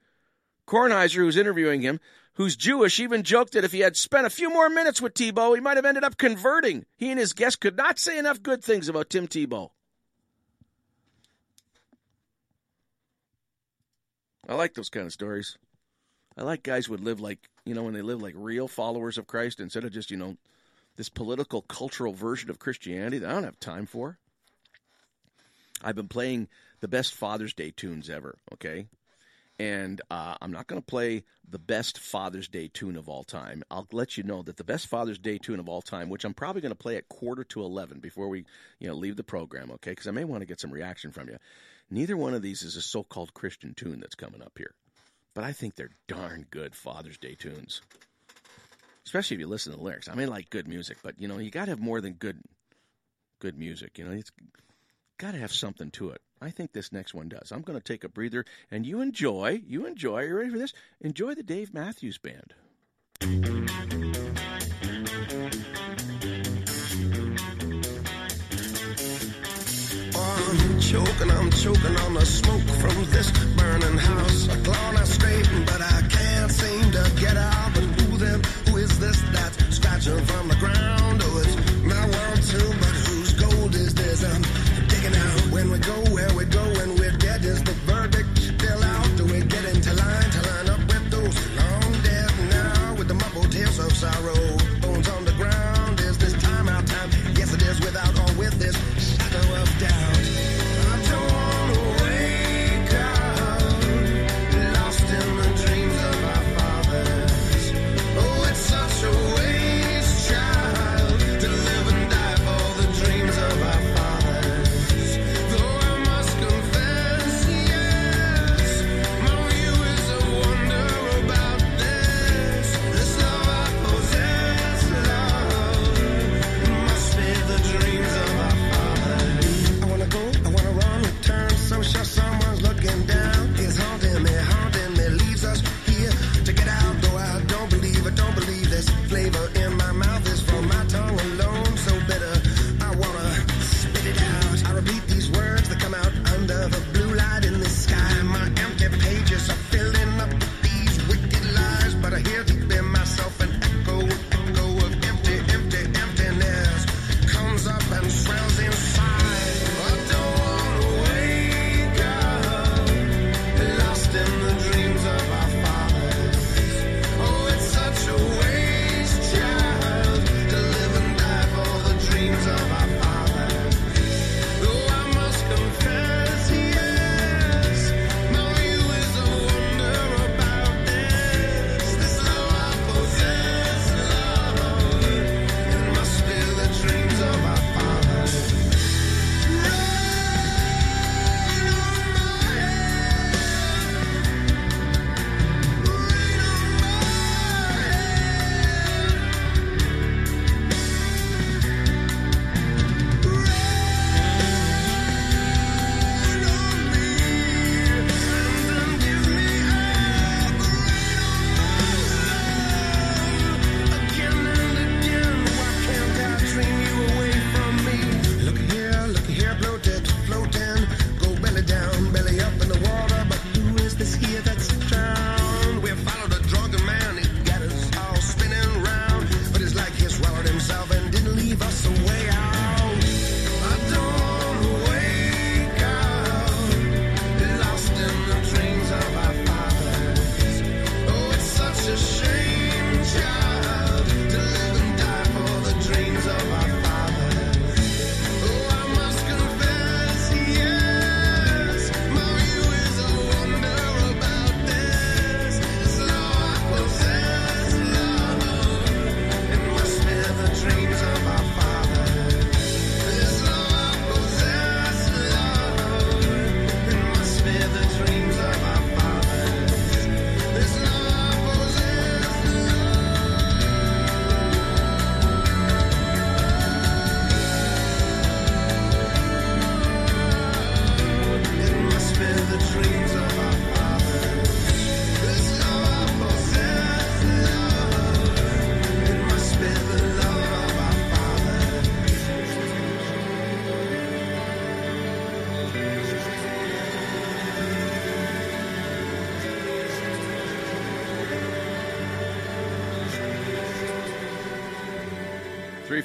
Kornheiser, 0.68 1.16
who's 1.16 1.38
interviewing 1.38 1.82
him, 1.82 2.00
who's 2.34 2.56
Jewish, 2.56 3.00
even 3.00 3.24
joked 3.24 3.54
that 3.54 3.64
if 3.64 3.72
he 3.72 3.80
had 3.80 3.98
spent 3.98 4.28
a 4.28 4.30
few 4.30 4.50
more 4.50 4.70
minutes 4.70 5.02
with 5.02 5.14
Tebow, 5.14 5.56
he 5.56 5.62
might 5.62 5.78
have 5.78 5.86
ended 5.86 6.04
up 6.04 6.18
converting. 6.18 6.86
He 6.96 7.10
and 7.10 7.20
his 7.20 7.34
guests 7.34 7.58
could 7.58 7.76
not 7.76 8.00
say 8.00 8.18
enough 8.18 8.42
good 8.42 8.64
things 8.64 8.88
about 8.88 9.10
Tim 9.10 9.28
Tebow. 9.28 9.72
I 14.48 14.56
like 14.56 14.74
those 14.74 14.90
kind 14.90 15.06
of 15.06 15.14
stories. 15.14 15.58
I 16.38 16.44
like 16.44 16.64
guys 16.64 16.86
who 16.86 16.94
would 16.94 17.04
live 17.04 17.20
like, 17.20 17.50
you 17.66 17.74
know, 17.74 17.84
when 17.84 17.94
they 17.94 18.02
live 18.02 18.22
like 18.22 18.34
real 18.38 18.68
followers 18.68 19.18
of 19.18 19.28
Christ 19.28 19.60
instead 19.60 19.84
of 19.84 19.92
just, 19.92 20.12
you 20.12 20.18
know, 20.18 20.38
this 20.96 21.10
political, 21.10 21.62
cultural 21.62 22.14
version 22.14 22.50
of 22.50 22.60
Christianity 22.60 23.20
that 23.20 23.30
I 23.30 23.34
don't 23.34 23.44
have 23.44 23.60
time 23.60 23.86
for. 23.86 24.18
I've 25.84 25.96
been 25.96 26.08
playing 26.08 26.48
the 26.80 26.88
best 26.88 27.14
Father's 27.14 27.54
Day 27.54 27.72
tunes 27.72 28.10
ever, 28.10 28.38
okay? 28.54 28.88
And 29.60 30.02
uh, 30.10 30.36
I'm 30.42 30.52
not 30.52 30.68
going 30.68 30.82
to 30.82 30.86
play 30.86 31.24
the 31.48 31.60
best 31.60 32.00
Father's 32.00 32.48
Day 32.48 32.68
tune 32.68 32.96
of 32.96 33.08
all 33.08 33.24
time. 33.24 33.64
I'll 33.70 33.88
let 33.92 34.18
you 34.18 34.24
know 34.24 34.42
that 34.44 34.58
the 34.58 34.64
best 34.64 34.88
Father's 34.88 35.20
Day 35.20 35.38
tune 35.38 35.60
of 35.60 35.70
all 35.70 35.82
time, 35.82 36.10
which 36.10 36.26
I'm 36.26 36.34
probably 36.34 36.62
going 36.62 36.72
to 36.72 36.76
play 36.76 36.96
at 36.96 37.10
quarter 37.10 37.44
to 37.44 37.62
11 37.62 38.00
before 38.00 38.28
we, 38.28 38.46
you 38.80 38.88
know, 38.88 38.96
leave 38.96 39.18
the 39.18 39.24
program, 39.24 39.72
okay? 39.72 39.92
Because 39.92 40.08
I 40.08 40.12
may 40.12 40.24
want 40.24 40.42
to 40.42 40.48
get 40.48 40.60
some 40.60 40.72
reaction 40.72 41.12
from 41.12 41.28
you. 41.28 41.38
Neither 41.90 42.16
one 42.16 42.34
of 42.34 42.42
these 42.42 42.64
is 42.64 42.76
a 42.76 42.82
so-called 42.82 43.34
Christian 43.34 43.74
tune 43.76 44.00
that's 44.00 44.16
coming 44.16 44.42
up 44.42 44.54
here, 44.58 44.74
but 45.34 45.44
I 45.44 45.52
think 45.52 45.76
they're 45.76 45.90
darn 46.08 46.46
good 46.50 46.74
Father's 46.74 47.18
Day 47.18 47.36
tunes. 47.36 47.82
Especially 49.06 49.36
if 49.36 49.42
you 49.42 49.48
listen 49.48 49.74
to 49.74 49.78
the 49.78 49.84
lyrics. 49.84 50.08
I 50.08 50.16
mean, 50.16 50.30
like 50.30 50.50
good 50.50 50.68
music, 50.68 50.98
but 51.04 51.20
you 51.20 51.28
know, 51.28 51.38
you 51.38 51.52
got 51.52 51.66
to 51.66 51.72
have 51.72 51.82
more 51.82 52.00
than 52.00 52.14
good, 52.14 52.40
good 53.40 53.58
music. 53.58 53.98
You 53.98 54.06
know, 54.06 54.12
it's 54.12 54.32
got 55.22 55.32
to 55.34 55.38
have 55.38 55.54
something 55.54 55.92
to 55.92 56.10
it. 56.10 56.20
I 56.42 56.50
think 56.50 56.74
this 56.74 56.92
next 56.92 57.14
one 57.14 57.30
does. 57.30 57.52
I'm 57.52 57.62
going 57.62 57.78
to 57.78 57.84
take 57.84 58.04
a 58.04 58.10
breather, 58.10 58.44
and 58.72 58.88
you 58.88 59.02
enjoy. 59.02 59.62
You 59.68 59.86
enjoy. 59.86 60.22
Are 60.22 60.26
you 60.26 60.36
ready 60.36 60.50
for 60.50 60.58
this? 60.58 60.74
Enjoy 61.00 61.36
the 61.36 61.44
Dave 61.44 61.76
Matthews 61.76 62.18
Band. 62.18 62.56
I'm 63.22 63.68
choking, 70.80 71.30
I'm 71.30 71.52
choking 71.52 71.96
on 71.98 72.16
the 72.16 72.26
smoke 72.26 72.64
from 72.82 73.06
this 73.12 73.30
burning 73.56 74.00
house. 74.00 74.50
I 74.50 74.56
claw 74.64 74.90
I 74.90 75.04
straighten, 75.04 75.66
but 75.66 75.82
I 75.82 76.02
can't 76.10 76.52
seem 76.52 76.92
to 76.94 77.12
get 77.20 77.38
out. 77.38 77.76
But 77.76 77.84
who 77.84 78.18
then? 78.18 78.42
Who 78.70 78.78
is 78.78 79.00
this 79.00 79.22
that's 79.32 79.76
scratching 79.76 80.26
from 80.26 80.48
the 80.48 80.56
ground? 80.56 80.81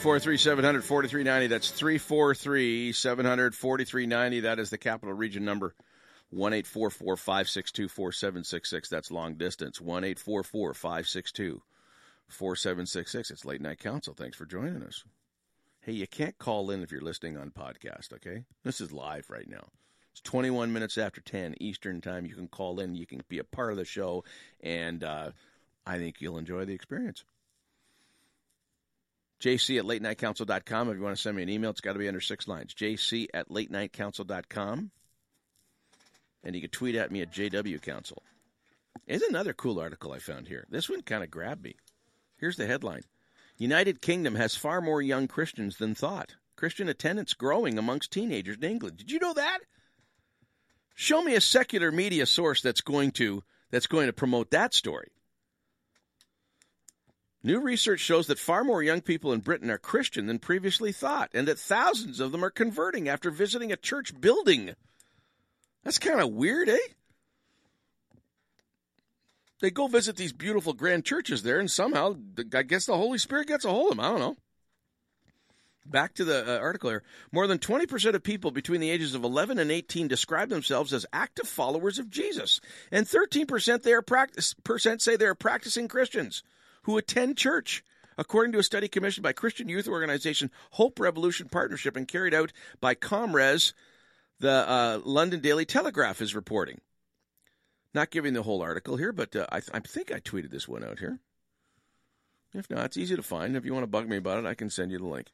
343 0.06 0.36
700 0.36 0.84
4390. 0.84 1.46
That's 1.48 1.70
343 1.72 2.92
700 2.92 3.54
4390. 3.56 4.40
That 4.40 4.60
is 4.60 4.70
the 4.70 4.78
capital 4.78 5.12
region 5.16 5.44
number. 5.44 5.74
1 6.30 6.62
562 6.62 7.88
4766. 7.88 8.88
That's 8.88 9.10
long 9.10 9.34
distance. 9.34 9.80
1 9.80 10.14
562 10.14 11.60
4766. 12.28 13.30
It's 13.32 13.44
Late 13.44 13.60
Night 13.60 13.80
Council. 13.80 14.14
Thanks 14.14 14.36
for 14.36 14.46
joining 14.46 14.84
us. 14.84 15.02
Hey, 15.80 15.94
you 15.94 16.06
can't 16.06 16.38
call 16.38 16.70
in 16.70 16.84
if 16.84 16.92
you're 16.92 17.00
listening 17.00 17.36
on 17.36 17.50
podcast, 17.50 18.12
okay? 18.12 18.44
This 18.62 18.80
is 18.80 18.92
live 18.92 19.28
right 19.28 19.48
now. 19.48 19.64
It's 20.12 20.20
21 20.20 20.72
minutes 20.72 20.98
after 20.98 21.20
10 21.20 21.56
Eastern 21.60 22.00
Time. 22.00 22.26
You 22.26 22.36
can 22.36 22.46
call 22.46 22.78
in, 22.78 22.94
you 22.94 23.06
can 23.06 23.22
be 23.28 23.40
a 23.40 23.44
part 23.44 23.72
of 23.72 23.76
the 23.76 23.84
show, 23.84 24.22
and 24.60 25.02
uh, 25.02 25.32
I 25.84 25.98
think 25.98 26.20
you'll 26.20 26.38
enjoy 26.38 26.64
the 26.64 26.74
experience. 26.74 27.24
JC 29.40 29.78
at 29.78 29.84
latenightcouncil.com. 29.84 30.88
If 30.90 30.96
you 30.96 31.02
want 31.02 31.16
to 31.16 31.22
send 31.22 31.36
me 31.36 31.42
an 31.42 31.48
email, 31.48 31.70
it's 31.70 31.80
got 31.80 31.92
to 31.92 31.98
be 31.98 32.08
under 32.08 32.20
six 32.20 32.48
lines. 32.48 32.74
JC 32.74 33.26
at 33.34 33.48
latenightcouncil.com. 33.48 34.90
And 36.44 36.54
you 36.54 36.60
can 36.60 36.70
tweet 36.70 36.94
at 36.94 37.10
me 37.10 37.22
at 37.22 37.32
JW 37.32 37.80
Council. 37.82 38.22
Here's 39.06 39.22
another 39.22 39.52
cool 39.52 39.78
article 39.78 40.12
I 40.12 40.18
found 40.18 40.48
here. 40.48 40.66
This 40.70 40.88
one 40.88 41.02
kind 41.02 41.22
of 41.22 41.30
grabbed 41.30 41.62
me. 41.62 41.76
Here's 42.38 42.56
the 42.56 42.66
headline 42.66 43.02
United 43.58 44.00
Kingdom 44.00 44.34
has 44.34 44.54
far 44.54 44.80
more 44.80 45.02
young 45.02 45.28
Christians 45.28 45.76
than 45.76 45.94
thought. 45.94 46.36
Christian 46.56 46.88
attendance 46.88 47.34
growing 47.34 47.78
amongst 47.78 48.12
teenagers 48.12 48.56
in 48.56 48.64
England. 48.64 48.96
Did 48.96 49.10
you 49.10 49.18
know 49.18 49.34
that? 49.34 49.58
Show 50.94 51.22
me 51.22 51.34
a 51.34 51.40
secular 51.40 51.92
media 51.92 52.24
source 52.24 52.62
that's 52.62 52.80
going 52.80 53.10
to 53.12 53.42
that's 53.70 53.86
going 53.86 54.06
to 54.06 54.12
promote 54.12 54.50
that 54.52 54.72
story. 54.72 55.12
New 57.46 57.60
research 57.60 58.00
shows 58.00 58.26
that 58.26 58.40
far 58.40 58.64
more 58.64 58.82
young 58.82 59.00
people 59.00 59.32
in 59.32 59.38
Britain 59.38 59.70
are 59.70 59.78
Christian 59.78 60.26
than 60.26 60.40
previously 60.40 60.90
thought, 60.90 61.30
and 61.32 61.46
that 61.46 61.60
thousands 61.60 62.18
of 62.18 62.32
them 62.32 62.44
are 62.44 62.50
converting 62.50 63.08
after 63.08 63.30
visiting 63.30 63.70
a 63.70 63.76
church 63.76 64.20
building. 64.20 64.74
That's 65.84 66.00
kind 66.00 66.20
of 66.20 66.32
weird, 66.32 66.68
eh? 66.68 66.76
They 69.60 69.70
go 69.70 69.86
visit 69.86 70.16
these 70.16 70.32
beautiful 70.32 70.72
grand 70.72 71.04
churches 71.04 71.44
there, 71.44 71.60
and 71.60 71.70
somehow, 71.70 72.16
I 72.52 72.64
guess 72.64 72.86
the 72.86 72.96
Holy 72.96 73.18
Spirit 73.18 73.46
gets 73.46 73.64
a 73.64 73.70
hold 73.70 73.92
of 73.92 73.96
them. 73.96 74.04
I 74.04 74.08
don't 74.08 74.18
know. 74.18 74.36
Back 75.86 76.14
to 76.14 76.24
the 76.24 76.56
uh, 76.56 76.58
article 76.58 76.90
here. 76.90 77.04
More 77.30 77.46
than 77.46 77.60
20% 77.60 78.14
of 78.14 78.24
people 78.24 78.50
between 78.50 78.80
the 78.80 78.90
ages 78.90 79.14
of 79.14 79.22
11 79.22 79.60
and 79.60 79.70
18 79.70 80.08
describe 80.08 80.48
themselves 80.48 80.92
as 80.92 81.06
active 81.12 81.46
followers 81.46 82.00
of 82.00 82.10
Jesus, 82.10 82.60
and 82.90 83.06
13% 83.06 83.84
they 83.84 83.92
are 83.92 84.02
practice, 84.02 84.52
percent 84.64 85.00
say 85.00 85.14
they 85.14 85.26
are 85.26 85.36
practicing 85.36 85.86
Christians 85.86 86.42
who 86.86 86.96
attend 86.96 87.36
church, 87.36 87.84
according 88.16 88.52
to 88.52 88.60
a 88.60 88.62
study 88.62 88.86
commissioned 88.86 89.24
by 89.24 89.32
Christian 89.32 89.68
youth 89.68 89.88
organization 89.88 90.52
Hope 90.70 91.00
Revolution 91.00 91.48
Partnership 91.48 91.96
and 91.96 92.06
carried 92.06 92.32
out 92.32 92.52
by 92.80 92.94
ComRes, 92.94 93.74
the 94.38 94.50
uh, 94.50 95.00
London 95.04 95.40
Daily 95.40 95.64
Telegraph 95.64 96.22
is 96.22 96.34
reporting. 96.34 96.80
Not 97.92 98.10
giving 98.10 98.34
the 98.34 98.44
whole 98.44 98.62
article 98.62 98.96
here, 98.96 99.12
but 99.12 99.34
uh, 99.34 99.46
I, 99.50 99.58
th- 99.58 99.70
I 99.74 99.80
think 99.80 100.12
I 100.12 100.20
tweeted 100.20 100.50
this 100.50 100.68
one 100.68 100.84
out 100.84 101.00
here. 101.00 101.18
If 102.54 102.70
not, 102.70 102.84
it's 102.84 102.96
easy 102.96 103.16
to 103.16 103.22
find. 103.22 103.56
If 103.56 103.64
you 103.64 103.74
want 103.74 103.82
to 103.82 103.88
bug 103.88 104.08
me 104.08 104.16
about 104.16 104.38
it, 104.38 104.46
I 104.46 104.54
can 104.54 104.70
send 104.70 104.92
you 104.92 104.98
the 104.98 105.06
link. 105.06 105.32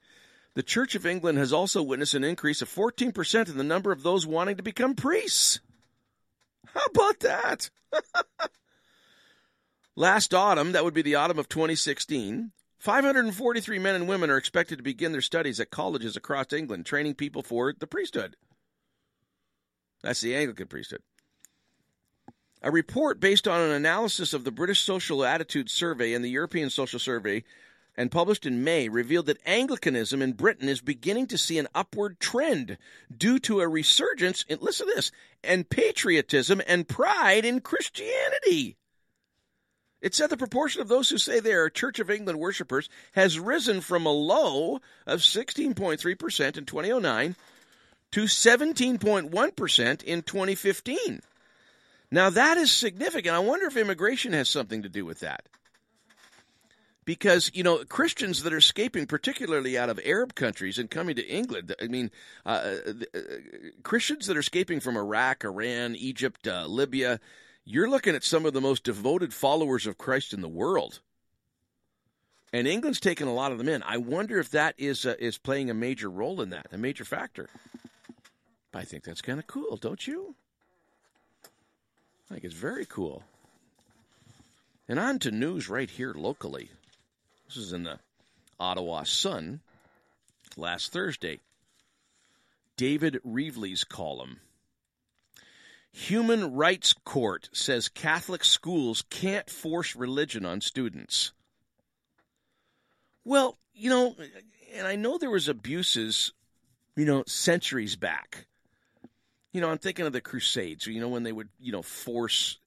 The 0.55 0.63
Church 0.63 0.95
of 0.95 1.05
England 1.05 1.37
has 1.37 1.53
also 1.53 1.83
witnessed 1.83 2.15
an 2.15 2.25
increase 2.25 2.63
of 2.63 2.71
14% 2.71 3.49
in 3.49 3.59
the 3.59 3.63
number 3.63 3.93
of 3.93 4.03
those 4.03 4.27
wanting 4.27 4.57
to 4.57 4.63
become 4.63 4.95
priests. 4.95 5.61
How 6.73 6.85
about 6.87 7.21
that? 7.21 7.69
Last 9.95 10.33
autumn, 10.33 10.73
that 10.73 10.85
would 10.85 10.95
be 10.95 11.03
the 11.03 11.17
autumn 11.17 11.39
of 11.39 11.49
2016, 11.49 12.53
543 12.79 13.79
men 13.79 13.95
and 13.95 14.09
women 14.09 14.31
are 14.31 14.37
expected 14.37 14.79
to 14.79 14.83
begin 14.83 15.13
their 15.13 15.21
studies 15.21 15.61
at 15.61 15.71
colleges 15.71 16.17
across 16.17 16.53
England, 16.53 16.87
training 16.87 17.15
people 17.15 17.43
for 17.43 17.73
the 17.79 17.87
priesthood. 17.87 18.37
That's 20.03 20.21
the 20.21 20.35
Anglican 20.35 20.67
priesthood. 20.67 21.03
A 22.63 22.71
report 22.71 23.21
based 23.21 23.47
on 23.47 23.61
an 23.61 23.71
analysis 23.71 24.33
of 24.33 24.45
the 24.45 24.51
British 24.51 24.83
Social 24.83 25.25
Attitude 25.25 25.71
Survey 25.71 26.15
and 26.15 26.25
the 26.25 26.31
European 26.31 26.71
Social 26.71 26.99
Survey 26.99 27.45
and 27.97 28.11
published 28.11 28.47
in 28.47 28.65
May 28.65 28.89
revealed 28.89 29.27
that 29.27 29.47
Anglicanism 29.47 30.23
in 30.23 30.33
Britain 30.33 30.69
is 30.69 30.81
beginning 30.81 31.27
to 31.29 31.39
see 31.39 31.59
an 31.59 31.69
upward 31.75 32.19
trend 32.19 32.79
due 33.15 33.39
to 33.41 33.61
a 33.61 33.69
resurgence 33.69 34.45
in, 34.49 34.59
listen 34.61 34.89
to 34.89 34.95
this, 34.95 35.13
and 35.45 35.69
patriotism 35.69 36.63
and 36.67 36.89
pride 36.89 37.45
in 37.45 37.61
Christianity. 37.61 38.77
It 40.03 40.17
said 40.17 40.31
the 40.31 40.37
proportion 40.37 40.83
of 40.83 40.89
those 40.89 41.09
who 41.09 41.17
say 41.17 41.39
they 41.39 41.53
are 41.53 41.71
Church 41.71 42.01
of 42.01 42.11
England 42.11 42.41
worshippers 42.41 42.89
has 43.13 43.39
risen 43.39 43.81
from 43.81 44.05
a 44.05 44.11
low 44.11 44.81
of 45.07 45.21
16.3% 45.21 46.59
in 46.59 46.65
2009 46.67 47.37
to 48.11 48.25
17.1% 48.25 50.03
in 50.03 50.23
2015. 50.23 51.21
Now, 52.11 52.31
that 52.31 52.59
is 52.59 52.73
significant. 52.73 53.35
I 53.35 53.39
wonder 53.39 53.67
if 53.67 53.77
immigration 53.77 54.33
has 54.33 54.49
something 54.49 54.83
to 54.83 54.89
do 54.89 55.07
with 55.07 55.21
that. 55.21 55.47
Because, 57.05 57.51
you 57.55 57.63
know, 57.63 57.85
Christians 57.85 58.43
that 58.43 58.53
are 58.53 58.59
escaping, 58.59 59.07
particularly 59.07 59.79
out 59.79 59.89
of 59.89 59.99
Arab 60.05 60.35
countries 60.35 60.79
and 60.79 60.91
coming 60.91 61.17
to 61.17 61.27
England, 61.27 61.75
I 61.81 61.87
mean, 61.87 62.11
uh, 62.45 62.77
uh, 62.87 62.93
uh 63.15 63.21
Christians 63.83 64.27
that 64.27 64.37
are 64.37 64.41
escaping 64.41 64.79
from 64.79 64.97
Iraq, 64.97 65.45
Iran, 65.45 65.97
Egypt, 65.97 66.47
uh, 66.47 66.67
Libya, 66.67 67.19
you're 67.65 67.91
looking 67.91 68.15
at 68.15 68.25
some 68.25 68.47
of 68.47 68.53
the 68.53 68.61
most 68.61 68.85
devoted 68.85 69.33
followers 69.33 69.87
of 69.87 69.99
Christ 69.99 70.33
in 70.33 70.41
the 70.41 70.49
world. 70.49 71.01
And 72.53 72.67
England's 72.67 73.01
taken 73.01 73.29
a 73.29 73.35
lot 73.35 73.53
of 73.53 73.59
them 73.59 73.69
in. 73.69 73.83
I 73.83 73.97
wonder 73.97 74.39
if 74.39 74.51
that 74.51 74.75
is 74.77 75.07
uh, 75.07 75.15
is 75.19 75.39
playing 75.39 75.71
a 75.71 75.75
major 75.75 76.11
role 76.11 76.43
in 76.43 76.51
that, 76.51 76.67
a 76.73 76.79
major 76.79 77.05
factor. 77.05 77.49
I 78.75 78.85
think 78.85 79.05
that's 79.05 79.23
kind 79.23 79.39
of 79.39 79.47
cool, 79.47 79.77
don't 79.77 80.07
you? 80.07 80.35
I 81.45 82.35
think 82.35 82.45
it's 82.45 82.55
very 82.55 82.85
cool. 82.87 83.23
And 84.89 84.99
on 84.99 85.19
to 85.21 85.31
news 85.31 85.69
right 85.69 85.89
here 85.89 86.13
locally. 86.15 86.71
This 87.47 87.57
is 87.57 87.73
in 87.73 87.85
the 87.85 87.99
Ottawa 88.59 89.05
Sun 89.05 89.61
last 90.57 90.93
Thursday. 90.93 91.41
David 92.77 93.21
Reevely's 93.25 93.85
column. 93.85 94.41
Human 95.93 96.55
Rights 96.55 96.95
Court 97.05 97.51
says 97.53 97.89
Catholic 97.89 98.45
schools 98.45 99.05
can't 99.11 99.49
force 99.49 99.95
religion 99.95 100.47
on 100.47 100.61
students. 100.61 101.33
Well, 103.25 103.59
you 103.75 103.91
know, 103.91 104.17
and 104.75 104.87
I 104.87 104.97
know 104.97 105.19
there 105.19 105.31
was 105.31 105.49
abuses, 105.49 106.33
you 106.97 107.05
know, 107.05 107.25
centuries 107.27 107.95
back. 107.95 108.47
You 109.53 109.61
know, 109.61 109.71
I'm 109.71 109.79
thinking 109.79 110.07
of 110.07 110.15
the 110.15 110.23
Crusades, 110.23 110.87
you 110.87 111.01
know, 111.01 111.11
when 111.11 111.25
they 111.25 111.33
would, 111.33 111.51
you 111.61 111.73
know, 111.73 111.83
force 111.83 112.59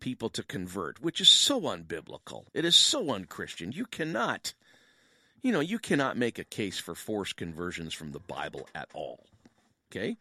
people 0.00 0.28
to 0.30 0.42
convert, 0.42 1.00
which 1.00 1.20
is 1.20 1.28
so 1.28 1.60
unbiblical. 1.62 2.46
It 2.52 2.64
is 2.64 2.74
so 2.74 3.10
unchristian. 3.10 3.70
You 3.70 3.86
cannot, 3.86 4.54
you 5.40 5.52
know, 5.52 5.60
you 5.60 5.78
cannot 5.78 6.16
make 6.16 6.40
a 6.40 6.44
case 6.44 6.80
for 6.80 6.96
forced 6.96 7.36
conversions 7.36 7.94
from 7.94 8.10
the 8.10 8.18
Bible 8.18 8.68
at 8.74 8.88
all. 8.92 9.24
Okay? 9.90 10.16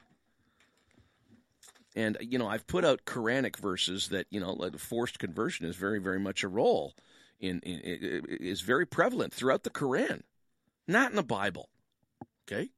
And 1.96 2.18
you 2.22 2.38
know, 2.38 2.48
I've 2.48 2.68
put 2.68 2.86
out 2.86 3.06
Quranic 3.06 3.58
verses 3.58 4.10
that 4.10 4.28
you 4.30 4.40
know, 4.40 4.70
forced 4.78 5.20
conversion 5.20 5.66
is 5.66 5.76
very, 5.76 6.00
very 6.00 6.20
much 6.20 6.44
a 6.44 6.48
role 6.48 6.96
in, 7.40 7.60
in, 7.62 7.80
in 7.80 8.26
is 8.30 8.62
very 8.62 8.86
prevalent 8.86 9.34
throughout 9.34 9.64
the 9.64 9.70
Quran, 9.70 10.22
not 10.88 11.10
in 11.10 11.16
the 11.16 11.24
Bible. 11.24 11.70
Okay. 12.48 12.70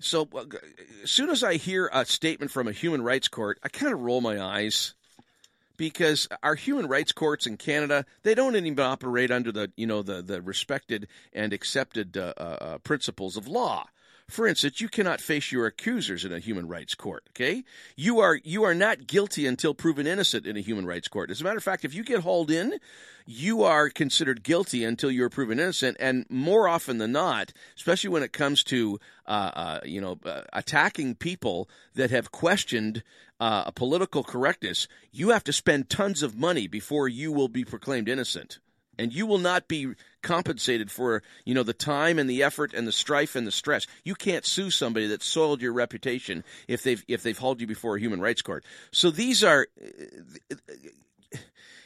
So 0.00 0.28
uh, 0.34 0.44
as 1.02 1.10
soon 1.10 1.30
as 1.30 1.42
I 1.42 1.54
hear 1.54 1.88
a 1.92 2.04
statement 2.04 2.50
from 2.50 2.68
a 2.68 2.72
human 2.72 3.02
rights 3.02 3.28
court, 3.28 3.58
I 3.62 3.68
kind 3.68 3.92
of 3.92 4.00
roll 4.00 4.20
my 4.20 4.40
eyes 4.40 4.94
because 5.76 6.28
our 6.42 6.54
human 6.54 6.86
rights 6.86 7.12
courts 7.12 7.46
in 7.46 7.56
Canada 7.56 8.04
they 8.22 8.34
don't 8.34 8.54
even 8.54 8.78
operate 8.80 9.30
under 9.30 9.50
the 9.50 9.72
you 9.76 9.86
know 9.86 10.02
the 10.02 10.22
the 10.22 10.42
respected 10.42 11.08
and 11.32 11.52
accepted 11.52 12.16
uh, 12.16 12.34
uh, 12.36 12.42
uh 12.42 12.78
principles 12.78 13.36
of 13.36 13.48
law. 13.48 13.86
For 14.28 14.46
instance, 14.46 14.80
you 14.80 14.88
cannot 14.88 15.20
face 15.20 15.52
your 15.52 15.66
accusers 15.66 16.24
in 16.24 16.32
a 16.32 16.38
human 16.38 16.66
rights 16.66 16.94
court, 16.94 17.24
okay? 17.30 17.62
You 17.94 18.20
are 18.20 18.40
you 18.42 18.64
are 18.64 18.74
not 18.74 19.06
guilty 19.06 19.46
until 19.46 19.74
proven 19.74 20.06
innocent 20.06 20.46
in 20.46 20.56
a 20.56 20.60
human 20.60 20.86
rights 20.86 21.08
court. 21.08 21.30
As 21.30 21.40
a 21.40 21.44
matter 21.44 21.58
of 21.58 21.62
fact, 21.62 21.84
if 21.84 21.94
you 21.94 22.02
get 22.02 22.20
hauled 22.20 22.50
in, 22.50 22.78
you 23.26 23.62
are 23.62 23.90
considered 23.90 24.42
guilty 24.42 24.82
until 24.82 25.10
you're 25.10 25.28
proven 25.28 25.60
innocent 25.60 25.98
and 26.00 26.24
more 26.30 26.68
often 26.68 26.96
than 26.96 27.12
not, 27.12 27.52
especially 27.76 28.10
when 28.10 28.22
it 28.22 28.32
comes 28.32 28.64
to 28.64 28.98
uh, 29.26 29.50
uh, 29.54 29.80
you 29.84 30.00
know, 30.00 30.18
uh, 30.24 30.42
attacking 30.54 31.16
people 31.16 31.68
that 31.94 32.10
have 32.10 32.32
questioned 32.32 33.02
uh, 33.40 33.70
political 33.72 34.24
correctness, 34.24 34.88
you 35.12 35.30
have 35.30 35.44
to 35.44 35.52
spend 35.52 35.90
tons 35.90 36.22
of 36.22 36.34
money 36.34 36.66
before 36.66 37.08
you 37.08 37.30
will 37.30 37.48
be 37.48 37.64
proclaimed 37.64 38.08
innocent 38.08 38.58
and 38.98 39.12
you 39.12 39.26
will 39.26 39.38
not 39.38 39.68
be 39.68 39.88
compensated 40.24 40.90
for 40.90 41.22
you 41.44 41.54
know 41.54 41.62
the 41.62 41.72
time 41.72 42.18
and 42.18 42.28
the 42.28 42.42
effort 42.42 42.74
and 42.74 42.88
the 42.88 42.92
strife 42.92 43.36
and 43.36 43.46
the 43.46 43.52
stress. 43.52 43.86
You 44.02 44.16
can't 44.16 44.44
sue 44.44 44.70
somebody 44.70 45.06
that 45.06 45.22
soiled 45.22 45.62
your 45.62 45.72
reputation 45.72 46.42
if 46.66 46.82
they've 46.82 47.04
if 47.06 47.22
they've 47.22 47.38
hauled 47.38 47.60
you 47.60 47.68
before 47.68 47.96
a 47.96 48.00
human 48.00 48.20
rights 48.20 48.42
court. 48.42 48.64
So 48.90 49.10
these 49.10 49.44
are 49.44 49.68
uh, 49.80 51.36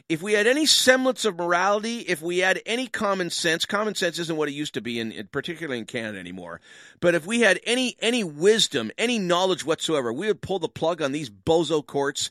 if 0.08 0.22
we 0.22 0.32
had 0.32 0.46
any 0.46 0.64
semblance 0.64 1.26
of 1.26 1.36
morality, 1.36 1.98
if 1.98 2.22
we 2.22 2.38
had 2.38 2.62
any 2.64 2.86
common 2.86 3.28
sense, 3.28 3.66
common 3.66 3.94
sense 3.94 4.18
isn't 4.18 4.36
what 4.36 4.48
it 4.48 4.52
used 4.52 4.74
to 4.74 4.80
be, 4.80 4.98
in, 4.98 5.12
in, 5.12 5.26
particularly 5.26 5.78
in 5.78 5.84
Canada 5.84 6.18
anymore. 6.18 6.62
But 7.00 7.14
if 7.14 7.26
we 7.26 7.40
had 7.40 7.60
any 7.64 7.96
any 8.00 8.24
wisdom, 8.24 8.90
any 8.96 9.18
knowledge 9.18 9.66
whatsoever, 9.66 10.12
we 10.12 10.26
would 10.26 10.40
pull 10.40 10.58
the 10.58 10.68
plug 10.68 11.02
on 11.02 11.12
these 11.12 11.28
bozo 11.28 11.84
courts 11.84 12.30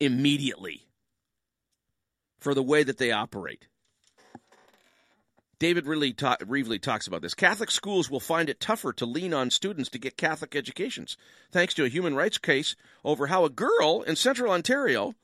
immediately 0.00 0.86
for 2.40 2.54
the 2.54 2.62
way 2.62 2.82
that 2.82 2.98
they 2.98 3.12
operate. 3.12 3.66
David 5.58 5.86
really 5.86 6.12
ta- 6.12 6.36
Reevely 6.40 6.80
talks 6.80 7.06
about 7.06 7.22
this. 7.22 7.34
Catholic 7.34 7.70
schools 7.70 8.08
will 8.08 8.20
find 8.20 8.48
it 8.48 8.60
tougher 8.60 8.92
to 8.92 9.06
lean 9.06 9.34
on 9.34 9.50
students 9.50 9.90
to 9.90 9.98
get 9.98 10.16
Catholic 10.16 10.54
educations, 10.54 11.16
thanks 11.50 11.74
to 11.74 11.84
a 11.84 11.88
human 11.88 12.14
rights 12.14 12.38
case 12.38 12.76
over 13.04 13.26
how 13.26 13.44
a 13.44 13.50
girl 13.50 14.02
in 14.02 14.14
central 14.14 14.52
Ontario 14.52 15.14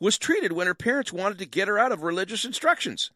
was 0.00 0.18
treated 0.18 0.52
when 0.52 0.66
her 0.66 0.74
parents 0.74 1.12
wanted 1.12 1.38
to 1.38 1.46
get 1.46 1.68
her 1.68 1.78
out 1.78 1.92
of 1.92 2.02
religious 2.02 2.44
instructions. 2.44 3.10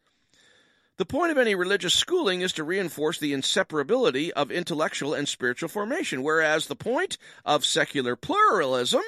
The 0.99 1.07
point 1.07 1.33
of 1.33 1.39
any 1.39 1.55
religious 1.55 1.95
schooling 1.95 2.43
is 2.43 2.53
to 2.53 2.65
reinforce 2.65 3.19
the 3.19 3.33
inseparability 3.33 4.31
of 4.31 4.53
intellectual 4.53 5.15
and 5.15 5.27
spiritual 5.27 5.69
formation, 5.69 6.23
whereas 6.23 6.67
the 6.67 6.77
point 6.77 7.19
of 7.45 7.65
secular 7.65 8.15
pluralism 8.15 9.03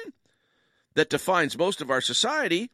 that 0.95 1.09
defines 1.09 1.57
most 1.57 1.79
of 1.81 1.89
our 1.89 2.01
society 2.01 2.69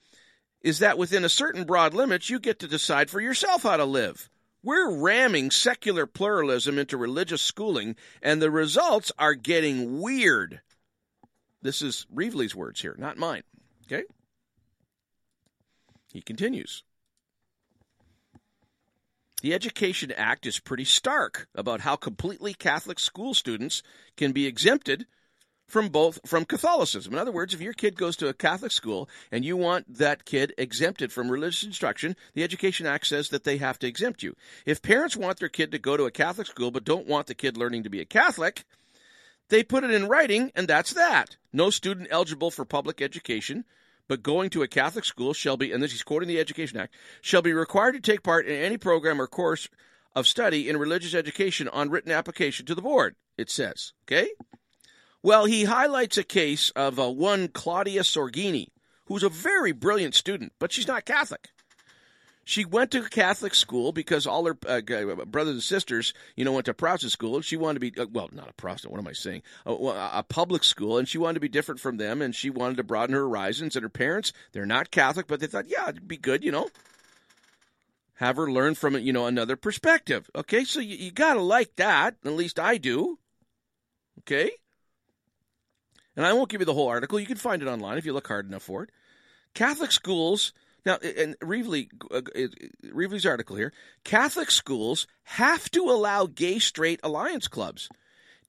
is 0.61 0.79
that 0.79 0.97
within 0.97 1.25
a 1.25 1.29
certain 1.29 1.65
broad 1.65 1.93
limits, 1.93 2.29
you 2.29 2.39
get 2.39 2.57
to 2.59 2.67
decide 2.67 3.09
for 3.11 3.19
yourself 3.19 3.63
how 3.63 3.77
to 3.77 3.85
live. 3.85 4.30
We're 4.63 4.95
ramming 4.95 5.51
secular 5.51 6.05
pluralism 6.05 6.77
into 6.77 6.97
religious 6.97 7.41
schooling, 7.41 7.95
and 8.21 8.41
the 8.41 8.51
results 8.51 9.11
are 9.17 9.33
getting 9.33 9.99
weird. 9.99 10.61
This 11.61 11.81
is 11.81 12.05
Reevely's 12.11 12.55
words 12.55 12.81
here, 12.81 12.95
not 12.97 13.17
mine. 13.17 13.43
Okay? 13.85 14.03
He 16.13 16.21
continues. 16.21 16.83
The 19.41 19.55
Education 19.55 20.11
Act 20.11 20.45
is 20.45 20.59
pretty 20.59 20.85
stark 20.85 21.47
about 21.55 21.81
how 21.81 21.95
completely 21.95 22.53
Catholic 22.53 22.99
school 22.99 23.33
students 23.33 23.81
can 24.15 24.31
be 24.31 24.45
exempted 24.45 25.07
from 25.71 25.87
both 25.87 26.19
from 26.25 26.43
Catholicism. 26.43 27.13
In 27.13 27.19
other 27.19 27.31
words, 27.31 27.53
if 27.53 27.61
your 27.61 27.71
kid 27.71 27.95
goes 27.95 28.17
to 28.17 28.27
a 28.27 28.33
Catholic 28.33 28.73
school 28.73 29.07
and 29.31 29.45
you 29.45 29.55
want 29.55 29.97
that 29.97 30.25
kid 30.25 30.53
exempted 30.57 31.13
from 31.13 31.31
religious 31.31 31.63
instruction, 31.63 32.17
the 32.33 32.43
Education 32.43 32.85
Act 32.85 33.07
says 33.07 33.29
that 33.29 33.45
they 33.45 33.55
have 33.55 33.79
to 33.79 33.87
exempt 33.87 34.21
you. 34.21 34.35
If 34.65 34.81
parents 34.81 35.15
want 35.15 35.39
their 35.39 35.47
kid 35.47 35.71
to 35.71 35.79
go 35.79 35.95
to 35.95 36.03
a 36.03 36.11
Catholic 36.11 36.47
school 36.47 36.71
but 36.71 36.83
don't 36.83 37.07
want 37.07 37.27
the 37.27 37.33
kid 37.33 37.55
learning 37.55 37.83
to 37.83 37.89
be 37.89 38.01
a 38.01 38.05
Catholic, 38.05 38.65
they 39.47 39.63
put 39.63 39.85
it 39.85 39.91
in 39.91 40.09
writing 40.09 40.51
and 40.55 40.67
that's 40.67 40.93
that. 40.93 41.37
No 41.53 41.69
student 41.69 42.09
eligible 42.11 42.51
for 42.51 42.65
public 42.65 43.01
education 43.01 43.63
but 44.09 44.23
going 44.23 44.49
to 44.49 44.61
a 44.61 44.67
Catholic 44.67 45.05
school 45.05 45.33
shall 45.33 45.55
be, 45.55 45.71
and 45.71 45.81
this 45.81 45.93
is 45.93 46.03
quoting 46.03 46.27
the 46.27 46.39
Education 46.39 46.77
Act, 46.77 46.93
shall 47.21 47.41
be 47.41 47.53
required 47.53 47.93
to 47.93 48.01
take 48.01 48.23
part 48.23 48.45
in 48.45 48.61
any 48.61 48.77
program 48.77 49.21
or 49.21 49.27
course 49.27 49.69
of 50.13 50.27
study 50.27 50.67
in 50.67 50.75
religious 50.75 51.15
education 51.15 51.69
on 51.69 51.89
written 51.89 52.11
application 52.11 52.65
to 52.65 52.75
the 52.75 52.81
board, 52.81 53.15
it 53.37 53.49
says. 53.49 53.93
Okay? 54.03 54.27
Well, 55.23 55.45
he 55.45 55.65
highlights 55.65 56.17
a 56.17 56.23
case 56.23 56.71
of 56.71 56.99
uh, 56.99 57.09
one 57.09 57.47
Claudia 57.47 58.01
Sorgini, 58.01 58.67
who's 59.05 59.23
a 59.23 59.29
very 59.29 59.71
brilliant 59.71 60.15
student, 60.15 60.53
but 60.57 60.71
she's 60.71 60.87
not 60.87 61.05
Catholic. 61.05 61.49
She 62.43 62.65
went 62.65 62.89
to 62.91 63.03
Catholic 63.03 63.53
school 63.53 63.91
because 63.91 64.25
all 64.25 64.45
her 64.45 64.57
uh, 64.67 64.81
brothers 65.25 65.53
and 65.53 65.63
sisters, 65.63 66.13
you 66.35 66.43
know, 66.43 66.53
went 66.53 66.65
to 66.65 66.73
Protestant 66.73 67.11
school, 67.11 67.35
and 67.35 67.45
she 67.45 67.55
wanted 67.55 67.75
to 67.75 67.91
be 67.91 68.01
uh, 68.01 68.07
well, 68.11 68.29
not 68.33 68.49
a 68.49 68.53
Protestant. 68.53 68.91
What 68.91 68.99
am 68.99 69.07
I 69.07 69.13
saying? 69.13 69.43
A, 69.65 69.71
a, 69.71 70.25
public 70.27 70.63
school, 70.63 70.97
and 70.97 71.07
she 71.07 71.19
wanted 71.19 71.35
to 71.35 71.39
be 71.39 71.49
different 71.49 71.79
from 71.79 71.97
them, 71.97 72.21
and 72.21 72.35
she 72.35 72.49
wanted 72.49 72.77
to 72.77 72.83
broaden 72.83 73.13
her 73.13 73.21
horizons. 73.21 73.75
And 73.75 73.83
her 73.83 73.89
parents, 73.89 74.33
they're 74.53 74.65
not 74.65 74.89
Catholic, 74.89 75.27
but 75.27 75.39
they 75.39 75.47
thought, 75.47 75.69
yeah, 75.69 75.87
it'd 75.89 76.07
be 76.07 76.17
good, 76.17 76.43
you 76.43 76.51
know, 76.51 76.69
have 78.15 78.37
her 78.37 78.51
learn 78.51 78.73
from 78.73 78.97
you 78.97 79.13
know 79.13 79.27
another 79.27 79.55
perspective. 79.55 80.29
Okay, 80.35 80.63
so 80.63 80.79
you, 80.79 80.97
you 80.97 81.11
gotta 81.11 81.41
like 81.41 81.75
that. 81.75 82.15
At 82.25 82.33
least 82.33 82.59
I 82.59 82.77
do. 82.77 83.19
Okay. 84.19 84.51
And 86.15 86.25
I 86.25 86.33
won't 86.33 86.49
give 86.49 86.61
you 86.61 86.65
the 86.65 86.73
whole 86.73 86.89
article. 86.89 87.19
You 87.19 87.25
can 87.25 87.37
find 87.37 87.61
it 87.61 87.67
online 87.67 87.97
if 87.97 88.05
you 88.05 88.13
look 88.13 88.27
hard 88.27 88.47
enough 88.47 88.63
for 88.63 88.83
it. 88.83 88.89
Catholic 89.53 89.91
schools 89.91 90.53
now, 90.85 90.97
and 90.97 91.37
Reevely, 91.39 91.89
uh, 92.09 92.21
Reevely's 92.85 93.25
article 93.25 93.55
here 93.55 93.71
Catholic 94.03 94.49
schools 94.49 95.05
have 95.23 95.69
to 95.71 95.83
allow 95.83 96.25
gay 96.25 96.59
straight 96.59 96.99
alliance 97.03 97.47
clubs, 97.47 97.87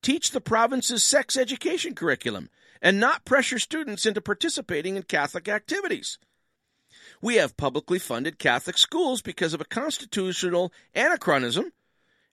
teach 0.00 0.30
the 0.30 0.40
province's 0.40 1.02
sex 1.02 1.36
education 1.36 1.94
curriculum, 1.94 2.48
and 2.80 2.98
not 2.98 3.24
pressure 3.24 3.58
students 3.58 4.06
into 4.06 4.20
participating 4.20 4.96
in 4.96 5.02
Catholic 5.02 5.48
activities. 5.48 6.18
We 7.20 7.36
have 7.36 7.56
publicly 7.56 7.98
funded 7.98 8.38
Catholic 8.38 8.78
schools 8.78 9.22
because 9.22 9.54
of 9.54 9.60
a 9.60 9.66
constitutional 9.66 10.72
anachronism, 10.94 11.72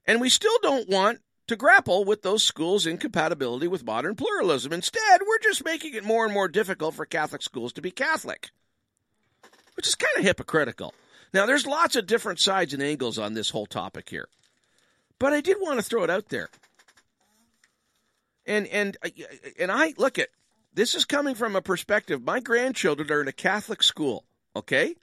and 0.06 0.22
we 0.22 0.30
still 0.30 0.57
don't 0.61 0.89
want 0.89 1.19
to 1.49 1.55
grapple 1.55 2.05
with 2.05 2.21
those 2.21 2.43
schools' 2.43 2.88
incompatibility 2.88 3.67
with 3.67 3.85
modern 3.85 4.15
pluralism. 4.15 4.73
Instead, 4.73 5.21
we're 5.21 5.39
just 5.39 5.65
making 5.65 5.93
it 5.93 6.03
more 6.03 6.26
and 6.26 6.34
more 6.34 6.47
difficult 6.47 6.95
for 6.95 7.05
Catholic 7.05 7.41
schools 7.41 7.73
to 7.73 7.81
be 7.81 7.91
Catholic 7.91 8.49
which 9.80 9.88
is 9.88 9.95
kind 9.95 10.17
of 10.17 10.26
hypocritical. 10.26 10.93
Now, 11.34 11.45
there's 11.45 11.65
lots 11.65 11.95
of 11.95 12.05
different 12.05 12.41
sides 12.41 12.73
and 12.73 12.84
angles 12.84 13.17
on 13.17 13.34
this 13.34 13.49
whole 13.49 13.65
topic 13.65 14.09
here, 14.09 14.27
but 15.19 15.31
I 15.31 15.39
did 15.39 15.55
want 15.57 15.80
to 15.80 15.81
throw 15.81 16.03
it 16.03 16.09
out 16.09 16.27
there. 16.27 16.49
And 18.45 18.67
and 18.67 18.97
uh, 19.01 19.07
uh, 19.07 19.49
and 19.57 19.71
I 19.71 19.93
look 19.97 20.19
at 20.19 20.27
this 20.73 20.95
is 20.95 21.05
coming 21.05 21.34
from 21.34 21.55
a 21.55 21.61
perspective. 21.61 22.21
My 22.21 22.41
grandchildren 22.41 23.09
are 23.09 23.21
in 23.21 23.30
a 23.30 23.31
Catholic 23.31 23.81
school. 23.81 24.26
Okay, 24.53 24.95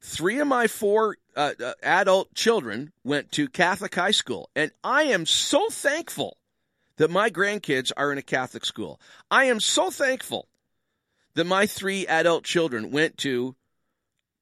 three 0.00 0.38
of 0.40 0.48
my 0.48 0.66
four 0.66 1.16
uh, 1.36 1.52
uh, 1.62 1.72
adult 1.82 2.34
children 2.34 2.92
went 3.04 3.32
to 3.32 3.48
Catholic 3.48 3.94
high 3.94 4.10
school, 4.10 4.50
and 4.56 4.70
I 4.82 5.04
am 5.04 5.26
so 5.26 5.68
thankful 5.68 6.36
that 6.96 7.10
my 7.10 7.30
grandkids 7.30 7.92
are 7.96 8.12
in 8.12 8.18
a 8.18 8.22
Catholic 8.22 8.64
school. 8.64 9.00
I 9.30 9.44
am 9.44 9.60
so 9.60 9.90
thankful 9.90 10.48
that 11.34 11.44
my 11.44 11.66
three 11.66 12.06
adult 12.06 12.44
children 12.44 12.90
went 12.90 13.18
to 13.18 13.56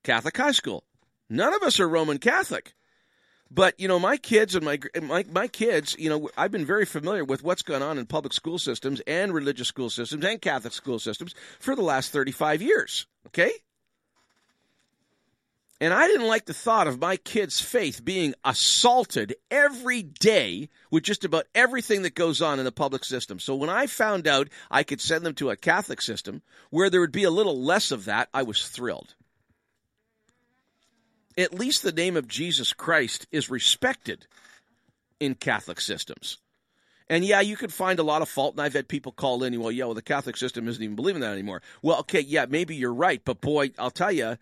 Catholic 0.03 0.37
high 0.37 0.53
school. 0.53 0.85
None 1.29 1.55
of 1.55 1.63
us 1.63 1.79
are 1.79 1.89
Roman 1.89 2.19
Catholic. 2.19 2.75
But 3.51 3.79
you 3.81 3.89
know, 3.89 3.99
my 3.99 4.17
kids 4.17 4.55
and 4.55 4.65
my 4.65 4.79
my 5.01 5.25
my 5.31 5.49
kids, 5.49 5.97
you 5.99 6.11
know, 6.11 6.29
I've 6.37 6.51
been 6.51 6.67
very 6.67 6.85
familiar 6.85 7.25
with 7.25 7.43
what's 7.43 7.63
gone 7.63 7.83
on 7.83 7.99
in 7.99 8.07
public 8.07 8.35
school 8.35 8.59
systems 8.59 9.01
and 9.07 9.33
religious 9.33 9.69
school 9.69 9.89
systems 9.89 10.25
and 10.25 10.41
Catholic 10.43 10.75
school 10.75 10.99
systems 10.99 11.35
for 11.59 11.75
the 11.75 11.83
last 11.83 12.13
35 12.13 12.61
years, 12.61 13.07
okay? 13.29 13.53
And 15.81 15.95
I 15.95 16.09
didn't 16.09 16.27
like 16.27 16.47
the 16.47 16.55
thought 16.55 16.89
of 16.89 17.01
my 17.01 17.17
kids' 17.17 17.61
faith 17.61 18.05
being 18.05 18.35
assaulted 18.45 19.37
every 19.51 20.03
day 20.03 20.69
with 20.91 21.05
just 21.05 21.25
about 21.25 21.47
everything 21.55 22.03
that 22.03 22.17
goes 22.17 22.43
on 22.43 22.59
in 22.59 22.65
the 22.65 22.73
public 22.73 23.05
system. 23.05 23.39
So 23.39 23.55
when 23.55 23.71
I 23.71 23.87
found 23.87 24.27
out 24.27 24.49
I 24.71 24.83
could 24.83 25.01
send 25.01 25.25
them 25.25 25.35
to 25.35 25.51
a 25.51 25.57
Catholic 25.57 26.03
system 26.03 26.43
where 26.71 26.91
there 26.91 27.01
would 27.01 27.13
be 27.13 27.25
a 27.25 27.31
little 27.31 27.63
less 27.63 27.93
of 27.93 28.07
that, 28.07 28.29
I 28.35 28.43
was 28.43 28.69
thrilled 28.69 29.15
at 31.39 31.55
least 31.55 31.83
the 31.83 31.93
name 31.93 32.17
of 32.17 32.27
Jesus 32.27 32.73
Christ 32.73 33.27
is 33.31 33.49
respected 33.49 34.27
in 35.21 35.37
Catholic 35.37 35.81
systems. 35.81 36.39
And 37.09 37.25
yeah, 37.25 37.41
you 37.41 37.57
could 37.57 37.73
find 37.73 37.99
a 37.99 38.03
lot 38.03 38.21
of 38.21 38.29
fault, 38.29 38.55
and 38.55 38.61
I've 38.61 38.75
had 38.75 38.89
people 38.89 39.13
call 39.13 39.45
in, 39.45 39.59
well, 39.59 39.71
yeah, 39.71 39.85
well, 39.85 39.95
the 39.95 40.03
Catholic 40.03 40.37
system 40.37 40.69
isn't 40.69 40.83
even 40.83 40.97
believing 40.97 41.23
that 41.23 41.33
anymore. 41.33 41.63
Well, 41.81 42.01
okay, 42.01 42.21
yeah, 42.21 42.47
maybe 42.47 42.75
you're 42.75 42.93
right, 42.93 43.23
but 43.25 43.41
boy, 43.41 43.71
I'll 43.79 43.91
tell 43.91 44.13
you, 44.13 44.37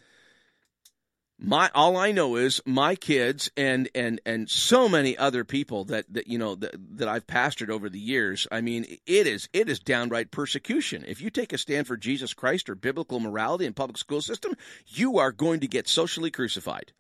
my 1.39 1.71
all 1.75 1.97
I 1.97 2.13
know 2.13 2.37
is 2.37 2.63
my 2.65 2.95
kids 2.95 3.51
and 3.57 3.91
and 3.95 4.21
and 4.25 4.49
so 4.49 4.89
many 4.89 5.19
other 5.19 5.45
people 5.45 5.85
that 5.87 6.07
that 6.13 6.29
you 6.29 6.39
know 6.39 6.55
that, 6.55 6.75
that 6.97 7.09
I've 7.09 7.27
pastored 7.27 7.69
over 7.69 7.91
the 7.91 7.99
years. 7.99 8.47
I 8.51 8.63
mean, 8.63 8.85
it 9.07 9.27
is 9.27 9.49
it 9.53 9.69
is 9.69 9.79
downright 9.79 10.31
persecution. 10.31 11.05
If 11.07 11.21
you 11.21 11.29
take 11.31 11.53
a 11.53 11.59
stand 11.59 11.87
for 11.87 11.97
Jesus 11.97 12.33
Christ 12.33 12.71
or 12.71 12.75
biblical 12.75 13.21
morality 13.21 13.67
in 13.67 13.75
public 13.75 13.99
school 13.99 14.23
system, 14.23 14.55
you 14.87 15.19
are 15.19 15.33
going 15.33 15.61
to 15.61 15.69
get 15.69 15.89
socially 15.89 16.31
crucified. 16.31 16.93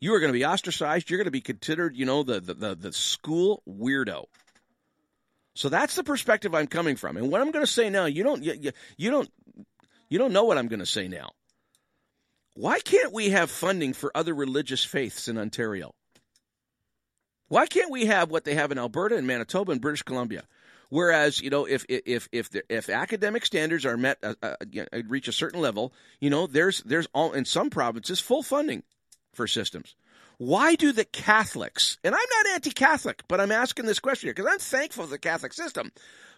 You 0.00 0.14
are 0.14 0.20
going 0.20 0.32
to 0.32 0.38
be 0.38 0.44
ostracized. 0.44 1.10
You're 1.10 1.18
going 1.18 1.24
to 1.24 1.32
be 1.32 1.40
considered, 1.40 1.96
you 1.96 2.04
know, 2.04 2.22
the 2.22 2.38
the, 2.40 2.54
the, 2.54 2.74
the 2.76 2.92
school 2.92 3.62
weirdo. 3.68 4.26
So 5.56 5.68
that's 5.68 5.96
the 5.96 6.04
perspective 6.04 6.54
I'm 6.54 6.66
coming 6.66 6.96
from. 6.96 7.16
And 7.16 7.30
what 7.30 7.40
I'm 7.40 7.50
going 7.50 7.64
to 7.64 7.72
say 7.72 7.90
now, 7.90 8.04
you 8.04 8.22
don't 8.22 8.44
you, 8.44 8.70
you 8.96 9.10
don't 9.10 9.30
you 10.08 10.18
don't 10.18 10.32
know 10.32 10.44
what 10.44 10.58
I'm 10.58 10.68
going 10.68 10.80
to 10.80 10.86
say 10.86 11.08
now. 11.08 11.30
Why 12.54 12.78
can't 12.78 13.12
we 13.12 13.30
have 13.30 13.50
funding 13.50 13.92
for 13.92 14.12
other 14.14 14.32
religious 14.32 14.84
faiths 14.84 15.26
in 15.26 15.38
Ontario? 15.38 15.92
Why 17.48 17.66
can't 17.66 17.90
we 17.90 18.06
have 18.06 18.30
what 18.30 18.44
they 18.44 18.54
have 18.54 18.72
in 18.72 18.78
Alberta 18.78 19.16
and 19.16 19.26
Manitoba 19.26 19.72
and 19.72 19.80
British 19.80 20.02
Columbia? 20.02 20.44
Whereas, 20.88 21.40
you 21.40 21.50
know, 21.50 21.64
if 21.64 21.84
if 21.88 22.28
if 22.30 22.50
the, 22.50 22.62
if 22.68 22.88
academic 22.88 23.44
standards 23.44 23.84
are 23.84 23.96
met, 23.96 24.18
uh, 24.22 24.34
uh, 24.42 24.54
reach 25.08 25.26
a 25.26 25.32
certain 25.32 25.60
level, 25.60 25.92
you 26.20 26.30
know, 26.30 26.46
there's 26.46 26.82
there's 26.82 27.08
all 27.12 27.32
in 27.32 27.44
some 27.44 27.70
provinces 27.70 28.20
full 28.20 28.42
funding 28.42 28.84
for 29.32 29.46
systems. 29.48 29.96
Why 30.38 30.74
do 30.76 30.92
the 30.92 31.04
Catholics? 31.04 31.98
And 32.04 32.14
I'm 32.14 32.20
not 32.20 32.54
anti-Catholic, 32.54 33.22
but 33.28 33.40
I'm 33.40 33.52
asking 33.52 33.86
this 33.86 34.00
question 34.00 34.28
here 34.28 34.34
because 34.34 34.50
I'm 34.52 34.58
thankful 34.58 35.04
for 35.04 35.10
the 35.10 35.18
Catholic 35.18 35.52
system. 35.52 35.90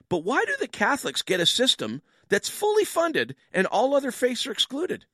But 0.09 0.19
why 0.19 0.45
do 0.45 0.55
the 0.59 0.69
Catholics 0.69 1.23
get 1.23 1.41
a 1.41 1.47
system 1.47 2.03
that's 2.29 2.49
fully 2.49 2.85
funded 2.85 3.37
and 3.53 3.67
all 3.67 3.95
other 3.95 4.11
faiths 4.11 4.47
are 4.47 4.53
excluded? 4.53 5.07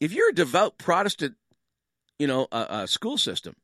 If 0.00 0.12
you're 0.12 0.30
a 0.30 0.34
devout 0.34 0.78
Protestant, 0.78 1.36
you 2.18 2.26
know, 2.26 2.48
uh, 2.52 2.66
uh, 2.68 2.86
school 2.86 3.18
system, 3.18 3.56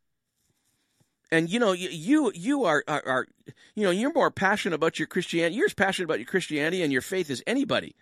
and 1.30 1.50
you 1.50 1.58
know 1.58 1.72
you 1.72 2.30
you 2.34 2.64
are, 2.64 2.84
are, 2.86 3.02
are 3.06 3.26
you 3.74 3.84
know 3.84 3.90
you're 3.90 4.12
more 4.12 4.30
passionate 4.30 4.74
about 4.74 4.98
your 4.98 5.08
Christianity. 5.08 5.56
You're 5.56 5.66
as 5.66 5.74
passionate 5.74 6.04
about 6.04 6.18
your 6.18 6.26
Christianity 6.26 6.82
and 6.82 6.92
your 6.92 7.02
faith 7.02 7.30
as 7.30 7.42
anybody, 7.46 7.96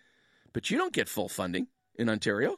but 0.53 0.71
you 0.71 0.79
don't 0.79 0.93
get 0.93 1.09
full 1.09 1.29
funding 1.29 1.69
in 1.95 2.09
Ontario. 2.09 2.57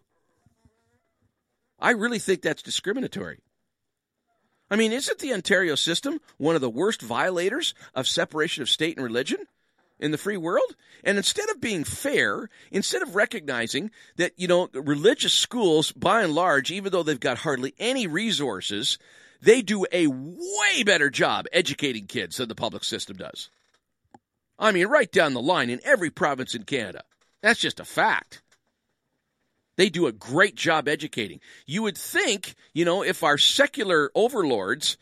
I 1.78 1.90
really 1.90 2.18
think 2.18 2.42
that's 2.42 2.62
discriminatory. 2.62 3.40
I 4.70 4.76
mean, 4.76 4.92
isn't 4.92 5.18
the 5.18 5.34
Ontario 5.34 5.74
system 5.74 6.20
one 6.38 6.54
of 6.54 6.62
the 6.62 6.70
worst 6.70 7.02
violators 7.02 7.74
of 7.94 8.08
separation 8.08 8.62
of 8.62 8.70
state 8.70 8.96
and 8.96 9.04
religion 9.04 9.46
in 10.02 10.10
the 10.10 10.18
free 10.18 10.36
world? 10.36 10.76
And 11.04 11.16
instead 11.16 11.48
of 11.48 11.60
being 11.60 11.84
fair, 11.84 12.50
instead 12.70 13.00
of 13.00 13.14
recognizing 13.14 13.90
that, 14.16 14.32
you 14.36 14.48
know, 14.48 14.68
religious 14.74 15.32
schools, 15.32 15.92
by 15.92 16.22
and 16.22 16.34
large, 16.34 16.70
even 16.70 16.92
though 16.92 17.02
they've 17.02 17.18
got 17.18 17.38
hardly 17.38 17.72
any 17.78 18.06
resources, 18.06 18.98
they 19.40 19.62
do 19.62 19.86
a 19.90 20.08
way 20.08 20.82
better 20.84 21.08
job 21.08 21.46
educating 21.52 22.06
kids 22.06 22.36
than 22.36 22.48
the 22.48 22.54
public 22.54 22.84
system 22.84 23.16
does. 23.16 23.48
I 24.58 24.72
mean, 24.72 24.88
right 24.88 25.10
down 25.10 25.34
the 25.34 25.40
line 25.40 25.70
in 25.70 25.80
every 25.84 26.10
province 26.10 26.54
in 26.54 26.64
Canada. 26.64 27.02
That's 27.40 27.60
just 27.60 27.80
a 27.80 27.84
fact. 27.84 28.42
They 29.76 29.88
do 29.88 30.06
a 30.06 30.12
great 30.12 30.54
job 30.54 30.86
educating. 30.86 31.40
You 31.66 31.82
would 31.84 31.96
think, 31.96 32.54
you 32.74 32.84
know, 32.84 33.02
if 33.02 33.22
our 33.22 33.38
secular 33.38 34.10
overlords 34.14 34.98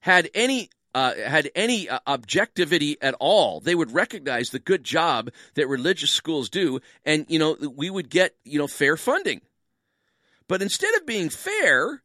had 0.00 0.30
any 0.34 0.70
uh, 0.94 1.14
had 1.14 1.50
any 1.54 1.88
uh, 1.88 1.98
objectivity 2.06 2.96
at 3.02 3.14
all, 3.18 3.60
they 3.60 3.74
would 3.74 3.92
recognize 3.92 4.50
the 4.50 4.58
good 4.58 4.84
job 4.84 5.30
that 5.54 5.68
religious 5.68 6.10
schools 6.10 6.48
do, 6.48 6.80
and 7.04 7.26
you 7.28 7.38
know 7.38 7.56
we 7.76 7.90
would 7.90 8.08
get 8.08 8.36
you 8.44 8.58
know 8.58 8.66
fair 8.66 8.96
funding. 8.96 9.40
But 10.46 10.62
instead 10.62 10.94
of 10.94 11.06
being 11.06 11.30
fair, 11.30 12.02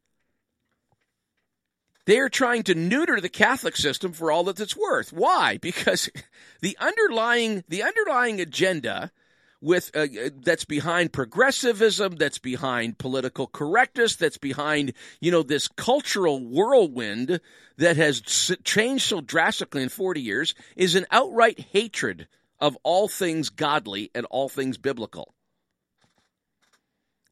they 2.06 2.18
are 2.18 2.28
trying 2.28 2.64
to 2.64 2.74
neuter 2.74 3.20
the 3.20 3.28
Catholic 3.28 3.76
system 3.76 4.12
for 4.12 4.32
all 4.32 4.44
that 4.44 4.58
it's 4.58 4.76
worth. 4.76 5.12
Why? 5.12 5.58
Because 5.58 6.10
the 6.60 6.76
underlying 6.80 7.64
the 7.68 7.82
underlying 7.82 8.40
agenda 8.40 9.12
with 9.60 9.90
uh, 9.94 10.06
that's 10.42 10.64
behind 10.64 11.12
progressivism, 11.12 12.16
that's 12.16 12.38
behind 12.38 12.98
political 12.98 13.46
correctness, 13.46 14.16
that's 14.16 14.38
behind 14.38 14.94
you 15.20 15.30
know 15.30 15.42
this 15.42 15.68
cultural 15.68 16.40
whirlwind 16.40 17.40
that 17.76 17.96
has 17.96 18.20
changed 18.64 19.04
so 19.04 19.20
drastically 19.20 19.82
in 19.82 19.88
40 19.88 20.20
years 20.20 20.54
is 20.76 20.94
an 20.94 21.06
outright 21.10 21.58
hatred 21.72 22.28
of 22.58 22.76
all 22.82 23.08
things 23.08 23.48
godly 23.48 24.10
and 24.14 24.26
all 24.26 24.48
things 24.48 24.78
biblical. 24.78 25.34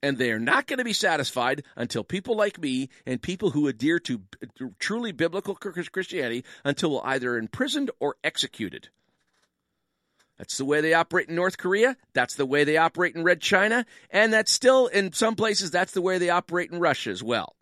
And 0.02 0.16
they 0.16 0.30
are 0.30 0.38
not 0.38 0.66
going 0.66 0.78
to 0.78 0.84
be 0.84 0.92
satisfied 0.92 1.64
until 1.76 2.04
people 2.04 2.36
like 2.36 2.60
me 2.60 2.88
and 3.04 3.20
people 3.20 3.50
who 3.50 3.66
adhere 3.66 3.98
to 4.00 4.22
truly 4.78 5.10
biblical 5.10 5.56
Christianity 5.56 6.44
until 6.64 7.00
either 7.02 7.36
imprisoned 7.36 7.90
or 7.98 8.16
executed. 8.22 8.90
That's 10.38 10.56
the 10.56 10.64
way 10.64 10.80
they 10.80 10.94
operate 10.94 11.28
in 11.28 11.34
North 11.34 11.58
Korea. 11.58 11.96
That's 12.12 12.36
the 12.36 12.46
way 12.46 12.64
they 12.64 12.76
operate 12.76 13.16
in 13.16 13.24
Red 13.24 13.40
China. 13.40 13.84
And 14.10 14.32
that's 14.32 14.52
still, 14.52 14.86
in 14.86 15.12
some 15.12 15.34
places, 15.34 15.70
that's 15.70 15.92
the 15.92 16.00
way 16.00 16.18
they 16.18 16.30
operate 16.30 16.70
in 16.70 16.78
Russia 16.78 17.10
as 17.10 17.22
well. 17.22 17.56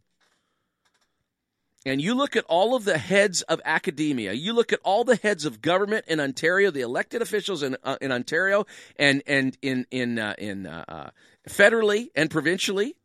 And 1.86 2.02
you 2.02 2.14
look 2.14 2.36
at 2.36 2.44
all 2.48 2.74
of 2.74 2.84
the 2.84 2.98
heads 2.98 3.42
of 3.42 3.60
academia, 3.64 4.32
you 4.32 4.52
look 4.52 4.72
at 4.72 4.80
all 4.82 5.04
the 5.04 5.16
heads 5.16 5.44
of 5.44 5.62
government 5.62 6.04
in 6.08 6.18
Ontario, 6.18 6.70
the 6.72 6.80
elected 6.80 7.22
officials 7.22 7.62
in, 7.62 7.76
uh, 7.84 7.96
in 8.00 8.10
Ontario, 8.10 8.66
and, 8.98 9.22
and 9.26 9.56
in, 9.62 9.86
in, 9.92 10.18
uh, 10.18 10.34
in 10.36 10.66
uh, 10.66 10.84
uh 10.88 11.10
federally 11.48 12.08
and 12.16 12.28
provincially, 12.28 12.96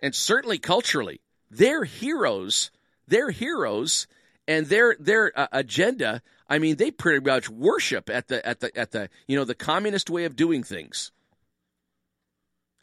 and 0.00 0.12
certainly 0.12 0.58
culturally. 0.58 1.20
They're 1.52 1.84
heroes. 1.84 2.72
They're 3.06 3.30
heroes, 3.30 4.08
and 4.48 4.66
their, 4.66 4.96
their 4.98 5.32
uh, 5.38 5.46
agenda 5.52 6.20
I 6.52 6.58
mean, 6.58 6.76
they 6.76 6.90
pretty 6.90 7.24
much 7.24 7.48
worship 7.48 8.10
at 8.10 8.28
the 8.28 8.46
at 8.46 8.60
the 8.60 8.76
at 8.76 8.90
the 8.90 9.08
you 9.26 9.38
know 9.38 9.46
the 9.46 9.54
communist 9.54 10.10
way 10.10 10.26
of 10.26 10.36
doing 10.36 10.62
things. 10.62 11.10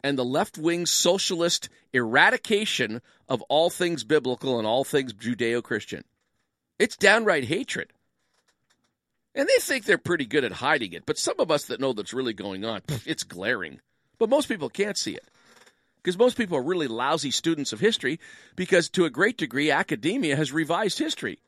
And 0.02 0.18
the 0.18 0.24
left 0.24 0.58
wing 0.58 0.86
socialist 0.86 1.68
eradication 1.92 3.00
of 3.28 3.42
all 3.42 3.70
things 3.70 4.02
biblical 4.02 4.58
and 4.58 4.66
all 4.66 4.82
things 4.82 5.12
Judeo 5.12 5.62
Christian. 5.62 6.02
It's 6.80 6.96
downright 6.96 7.44
hatred. 7.44 7.92
And 9.36 9.46
they 9.46 9.60
think 9.60 9.84
they're 9.84 9.98
pretty 9.98 10.26
good 10.26 10.42
at 10.42 10.50
hiding 10.50 10.92
it, 10.92 11.06
but 11.06 11.16
some 11.16 11.38
of 11.38 11.52
us 11.52 11.66
that 11.66 11.78
know 11.78 11.92
that's 11.92 12.12
really 12.12 12.32
going 12.32 12.64
on, 12.64 12.80
it's 13.06 13.22
glaring. 13.22 13.80
But 14.18 14.30
most 14.30 14.48
people 14.48 14.68
can't 14.68 14.98
see 14.98 15.14
it. 15.14 15.28
Because 16.02 16.18
most 16.18 16.36
people 16.36 16.56
are 16.56 16.62
really 16.62 16.88
lousy 16.88 17.30
students 17.30 17.72
of 17.72 17.78
history, 17.78 18.18
because 18.56 18.88
to 18.88 19.04
a 19.04 19.10
great 19.10 19.36
degree, 19.36 19.70
academia 19.70 20.34
has 20.34 20.50
revised 20.50 20.98
history. 20.98 21.38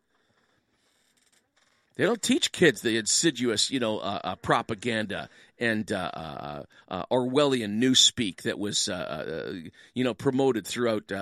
They 1.96 2.04
don't 2.04 2.22
teach 2.22 2.52
kids 2.52 2.80
the 2.80 2.96
insidious, 2.96 3.70
you 3.70 3.78
know, 3.78 3.98
uh, 3.98 4.20
uh, 4.24 4.36
propaganda 4.36 5.28
and 5.58 5.90
uh, 5.92 6.10
uh, 6.14 6.62
uh 6.88 7.04
Orwellian 7.10 7.78
newspeak 7.80 8.42
that 8.42 8.58
was, 8.58 8.88
uh, 8.88 9.54
you 9.94 10.04
know, 10.04 10.14
promoted 10.14 10.66
throughout 10.66 11.12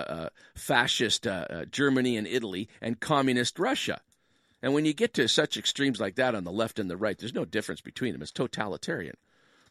fascist 0.54 1.26
Germany 1.70 2.16
and 2.16 2.26
Italy 2.26 2.68
and 2.80 3.00
communist 3.00 3.58
Russia. 3.58 4.00
And 4.62 4.74
when 4.74 4.84
you 4.84 4.92
get 4.92 5.14
to 5.14 5.26
such 5.26 5.56
extremes 5.56 6.00
like 6.00 6.16
that 6.16 6.34
on 6.34 6.44
the 6.44 6.52
left 6.52 6.78
and 6.78 6.90
the 6.90 6.96
right, 6.96 7.18
there's 7.18 7.34
no 7.34 7.44
difference 7.44 7.80
between 7.80 8.12
them. 8.12 8.22
It's 8.22 8.30
totalitarian. 8.30 9.16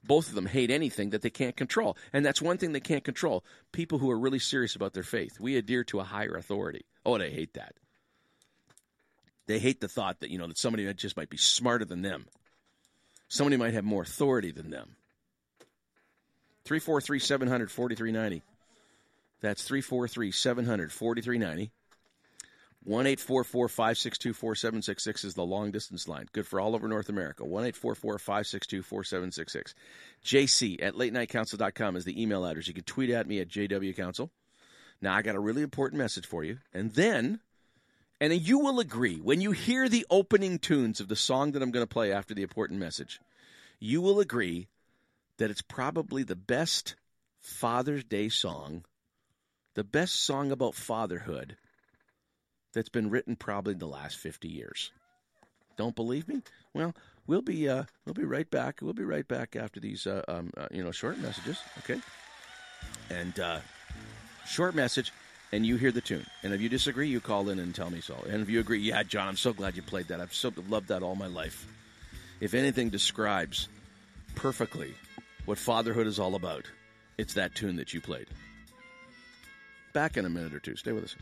Both 0.04 0.30
of 0.30 0.36
them 0.36 0.46
hate 0.46 0.72
anything 0.72 1.10
that 1.12 1.22
they 1.22 1.30
can't 1.30 1.56
control. 1.56 1.98
And 2.14 2.26
that's 2.26 2.42
one 2.42 2.58
thing 2.58 2.72
they 2.72 2.80
can't 2.80 3.04
control 3.04 3.44
people 3.72 4.00
who 4.00 4.10
are 4.10 4.20
really 4.20 4.40
serious 4.40 4.76
about 4.76 4.94
their 4.94 5.04
faith. 5.04 5.40
We 5.40 5.58
adhere 5.58 5.84
to 5.86 6.00
a 6.00 6.06
higher 6.06 6.36
authority. 6.36 6.86
Oh, 7.06 7.16
and 7.16 7.24
they 7.24 7.32
hate 7.32 7.54
that. 7.54 7.76
They 9.50 9.58
hate 9.58 9.82
the 9.82 9.88
thought 9.88 10.20
that, 10.20 10.30
you 10.30 10.38
know, 10.38 10.46
that 10.46 10.60
somebody 10.60 10.94
just 10.94 11.18
might 11.18 11.32
be 11.32 11.38
smarter 11.38 11.84
than 11.84 12.04
them. 12.04 12.28
Somebody 13.30 13.58
might 13.58 13.74
have 13.74 13.84
more 13.84 14.04
authority 14.04 14.52
than 14.52 14.70
them. 14.70 14.96
343 16.66 17.18
700 17.18 17.72
4390. 17.72 18.44
That's 19.42 19.64
343 19.64 20.32
700 20.32 20.92
4390. 20.92 21.72
1 22.84 23.16
562 23.16 24.34
4766 24.34 25.24
is 25.24 25.34
the 25.34 25.44
long 25.44 25.72
distance 25.72 26.08
line. 26.08 26.28
Good 26.32 26.46
for 26.46 26.60
all 26.60 26.76
over 26.76 26.88
North 26.88 27.10
America. 27.10 27.44
1 27.44 27.72
562 27.72 28.84
4766. 28.84 29.74
JC 30.24 30.84
at 30.84 30.94
latenightcouncil.com 30.94 31.96
is 31.96 32.06
the 32.06 32.22
email 32.22 32.46
address. 32.46 32.68
You 32.68 32.76
can 32.76 32.84
tweet 32.84 33.10
at 33.10 33.26
me 33.26 33.40
at 33.40 33.50
JW 33.50 33.96
Council. 33.96 34.30
Now, 35.02 35.16
I 35.16 35.24
got 35.24 35.34
a 35.34 35.40
really 35.40 35.64
important 35.64 35.98
message 35.98 36.28
for 36.28 36.44
you. 36.44 36.60
And 36.72 36.94
then 36.94 37.40
and 38.22 38.34
you 38.34 38.60
will 38.60 38.80
agree 38.80 39.20
when 39.20 39.42
you 39.42 39.52
hear 39.52 39.88
the 39.88 40.06
opening 40.10 40.60
tunes 40.60 41.00
of 41.00 41.08
the 41.08 41.16
song 41.16 41.54
that 41.54 41.62
I'm 41.62 41.72
going 41.72 41.86
to 41.86 41.94
play 41.94 42.12
after 42.12 42.34
the 42.34 42.44
important 42.44 42.80
message, 42.80 43.20
you 43.80 44.02
will 44.02 44.20
agree 44.20 44.68
that 45.38 45.50
it's 45.50 45.62
probably 45.62 46.24
the 46.24 46.36
best 46.36 46.96
Father's 47.40 48.04
Day 48.04 48.30
song, 48.30 48.84
the 49.76 49.84
best 49.84 50.16
song 50.16 50.52
about 50.52 50.76
fatherhood 50.76 51.56
that's 52.74 52.90
been 52.90 53.10
written 53.10 53.36
probably 53.36 53.74
in 53.74 53.80
the 53.80 53.88
last 53.88 54.18
50 54.18 54.48
years. 54.50 54.92
Don't 55.78 55.96
believe 55.96 56.28
me? 56.28 56.42
Well, 56.74 56.94
we'll 57.26 57.42
be 57.42 57.70
uh, 57.70 57.86
we'll 58.06 58.14
be 58.14 58.26
right 58.26 58.50
back. 58.50 58.80
We'll 58.82 58.94
be 58.94 59.06
right 59.06 59.26
back 59.26 59.56
after 59.56 59.80
these 59.80 60.06
uh, 60.06 60.24
um, 60.28 60.52
uh, 60.58 60.68
you 60.72 60.84
know 60.84 60.92
short 60.92 61.18
messages, 61.20 61.58
okay? 61.80 62.02
And 63.10 63.40
uh, 63.40 63.60
short 64.46 64.76
message 64.76 65.14
and 65.52 65.66
you 65.66 65.78
hear 65.78 65.92
the 65.92 66.02
tune. 66.02 66.26
And 66.44 66.54
if 66.54 66.62
you 66.62 66.70
disagree, 66.70 67.08
you 67.08 67.20
call 67.20 67.50
in 67.50 67.60
and 67.60 67.74
tell 67.74 67.90
me 67.90 68.02
so. 68.02 68.16
And 68.30 68.42
if 68.42 68.50
you 68.50 68.60
agree, 68.60 68.80
yeah, 68.80 69.04
John, 69.04 69.28
I'm 69.28 69.38
so 69.38 69.54
glad 69.54 69.76
you 69.76 69.82
played 69.82 70.08
that. 70.08 70.22
I've 70.22 70.34
so 70.34 70.54
loved 70.68 70.90
that 70.90 71.04
all 71.04 71.16
my 71.16 71.28
life. 71.28 71.68
If 72.40 72.54
anything 72.54 72.90
describes 72.90 73.68
perfectly 74.36 74.94
what 75.46 75.58
fatherhood 75.58 76.08
is 76.08 76.20
all 76.20 76.36
about, 76.36 76.66
it's 77.18 77.34
that 77.34 77.56
tune 77.56 77.78
that 77.78 77.94
you 77.94 78.02
played. 78.02 78.28
Back 79.94 80.18
in 80.18 80.26
a 80.26 80.30
minute 80.30 80.54
or 80.54 80.60
two. 80.60 80.76
Stay 80.76 80.92
with 80.92 81.06
us. 81.06 81.16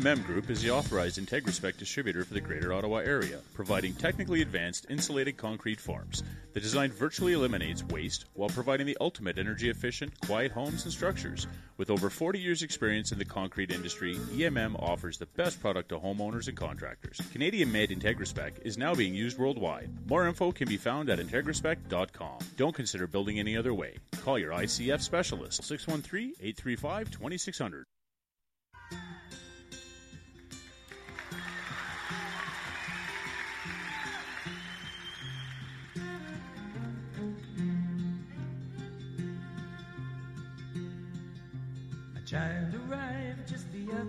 EMM 0.00 0.24
Group 0.24 0.48
is 0.48 0.62
the 0.62 0.70
authorized 0.70 1.20
IntegraSpec 1.20 1.76
distributor 1.76 2.24
for 2.24 2.32
the 2.32 2.40
Greater 2.40 2.72
Ottawa 2.72 2.98
area, 2.98 3.40
providing 3.52 3.92
technically 3.92 4.40
advanced 4.40 4.86
insulated 4.88 5.36
concrete 5.36 5.78
forms. 5.78 6.22
The 6.54 6.60
design 6.60 6.90
virtually 6.90 7.34
eliminates 7.34 7.84
waste 7.84 8.24
while 8.32 8.48
providing 8.48 8.86
the 8.86 8.96
ultimate 8.98 9.36
energy 9.36 9.68
efficient, 9.68 10.18
quiet 10.22 10.52
homes 10.52 10.84
and 10.84 10.92
structures. 10.92 11.46
With 11.76 11.90
over 11.90 12.08
40 12.08 12.38
years' 12.38 12.62
experience 12.62 13.12
in 13.12 13.18
the 13.18 13.26
concrete 13.26 13.70
industry, 13.70 14.14
EMM 14.14 14.82
offers 14.82 15.18
the 15.18 15.26
best 15.26 15.60
product 15.60 15.90
to 15.90 15.98
homeowners 15.98 16.48
and 16.48 16.56
contractors. 16.56 17.20
Canadian 17.30 17.70
made 17.70 17.90
IntegraSpec 17.90 18.52
is 18.64 18.78
now 18.78 18.94
being 18.94 19.14
used 19.14 19.38
worldwide. 19.38 19.90
More 20.08 20.26
info 20.26 20.50
can 20.50 20.66
be 20.66 20.78
found 20.78 21.10
at 21.10 21.18
integraspec.com. 21.18 22.38
Don't 22.56 22.74
consider 22.74 23.06
building 23.06 23.38
any 23.38 23.54
other 23.54 23.74
way. 23.74 23.98
Call 24.22 24.38
your 24.38 24.52
ICF 24.52 25.02
specialist 25.02 25.62
613 25.62 26.32
835 26.40 27.10
2600. 27.10 27.84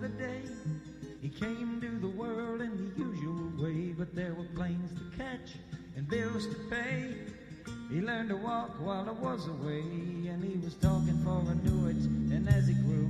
The 0.02 0.10
day. 0.10 0.42
He 1.22 1.30
came 1.30 1.80
to 1.80 2.00
the 2.00 2.10
world 2.10 2.60
in 2.62 2.76
the 2.76 3.04
usual 3.04 3.52
way, 3.64 3.94
but 3.96 4.16
there 4.16 4.34
were 4.34 4.48
planes 4.56 4.90
to 4.94 5.16
catch 5.16 5.58
and 5.96 6.08
bills 6.08 6.48
to 6.48 6.56
pay. 6.72 7.14
He 7.92 8.02
learned 8.02 8.30
to 8.30 8.38
walk 8.38 8.72
while 8.80 9.08
I 9.08 9.12
was 9.12 9.48
away, 9.48 9.82
and 10.28 10.44
he 10.44 10.58
was 10.58 10.74
talking 10.74 11.24
for 11.24 11.38
a 11.48 11.52
annuities. 11.52 12.06
And 12.06 12.50
as 12.50 12.68
he 12.68 12.74
grew, 12.74 13.01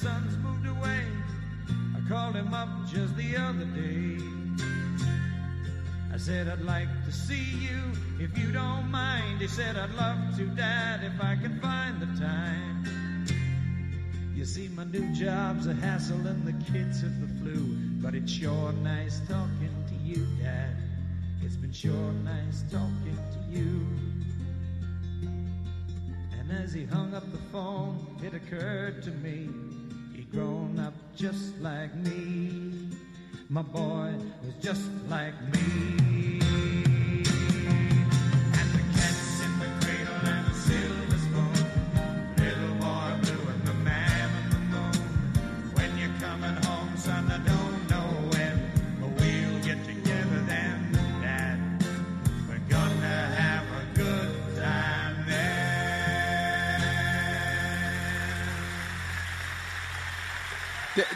son's 0.00 0.34
moved 0.38 0.66
away. 0.66 1.04
I 1.94 2.08
called 2.08 2.34
him 2.34 2.54
up 2.54 2.68
just 2.88 3.14
the 3.18 3.36
other 3.36 3.66
day. 3.66 4.16
I 6.12 6.16
said, 6.16 6.48
I'd 6.48 6.62
like 6.62 6.88
to 7.04 7.12
see 7.12 7.44
you 7.68 7.92
if 8.18 8.36
you 8.38 8.50
don't 8.50 8.90
mind. 8.90 9.42
He 9.42 9.46
said, 9.46 9.76
I'd 9.76 9.90
love 9.90 10.38
to, 10.38 10.46
Dad, 10.46 11.04
if 11.04 11.22
I 11.22 11.36
can 11.36 11.60
find 11.60 12.00
the 12.00 12.06
time. 12.18 13.26
You 14.34 14.46
see, 14.46 14.68
my 14.68 14.84
new 14.84 15.12
job's 15.12 15.66
a 15.66 15.74
hassle 15.74 16.26
and 16.26 16.46
the 16.46 16.72
kids 16.72 17.02
have 17.02 17.20
the 17.20 17.28
flu. 17.38 17.60
But 18.00 18.14
it's 18.14 18.32
sure 18.32 18.72
nice 18.72 19.20
talking 19.28 19.84
to 19.88 19.94
you, 20.02 20.26
Dad. 20.42 20.76
It's 21.42 21.56
been 21.56 21.72
sure 21.72 22.12
nice 22.24 22.64
talking 22.72 23.18
to 23.32 23.58
you. 23.58 23.86
And 26.38 26.50
as 26.52 26.72
he 26.72 26.86
hung 26.86 27.12
up 27.12 27.30
the 27.32 27.42
phone, 27.52 27.98
it 28.24 28.32
occurred 28.32 29.02
to 29.02 29.10
me 29.10 29.50
grown 30.32 30.78
up 30.78 30.94
just 31.16 31.58
like 31.60 31.94
me. 31.96 32.88
My 33.48 33.62
boy 33.62 34.14
was 34.44 34.54
just 34.62 34.88
like 35.08 35.34
me. 35.52 36.89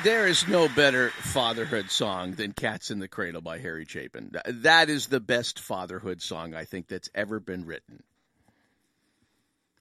There 0.04 0.26
is 0.26 0.46
no 0.46 0.68
better 0.68 1.08
fatherhood 1.08 1.90
song 1.90 2.32
than 2.32 2.52
Cats 2.52 2.90
in 2.90 2.98
the 2.98 3.08
Cradle 3.08 3.40
by 3.40 3.56
Harry 3.56 3.86
Chapin. 3.86 4.36
That 4.46 4.90
is 4.90 5.06
the 5.06 5.18
best 5.18 5.58
fatherhood 5.58 6.20
song 6.20 6.54
I 6.54 6.66
think 6.66 6.88
that's 6.88 7.08
ever 7.14 7.40
been 7.40 7.64
written. 7.64 8.02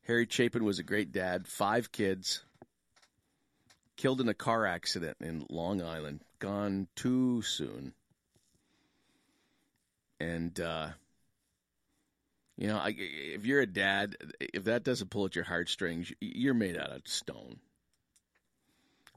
Harry 0.08 0.26
Chapin 0.30 0.64
was 0.64 0.80
a 0.80 0.84
great 0.84 1.12
dad, 1.12 1.46
five 1.46 1.92
kids, 1.92 2.42
killed 3.98 4.22
in 4.22 4.30
a 4.30 4.34
car 4.34 4.66
accident 4.66 5.18
in 5.20 5.46
Long 5.50 5.82
Island, 5.82 6.22
gone 6.40 6.88
too 6.96 7.42
soon. 7.42 7.92
And, 10.22 10.58
uh, 10.58 10.88
you 12.58 12.68
know, 12.68 12.82
if 12.86 13.46
you're 13.46 13.60
a 13.60 13.66
dad, 13.66 14.16
if 14.40 14.64
that 14.64 14.86
doesn't 14.86 15.10
pull 15.10 15.26
at 15.26 15.36
your 15.36 15.44
heartstrings, 15.44 16.14
you're 16.22 16.54
made 16.54 16.78
out 16.78 16.92
of 16.92 17.02
stone. 17.10 17.60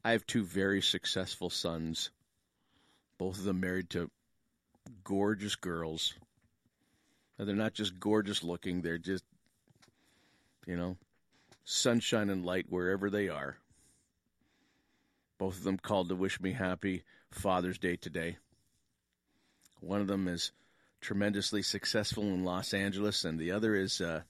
I 0.07 0.13
have 0.13 0.25
two 0.25 0.45
very 0.45 0.83
successful 0.83 1.51
sons, 1.51 2.11
both 3.19 3.39
of 3.39 3.43
them 3.43 3.59
married 3.59 3.91
to 3.91 4.09
gorgeous 5.03 5.57
girls. 5.57 6.15
And 7.37 7.49
they're 7.49 7.57
not 7.57 7.75
just 7.75 7.99
gorgeous 7.99 8.45
looking, 8.45 8.83
they're 8.83 8.99
just 8.99 9.25
You 10.65 10.77
know, 10.77 10.97
sunshine 11.65 12.31
and 12.31 12.47
light 12.47 12.67
wherever 12.69 13.11
they 13.11 13.29
are. 13.29 13.59
Both 15.39 15.57
of 15.57 15.65
them 15.65 15.77
called 15.77 16.11
to 16.11 16.15
wish 16.15 16.41
me 16.41 16.53
happy 16.53 17.03
Father's 17.33 17.79
Day 17.79 17.97
today. 17.97 18.37
One 19.81 20.01
of 20.01 20.07
them 20.07 20.29
is 20.29 20.53
tremendously 21.01 21.63
successful 21.63 22.23
in 22.23 22.45
Los 22.45 22.73
Angeles, 22.73 23.25
and 23.25 23.41
the 23.41 23.51
other 23.51 23.75
is 23.75 24.01
uh, 24.01 24.23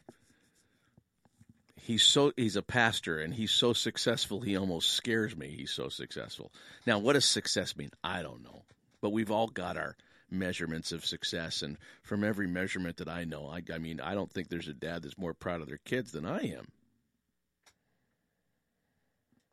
he's 1.77 2.03
so 2.03 2.32
he's 2.36 2.57
a 2.57 2.62
pastor 2.62 3.20
and 3.20 3.35
he's 3.35 3.51
so 3.51 3.73
successful 3.73 4.40
he 4.40 4.57
almost 4.57 4.90
scares 4.90 5.36
me. 5.36 5.55
He's 5.57 5.70
so 5.70 5.89
successful. 5.89 6.53
Now, 6.86 6.98
what 6.98 7.12
does 7.12 7.24
success 7.24 7.77
mean? 7.77 7.90
I 8.03 8.23
don't 8.23 8.43
know, 8.43 8.65
but 9.01 9.11
we've 9.11 9.31
all 9.31 9.48
got 9.48 9.77
our 9.77 9.97
measurements 10.31 10.93
of 10.93 11.05
success, 11.07 11.62
and 11.62 11.77
from 12.03 12.24
every 12.24 12.47
measurement 12.47 12.97
that 12.97 13.09
I 13.09 13.24
know, 13.24 13.48
I, 13.48 13.62
I 13.73 13.78
mean, 13.78 14.01
I 14.01 14.15
don't 14.15 14.31
think 14.31 14.48
there's 14.48 14.69
a 14.69 14.74
dad 14.74 15.03
that's 15.03 15.19
more 15.19 15.35
proud 15.35 15.61
of 15.61 15.69
their 15.69 15.78
kids 15.78 16.12
than 16.12 16.27
I 16.27 16.39
am. 16.39 16.66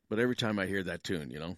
But 0.10 0.20
every 0.20 0.36
time 0.36 0.60
I 0.60 0.66
hear 0.66 0.84
that 0.84 1.04
tune, 1.04 1.30
you 1.30 1.40
know, 1.40 1.58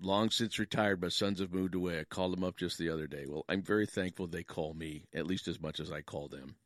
long 0.00 0.30
since 0.30 0.58
retired, 0.58 1.02
my 1.02 1.08
sons 1.08 1.40
have 1.40 1.52
moved 1.52 1.74
away. 1.74 2.00
I 2.00 2.04
called 2.04 2.32
them 2.32 2.44
up 2.44 2.56
just 2.56 2.78
the 2.78 2.90
other 2.90 3.06
day. 3.06 3.26
Well, 3.26 3.44
I'm 3.48 3.62
very 3.62 3.86
thankful 3.86 4.26
they 4.26 4.44
call 4.44 4.74
me 4.74 5.04
at 5.14 5.26
least 5.26 5.48
as 5.48 5.60
much 5.60 5.80
as 5.80 5.90
I 5.90 6.02
call 6.02 6.28
them. 6.28 6.56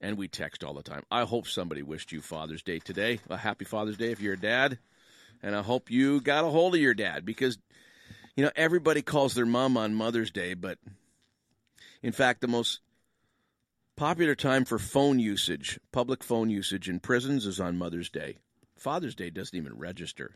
And 0.00 0.16
we 0.16 0.28
text 0.28 0.62
all 0.62 0.74
the 0.74 0.82
time. 0.82 1.02
I 1.10 1.24
hope 1.24 1.48
somebody 1.48 1.82
wished 1.82 2.12
you 2.12 2.20
Father's 2.20 2.62
Day 2.62 2.78
today. 2.78 3.20
A 3.28 3.36
happy 3.36 3.64
Father's 3.64 3.96
Day 3.96 4.12
if 4.12 4.20
you're 4.20 4.34
a 4.34 4.40
dad. 4.40 4.78
And 5.42 5.56
I 5.56 5.62
hope 5.62 5.90
you 5.90 6.20
got 6.20 6.44
a 6.44 6.48
hold 6.48 6.74
of 6.74 6.80
your 6.80 6.94
dad 6.94 7.24
because, 7.24 7.58
you 8.36 8.44
know, 8.44 8.52
everybody 8.54 9.02
calls 9.02 9.34
their 9.34 9.46
mom 9.46 9.76
on 9.76 9.94
Mother's 9.94 10.30
Day, 10.30 10.54
but 10.54 10.78
in 12.02 12.12
fact, 12.12 12.40
the 12.40 12.48
most 12.48 12.80
popular 13.96 14.34
time 14.34 14.64
for 14.64 14.78
phone 14.78 15.18
usage, 15.18 15.80
public 15.90 16.22
phone 16.22 16.50
usage 16.50 16.88
in 16.88 17.00
prisons, 17.00 17.46
is 17.46 17.60
on 17.60 17.76
Mother's 17.76 18.10
Day. 18.10 18.38
Father's 18.76 19.16
Day 19.16 19.30
doesn't 19.30 19.56
even 19.56 19.76
register. 19.76 20.32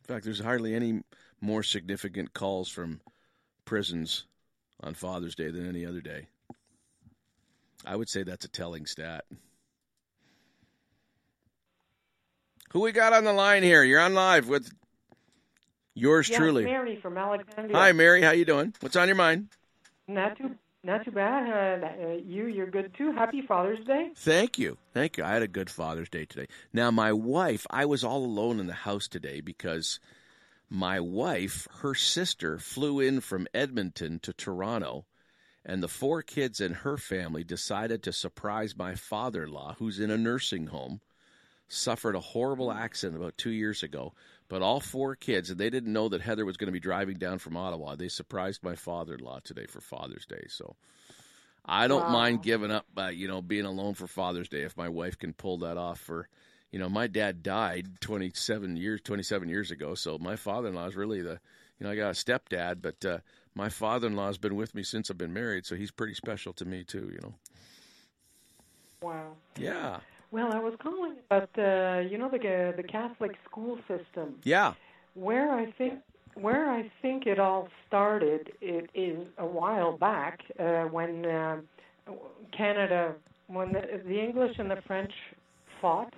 In 0.00 0.14
fact, 0.14 0.24
there's 0.24 0.40
hardly 0.40 0.74
any 0.74 1.02
more 1.40 1.62
significant 1.62 2.34
calls 2.34 2.68
from 2.68 3.00
prisons 3.64 4.26
on 4.80 4.94
Father's 4.94 5.34
Day 5.34 5.50
than 5.50 5.68
any 5.68 5.86
other 5.86 6.00
day. 6.00 6.26
I 7.86 7.96
would 7.96 8.08
say 8.08 8.22
that's 8.22 8.44
a 8.44 8.48
telling 8.48 8.86
stat. 8.86 9.24
Who 12.70 12.80
we 12.80 12.92
got 12.92 13.12
on 13.12 13.24
the 13.24 13.32
line 13.32 13.62
here? 13.62 13.84
You're 13.84 14.00
on 14.00 14.14
live 14.14 14.48
with 14.48 14.68
yours 15.94 16.28
yes, 16.28 16.38
truly. 16.38 16.64
Mary 16.64 16.98
from 17.00 17.16
Alexandria. 17.16 17.76
Hi, 17.76 17.92
Mary. 17.92 18.22
How 18.22 18.32
you 18.32 18.44
doing? 18.44 18.74
What's 18.80 18.96
on 18.96 19.06
your 19.06 19.16
mind? 19.16 19.48
Not 20.08 20.36
too, 20.36 20.56
not 20.82 21.04
too 21.04 21.12
bad. 21.12 21.84
Uh, 21.84 22.08
you, 22.24 22.46
you're 22.46 22.70
good 22.70 22.92
too. 22.98 23.12
Happy 23.12 23.42
Father's 23.42 23.84
Day. 23.86 24.10
Thank 24.16 24.58
you. 24.58 24.76
Thank 24.92 25.16
you. 25.16 25.24
I 25.24 25.34
had 25.34 25.42
a 25.42 25.48
good 25.48 25.70
Father's 25.70 26.08
Day 26.08 26.24
today. 26.24 26.46
Now, 26.72 26.90
my 26.90 27.12
wife, 27.12 27.64
I 27.70 27.84
was 27.84 28.02
all 28.02 28.24
alone 28.24 28.58
in 28.58 28.66
the 28.66 28.72
house 28.72 29.06
today 29.06 29.40
because 29.40 30.00
my 30.68 30.98
wife, 30.98 31.68
her 31.80 31.94
sister, 31.94 32.58
flew 32.58 32.98
in 32.98 33.20
from 33.20 33.46
Edmonton 33.54 34.18
to 34.20 34.32
Toronto, 34.32 35.06
and 35.64 35.82
the 35.82 35.88
four 35.88 36.22
kids 36.22 36.60
in 36.60 36.72
her 36.72 36.96
family 36.96 37.44
decided 37.44 38.02
to 38.02 38.12
surprise 38.12 38.76
my 38.76 38.94
father 38.94 39.44
in 39.44 39.52
law, 39.52 39.76
who's 39.78 39.98
in 40.00 40.10
a 40.10 40.18
nursing 40.18 40.66
home, 40.68 41.00
suffered 41.68 42.14
a 42.14 42.20
horrible 42.20 42.70
accident 42.70 43.16
about 43.20 43.38
two 43.38 43.50
years 43.50 43.82
ago. 43.82 44.12
But 44.48 44.60
all 44.62 44.78
four 44.80 45.16
kids, 45.16 45.48
and 45.50 45.58
they 45.58 45.70
didn't 45.70 45.92
know 45.92 46.08
that 46.10 46.20
Heather 46.20 46.44
was 46.44 46.58
going 46.58 46.66
to 46.68 46.72
be 46.72 46.80
driving 46.80 47.16
down 47.16 47.38
from 47.38 47.56
Ottawa. 47.56 47.96
They 47.96 48.08
surprised 48.08 48.62
my 48.62 48.74
father-in-law 48.74 49.40
today 49.42 49.66
for 49.66 49.80
Father's 49.80 50.26
Day. 50.26 50.44
So 50.48 50.76
I 51.64 51.88
don't 51.88 52.06
Wow. 52.06 52.12
mind 52.12 52.42
giving 52.42 52.70
up, 52.70 52.86
uh, 52.96 53.06
you 53.06 53.26
know, 53.26 53.40
being 53.40 53.64
alone 53.64 53.94
for 53.94 54.06
Father's 54.06 54.48
Day 54.50 54.62
if 54.62 54.76
my 54.76 54.88
wife 54.90 55.18
can 55.18 55.32
pull 55.32 55.58
that 55.58 55.78
off. 55.78 55.98
For, 55.98 56.28
you 56.70 56.78
know, 56.78 56.90
my 56.90 57.06
dad 57.06 57.42
died 57.42 58.00
27 58.02 58.76
years 58.76 59.00
27 59.00 59.48
years 59.48 59.70
ago, 59.70 59.94
so 59.94 60.18
my 60.18 60.36
father-in-law 60.36 60.88
is 60.88 60.96
really 60.96 61.22
the, 61.22 61.40
you 61.78 61.86
know, 61.86 61.90
I 61.90 61.96
got 61.96 62.10
a 62.10 62.12
stepdad, 62.12 62.82
but 62.82 63.02
uh, 63.04 63.18
my 63.54 63.68
father-in-law 63.68 64.26
has 64.26 64.38
been 64.38 64.56
with 64.56 64.74
me 64.74 64.82
since 64.82 65.10
I've 65.10 65.18
been 65.18 65.32
married, 65.32 65.66
so 65.66 65.76
he's 65.76 65.90
pretty 65.90 66.14
special 66.14 66.52
to 66.54 66.64
me 66.64 66.84
too. 66.84 67.10
You 67.12 67.20
know. 67.22 67.34
Wow. 69.02 69.32
Yeah. 69.58 70.00
Well, 70.30 70.52
I 70.52 70.58
was 70.58 70.74
calling 70.82 71.16
about 71.30 71.50
uh, 71.58 72.08
you 72.08 72.18
know 72.18 72.28
the 72.28 72.74
the 72.76 72.82
Catholic 72.82 73.32
school 73.48 73.78
system. 73.86 74.36
Yeah. 74.42 74.74
Where 75.14 75.52
I 75.52 75.70
think 75.72 76.00
where 76.34 76.70
I 76.70 76.90
think 77.00 77.26
it 77.26 77.38
all 77.38 77.68
started, 77.86 78.52
it 78.60 78.90
is 78.94 79.26
a 79.38 79.46
while 79.46 79.96
back 79.96 80.40
uh, 80.58 80.84
when 80.84 81.24
uh, 81.24 81.60
Canada, 82.56 83.14
when 83.46 83.72
the, 83.72 84.02
the 84.04 84.20
English 84.20 84.58
and 84.58 84.70
the 84.70 84.82
French 84.86 85.12
fought, 85.80 86.12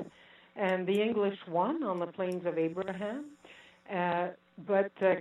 and 0.56 0.86
the 0.86 1.02
English 1.02 1.38
won 1.48 1.82
on 1.82 1.98
the 1.98 2.06
plains 2.06 2.46
of 2.46 2.56
Abraham. 2.56 3.26
Uh, 3.92 4.28
but 4.66 4.90
uh, 5.02 5.16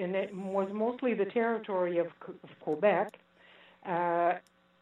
and 0.00 0.14
it 0.14 0.34
was 0.34 0.68
mostly 0.72 1.14
the 1.14 1.24
territory 1.26 1.98
of, 1.98 2.06
of 2.28 2.50
Quebec, 2.60 3.18
uh, 3.86 4.34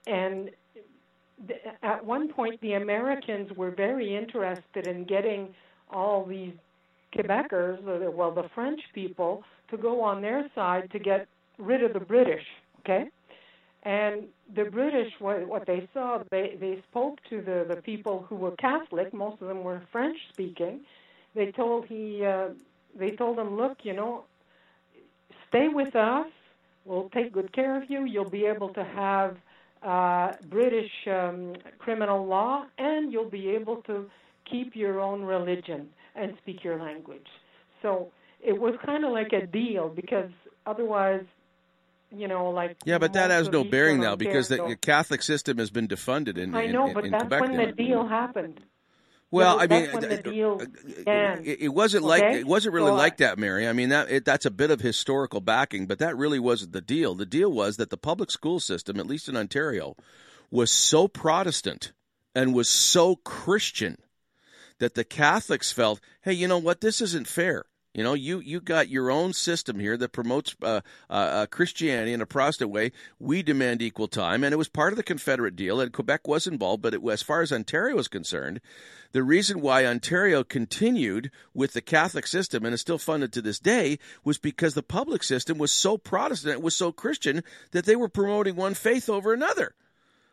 and 0.07 0.51
th- 1.47 1.61
at 1.83 2.05
one 2.05 2.29
point 2.33 2.61
the 2.61 2.75
Americans 2.75 3.51
were 3.57 3.71
very 3.71 4.17
interested 4.17 4.87
in 4.87 5.05
getting 5.05 5.55
all 5.91 6.25
these 6.25 6.55
Quebecers, 7.15 7.87
or 7.87 8.11
well, 8.11 8.33
the 8.33 8.49
French 8.55 8.81
people, 8.95 9.43
to 9.71 9.77
go 9.79 10.03
on 10.03 10.21
their 10.21 10.51
side 10.55 10.91
to 10.93 10.99
get 10.99 11.27
rid 11.59 11.83
of 11.83 11.93
the 11.95 12.01
British. 12.01 12.45
Okay, 12.81 13.07
and 13.85 14.25
the 14.55 14.65
British, 14.65 15.13
what, 15.19 15.47
what 15.49 15.67
they 15.67 15.89
saw, 15.95 16.23
they 16.31 16.57
they 16.61 16.83
spoke 16.91 17.19
to 17.31 17.41
the 17.43 17.65
the 17.75 17.81
people 17.83 18.27
who 18.29 18.37
were 18.37 18.53
Catholic. 18.57 19.13
Most 19.15 19.41
of 19.43 19.49
them 19.49 19.63
were 19.63 19.83
French 19.93 20.19
speaking. 20.33 20.81
They 21.35 21.53
told 21.53 21.87
he, 21.87 22.25
uh, 22.25 22.49
they 22.97 23.11
told 23.11 23.39
him, 23.39 23.57
look, 23.57 23.79
you 23.83 23.93
know, 23.95 24.25
stay 25.49 25.69
with 25.69 25.95
us. 25.97 26.27
We'll 26.85 27.11
take 27.11 27.33
good 27.33 27.53
care 27.53 27.81
of 27.81 27.91
you. 27.91 28.05
You'll 28.05 28.31
be 28.31 28.47
able 28.47 28.71
to 28.75 28.85
have 28.85 29.37
uh, 29.83 30.33
British 30.49 30.91
um, 31.07 31.55
criminal 31.79 32.27
law, 32.27 32.65
and 32.79 33.13
you'll 33.13 33.31
be 33.31 33.51
able 33.51 33.77
to 33.83 34.09
keep 34.51 34.75
your 34.75 35.01
own 35.01 35.23
religion 35.23 35.89
and 36.17 36.35
speak 36.43 36.65
your 36.65 36.79
language. 36.79 37.27
So 37.83 38.11
it 38.43 38.59
was 38.59 38.75
kind 38.85 39.05
of 39.05 39.13
like 39.13 39.33
a 39.33 39.47
deal 39.47 39.89
because 39.89 40.31
otherwise, 40.67 41.25
you 42.11 42.27
know, 42.27 42.51
like 42.51 42.77
Yeah, 42.85 42.99
but 42.99 43.13
that 43.13 43.31
has 43.31 43.51
no 43.51 43.65
bearing 43.65 44.01
now 44.01 44.17
because 44.17 44.49
the 44.49 44.55
Ontario- 44.61 44.77
Catholic 44.81 45.23
system 45.23 45.59
has 45.59 45.71
been 45.71 45.87
defunded 45.89 46.39
in, 46.39 46.55
I 46.55 46.63
in, 46.63 46.73
know, 46.73 46.87
in, 46.89 46.95
but 46.95 47.05
in 47.05 47.11
that's 47.13 47.25
Quebec. 47.25 47.41
when 47.43 47.57
now. 47.57 47.67
the 47.67 47.73
deal 47.73 48.07
happened. 48.07 48.61
Well, 49.31 49.61
I 49.61 49.67
mean, 49.67 49.83
that's 49.83 49.93
when 49.93 50.09
the 50.09 50.23
deal 50.23 50.57
began. 50.57 51.45
it, 51.45 51.61
it 51.63 51.69
wasn't 51.69 52.05
like 52.05 52.23
it 52.23 52.47
wasn't 52.47 52.75
really 52.75 52.91
So, 52.91 52.95
like 52.95 53.19
that, 53.19 53.39
Mary. 53.39 53.69
I 53.69 53.73
mean, 53.75 53.91
that 53.91 54.11
it, 54.11 54.25
that's 54.25 54.47
a 54.47 54.51
bit 54.51 54.71
of 54.71 54.81
historical 54.81 55.41
backing, 55.41 55.87
but 55.87 55.99
that 55.99 56.17
really 56.17 56.39
wasn't 56.39 56.73
the 56.73 56.81
deal. 56.81 57.15
The 57.15 57.27
deal 57.27 57.53
was 57.53 57.77
that 57.77 57.91
the 57.91 57.99
public 57.99 58.31
school 58.31 58.59
system, 58.59 58.99
at 58.99 59.07
least 59.07 59.29
in 59.29 59.37
Ontario, 59.37 59.97
was 60.51 60.71
so 60.71 61.09
Protestant 61.09 61.93
and 62.35 62.55
was 62.55 62.69
so 62.69 63.17
Christian 63.17 63.99
that 64.79 64.95
the 64.95 65.05
Catholics 65.05 65.73
felt, 65.73 66.01
hey, 66.23 66.33
you 66.33 66.49
know 66.49 66.59
what, 66.59 66.81
this 66.81 67.01
isn't 67.01 67.27
fair. 67.27 67.65
You 67.99 68.05
know, 68.05 68.15
you 68.15 68.39
you 68.39 68.61
got 68.61 68.89
your 68.89 69.11
own 69.11 69.33
system 69.33 69.81
here 69.81 69.97
that 69.97 70.13
promotes 70.13 70.55
uh, 70.63 70.83
uh, 71.11 71.13
uh, 71.13 71.47
Christianity 71.47 72.13
in 72.13 72.21
a 72.21 72.27
Protestant 72.27 72.71
way. 72.71 72.93
We 73.19 73.43
demand 73.43 73.83
equal 73.83 74.07
time, 74.07 74.45
and 74.45 74.53
it 74.53 74.57
was 74.57 74.69
part 74.69 74.93
of 74.93 74.97
the 74.97 75.03
Confederate 75.03 75.57
deal. 75.57 75.81
And 75.81 75.93
Quebec 75.93 76.29
was 76.29 76.47
involved, 76.47 76.81
but 76.81 76.95
it, 76.95 77.05
as 77.05 77.23
far 77.23 77.43
as 77.43 77.53
Ontario 77.53 77.99
is 77.99 78.07
concerned, 78.07 78.61
the 79.11 79.25
reason 79.25 79.61
why 79.61 79.85
Ontario 79.85 80.45
continued 80.45 81.33
with 81.53 81.73
the 81.73 81.81
Catholic 81.81 82.29
system 82.29 82.65
and 82.65 82.73
is 82.73 82.81
still 82.81 82.99
funded 82.99 83.33
to 83.33 83.43
this 83.43 83.59
day 83.59 83.99
was 84.23 84.39
because 84.39 84.75
the 84.75 84.83
public 84.85 85.25
system 85.25 85.59
was 85.59 85.73
so 85.73 85.99
Protestant, 85.99 86.53
it 86.53 86.63
was 86.63 86.77
so 86.77 86.93
Christian 86.93 87.43
that 87.73 87.85
they 87.85 87.97
were 87.97 88.09
promoting 88.09 88.55
one 88.55 88.75
faith 88.75 89.09
over 89.09 89.33
another. 89.33 89.75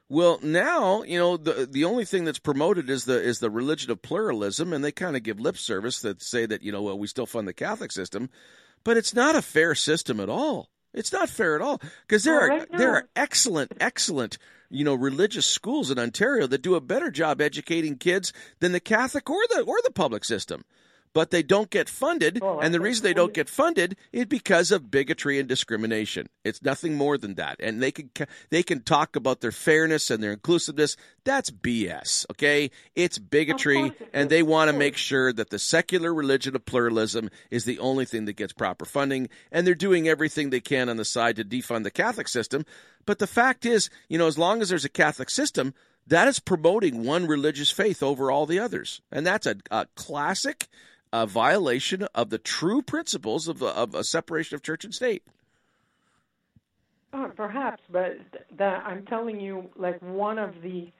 Well, 0.07 0.39
now 0.43 1.01
you 1.03 1.17
know 1.17 1.35
the 1.35 1.67
the 1.69 1.83
only 1.83 2.05
thing 2.05 2.25
that's 2.25 2.39
promoted 2.39 2.89
is 2.89 3.05
the 3.05 3.19
is 3.19 3.39
the 3.39 3.49
religion 3.49 3.89
of 3.89 4.01
pluralism, 4.03 4.71
and 4.71 4.83
they 4.83 4.91
kind 4.91 5.15
of 5.15 5.23
give 5.23 5.39
lip 5.39 5.57
service 5.57 5.99
that 6.01 6.21
say 6.21 6.45
that 6.45 6.61
you 6.61 6.71
know 6.71 6.83
well 6.83 6.97
we 6.99 7.07
still 7.07 7.25
fund 7.25 7.47
the 7.47 7.53
Catholic 7.53 7.91
system, 7.91 8.29
but 8.83 8.97
it's 8.97 9.15
not 9.15 9.35
a 9.35 9.41
fair 9.41 9.73
system 9.73 10.19
at 10.19 10.29
all. 10.29 10.69
It's 10.93 11.11
not 11.11 11.29
fair 11.29 11.55
at 11.55 11.61
all 11.61 11.81
because 12.07 12.23
there 12.23 12.35
Well, 12.35 12.43
are 12.43 12.47
right 12.59 12.71
there 12.77 12.93
are 12.93 13.09
excellent 13.15 13.71
excellent 13.79 14.37
you 14.69 14.83
know 14.83 14.93
religious 14.93 15.47
schools 15.47 15.89
in 15.89 15.97
Ontario 15.97 16.45
that 16.47 16.61
do 16.61 16.75
a 16.75 16.81
better 16.81 17.09
job 17.09 17.41
educating 17.41 17.97
kids 17.97 18.31
than 18.59 18.73
the 18.73 18.79
Catholic 18.79 19.27
or 19.29 19.41
the 19.49 19.61
or 19.61 19.77
the 19.83 19.91
public 19.91 20.23
system. 20.23 20.65
But 21.15 21.31
they 21.31 21.41
don't 21.41 21.69
get 21.69 21.87
funded. 21.87 22.39
Oh, 22.41 22.59
and 22.59 22.73
the 22.73 22.81
reason 22.81 23.03
they 23.03 23.13
don't 23.13 23.33
get 23.33 23.47
funded 23.49 23.95
is 24.11 24.25
because 24.25 24.69
of 24.69 24.91
bigotry 24.91 25.39
and 25.39 25.47
discrimination. 25.47 26.27
It's 26.43 26.61
nothing 26.61 26.95
more 26.95 27.17
than 27.17 27.35
that. 27.35 27.55
And 27.61 27.81
they 27.81 27.93
can 27.93 28.11
they 28.49 28.61
can 28.61 28.81
talk 28.81 29.15
about 29.15 29.39
their 29.39 29.53
fairness 29.53 30.11
and 30.11 30.21
their 30.21 30.33
inclusiveness. 30.33 30.97
That's 31.23 31.49
BS. 31.49 32.25
Okay, 32.31 32.69
it's 32.95 33.17
bigotry, 33.17 33.93
and 34.13 34.29
they 34.29 34.43
want 34.43 34.69
to 34.69 34.77
make 34.77 34.97
sure 34.97 35.31
that 35.31 35.51
the 35.51 35.57
secular 35.57 36.13
religion 36.13 36.53
of 36.53 36.65
pluralism 36.65 37.29
is 37.49 37.63
the 37.63 37.79
only 37.79 38.03
thing 38.03 38.25
that 38.25 38.33
gets 38.33 38.51
proper 38.51 38.83
funding. 38.83 39.29
And 39.53 39.65
they're 39.65 39.73
doing 39.73 40.09
everything 40.09 40.49
they 40.49 40.59
can 40.59 40.89
on 40.89 40.97
the 40.97 41.05
side 41.05 41.37
to 41.37 41.45
defund 41.45 41.85
the 41.85 41.91
Catholic 41.91 42.27
system. 42.27 42.65
But 43.05 43.19
the 43.19 43.27
fact 43.27 43.65
is, 43.65 43.89
you 44.09 44.17
know, 44.17 44.27
as 44.27 44.37
long 44.37 44.61
as 44.61 44.67
there's 44.67 44.83
a 44.83 44.89
Catholic 44.89 45.29
system, 45.29 45.73
that 46.07 46.27
is 46.27 46.41
promoting 46.41 47.05
one 47.05 47.25
religious 47.25 47.71
faith 47.71 48.03
over 48.03 48.29
all 48.29 48.45
the 48.45 48.59
others, 48.59 49.01
and 49.13 49.25
that's 49.25 49.47
a, 49.47 49.55
a 49.71 49.87
classic 49.95 50.67
uh, 51.15 51.25
violation 51.25 52.03
of 52.13 52.29
the 52.29 52.37
true 52.37 52.81
principles 52.81 53.47
of, 53.47 53.63
of 53.63 53.95
a 53.95 54.03
separation 54.03 54.55
of 54.55 54.61
church 54.61 54.83
and 54.83 54.93
state. 54.93 55.23
Oh, 57.13 57.31
perhaps, 57.33 57.81
but 57.89 58.17
that 58.57 58.83
I'm 58.85 59.05
telling 59.05 59.39
you, 59.39 59.69
like 59.77 60.01
one 60.01 60.37
of 60.37 60.61
the 60.61 60.91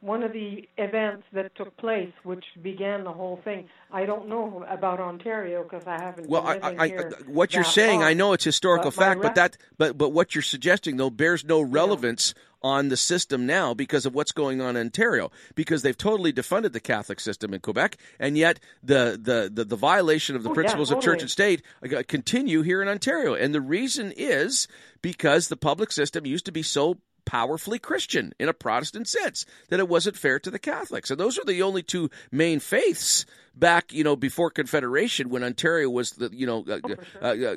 one 0.00 0.22
of 0.24 0.32
the 0.32 0.68
events 0.76 1.22
that 1.32 1.54
took 1.54 1.74
place, 1.76 2.12
which 2.24 2.44
began 2.60 3.04
the 3.04 3.12
whole 3.12 3.40
thing. 3.44 3.68
I 3.90 4.04
don't 4.04 4.28
know 4.28 4.66
about 4.68 5.00
Ontario 5.00 5.62
because 5.62 5.86
I 5.86 6.02
haven't. 6.02 6.28
Well, 6.28 6.46
I, 6.46 6.58
I, 6.78 6.88
here 6.88 7.12
what 7.26 7.54
you're 7.54 7.64
saying, 7.64 8.00
long. 8.00 8.08
I 8.08 8.12
know 8.12 8.34
it's 8.34 8.44
historical 8.44 8.90
But 8.90 9.02
fact, 9.02 9.22
but 9.22 9.34
that, 9.36 9.56
but 9.78 9.96
but 9.96 10.10
what 10.10 10.34
you're 10.34 10.42
suggesting 10.42 10.98
though 10.98 11.08
bears 11.08 11.44
no 11.46 11.62
relevance 11.62 12.34
on 12.62 12.88
the 12.88 12.96
system 12.96 13.46
now 13.46 13.74
because 13.74 14.06
of 14.06 14.14
what's 14.14 14.32
going 14.32 14.60
on 14.60 14.76
in 14.76 14.86
Ontario. 14.86 15.30
Because 15.54 15.82
they've 15.82 15.96
totally 15.96 16.32
defunded 16.32 16.72
the 16.72 16.80
Catholic 16.80 17.20
system 17.20 17.52
in 17.54 17.60
Quebec, 17.60 17.96
and 18.18 18.36
yet 18.36 18.60
the 18.82 19.18
the 19.20 19.50
the, 19.52 19.64
the 19.64 19.76
violation 19.76 20.36
of 20.36 20.42
the 20.42 20.48
Oh, 20.48 20.52
yeah, 20.52 20.54
principles 20.54 20.90
of 20.90 21.00
church 21.00 21.22
and 21.22 21.30
state 21.30 21.62
uh, 21.84 22.02
continue 22.06 22.62
here 22.62 22.82
in 22.82 22.88
Ontario, 22.88 23.34
and 23.34 23.54
the 23.54 23.60
reason 23.60 24.12
is 24.16 24.68
because 25.00 25.48
the 25.48 25.56
public 25.56 25.90
system 25.92 26.26
used 26.26 26.44
to 26.46 26.52
be 26.52 26.62
so 26.62 26.98
powerfully 27.24 27.78
Christian 27.78 28.32
in 28.38 28.48
a 28.48 28.54
Protestant 28.54 29.08
sense 29.08 29.46
that 29.68 29.80
it 29.80 29.88
wasn't 29.88 30.16
fair 30.16 30.38
to 30.40 30.50
the 30.50 30.58
Catholics. 30.58 31.10
And 31.10 31.18
those 31.18 31.38
are 31.38 31.44
the 31.44 31.62
only 31.62 31.82
two 31.82 32.10
main 32.30 32.60
faiths 32.60 33.24
back, 33.54 33.92
you 33.92 34.04
know, 34.04 34.16
before 34.16 34.50
Confederation 34.50 35.28
when 35.28 35.44
Ontario 35.44 35.90
was 35.90 36.12
the, 36.12 36.30
you 36.32 36.46
know, 36.46 36.64
uh, 36.68 36.78
uh, 37.20 37.26
uh, 37.26 37.56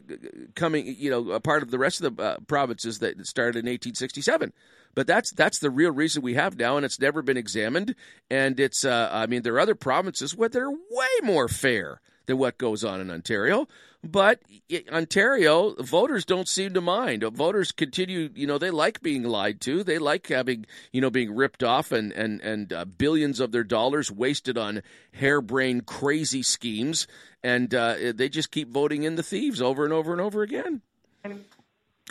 coming, 0.55 0.95
you 0.97 1.09
know, 1.09 1.31
a 1.31 1.39
part 1.39 1.63
of 1.63 1.71
the 1.71 1.79
rest 1.79 2.01
of 2.01 2.15
the 2.15 2.23
uh, 2.23 2.37
provinces 2.47 2.99
that 2.99 3.25
started 3.25 3.59
in 3.59 3.65
1867. 3.65 4.53
But 4.93 5.07
that's 5.07 5.31
that's 5.31 5.59
the 5.59 5.69
real 5.69 5.91
reason 5.91 6.21
we 6.21 6.35
have 6.35 6.57
now, 6.57 6.77
and 6.77 6.85
it's 6.85 7.01
never 7.01 7.21
been 7.21 7.35
examined. 7.35 7.95
And 8.29 8.57
it's, 8.59 8.85
uh, 8.85 9.09
I 9.11 9.25
mean, 9.25 9.41
there 9.41 9.53
are 9.55 9.59
other 9.59 9.75
provinces 9.75 10.35
where 10.35 10.47
they're 10.47 10.71
way 10.71 10.77
more 11.21 11.49
fair 11.49 11.99
than 12.25 12.37
what 12.37 12.57
goes 12.57 12.83
on 12.83 13.01
in 13.01 13.09
Ontario. 13.11 13.67
But 14.03 14.39
i- 14.71 14.83
Ontario 14.91 15.73
voters 15.81 16.25
don't 16.25 16.47
seem 16.47 16.73
to 16.75 16.81
mind. 16.81 17.23
Voters 17.23 17.71
continue, 17.71 18.29
you 18.35 18.45
know, 18.45 18.57
they 18.59 18.69
like 18.69 19.01
being 19.01 19.23
lied 19.23 19.59
to. 19.61 19.83
They 19.83 19.97
like 19.97 20.27
having, 20.27 20.65
you 20.91 21.01
know, 21.01 21.09
being 21.09 21.33
ripped 21.35 21.63
off 21.63 21.91
and 21.91 22.11
and 22.11 22.39
and 22.41 22.71
uh, 22.71 22.85
billions 22.85 23.39
of 23.39 23.51
their 23.51 23.63
dollars 23.63 24.11
wasted 24.11 24.57
on 24.57 24.83
harebrained, 25.13 25.87
crazy 25.87 26.43
schemes, 26.43 27.07
and 27.43 27.73
uh, 27.73 27.95
they 28.13 28.29
just 28.29 28.51
keep 28.51 28.69
voting 28.69 29.03
in 29.03 29.15
the 29.15 29.23
thieves 29.23 29.61
over 29.61 29.83
and 29.83 29.93
over 29.93 30.11
and 30.11 30.21
over 30.21 30.43
again. 30.43 30.81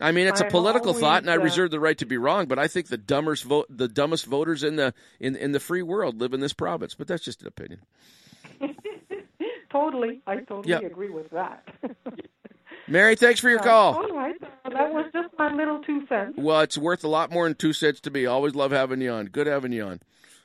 I 0.00 0.10
mean, 0.10 0.26
it's 0.26 0.40
a 0.40 0.44
political 0.46 0.88
always, 0.88 1.00
thought, 1.00 1.22
and 1.22 1.30
I 1.30 1.36
uh, 1.36 1.40
reserve 1.40 1.70
the 1.70 1.78
right 1.78 1.96
to 1.98 2.06
be 2.06 2.16
wrong. 2.16 2.46
But 2.46 2.58
I 2.58 2.66
think 2.66 2.88
the 2.88 2.96
dumbest 2.96 3.44
vote, 3.44 3.66
the 3.70 3.86
dumbest 3.86 4.26
voters 4.26 4.64
in 4.64 4.74
the 4.74 4.92
in 5.20 5.36
in 5.36 5.52
the 5.52 5.60
free 5.60 5.82
world 5.82 6.20
live 6.20 6.34
in 6.34 6.40
this 6.40 6.52
province. 6.52 6.96
But 6.96 7.06
that's 7.06 7.22
just 7.22 7.42
an 7.42 7.46
opinion. 7.46 7.80
Totally, 9.74 10.20
I 10.24 10.36
totally 10.36 10.70
Yeah. 10.70 10.86
agree 10.86 11.10
with 11.10 11.30
that. 11.30 11.66
Mary, 12.86 13.16
thanks 13.16 13.40
for 13.40 13.50
your 13.50 13.58
Uh, 13.58 13.64
call. 13.64 13.94
All 13.94 14.08
right, 14.16 14.40
that 14.40 14.94
was 14.94 15.06
just 15.12 15.36
my 15.36 15.52
little 15.52 15.82
two 15.82 16.06
cents. 16.06 16.34
Well, 16.38 16.60
it's 16.60 16.78
worth 16.78 17.02
a 17.02 17.08
lot 17.08 17.32
more 17.32 17.44
than 17.48 17.56
two 17.56 17.72
cents 17.72 17.98
to 18.02 18.10
me. 18.12 18.24
Always 18.24 18.54
love 18.54 18.70
having 18.70 19.00
you 19.00 19.10
on. 19.10 19.26
Good 19.26 19.48
having 19.48 19.72
you 19.72 19.82
on. 19.84 20.00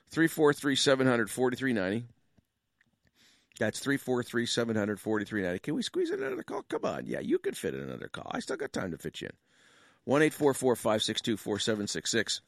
Three 0.09 0.27
four 0.27 0.51
three 0.51 0.75
seven 0.75 1.05
hundred 1.05 1.29
forty 1.29 1.55
three 1.55 1.73
ninety. 1.73 2.05
That's 3.59 3.79
three 3.79 3.97
four 3.97 4.23
three 4.23 4.47
seven 4.47 4.75
hundred 4.75 4.99
forty 4.99 5.25
three 5.25 5.43
ninety. 5.43 5.59
Can 5.59 5.75
we 5.75 5.83
squeeze 5.83 6.09
in 6.09 6.23
another 6.23 6.41
call? 6.41 6.63
Come 6.63 6.85
on, 6.85 7.05
yeah, 7.05 7.19
you 7.19 7.37
could 7.37 7.55
fit 7.55 7.75
in 7.75 7.81
another 7.81 8.07
call. 8.07 8.31
I 8.33 8.39
still 8.39 8.57
got 8.57 8.73
time 8.73 8.89
to 8.91 8.97
fit 8.97 9.21
you 9.21 9.27
in. 9.27 9.33
One 10.05 10.23
eight 10.23 10.33
four 10.33 10.55
four 10.55 10.75
five 10.75 11.03
six 11.03 11.21
two 11.21 11.37
four 11.37 11.59
seven 11.59 11.85
six 11.85 12.09
six. 12.09 12.41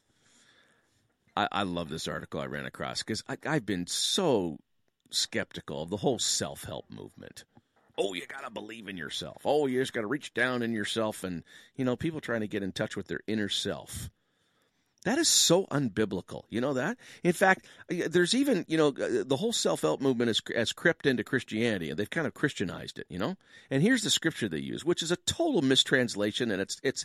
I, 1.36 1.46
I 1.52 1.62
love 1.62 1.90
this 1.90 2.08
article 2.08 2.40
I 2.40 2.46
ran 2.46 2.66
across 2.66 3.04
because 3.04 3.22
I've 3.46 3.64
been 3.64 3.86
so 3.86 4.58
skeptical 5.14 5.82
of 5.82 5.90
the 5.90 5.98
whole 5.98 6.18
self 6.18 6.64
help 6.64 6.86
movement. 6.90 7.44
Oh, 7.98 8.14
you 8.14 8.26
got 8.26 8.44
to 8.44 8.50
believe 8.50 8.88
in 8.88 8.96
yourself. 8.96 9.42
Oh, 9.44 9.66
you 9.66 9.80
just 9.80 9.92
got 9.92 10.00
to 10.00 10.06
reach 10.06 10.32
down 10.32 10.62
in 10.62 10.72
yourself. 10.72 11.24
And, 11.24 11.42
you 11.76 11.84
know, 11.84 11.94
people 11.94 12.20
trying 12.20 12.40
to 12.40 12.48
get 12.48 12.62
in 12.62 12.72
touch 12.72 12.96
with 12.96 13.06
their 13.06 13.20
inner 13.26 13.50
self. 13.50 14.08
That 15.04 15.18
is 15.18 15.28
so 15.28 15.66
unbiblical. 15.66 16.44
You 16.48 16.60
know 16.60 16.74
that? 16.74 16.96
In 17.24 17.32
fact, 17.32 17.66
there's 17.88 18.34
even, 18.34 18.64
you 18.68 18.78
know, 18.78 18.90
the 18.92 19.36
whole 19.36 19.52
self 19.52 19.82
help 19.82 20.00
movement 20.00 20.28
has, 20.28 20.40
has 20.54 20.72
crept 20.72 21.06
into 21.06 21.24
Christianity 21.24 21.90
and 21.90 21.98
they've 21.98 22.08
kind 22.08 22.26
of 22.26 22.34
Christianized 22.34 22.98
it, 22.98 23.06
you 23.08 23.18
know? 23.18 23.36
And 23.70 23.82
here's 23.82 24.04
the 24.04 24.10
scripture 24.10 24.48
they 24.48 24.58
use, 24.58 24.84
which 24.84 25.02
is 25.02 25.10
a 25.10 25.16
total 25.16 25.60
mistranslation. 25.60 26.50
And 26.50 26.62
it's, 26.62 26.78
it's, 26.82 27.04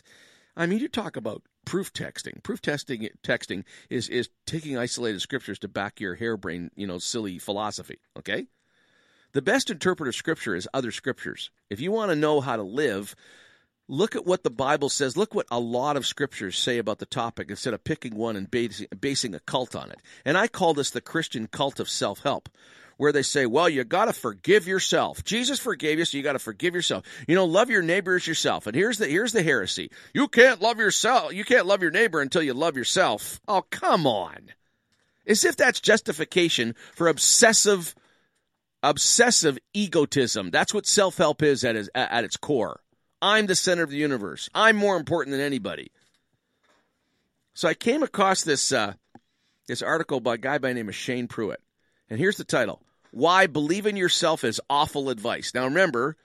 I 0.58 0.66
mean, 0.66 0.80
you 0.80 0.88
talk 0.88 1.16
about 1.16 1.42
proof 1.64 1.92
texting. 1.92 2.42
Proof 2.42 2.60
testing, 2.60 3.08
texting 3.22 3.62
is, 3.88 4.08
is 4.08 4.28
taking 4.44 4.76
isolated 4.76 5.20
scriptures 5.20 5.60
to 5.60 5.68
back 5.68 6.00
your 6.00 6.16
harebrained, 6.16 6.72
you 6.74 6.84
know, 6.84 6.98
silly 6.98 7.38
philosophy, 7.38 8.00
okay? 8.18 8.48
The 9.32 9.42
best 9.42 9.70
interpreter 9.70 10.08
of 10.08 10.16
scripture 10.16 10.56
is 10.56 10.68
other 10.74 10.90
scriptures. 10.90 11.50
If 11.70 11.80
you 11.80 11.92
want 11.92 12.10
to 12.10 12.16
know 12.16 12.40
how 12.40 12.56
to 12.56 12.64
live, 12.64 13.14
look 13.88 14.14
at 14.14 14.26
what 14.26 14.44
the 14.44 14.50
Bible 14.50 14.88
says. 14.88 15.16
Look 15.16 15.34
what 15.34 15.46
a 15.50 15.58
lot 15.58 15.96
of 15.96 16.06
scriptures 16.06 16.58
say 16.58 16.78
about 16.78 16.98
the 16.98 17.06
topic 17.06 17.50
instead 17.50 17.74
of 17.74 17.82
picking 17.82 18.14
one 18.14 18.36
and 18.36 18.50
basing, 18.50 18.86
basing 19.00 19.34
a 19.34 19.40
cult 19.40 19.74
on 19.74 19.90
it. 19.90 20.00
And 20.24 20.36
I 20.36 20.46
call 20.46 20.74
this 20.74 20.90
the 20.90 21.00
Christian 21.00 21.46
cult 21.46 21.80
of 21.80 21.88
self 21.88 22.20
help, 22.20 22.48
where 22.98 23.12
they 23.12 23.22
say, 23.22 23.46
well, 23.46 23.68
you 23.68 23.82
got 23.84 24.04
to 24.04 24.12
forgive 24.12 24.66
yourself. 24.66 25.24
Jesus 25.24 25.58
forgave 25.58 25.98
you, 25.98 26.04
so 26.04 26.16
you 26.16 26.22
got 26.22 26.34
to 26.34 26.38
forgive 26.38 26.74
yourself. 26.74 27.04
You 27.26 27.34
know, 27.34 27.46
love 27.46 27.70
your 27.70 27.82
neighbor 27.82 28.16
as 28.16 28.26
yourself. 28.26 28.66
And 28.66 28.76
here's 28.76 28.98
the 28.98 29.06
here's 29.06 29.32
the 29.32 29.42
heresy: 29.42 29.90
you 30.12 30.28
can't 30.28 30.60
love 30.60 30.78
yourself. 30.78 31.32
You 31.32 31.44
can't 31.44 31.66
love 31.66 31.82
your 31.82 31.90
neighbor 31.90 32.20
until 32.20 32.42
you 32.42 32.54
love 32.54 32.76
yourself. 32.76 33.40
Oh, 33.48 33.62
come 33.70 34.06
on! 34.06 34.50
As 35.26 35.44
if 35.44 35.56
that's 35.56 35.80
justification 35.80 36.74
for 36.94 37.08
obsessive 37.08 37.94
obsessive 38.82 39.58
egotism. 39.74 40.50
That's 40.50 40.74
what 40.74 40.86
self 40.86 41.16
help 41.16 41.42
is 41.42 41.64
at 41.64 41.76
its, 41.76 41.88
at 41.94 42.24
its 42.24 42.36
core. 42.36 42.80
I'm 43.20 43.46
the 43.46 43.54
center 43.54 43.82
of 43.82 43.90
the 43.90 43.96
universe. 43.96 44.48
I'm 44.54 44.76
more 44.76 44.96
important 44.96 45.32
than 45.32 45.44
anybody. 45.44 45.90
So 47.54 47.68
I 47.68 47.74
came 47.74 48.02
across 48.02 48.44
this 48.44 48.70
uh, 48.72 48.94
this 49.66 49.82
article 49.82 50.20
by 50.20 50.34
a 50.34 50.38
guy 50.38 50.58
by 50.58 50.68
the 50.68 50.74
name 50.74 50.88
of 50.88 50.94
Shane 50.94 51.26
Pruitt, 51.26 51.60
and 52.08 52.18
here's 52.18 52.36
the 52.36 52.44
title: 52.44 52.82
"Why 53.10 53.46
Believing 53.46 53.96
Yourself 53.96 54.44
is 54.44 54.60
Awful 54.70 55.10
Advice." 55.10 55.52
Now 55.54 55.64
remember, 55.64 56.16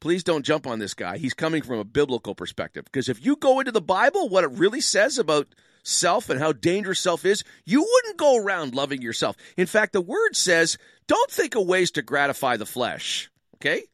please 0.00 0.24
don't 0.24 0.44
jump 0.44 0.66
on 0.66 0.80
this 0.80 0.94
guy. 0.94 1.18
He's 1.18 1.34
coming 1.34 1.62
from 1.62 1.78
a 1.78 1.84
biblical 1.84 2.34
perspective 2.34 2.84
because 2.84 3.08
if 3.08 3.24
you 3.24 3.36
go 3.36 3.60
into 3.60 3.70
the 3.70 3.80
Bible, 3.80 4.28
what 4.28 4.44
it 4.44 4.50
really 4.50 4.80
says 4.80 5.18
about 5.18 5.46
self 5.84 6.30
and 6.30 6.40
how 6.40 6.52
dangerous 6.52 7.00
self 7.00 7.24
is, 7.24 7.44
you 7.64 7.80
wouldn't 7.80 8.18
go 8.18 8.36
around 8.36 8.74
loving 8.74 9.02
yourself. 9.02 9.36
In 9.56 9.66
fact, 9.66 9.92
the 9.92 10.00
word 10.00 10.36
says, 10.36 10.78
don't 11.06 11.30
think 11.30 11.54
of 11.54 11.66
ways 11.66 11.90
to 11.92 12.02
gratify 12.02 12.56
the 12.56 12.66
flesh. 12.66 13.30
Okay? 13.56 13.84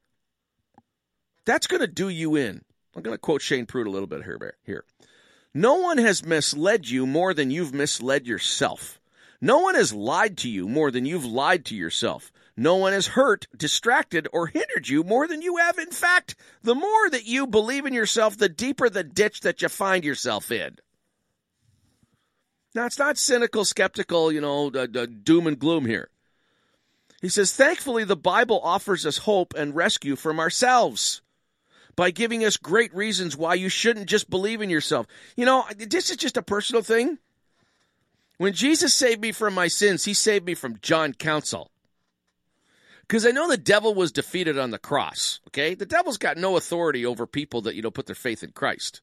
That's 1.48 1.66
going 1.66 1.80
to 1.80 1.86
do 1.86 2.10
you 2.10 2.36
in. 2.36 2.60
I'm 2.94 3.00
going 3.00 3.14
to 3.14 3.18
quote 3.18 3.40
Shane 3.40 3.64
Pruitt 3.64 3.86
a 3.86 3.90
little 3.90 4.06
bit 4.06 4.22
here. 4.22 4.58
here. 4.64 4.84
No 5.54 5.76
one 5.76 5.96
has 5.96 6.22
misled 6.22 6.90
you 6.90 7.06
more 7.06 7.32
than 7.32 7.50
you've 7.50 7.72
misled 7.72 8.26
yourself. 8.26 9.00
No 9.40 9.60
one 9.60 9.74
has 9.74 9.94
lied 9.94 10.36
to 10.38 10.50
you 10.50 10.68
more 10.68 10.90
than 10.90 11.06
you've 11.06 11.24
lied 11.24 11.64
to 11.64 11.74
yourself. 11.74 12.30
No 12.54 12.76
one 12.76 12.92
has 12.92 13.06
hurt, 13.06 13.46
distracted, 13.56 14.28
or 14.30 14.48
hindered 14.48 14.88
you 14.88 15.02
more 15.02 15.26
than 15.26 15.40
you 15.40 15.56
have. 15.56 15.78
In 15.78 15.90
fact, 15.90 16.36
the 16.62 16.74
more 16.74 17.08
that 17.08 17.24
you 17.24 17.46
believe 17.46 17.86
in 17.86 17.94
yourself, 17.94 18.36
the 18.36 18.50
deeper 18.50 18.90
the 18.90 19.02
ditch 19.02 19.40
that 19.40 19.62
you 19.62 19.70
find 19.70 20.04
yourself 20.04 20.52
in. 20.52 20.76
Now, 22.74 22.84
it's 22.84 22.98
not 22.98 23.16
cynical, 23.16 23.64
skeptical, 23.64 24.30
you 24.30 24.42
know, 24.42 24.70
uh, 24.74 24.86
uh, 24.94 25.06
doom 25.22 25.46
and 25.46 25.58
gloom 25.58 25.86
here. 25.86 26.10
He 27.22 27.30
says, 27.30 27.54
thankfully, 27.54 28.04
the 28.04 28.16
Bible 28.16 28.60
offers 28.62 29.06
us 29.06 29.16
hope 29.16 29.54
and 29.56 29.74
rescue 29.74 30.14
from 30.14 30.38
ourselves 30.38 31.22
by 31.98 32.12
giving 32.12 32.44
us 32.44 32.56
great 32.56 32.94
reasons 32.94 33.36
why 33.36 33.54
you 33.54 33.68
shouldn't 33.68 34.08
just 34.08 34.30
believe 34.30 34.62
in 34.62 34.70
yourself. 34.70 35.08
You 35.36 35.44
know, 35.44 35.64
this 35.76 36.10
is 36.10 36.16
just 36.16 36.36
a 36.36 36.42
personal 36.42 36.80
thing. 36.80 37.18
When 38.36 38.52
Jesus 38.52 38.94
saved 38.94 39.20
me 39.20 39.32
from 39.32 39.52
my 39.52 39.66
sins, 39.66 40.04
he 40.04 40.14
saved 40.14 40.46
me 40.46 40.54
from 40.54 40.78
John 40.80 41.12
Council. 41.12 41.72
Because 43.00 43.26
I 43.26 43.32
know 43.32 43.48
the 43.48 43.56
devil 43.56 43.94
was 43.94 44.12
defeated 44.12 44.56
on 44.56 44.70
the 44.70 44.78
cross, 44.78 45.40
okay? 45.48 45.74
The 45.74 45.86
devil's 45.86 46.18
got 46.18 46.36
no 46.36 46.56
authority 46.56 47.04
over 47.04 47.26
people 47.26 47.62
that, 47.62 47.74
you 47.74 47.82
know, 47.82 47.90
put 47.90 48.06
their 48.06 48.14
faith 48.14 48.44
in 48.44 48.52
Christ. 48.52 49.00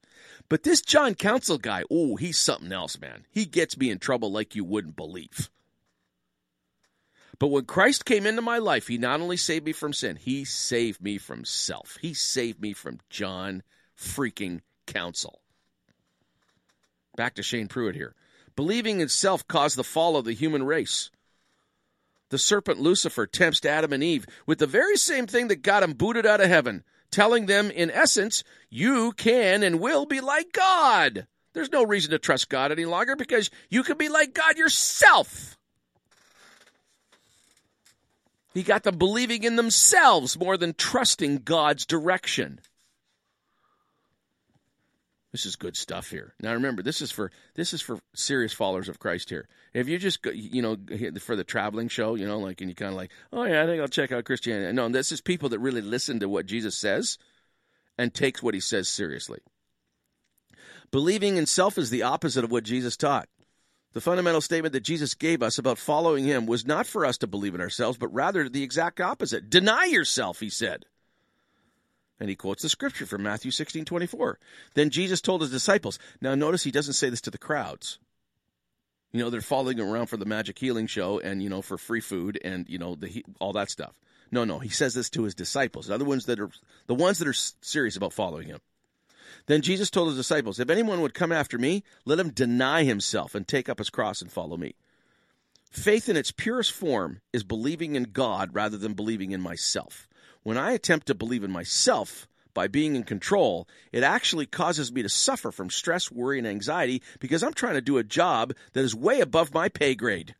But 0.48 0.64
this 0.64 0.80
John 0.80 1.16
Council 1.16 1.58
guy, 1.58 1.84
oh, 1.92 2.16
he's 2.16 2.38
something 2.38 2.72
else, 2.72 2.98
man. 2.98 3.26
He 3.30 3.44
gets 3.44 3.78
me 3.78 3.90
in 3.90 4.00
trouble 4.00 4.32
like 4.32 4.56
you 4.56 4.64
wouldn't 4.64 4.96
believe. 4.96 5.50
But 7.40 7.48
when 7.48 7.66
Christ 7.66 8.06
came 8.06 8.26
into 8.26 8.42
my 8.42 8.60
life, 8.60 8.88
he 8.88 8.98
not 8.98 9.20
only 9.20 9.38
saved 9.38 9.66
me 9.66 9.74
from 9.74 9.94
sin, 9.94 10.16
he 10.16 10.46
saved 10.46 11.02
me 11.02 11.18
from 11.18 11.44
self. 11.44 11.98
He 12.02 12.14
saved 12.14 12.62
me 12.62 12.74
from 12.74 13.00
John 13.10 13.64
freaking 13.98 14.62
Council. 14.88 15.42
Back 17.18 17.36
to 17.36 17.44
Shane 17.44 17.68
Pruitt 17.68 17.96
here. 17.96 18.16
Believing 18.56 19.02
in 19.02 19.10
self 19.10 19.48
caused 19.48 19.76
the 19.76 19.84
fall 19.84 20.16
of 20.16 20.26
the 20.26 20.34
human 20.34 20.64
race. 20.64 21.10
The 22.30 22.38
serpent 22.38 22.80
Lucifer 22.80 23.28
tempts 23.28 23.66
Adam 23.66 23.94
and 23.94 24.04
Eve 24.04 24.26
with 24.46 24.60
the 24.60 24.68
very 24.68 24.98
same 24.98 25.28
thing 25.28 25.48
that 25.50 25.62
got 25.62 25.82
them 25.82 25.94
booted 25.94 26.26
out 26.26 26.42
of 26.42 26.48
heaven, 26.48 26.84
telling 27.12 27.46
them, 27.46 27.70
in 27.70 27.92
essence, 27.92 28.44
you 28.70 29.12
can 29.12 29.62
and 29.62 29.80
will 29.80 30.06
be 30.06 30.22
like 30.22 30.52
God. 30.52 31.28
There's 31.54 31.72
no 31.72 31.84
reason 31.86 32.12
to 32.12 32.20
trust 32.20 32.50
God 32.50 32.72
any 32.72 32.86
longer 32.86 33.16
because 33.16 33.50
you 33.70 33.84
can 33.84 33.98
be 33.98 34.10
like 34.10 34.34
God 34.34 34.58
yourself. 34.58 35.58
He 38.56 38.64
got 38.64 38.84
them 38.84 38.98
believing 38.98 39.44
in 39.44 39.58
themselves 39.58 40.40
more 40.40 40.56
than 40.56 40.74
trusting 40.74 41.40
God's 41.40 41.86
direction. 41.86 42.62
This 45.34 45.46
is 45.46 45.58
good 45.58 45.76
stuff 45.76 46.10
here. 46.10 46.34
Now 46.40 46.54
remember, 46.54 46.82
this 46.82 47.02
is 47.02 47.12
for 47.12 47.30
this 47.56 47.74
is 47.74 47.82
for 47.82 48.00
serious 48.16 48.54
followers 48.54 48.88
of 48.88 48.98
Christ 48.98 49.30
here. 49.30 49.50
If 49.74 49.90
you 49.90 49.98
just 49.98 50.26
you 50.34 50.62
know 50.62 50.78
for 51.20 51.36
the 51.36 51.44
traveling 51.44 51.90
show, 51.90 52.16
you 52.16 52.26
know, 52.26 52.40
like 52.40 52.62
and 52.62 52.70
you 52.70 52.76
kind 52.76 52.92
of 52.92 52.96
like, 52.96 53.12
oh 53.34 53.44
yeah, 53.44 53.62
I 53.62 53.66
think 53.66 53.82
I'll 53.82 53.90
check 53.90 54.14
out 54.14 54.24
Christianity. 54.24 54.72
No, 54.72 54.88
this 54.88 55.12
is 55.12 55.20
people 55.20 55.50
that 55.50 55.60
really 55.60 55.82
listen 55.82 56.22
to 56.22 56.30
what 56.30 56.46
Jesus 56.46 56.78
says 56.78 57.18
and 57.98 58.14
takes 58.14 58.42
what 58.42 58.54
he 58.54 58.62
says 58.62 58.88
seriously. 58.88 59.40
Believing 60.92 61.36
in 61.36 61.46
self 61.46 61.78
is 61.78 61.90
the 61.90 62.04
opposite 62.04 62.46
of 62.46 62.52
what 62.52 62.64
Jesus 62.64 62.96
taught. 62.96 63.28
The 63.96 64.02
fundamental 64.02 64.42
statement 64.42 64.74
that 64.74 64.84
Jesus 64.84 65.14
gave 65.14 65.42
us 65.42 65.58
about 65.58 65.78
following 65.78 66.26
him 66.26 66.48
was 66.48 66.66
not 66.66 66.86
for 66.86 67.06
us 67.06 67.18
to 67.20 67.28
believe 67.28 67.56
in 67.56 67.62
ourselves, 67.62 67.98
but 67.98 68.14
rather 68.14 68.50
the 68.50 68.62
exact 68.62 69.00
opposite. 69.00 69.50
Deny 69.50 69.86
yourself, 69.86 70.42
he 70.42 70.50
said. 70.50 70.84
And 72.20 72.30
he 72.30 72.36
quotes 72.36 72.62
the 72.62 72.68
scripture 72.68 73.06
from 73.06 73.24
Matthew 73.24 73.52
16 73.52 73.86
24. 73.86 74.38
Then 74.74 74.90
Jesus 74.90 75.22
told 75.22 75.40
his 75.40 75.50
disciples. 75.50 75.98
Now, 76.20 76.36
notice 76.36 76.66
he 76.66 76.72
doesn't 76.72 76.96
say 76.96 77.10
this 77.10 77.22
to 77.22 77.32
the 77.32 77.38
crowds. 77.38 77.98
You 79.14 79.22
know, 79.22 79.30
they're 79.30 79.40
following 79.40 79.78
him 79.78 79.90
around 79.90 80.08
for 80.08 80.18
the 80.18 80.26
magic 80.26 80.60
healing 80.60 80.88
show 80.88 81.20
and, 81.20 81.42
you 81.42 81.48
know, 81.48 81.62
for 81.62 81.78
free 81.78 82.02
food 82.02 82.38
and, 82.44 82.68
you 82.68 82.78
know, 82.78 82.96
the, 82.96 83.24
all 83.40 83.54
that 83.54 83.72
stuff. 83.72 83.94
No, 84.30 84.44
no, 84.44 84.60
he 84.60 84.68
says 84.68 84.94
this 84.94 85.10
to 85.12 85.24
his 85.24 85.36
disciples, 85.36 85.88
the 85.88 85.94
other 85.94 86.04
ones 86.04 86.26
that 86.26 86.42
are 86.42 86.50
the 86.88 86.96
ones 86.96 87.20
that 87.20 87.30
are 87.30 87.34
serious 87.62 87.96
about 87.96 88.12
following 88.12 88.50
him. 88.50 88.60
Then 89.48 89.62
Jesus 89.62 89.90
told 89.90 90.10
his 90.10 90.18
disciples, 90.18 90.60
If 90.60 90.70
anyone 90.70 91.02
would 91.02 91.14
come 91.14 91.32
after 91.32 91.58
me, 91.58 91.84
let 92.06 92.20
him 92.20 92.32
deny 92.32 92.84
himself 92.84 93.36
and 93.36 93.48
take 93.48 93.70
up 93.70 93.80
his 93.80 93.90
cross 93.90 94.22
and 94.22 94.32
follow 94.32 94.58
me. 94.58 94.76
Faith 95.72 96.08
in 96.08 96.16
its 96.16 96.32
purest 96.32 96.72
form 96.72 97.22
is 97.34 97.44
believing 97.44 97.96
in 97.96 98.04
God 98.04 98.50
rather 98.54 98.78
than 98.78 98.94
believing 98.94 99.32
in 99.32 99.42
myself. 99.42 100.08
When 100.44 100.58
I 100.58 100.72
attempt 100.72 101.08
to 101.08 101.16
believe 101.16 101.44
in 101.44 101.52
myself 101.52 102.28
by 102.54 102.68
being 102.68 102.96
in 102.96 103.04
control, 103.04 103.68
it 103.92 104.04
actually 104.04 104.46
causes 104.46 104.92
me 104.92 105.02
to 105.02 105.10
suffer 105.10 105.52
from 105.52 105.70
stress, 105.70 106.12
worry, 106.12 106.38
and 106.38 106.48
anxiety 106.48 107.02
because 107.20 107.44
I'm 107.44 107.54
trying 107.54 107.74
to 107.74 107.82
do 107.82 107.98
a 107.98 108.04
job 108.04 108.54
that 108.74 108.86
is 108.86 108.96
way 108.96 109.20
above 109.20 109.54
my 109.54 109.68
pay 109.68 109.96
grade. 109.96 110.36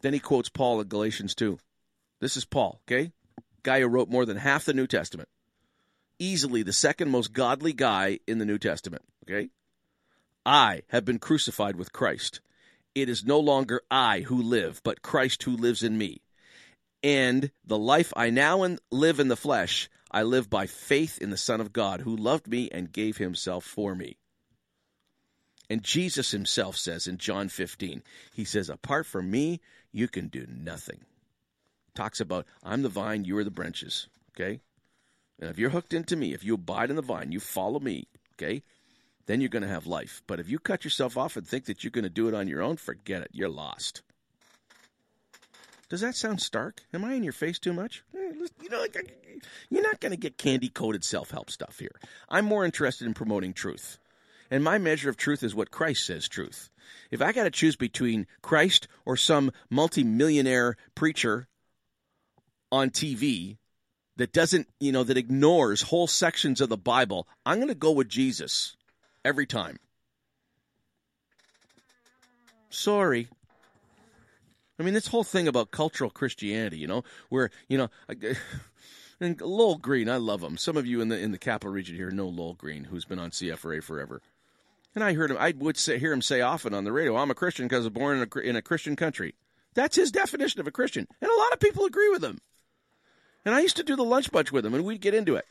Then 0.00 0.12
he 0.12 0.18
quotes 0.18 0.48
Paul 0.48 0.80
in 0.80 0.88
Galatians 0.88 1.34
2. 1.34 1.58
This 2.20 2.36
is 2.36 2.44
Paul, 2.44 2.80
okay? 2.86 3.12
Guy 3.66 3.80
who 3.80 3.88
wrote 3.88 4.08
more 4.08 4.24
than 4.24 4.38
half 4.38 4.64
the 4.64 4.72
New 4.72 4.86
Testament. 4.86 5.28
Easily 6.18 6.62
the 6.62 6.72
second 6.72 7.10
most 7.10 7.34
godly 7.34 7.74
guy 7.74 8.20
in 8.26 8.38
the 8.38 8.46
New 8.46 8.58
Testament, 8.58 9.02
okay? 9.24 9.50
I 10.46 10.82
have 10.88 11.04
been 11.04 11.18
crucified 11.18 11.76
with 11.76 11.92
Christ 11.92 12.40
it 12.96 13.10
is 13.10 13.26
no 13.26 13.38
longer 13.38 13.82
I 13.90 14.20
who 14.20 14.40
live, 14.40 14.80
but 14.82 15.02
Christ 15.02 15.42
who 15.42 15.54
lives 15.54 15.82
in 15.82 15.98
me. 15.98 16.22
And 17.02 17.50
the 17.62 17.76
life 17.76 18.10
I 18.16 18.30
now 18.30 18.62
in, 18.62 18.78
live 18.90 19.20
in 19.20 19.28
the 19.28 19.36
flesh, 19.36 19.90
I 20.10 20.22
live 20.22 20.48
by 20.48 20.66
faith 20.66 21.18
in 21.20 21.28
the 21.28 21.36
Son 21.36 21.60
of 21.60 21.74
God, 21.74 22.00
who 22.00 22.16
loved 22.16 22.48
me 22.48 22.70
and 22.72 22.90
gave 22.90 23.18
himself 23.18 23.64
for 23.64 23.94
me. 23.94 24.16
And 25.68 25.82
Jesus 25.82 26.30
himself 26.30 26.78
says 26.78 27.06
in 27.06 27.18
John 27.18 27.50
15, 27.50 28.02
he 28.32 28.44
says, 28.46 28.70
Apart 28.70 29.04
from 29.04 29.30
me, 29.30 29.60
you 29.92 30.08
can 30.08 30.28
do 30.28 30.46
nothing. 30.48 31.00
Talks 31.96 32.20
about, 32.20 32.46
I'm 32.62 32.82
the 32.82 32.88
vine, 32.88 33.24
you 33.24 33.36
are 33.38 33.44
the 33.44 33.50
branches. 33.50 34.06
Okay? 34.34 34.60
And 35.40 35.50
if 35.50 35.58
you're 35.58 35.70
hooked 35.70 35.92
into 35.92 36.14
me, 36.14 36.32
if 36.32 36.44
you 36.44 36.54
abide 36.54 36.90
in 36.90 36.96
the 36.96 37.02
vine, 37.02 37.32
you 37.32 37.40
follow 37.40 37.80
me, 37.80 38.06
okay? 38.34 38.62
then 39.26 39.40
you're 39.40 39.50
going 39.50 39.62
to 39.62 39.68
have 39.68 39.86
life. 39.86 40.22
But 40.26 40.40
if 40.40 40.48
you 40.48 40.58
cut 40.58 40.84
yourself 40.84 41.16
off 41.16 41.36
and 41.36 41.46
think 41.46 41.66
that 41.66 41.84
you're 41.84 41.90
going 41.90 42.04
to 42.04 42.10
do 42.10 42.28
it 42.28 42.34
on 42.34 42.48
your 42.48 42.62
own, 42.62 42.76
forget 42.76 43.22
it. 43.22 43.30
You're 43.32 43.48
lost. 43.48 44.02
Does 45.88 46.00
that 46.00 46.16
sound 46.16 46.40
stark? 46.40 46.82
Am 46.92 47.04
I 47.04 47.14
in 47.14 47.22
your 47.22 47.32
face 47.32 47.58
too 47.58 47.72
much? 47.72 48.02
Eh, 48.14 48.32
you 48.62 48.68
know, 48.70 48.84
you're 49.70 49.82
not 49.82 50.00
going 50.00 50.10
to 50.10 50.16
get 50.16 50.38
candy 50.38 50.68
coated 50.68 51.04
self 51.04 51.30
help 51.30 51.50
stuff 51.50 51.78
here. 51.78 52.00
I'm 52.28 52.44
more 52.44 52.64
interested 52.64 53.06
in 53.06 53.14
promoting 53.14 53.52
truth. 53.52 53.98
And 54.50 54.62
my 54.62 54.78
measure 54.78 55.10
of 55.10 55.16
truth 55.16 55.42
is 55.42 55.54
what 55.54 55.70
Christ 55.72 56.06
says 56.06 56.28
truth. 56.28 56.70
If 57.10 57.20
I 57.20 57.32
got 57.32 57.44
to 57.44 57.50
choose 57.50 57.76
between 57.76 58.26
Christ 58.42 58.86
or 59.04 59.16
some 59.16 59.50
multimillionaire 59.70 60.76
preacher 60.94 61.48
on 62.70 62.90
TV 62.90 63.56
that 64.16 64.32
doesn't, 64.32 64.68
you 64.80 64.92
know, 64.92 65.04
that 65.04 65.16
ignores 65.16 65.82
whole 65.82 66.06
sections 66.06 66.60
of 66.60 66.68
the 66.68 66.76
Bible, 66.76 67.28
I'm 67.44 67.56
going 67.56 67.68
to 67.68 67.74
go 67.74 67.92
with 67.92 68.08
Jesus 68.08 68.76
every 69.24 69.46
time. 69.46 69.78
Sorry. 72.70 73.28
I 74.78 74.82
mean, 74.82 74.94
this 74.94 75.06
whole 75.06 75.24
thing 75.24 75.48
about 75.48 75.70
cultural 75.70 76.10
Christianity, 76.10 76.78
you 76.78 76.86
know, 76.86 77.04
where 77.28 77.50
you 77.68 77.78
know, 77.78 77.88
and 79.20 79.40
Lowell 79.40 79.78
Green, 79.78 80.08
I 80.08 80.16
love 80.16 80.42
him. 80.42 80.56
Some 80.58 80.76
of 80.76 80.86
you 80.86 81.00
in 81.00 81.08
the 81.08 81.18
in 81.18 81.32
the 81.32 81.38
capital 81.38 81.72
region 81.72 81.96
here 81.96 82.10
know 82.10 82.28
Lowell 82.28 82.54
Green, 82.54 82.84
who's 82.84 83.04
been 83.04 83.18
on 83.18 83.30
CFRA 83.30 83.82
forever. 83.82 84.20
And 84.94 85.04
I 85.04 85.14
heard 85.14 85.30
him. 85.30 85.36
I 85.38 85.54
would 85.56 85.76
say, 85.76 85.98
hear 85.98 86.12
him 86.12 86.22
say 86.22 86.40
often 86.40 86.74
on 86.74 86.84
the 86.84 86.92
radio, 86.92 87.16
"I'm 87.16 87.30
a 87.30 87.34
Christian 87.34 87.66
because 87.66 87.84
I 87.84 87.88
was 87.88 87.90
born 87.90 88.18
in 88.18 88.28
a, 88.30 88.38
in 88.40 88.56
a 88.56 88.62
Christian 88.62 88.96
country." 88.96 89.34
That's 89.74 89.96
his 89.96 90.10
definition 90.10 90.60
of 90.60 90.66
a 90.66 90.70
Christian, 90.70 91.06
and 91.20 91.30
a 91.30 91.38
lot 91.38 91.52
of 91.52 91.60
people 91.60 91.84
agree 91.84 92.08
with 92.08 92.24
him. 92.24 92.40
And 93.46 93.54
I 93.54 93.60
used 93.60 93.76
to 93.76 93.84
do 93.84 93.94
the 93.94 94.04
lunch 94.04 94.32
bunch 94.32 94.50
with 94.50 94.66
him, 94.66 94.74
and 94.74 94.84
we'd 94.84 95.00
get 95.00 95.14
into 95.14 95.36
it. 95.36 95.46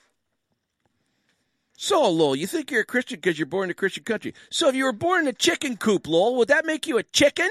So, 1.78 2.10
Lowell, 2.10 2.36
you 2.36 2.46
think 2.46 2.70
you're 2.70 2.82
a 2.82 2.86
Christian 2.86 3.18
because 3.18 3.40
you're 3.40 3.46
born 3.46 3.66
in 3.66 3.72
a 3.72 3.74
Christian 3.74 4.04
country. 4.04 4.34
So, 4.52 4.68
if 4.68 4.76
you 4.76 4.84
were 4.84 4.92
born 4.92 5.22
in 5.22 5.28
a 5.28 5.34
chicken 5.34 5.78
coop, 5.78 6.06
Lowell, 6.08 6.36
would 6.36 6.50
that 6.50 6.66
make 6.66 6.88
you 6.88 6.98
a 6.98 7.04
chicken? 7.04 7.50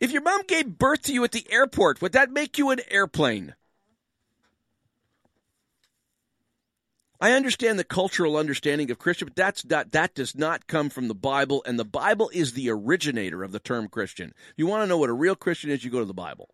If 0.00 0.10
your 0.10 0.22
mom 0.22 0.42
gave 0.48 0.78
birth 0.78 1.02
to 1.02 1.12
you 1.12 1.22
at 1.24 1.32
the 1.32 1.46
airport, 1.50 2.02
would 2.02 2.12
that 2.12 2.30
make 2.30 2.56
you 2.58 2.70
an 2.70 2.80
airplane? 2.90 3.54
I 7.20 7.32
understand 7.32 7.78
the 7.78 7.84
cultural 7.84 8.36
understanding 8.36 8.90
of 8.90 8.98
Christian, 8.98 9.28
but 9.28 9.36
that's 9.36 9.64
not, 9.64 9.92
that 9.92 10.14
does 10.14 10.34
not 10.34 10.66
come 10.66 10.90
from 10.90 11.08
the 11.08 11.14
Bible, 11.14 11.62
and 11.66 11.78
the 11.78 11.84
Bible 11.84 12.30
is 12.34 12.52
the 12.52 12.70
originator 12.70 13.42
of 13.42 13.52
the 13.52 13.60
term 13.60 13.88
Christian. 13.88 14.34
If 14.50 14.54
you 14.58 14.66
want 14.66 14.82
to 14.82 14.86
know 14.86 14.98
what 14.98 15.08
a 15.08 15.14
real 15.14 15.36
Christian 15.36 15.70
is, 15.70 15.84
you 15.84 15.90
go 15.90 16.00
to 16.00 16.04
the 16.04 16.12
Bible. 16.12 16.53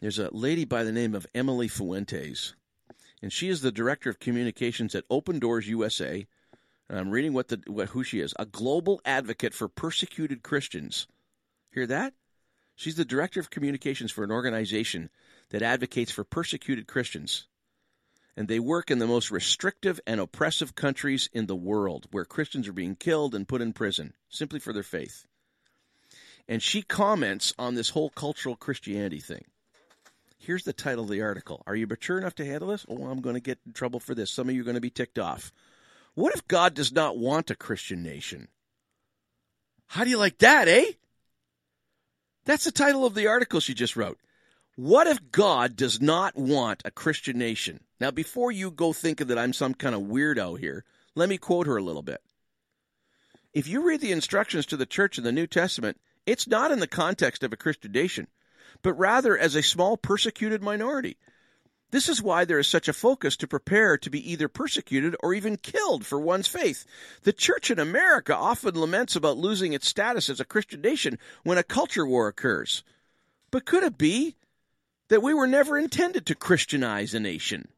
There's 0.00 0.18
a 0.18 0.34
lady 0.34 0.64
by 0.64 0.82
the 0.82 0.92
name 0.92 1.14
of 1.14 1.26
Emily 1.34 1.68
Fuentes, 1.68 2.54
and 3.20 3.30
she 3.30 3.50
is 3.50 3.60
the 3.60 3.70
director 3.70 4.08
of 4.08 4.18
communications 4.18 4.94
at 4.94 5.04
Open 5.10 5.38
Doors 5.38 5.68
USA. 5.68 6.26
And 6.88 6.98
I'm 6.98 7.10
reading 7.10 7.34
what 7.34 7.48
the 7.48 7.62
what, 7.66 7.90
who 7.90 8.02
she 8.02 8.20
is: 8.20 8.32
a 8.38 8.46
global 8.46 9.02
advocate 9.04 9.52
for 9.52 9.68
persecuted 9.68 10.42
Christians. 10.42 11.06
Hear 11.70 11.86
that? 11.86 12.14
She's 12.74 12.94
the 12.94 13.04
director 13.04 13.40
of 13.40 13.50
communications 13.50 14.10
for 14.10 14.24
an 14.24 14.30
organization 14.30 15.10
that 15.50 15.60
advocates 15.60 16.10
for 16.10 16.24
persecuted 16.24 16.86
Christians. 16.86 17.46
And 18.38 18.48
they 18.48 18.58
work 18.58 18.90
in 18.90 19.00
the 19.00 19.06
most 19.06 19.30
restrictive 19.30 20.00
and 20.06 20.18
oppressive 20.18 20.74
countries 20.74 21.28
in 21.34 21.44
the 21.44 21.54
world 21.54 22.06
where 22.10 22.24
Christians 22.24 22.66
are 22.68 22.72
being 22.72 22.96
killed 22.96 23.34
and 23.34 23.46
put 23.46 23.60
in 23.60 23.74
prison 23.74 24.14
simply 24.30 24.60
for 24.60 24.72
their 24.72 24.82
faith. 24.82 25.26
And 26.48 26.62
she 26.62 26.80
comments 26.80 27.52
on 27.58 27.74
this 27.74 27.90
whole 27.90 28.08
cultural 28.08 28.56
Christianity 28.56 29.20
thing. 29.20 29.44
Here's 30.42 30.64
the 30.64 30.72
title 30.72 31.04
of 31.04 31.10
the 31.10 31.20
article. 31.20 31.62
Are 31.66 31.76
you 31.76 31.86
mature 31.86 32.16
enough 32.16 32.34
to 32.36 32.46
handle 32.46 32.68
this? 32.68 32.86
Oh, 32.88 33.08
I'm 33.08 33.20
going 33.20 33.34
to 33.34 33.40
get 33.40 33.58
in 33.66 33.74
trouble 33.74 34.00
for 34.00 34.14
this. 34.14 34.30
Some 34.30 34.48
of 34.48 34.54
you 34.54 34.62
are 34.62 34.64
going 34.64 34.74
to 34.74 34.80
be 34.80 34.88
ticked 34.88 35.18
off. 35.18 35.52
What 36.14 36.34
if 36.34 36.48
God 36.48 36.72
does 36.72 36.90
not 36.92 37.18
want 37.18 37.50
a 37.50 37.54
Christian 37.54 38.02
nation? 38.02 38.48
How 39.88 40.02
do 40.02 40.08
you 40.10 40.16
like 40.16 40.38
that, 40.38 40.66
eh? 40.66 40.92
That's 42.46 42.64
the 42.64 42.72
title 42.72 43.04
of 43.04 43.14
the 43.14 43.26
article 43.26 43.60
she 43.60 43.74
just 43.74 43.96
wrote. 43.96 44.18
What 44.76 45.06
if 45.06 45.30
God 45.30 45.76
does 45.76 46.00
not 46.00 46.36
want 46.36 46.80
a 46.86 46.90
Christian 46.90 47.36
nation? 47.36 47.80
Now, 48.00 48.10
before 48.10 48.50
you 48.50 48.70
go 48.70 48.94
thinking 48.94 49.26
that 49.26 49.38
I'm 49.38 49.52
some 49.52 49.74
kind 49.74 49.94
of 49.94 50.02
weirdo 50.02 50.58
here, 50.58 50.86
let 51.14 51.28
me 51.28 51.36
quote 51.36 51.66
her 51.66 51.76
a 51.76 51.82
little 51.82 52.02
bit. 52.02 52.22
If 53.52 53.68
you 53.68 53.86
read 53.86 54.00
the 54.00 54.12
instructions 54.12 54.64
to 54.66 54.78
the 54.78 54.86
church 54.86 55.18
in 55.18 55.24
the 55.24 55.32
New 55.32 55.46
Testament, 55.46 56.00
it's 56.24 56.48
not 56.48 56.70
in 56.70 56.78
the 56.78 56.86
context 56.86 57.42
of 57.42 57.52
a 57.52 57.58
Christian 57.58 57.92
nation 57.92 58.28
but 58.82 58.94
rather 58.94 59.36
as 59.36 59.54
a 59.54 59.62
small 59.62 59.96
persecuted 59.96 60.62
minority. 60.62 61.16
This 61.90 62.08
is 62.08 62.22
why 62.22 62.44
there 62.44 62.58
is 62.58 62.68
such 62.68 62.86
a 62.88 62.92
focus 62.92 63.36
to 63.38 63.48
prepare 63.48 63.98
to 63.98 64.10
be 64.10 64.32
either 64.32 64.48
persecuted 64.48 65.16
or 65.20 65.34
even 65.34 65.56
killed 65.56 66.06
for 66.06 66.20
one's 66.20 66.46
faith. 66.46 66.84
The 67.22 67.32
church 67.32 67.70
in 67.70 67.80
America 67.80 68.34
often 68.34 68.74
laments 68.74 69.16
about 69.16 69.38
losing 69.38 69.72
its 69.72 69.88
status 69.88 70.30
as 70.30 70.38
a 70.38 70.44
Christian 70.44 70.80
nation 70.80 71.18
when 71.42 71.58
a 71.58 71.64
culture 71.64 72.06
war 72.06 72.28
occurs. 72.28 72.84
But 73.50 73.64
could 73.64 73.82
it 73.82 73.98
be 73.98 74.36
that 75.08 75.22
we 75.22 75.34
were 75.34 75.48
never 75.48 75.76
intended 75.76 76.26
to 76.26 76.36
Christianize 76.36 77.12
a 77.12 77.20
nation? 77.20 77.68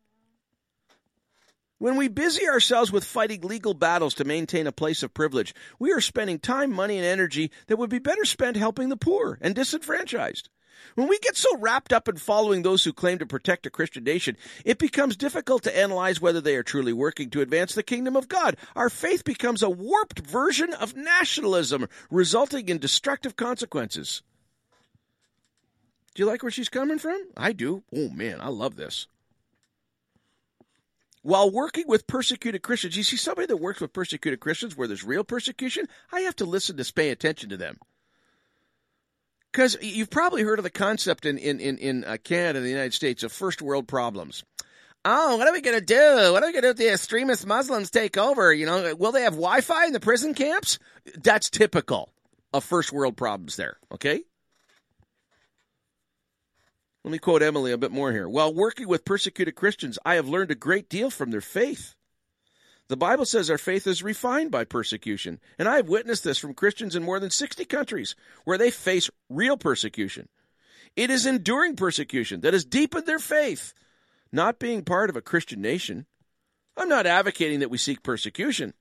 When 1.79 1.97
we 1.97 2.07
busy 2.07 2.47
ourselves 2.47 2.93
with 2.93 3.05
fighting 3.05 3.41
legal 3.41 3.75
battles 3.75 4.15
to 4.15 4.25
maintain 4.25 4.69
a 4.69 4.73
place 4.73 5.03
of 5.03 5.15
privilege, 5.15 5.53
we 5.81 5.91
are 5.91 6.01
spending 6.01 6.39
time, 6.39 6.73
money, 6.73 6.97
and 6.97 7.05
energy 7.05 7.51
that 7.67 7.77
would 7.77 7.91
be 7.91 7.99
better 7.99 8.25
spent 8.25 8.57
helping 8.57 8.89
the 8.89 8.97
poor 8.97 9.37
and 9.41 9.55
disenfranchised. 9.55 10.49
When 10.95 11.09
we 11.09 11.19
get 11.19 11.37
so 11.37 11.57
wrapped 11.59 11.93
up 11.93 12.09
in 12.09 12.17
following 12.17 12.63
those 12.63 12.85
who 12.85 12.93
claim 12.93 13.19
to 13.19 13.27
protect 13.27 13.67
a 13.67 13.71
Christian 13.71 14.05
nation, 14.05 14.37
it 14.65 14.79
becomes 14.79 15.17
difficult 15.17 15.63
to 15.65 15.77
analyze 15.77 16.21
whether 16.21 16.41
they 16.41 16.57
are 16.57 16.63
truly 16.63 16.93
working 16.93 17.31
to 17.31 17.41
advance 17.41 17.75
the 17.75 17.83
kingdom 17.83 18.17
of 18.17 18.29
God. 18.29 18.57
Our 18.77 18.91
faith 18.91 19.25
becomes 19.25 19.63
a 19.63 19.71
warped 19.71 20.21
version 20.21 20.73
of 20.75 20.97
nationalism, 20.97 21.89
resulting 22.11 22.69
in 22.69 22.79
destructive 22.79 23.37
consequences. 23.37 24.23
Do 26.15 26.23
you 26.23 26.29
like 26.29 26.43
where 26.43 26.53
she's 26.53 26.69
coming 26.69 26.99
from? 26.99 27.23
I 27.37 27.53
do. 27.53 27.85
Oh 27.95 28.11
man, 28.11 28.41
I 28.41 28.49
love 28.49 28.77
this. 28.77 29.07
While 31.23 31.51
working 31.51 31.85
with 31.87 32.09
persecuted 32.09 32.63
Christians, 32.63 32.97
you 32.97 33.05
see 33.05 33.17
somebody 33.17 33.47
that 33.47 33.57
works 33.57 33.81
with 33.81 33.93
persecuted 33.93 34.41
Christians 34.41 34.77
where 34.77 34.89
there's 34.89 35.05
real 35.05 35.23
persecution, 35.23 35.87
I 36.11 36.21
have 36.23 36.37
to 36.37 36.45
listen 36.45 36.77
to 36.77 36.93
pay 36.93 37.11
attention 37.11 37.49
to 37.51 37.57
them. 37.57 37.79
Because 39.53 39.77
you've 39.83 40.11
probably 40.11 40.43
heard 40.43 40.59
of 40.59 40.63
the 40.63 40.71
concept 40.71 41.27
in, 41.27 41.37
in, 41.37 41.61
in, 41.61 41.77
in 41.79 42.05
uh, 42.05 42.17
Canada 42.25 42.59
and 42.59 42.67
the 42.67 42.71
United 42.71 42.95
States 42.95 43.23
of 43.23 43.33
first 43.33 43.61
world 43.61 43.87
problems. 43.87 44.45
Oh, 45.05 45.37
what 45.37 45.47
are 45.47 45.53
we 45.53 45.61
going 45.61 45.79
to 45.79 45.85
do? 45.85 46.33
What 46.33 46.43
are 46.43 46.47
we 46.47 46.53
going 46.53 46.63
to 46.63 46.69
do 46.69 46.71
if 46.71 46.77
the 46.77 46.93
extremist 46.93 47.47
Muslims 47.47 47.91
take 47.91 48.17
over? 48.17 48.53
You 48.53 48.67
know, 48.67 48.95
will 48.95 49.13
they 49.13 49.23
have 49.23 49.35
Wi 49.35 49.61
Fi 49.61 49.87
in 49.87 49.93
the 49.93 50.01
prison 50.01 50.33
camps? 50.33 50.79
That's 51.17 51.51
typical 51.51 52.13
of 52.53 52.65
first 52.65 52.93
world 52.93 53.17
problems 53.17 53.57
there, 53.57 53.79
okay? 53.93 54.23
Let 57.05 57.11
me 57.11 57.19
quote 57.19 57.43
Emily 57.43 57.73
a 57.73 57.79
bit 57.79 57.91
more 57.91 58.13
here. 58.13 58.29
While 58.29 58.55
working 58.55 58.87
with 58.87 59.05
persecuted 59.05 59.57
Christians, 59.57 59.99
I 60.05 60.15
have 60.15 60.29
learned 60.29 60.53
a 60.53 60.55
great 60.55 60.89
deal 60.89 61.11
from 61.11 61.33
their 61.33 61.41
faith. 61.41 61.97
The 62.93 62.97
Bible 62.99 63.25
says 63.25 63.49
our 63.49 63.57
faith 63.57 63.87
is 63.87 64.03
refined 64.03 64.51
by 64.51 64.65
persecution, 64.65 65.41
and 65.59 65.67
I 65.67 65.77
have 65.77 65.89
witnessed 65.89 66.25
this 66.25 66.37
from 66.37 66.53
Christians 66.53 66.95
in 66.95 67.03
more 67.03 67.19
than 67.19 67.31
60 67.31 67.65
countries 67.65 68.15
where 68.45 68.59
they 68.59 68.71
face 68.71 69.09
real 69.31 69.57
persecution. 69.57 70.29
It 70.95 71.09
is 71.09 71.25
enduring 71.25 71.77
persecution 71.77 72.43
that 72.43 72.53
has 72.53 72.67
deepened 72.67 73.07
their 73.07 73.19
faith, 73.19 73.73
not 74.31 74.59
being 74.59 74.85
part 74.85 75.09
of 75.09 75.17
a 75.17 75.23
Christian 75.23 75.63
nation. 75.63 76.05
I'm 76.77 76.91
not 76.91 77.07
advocating 77.07 77.61
that 77.61 77.71
we 77.71 77.79
seek 77.79 78.03
persecution, 78.03 78.75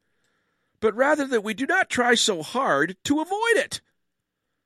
but 0.82 0.94
rather 0.94 1.26
that 1.28 1.46
we 1.46 1.54
do 1.54 1.66
not 1.66 1.90
try 1.90 2.16
so 2.16 2.44
hard 2.44 2.98
to 3.06 3.22
avoid 3.22 3.56
it. 3.56 3.80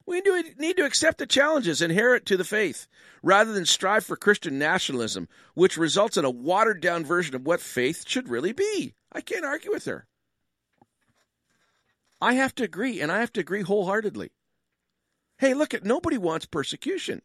We 0.07 0.23
need 0.57 0.77
to 0.77 0.85
accept 0.85 1.19
the 1.19 1.27
challenges 1.27 1.83
inherent 1.83 2.25
to 2.25 2.35
the 2.35 2.43
faith 2.43 2.87
rather 3.21 3.53
than 3.53 3.67
strive 3.67 4.05
for 4.05 4.15
Christian 4.15 4.57
nationalism, 4.57 5.27
which 5.53 5.77
results 5.77 6.17
in 6.17 6.25
a 6.25 6.31
watered 6.31 6.81
down 6.81 7.05
version 7.05 7.35
of 7.35 7.45
what 7.45 7.61
faith 7.61 8.05
should 8.07 8.27
really 8.27 8.51
be. 8.51 8.95
I 9.15 9.21
can't 9.21 9.45
argue 9.45 9.71
with 9.71 9.85
her. 9.85 10.05
I 12.19 12.33
have 12.33 12.53
to 12.55 12.63
agree, 12.63 12.99
and 12.99 13.09
I 13.09 13.21
have 13.21 13.31
to 13.33 13.39
agree 13.39 13.61
wholeheartedly. 13.61 14.31
Hey, 15.37 15.53
look 15.53 15.73
at 15.73 15.85
nobody 15.85 16.17
wants 16.17 16.45
persecution. 16.45 17.21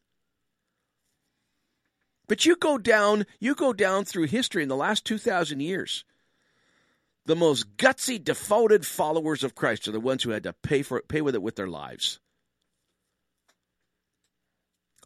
But 2.29 2.47
you 2.47 2.55
go 2.55 2.79
down, 2.79 3.27
you 3.41 3.57
go 3.57 3.73
down 3.73 4.05
through 4.05 4.27
history 4.27 4.63
in 4.63 4.69
the 4.69 4.77
last 4.77 5.05
2000 5.05 5.59
years. 5.59 6.05
The 7.27 7.35
most 7.35 7.77
gutsy, 7.77 8.23
devoted 8.23 8.87
followers 8.87 9.43
of 9.43 9.57
Christ 9.57 9.89
are 9.89 9.93
the 9.93 9.99
ones 9.99 10.23
who 10.23 10.31
had 10.31 10.45
to 10.45 10.53
pay 10.53 10.83
for 10.83 11.03
pay 11.03 11.21
with 11.21 11.35
it 11.35 11.43
with 11.43 11.57
their 11.57 11.69
lives. 11.69 12.21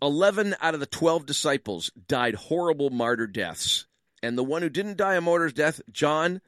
11 0.03 0.55
out 0.61 0.75
of 0.75 0.81
the 0.81 0.87
12 0.87 1.25
disciples 1.25 1.91
died 2.09 2.35
horrible 2.35 2.91
martyr 2.91 3.27
deaths. 3.27 3.87
And 4.23 4.37
the 4.37 4.45
one 4.45 4.61
who 4.61 4.69
didn't 4.69 4.99
die 4.99 5.15
a 5.15 5.21
martyr's 5.23 5.55
death, 5.55 5.81
John, 5.91 6.43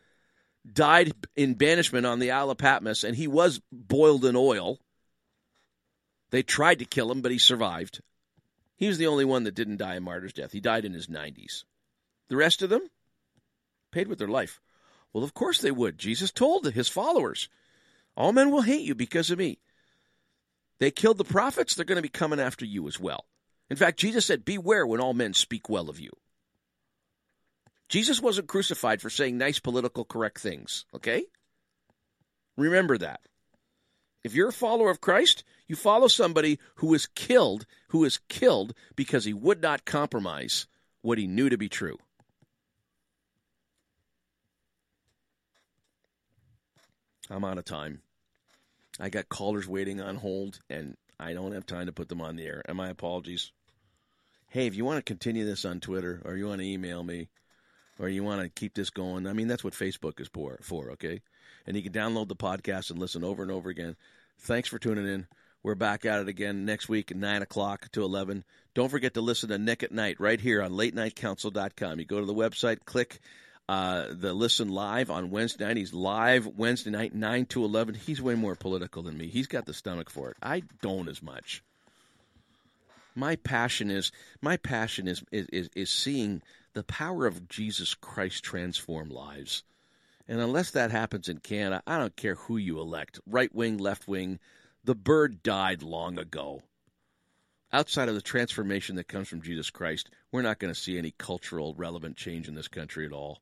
died 0.72 1.12
in 1.34 1.54
banishment 1.54 2.06
on 2.06 2.18
the 2.18 2.30
Isle 2.30 2.50
of 2.50 2.58
Patmos, 2.58 3.04
and 3.04 3.16
he 3.16 3.26
was 3.26 3.60
boiled 3.70 4.24
in 4.24 4.36
oil. 4.36 4.78
They 6.30 6.42
tried 6.42 6.80
to 6.80 6.84
kill 6.84 7.10
him, 7.10 7.22
but 7.22 7.32
he 7.32 7.38
survived. 7.38 8.00
He 8.76 8.88
was 8.88 8.98
the 8.98 9.06
only 9.06 9.24
one 9.24 9.44
that 9.44 9.54
didn't 9.54 9.78
die 9.78 9.94
a 9.94 10.00
martyr's 10.00 10.32
death. 10.32 10.52
He 10.52 10.60
died 10.60 10.84
in 10.84 10.92
his 10.92 11.06
90s. 11.06 11.64
The 12.28 12.36
rest 12.36 12.62
of 12.62 12.70
them 12.70 12.82
paid 13.90 14.08
with 14.08 14.18
their 14.18 14.28
life. 14.28 14.60
Well, 15.12 15.24
of 15.24 15.34
course 15.34 15.60
they 15.60 15.70
would. 15.70 15.98
Jesus 15.98 16.30
told 16.30 16.66
his 16.66 16.88
followers, 16.88 17.48
All 18.16 18.32
men 18.32 18.50
will 18.50 18.62
hate 18.62 18.84
you 18.84 18.94
because 18.94 19.30
of 19.30 19.38
me. 19.38 19.58
They 20.78 20.90
killed 20.90 21.16
the 21.16 21.24
prophets, 21.24 21.74
they're 21.74 21.86
going 21.86 21.96
to 21.96 22.02
be 22.02 22.08
coming 22.08 22.40
after 22.40 22.66
you 22.66 22.86
as 22.86 23.00
well. 23.00 23.24
In 23.70 23.76
fact, 23.76 23.98
Jesus 23.98 24.26
said, 24.26 24.44
Beware 24.44 24.86
when 24.86 25.00
all 25.00 25.14
men 25.14 25.32
speak 25.32 25.70
well 25.70 25.88
of 25.88 25.98
you. 25.98 26.10
Jesus 27.88 28.20
wasn't 28.20 28.48
crucified 28.48 29.00
for 29.00 29.10
saying 29.10 29.38
nice 29.38 29.58
political 29.58 30.04
correct 30.04 30.40
things, 30.40 30.84
okay? 30.94 31.24
Remember 32.56 32.98
that. 32.98 33.20
If 34.24 34.34
you're 34.34 34.48
a 34.48 34.52
follower 34.52 34.90
of 34.90 35.00
Christ, 35.00 35.44
you 35.68 35.76
follow 35.76 36.08
somebody 36.08 36.58
who 36.76 36.94
is 36.94 37.06
killed, 37.06 37.64
who 37.88 38.04
is 38.04 38.18
killed 38.28 38.74
because 38.96 39.24
he 39.24 39.32
would 39.32 39.62
not 39.62 39.84
compromise 39.84 40.66
what 41.02 41.18
he 41.18 41.28
knew 41.28 41.48
to 41.48 41.56
be 41.56 41.68
true. 41.68 41.98
I'm 47.30 47.44
out 47.44 47.58
of 47.58 47.64
time. 47.64 48.00
I 48.98 49.10
got 49.10 49.28
callers 49.28 49.68
waiting 49.68 50.00
on 50.00 50.16
hold, 50.16 50.60
and 50.70 50.96
I 51.20 51.32
don't 51.32 51.52
have 51.52 51.66
time 51.66 51.86
to 51.86 51.92
put 51.92 52.08
them 52.08 52.20
on 52.20 52.36
the 52.36 52.46
air. 52.46 52.62
And 52.66 52.76
my 52.76 52.88
apologies. 52.88 53.52
Hey, 54.48 54.66
if 54.66 54.74
you 54.74 54.84
want 54.84 54.98
to 54.98 55.02
continue 55.02 55.44
this 55.44 55.64
on 55.64 55.80
Twitter 55.80 56.22
or 56.24 56.36
you 56.36 56.46
want 56.46 56.60
to 56.60 56.66
email 56.66 57.02
me 57.02 57.28
or 57.98 58.08
you 58.08 58.22
want 58.22 58.42
to 58.42 58.48
keep 58.48 58.74
this 58.74 58.90
going, 58.90 59.26
I 59.26 59.32
mean, 59.32 59.48
that's 59.48 59.64
what 59.64 59.72
Facebook 59.72 60.20
is 60.20 60.28
for, 60.28 60.58
for, 60.62 60.90
okay? 60.92 61.20
And 61.66 61.76
you 61.76 61.82
can 61.82 61.92
download 61.92 62.28
the 62.28 62.36
podcast 62.36 62.90
and 62.90 62.98
listen 62.98 63.24
over 63.24 63.42
and 63.42 63.50
over 63.50 63.70
again. 63.70 63.96
Thanks 64.38 64.68
for 64.68 64.78
tuning 64.78 65.06
in. 65.06 65.26
We're 65.62 65.74
back 65.74 66.04
at 66.04 66.20
it 66.20 66.28
again 66.28 66.64
next 66.64 66.88
week 66.88 67.10
at 67.10 67.16
9 67.16 67.42
o'clock 67.42 67.90
to 67.92 68.04
11. 68.04 68.44
Don't 68.74 68.88
forget 68.88 69.14
to 69.14 69.20
listen 69.20 69.48
to 69.48 69.58
Nick 69.58 69.82
at 69.82 69.90
Night 69.90 70.20
right 70.20 70.40
here 70.40 70.62
on 70.62 70.72
latenightcouncil.com. 70.72 71.98
You 71.98 72.04
go 72.04 72.20
to 72.20 72.26
the 72.26 72.34
website, 72.34 72.84
click 72.84 73.20
uh, 73.68 74.06
the 74.10 74.32
listen 74.32 74.68
live 74.68 75.10
on 75.10 75.30
Wednesday 75.30 75.66
night. 75.66 75.76
He's 75.76 75.92
live 75.92 76.46
Wednesday 76.46 76.90
night, 76.90 77.14
9 77.14 77.46
to 77.46 77.64
11. 77.64 77.94
He's 77.94 78.22
way 78.22 78.34
more 78.34 78.54
political 78.54 79.02
than 79.02 79.18
me. 79.18 79.26
He's 79.26 79.48
got 79.48 79.66
the 79.66 79.74
stomach 79.74 80.08
for 80.08 80.30
it. 80.30 80.36
I 80.40 80.62
don't 80.82 81.08
as 81.08 81.20
much. 81.22 81.64
My 83.16 83.36
passion 83.36 83.90
is 83.90 84.12
my 84.42 84.58
passion 84.58 85.08
is 85.08 85.24
is, 85.32 85.68
is 85.74 85.90
seeing 85.90 86.42
the 86.76 86.84
power 86.84 87.24
of 87.24 87.48
Jesus 87.48 87.94
Christ 87.94 88.44
transform 88.44 89.08
lives. 89.08 89.62
And 90.28 90.40
unless 90.40 90.72
that 90.72 90.90
happens 90.90 91.26
in 91.26 91.38
Canada, 91.38 91.82
I 91.86 91.96
don't 91.96 92.14
care 92.14 92.34
who 92.34 92.58
you 92.58 92.80
elect 92.80 93.18
right 93.26 93.52
wing, 93.54 93.78
left 93.78 94.06
wing. 94.06 94.40
The 94.84 94.94
bird 94.94 95.42
died 95.42 95.82
long 95.82 96.18
ago. 96.18 96.60
Outside 97.72 98.10
of 98.10 98.14
the 98.14 98.20
transformation 98.20 98.96
that 98.96 99.08
comes 99.08 99.26
from 99.26 99.40
Jesus 99.40 99.70
Christ, 99.70 100.10
we're 100.30 100.42
not 100.42 100.58
going 100.58 100.72
to 100.72 100.78
see 100.78 100.98
any 100.98 101.14
cultural 101.16 101.74
relevant 101.78 102.18
change 102.18 102.46
in 102.46 102.54
this 102.54 102.68
country 102.68 103.06
at 103.06 103.12
all. 103.12 103.38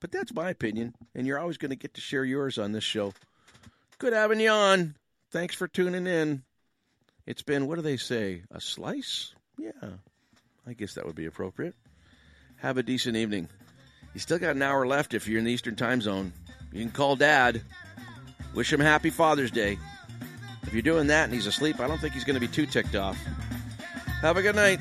But 0.00 0.10
that's 0.10 0.34
my 0.34 0.50
opinion, 0.50 0.96
and 1.14 1.28
you're 1.28 1.38
always 1.38 1.58
going 1.58 1.70
to 1.70 1.76
get 1.76 1.94
to 1.94 2.00
share 2.00 2.24
yours 2.24 2.58
on 2.58 2.72
this 2.72 2.82
show. 2.82 3.14
Good 3.98 4.14
having 4.14 4.40
you 4.40 4.50
on. 4.50 4.96
Thanks 5.30 5.54
for 5.54 5.68
tuning 5.68 6.08
in. 6.08 6.42
It's 7.24 7.42
been, 7.42 7.68
what 7.68 7.76
do 7.76 7.82
they 7.82 7.98
say, 7.98 8.42
a 8.50 8.60
slice? 8.60 9.32
Yeah, 9.56 9.70
I 10.66 10.72
guess 10.72 10.94
that 10.94 11.06
would 11.06 11.14
be 11.14 11.26
appropriate. 11.26 11.76
Have 12.58 12.78
a 12.78 12.82
decent 12.82 13.16
evening. 13.16 13.48
You 14.14 14.20
still 14.20 14.38
got 14.38 14.56
an 14.56 14.62
hour 14.62 14.86
left 14.86 15.14
if 15.14 15.28
you're 15.28 15.38
in 15.38 15.44
the 15.44 15.52
Eastern 15.52 15.76
time 15.76 16.00
zone. 16.00 16.32
You 16.72 16.80
can 16.80 16.90
call 16.90 17.16
Dad. 17.16 17.62
Wish 18.54 18.72
him 18.72 18.80
happy 18.80 19.10
Father's 19.10 19.50
Day. 19.50 19.78
If 20.62 20.72
you're 20.72 20.82
doing 20.82 21.06
that 21.08 21.24
and 21.24 21.34
he's 21.34 21.46
asleep, 21.46 21.80
I 21.80 21.86
don't 21.86 22.00
think 22.00 22.14
he's 22.14 22.24
going 22.24 22.34
to 22.34 22.40
be 22.40 22.48
too 22.48 22.66
ticked 22.66 22.96
off. 22.96 23.16
Have 24.22 24.36
a 24.36 24.42
good 24.42 24.56
night. 24.56 24.80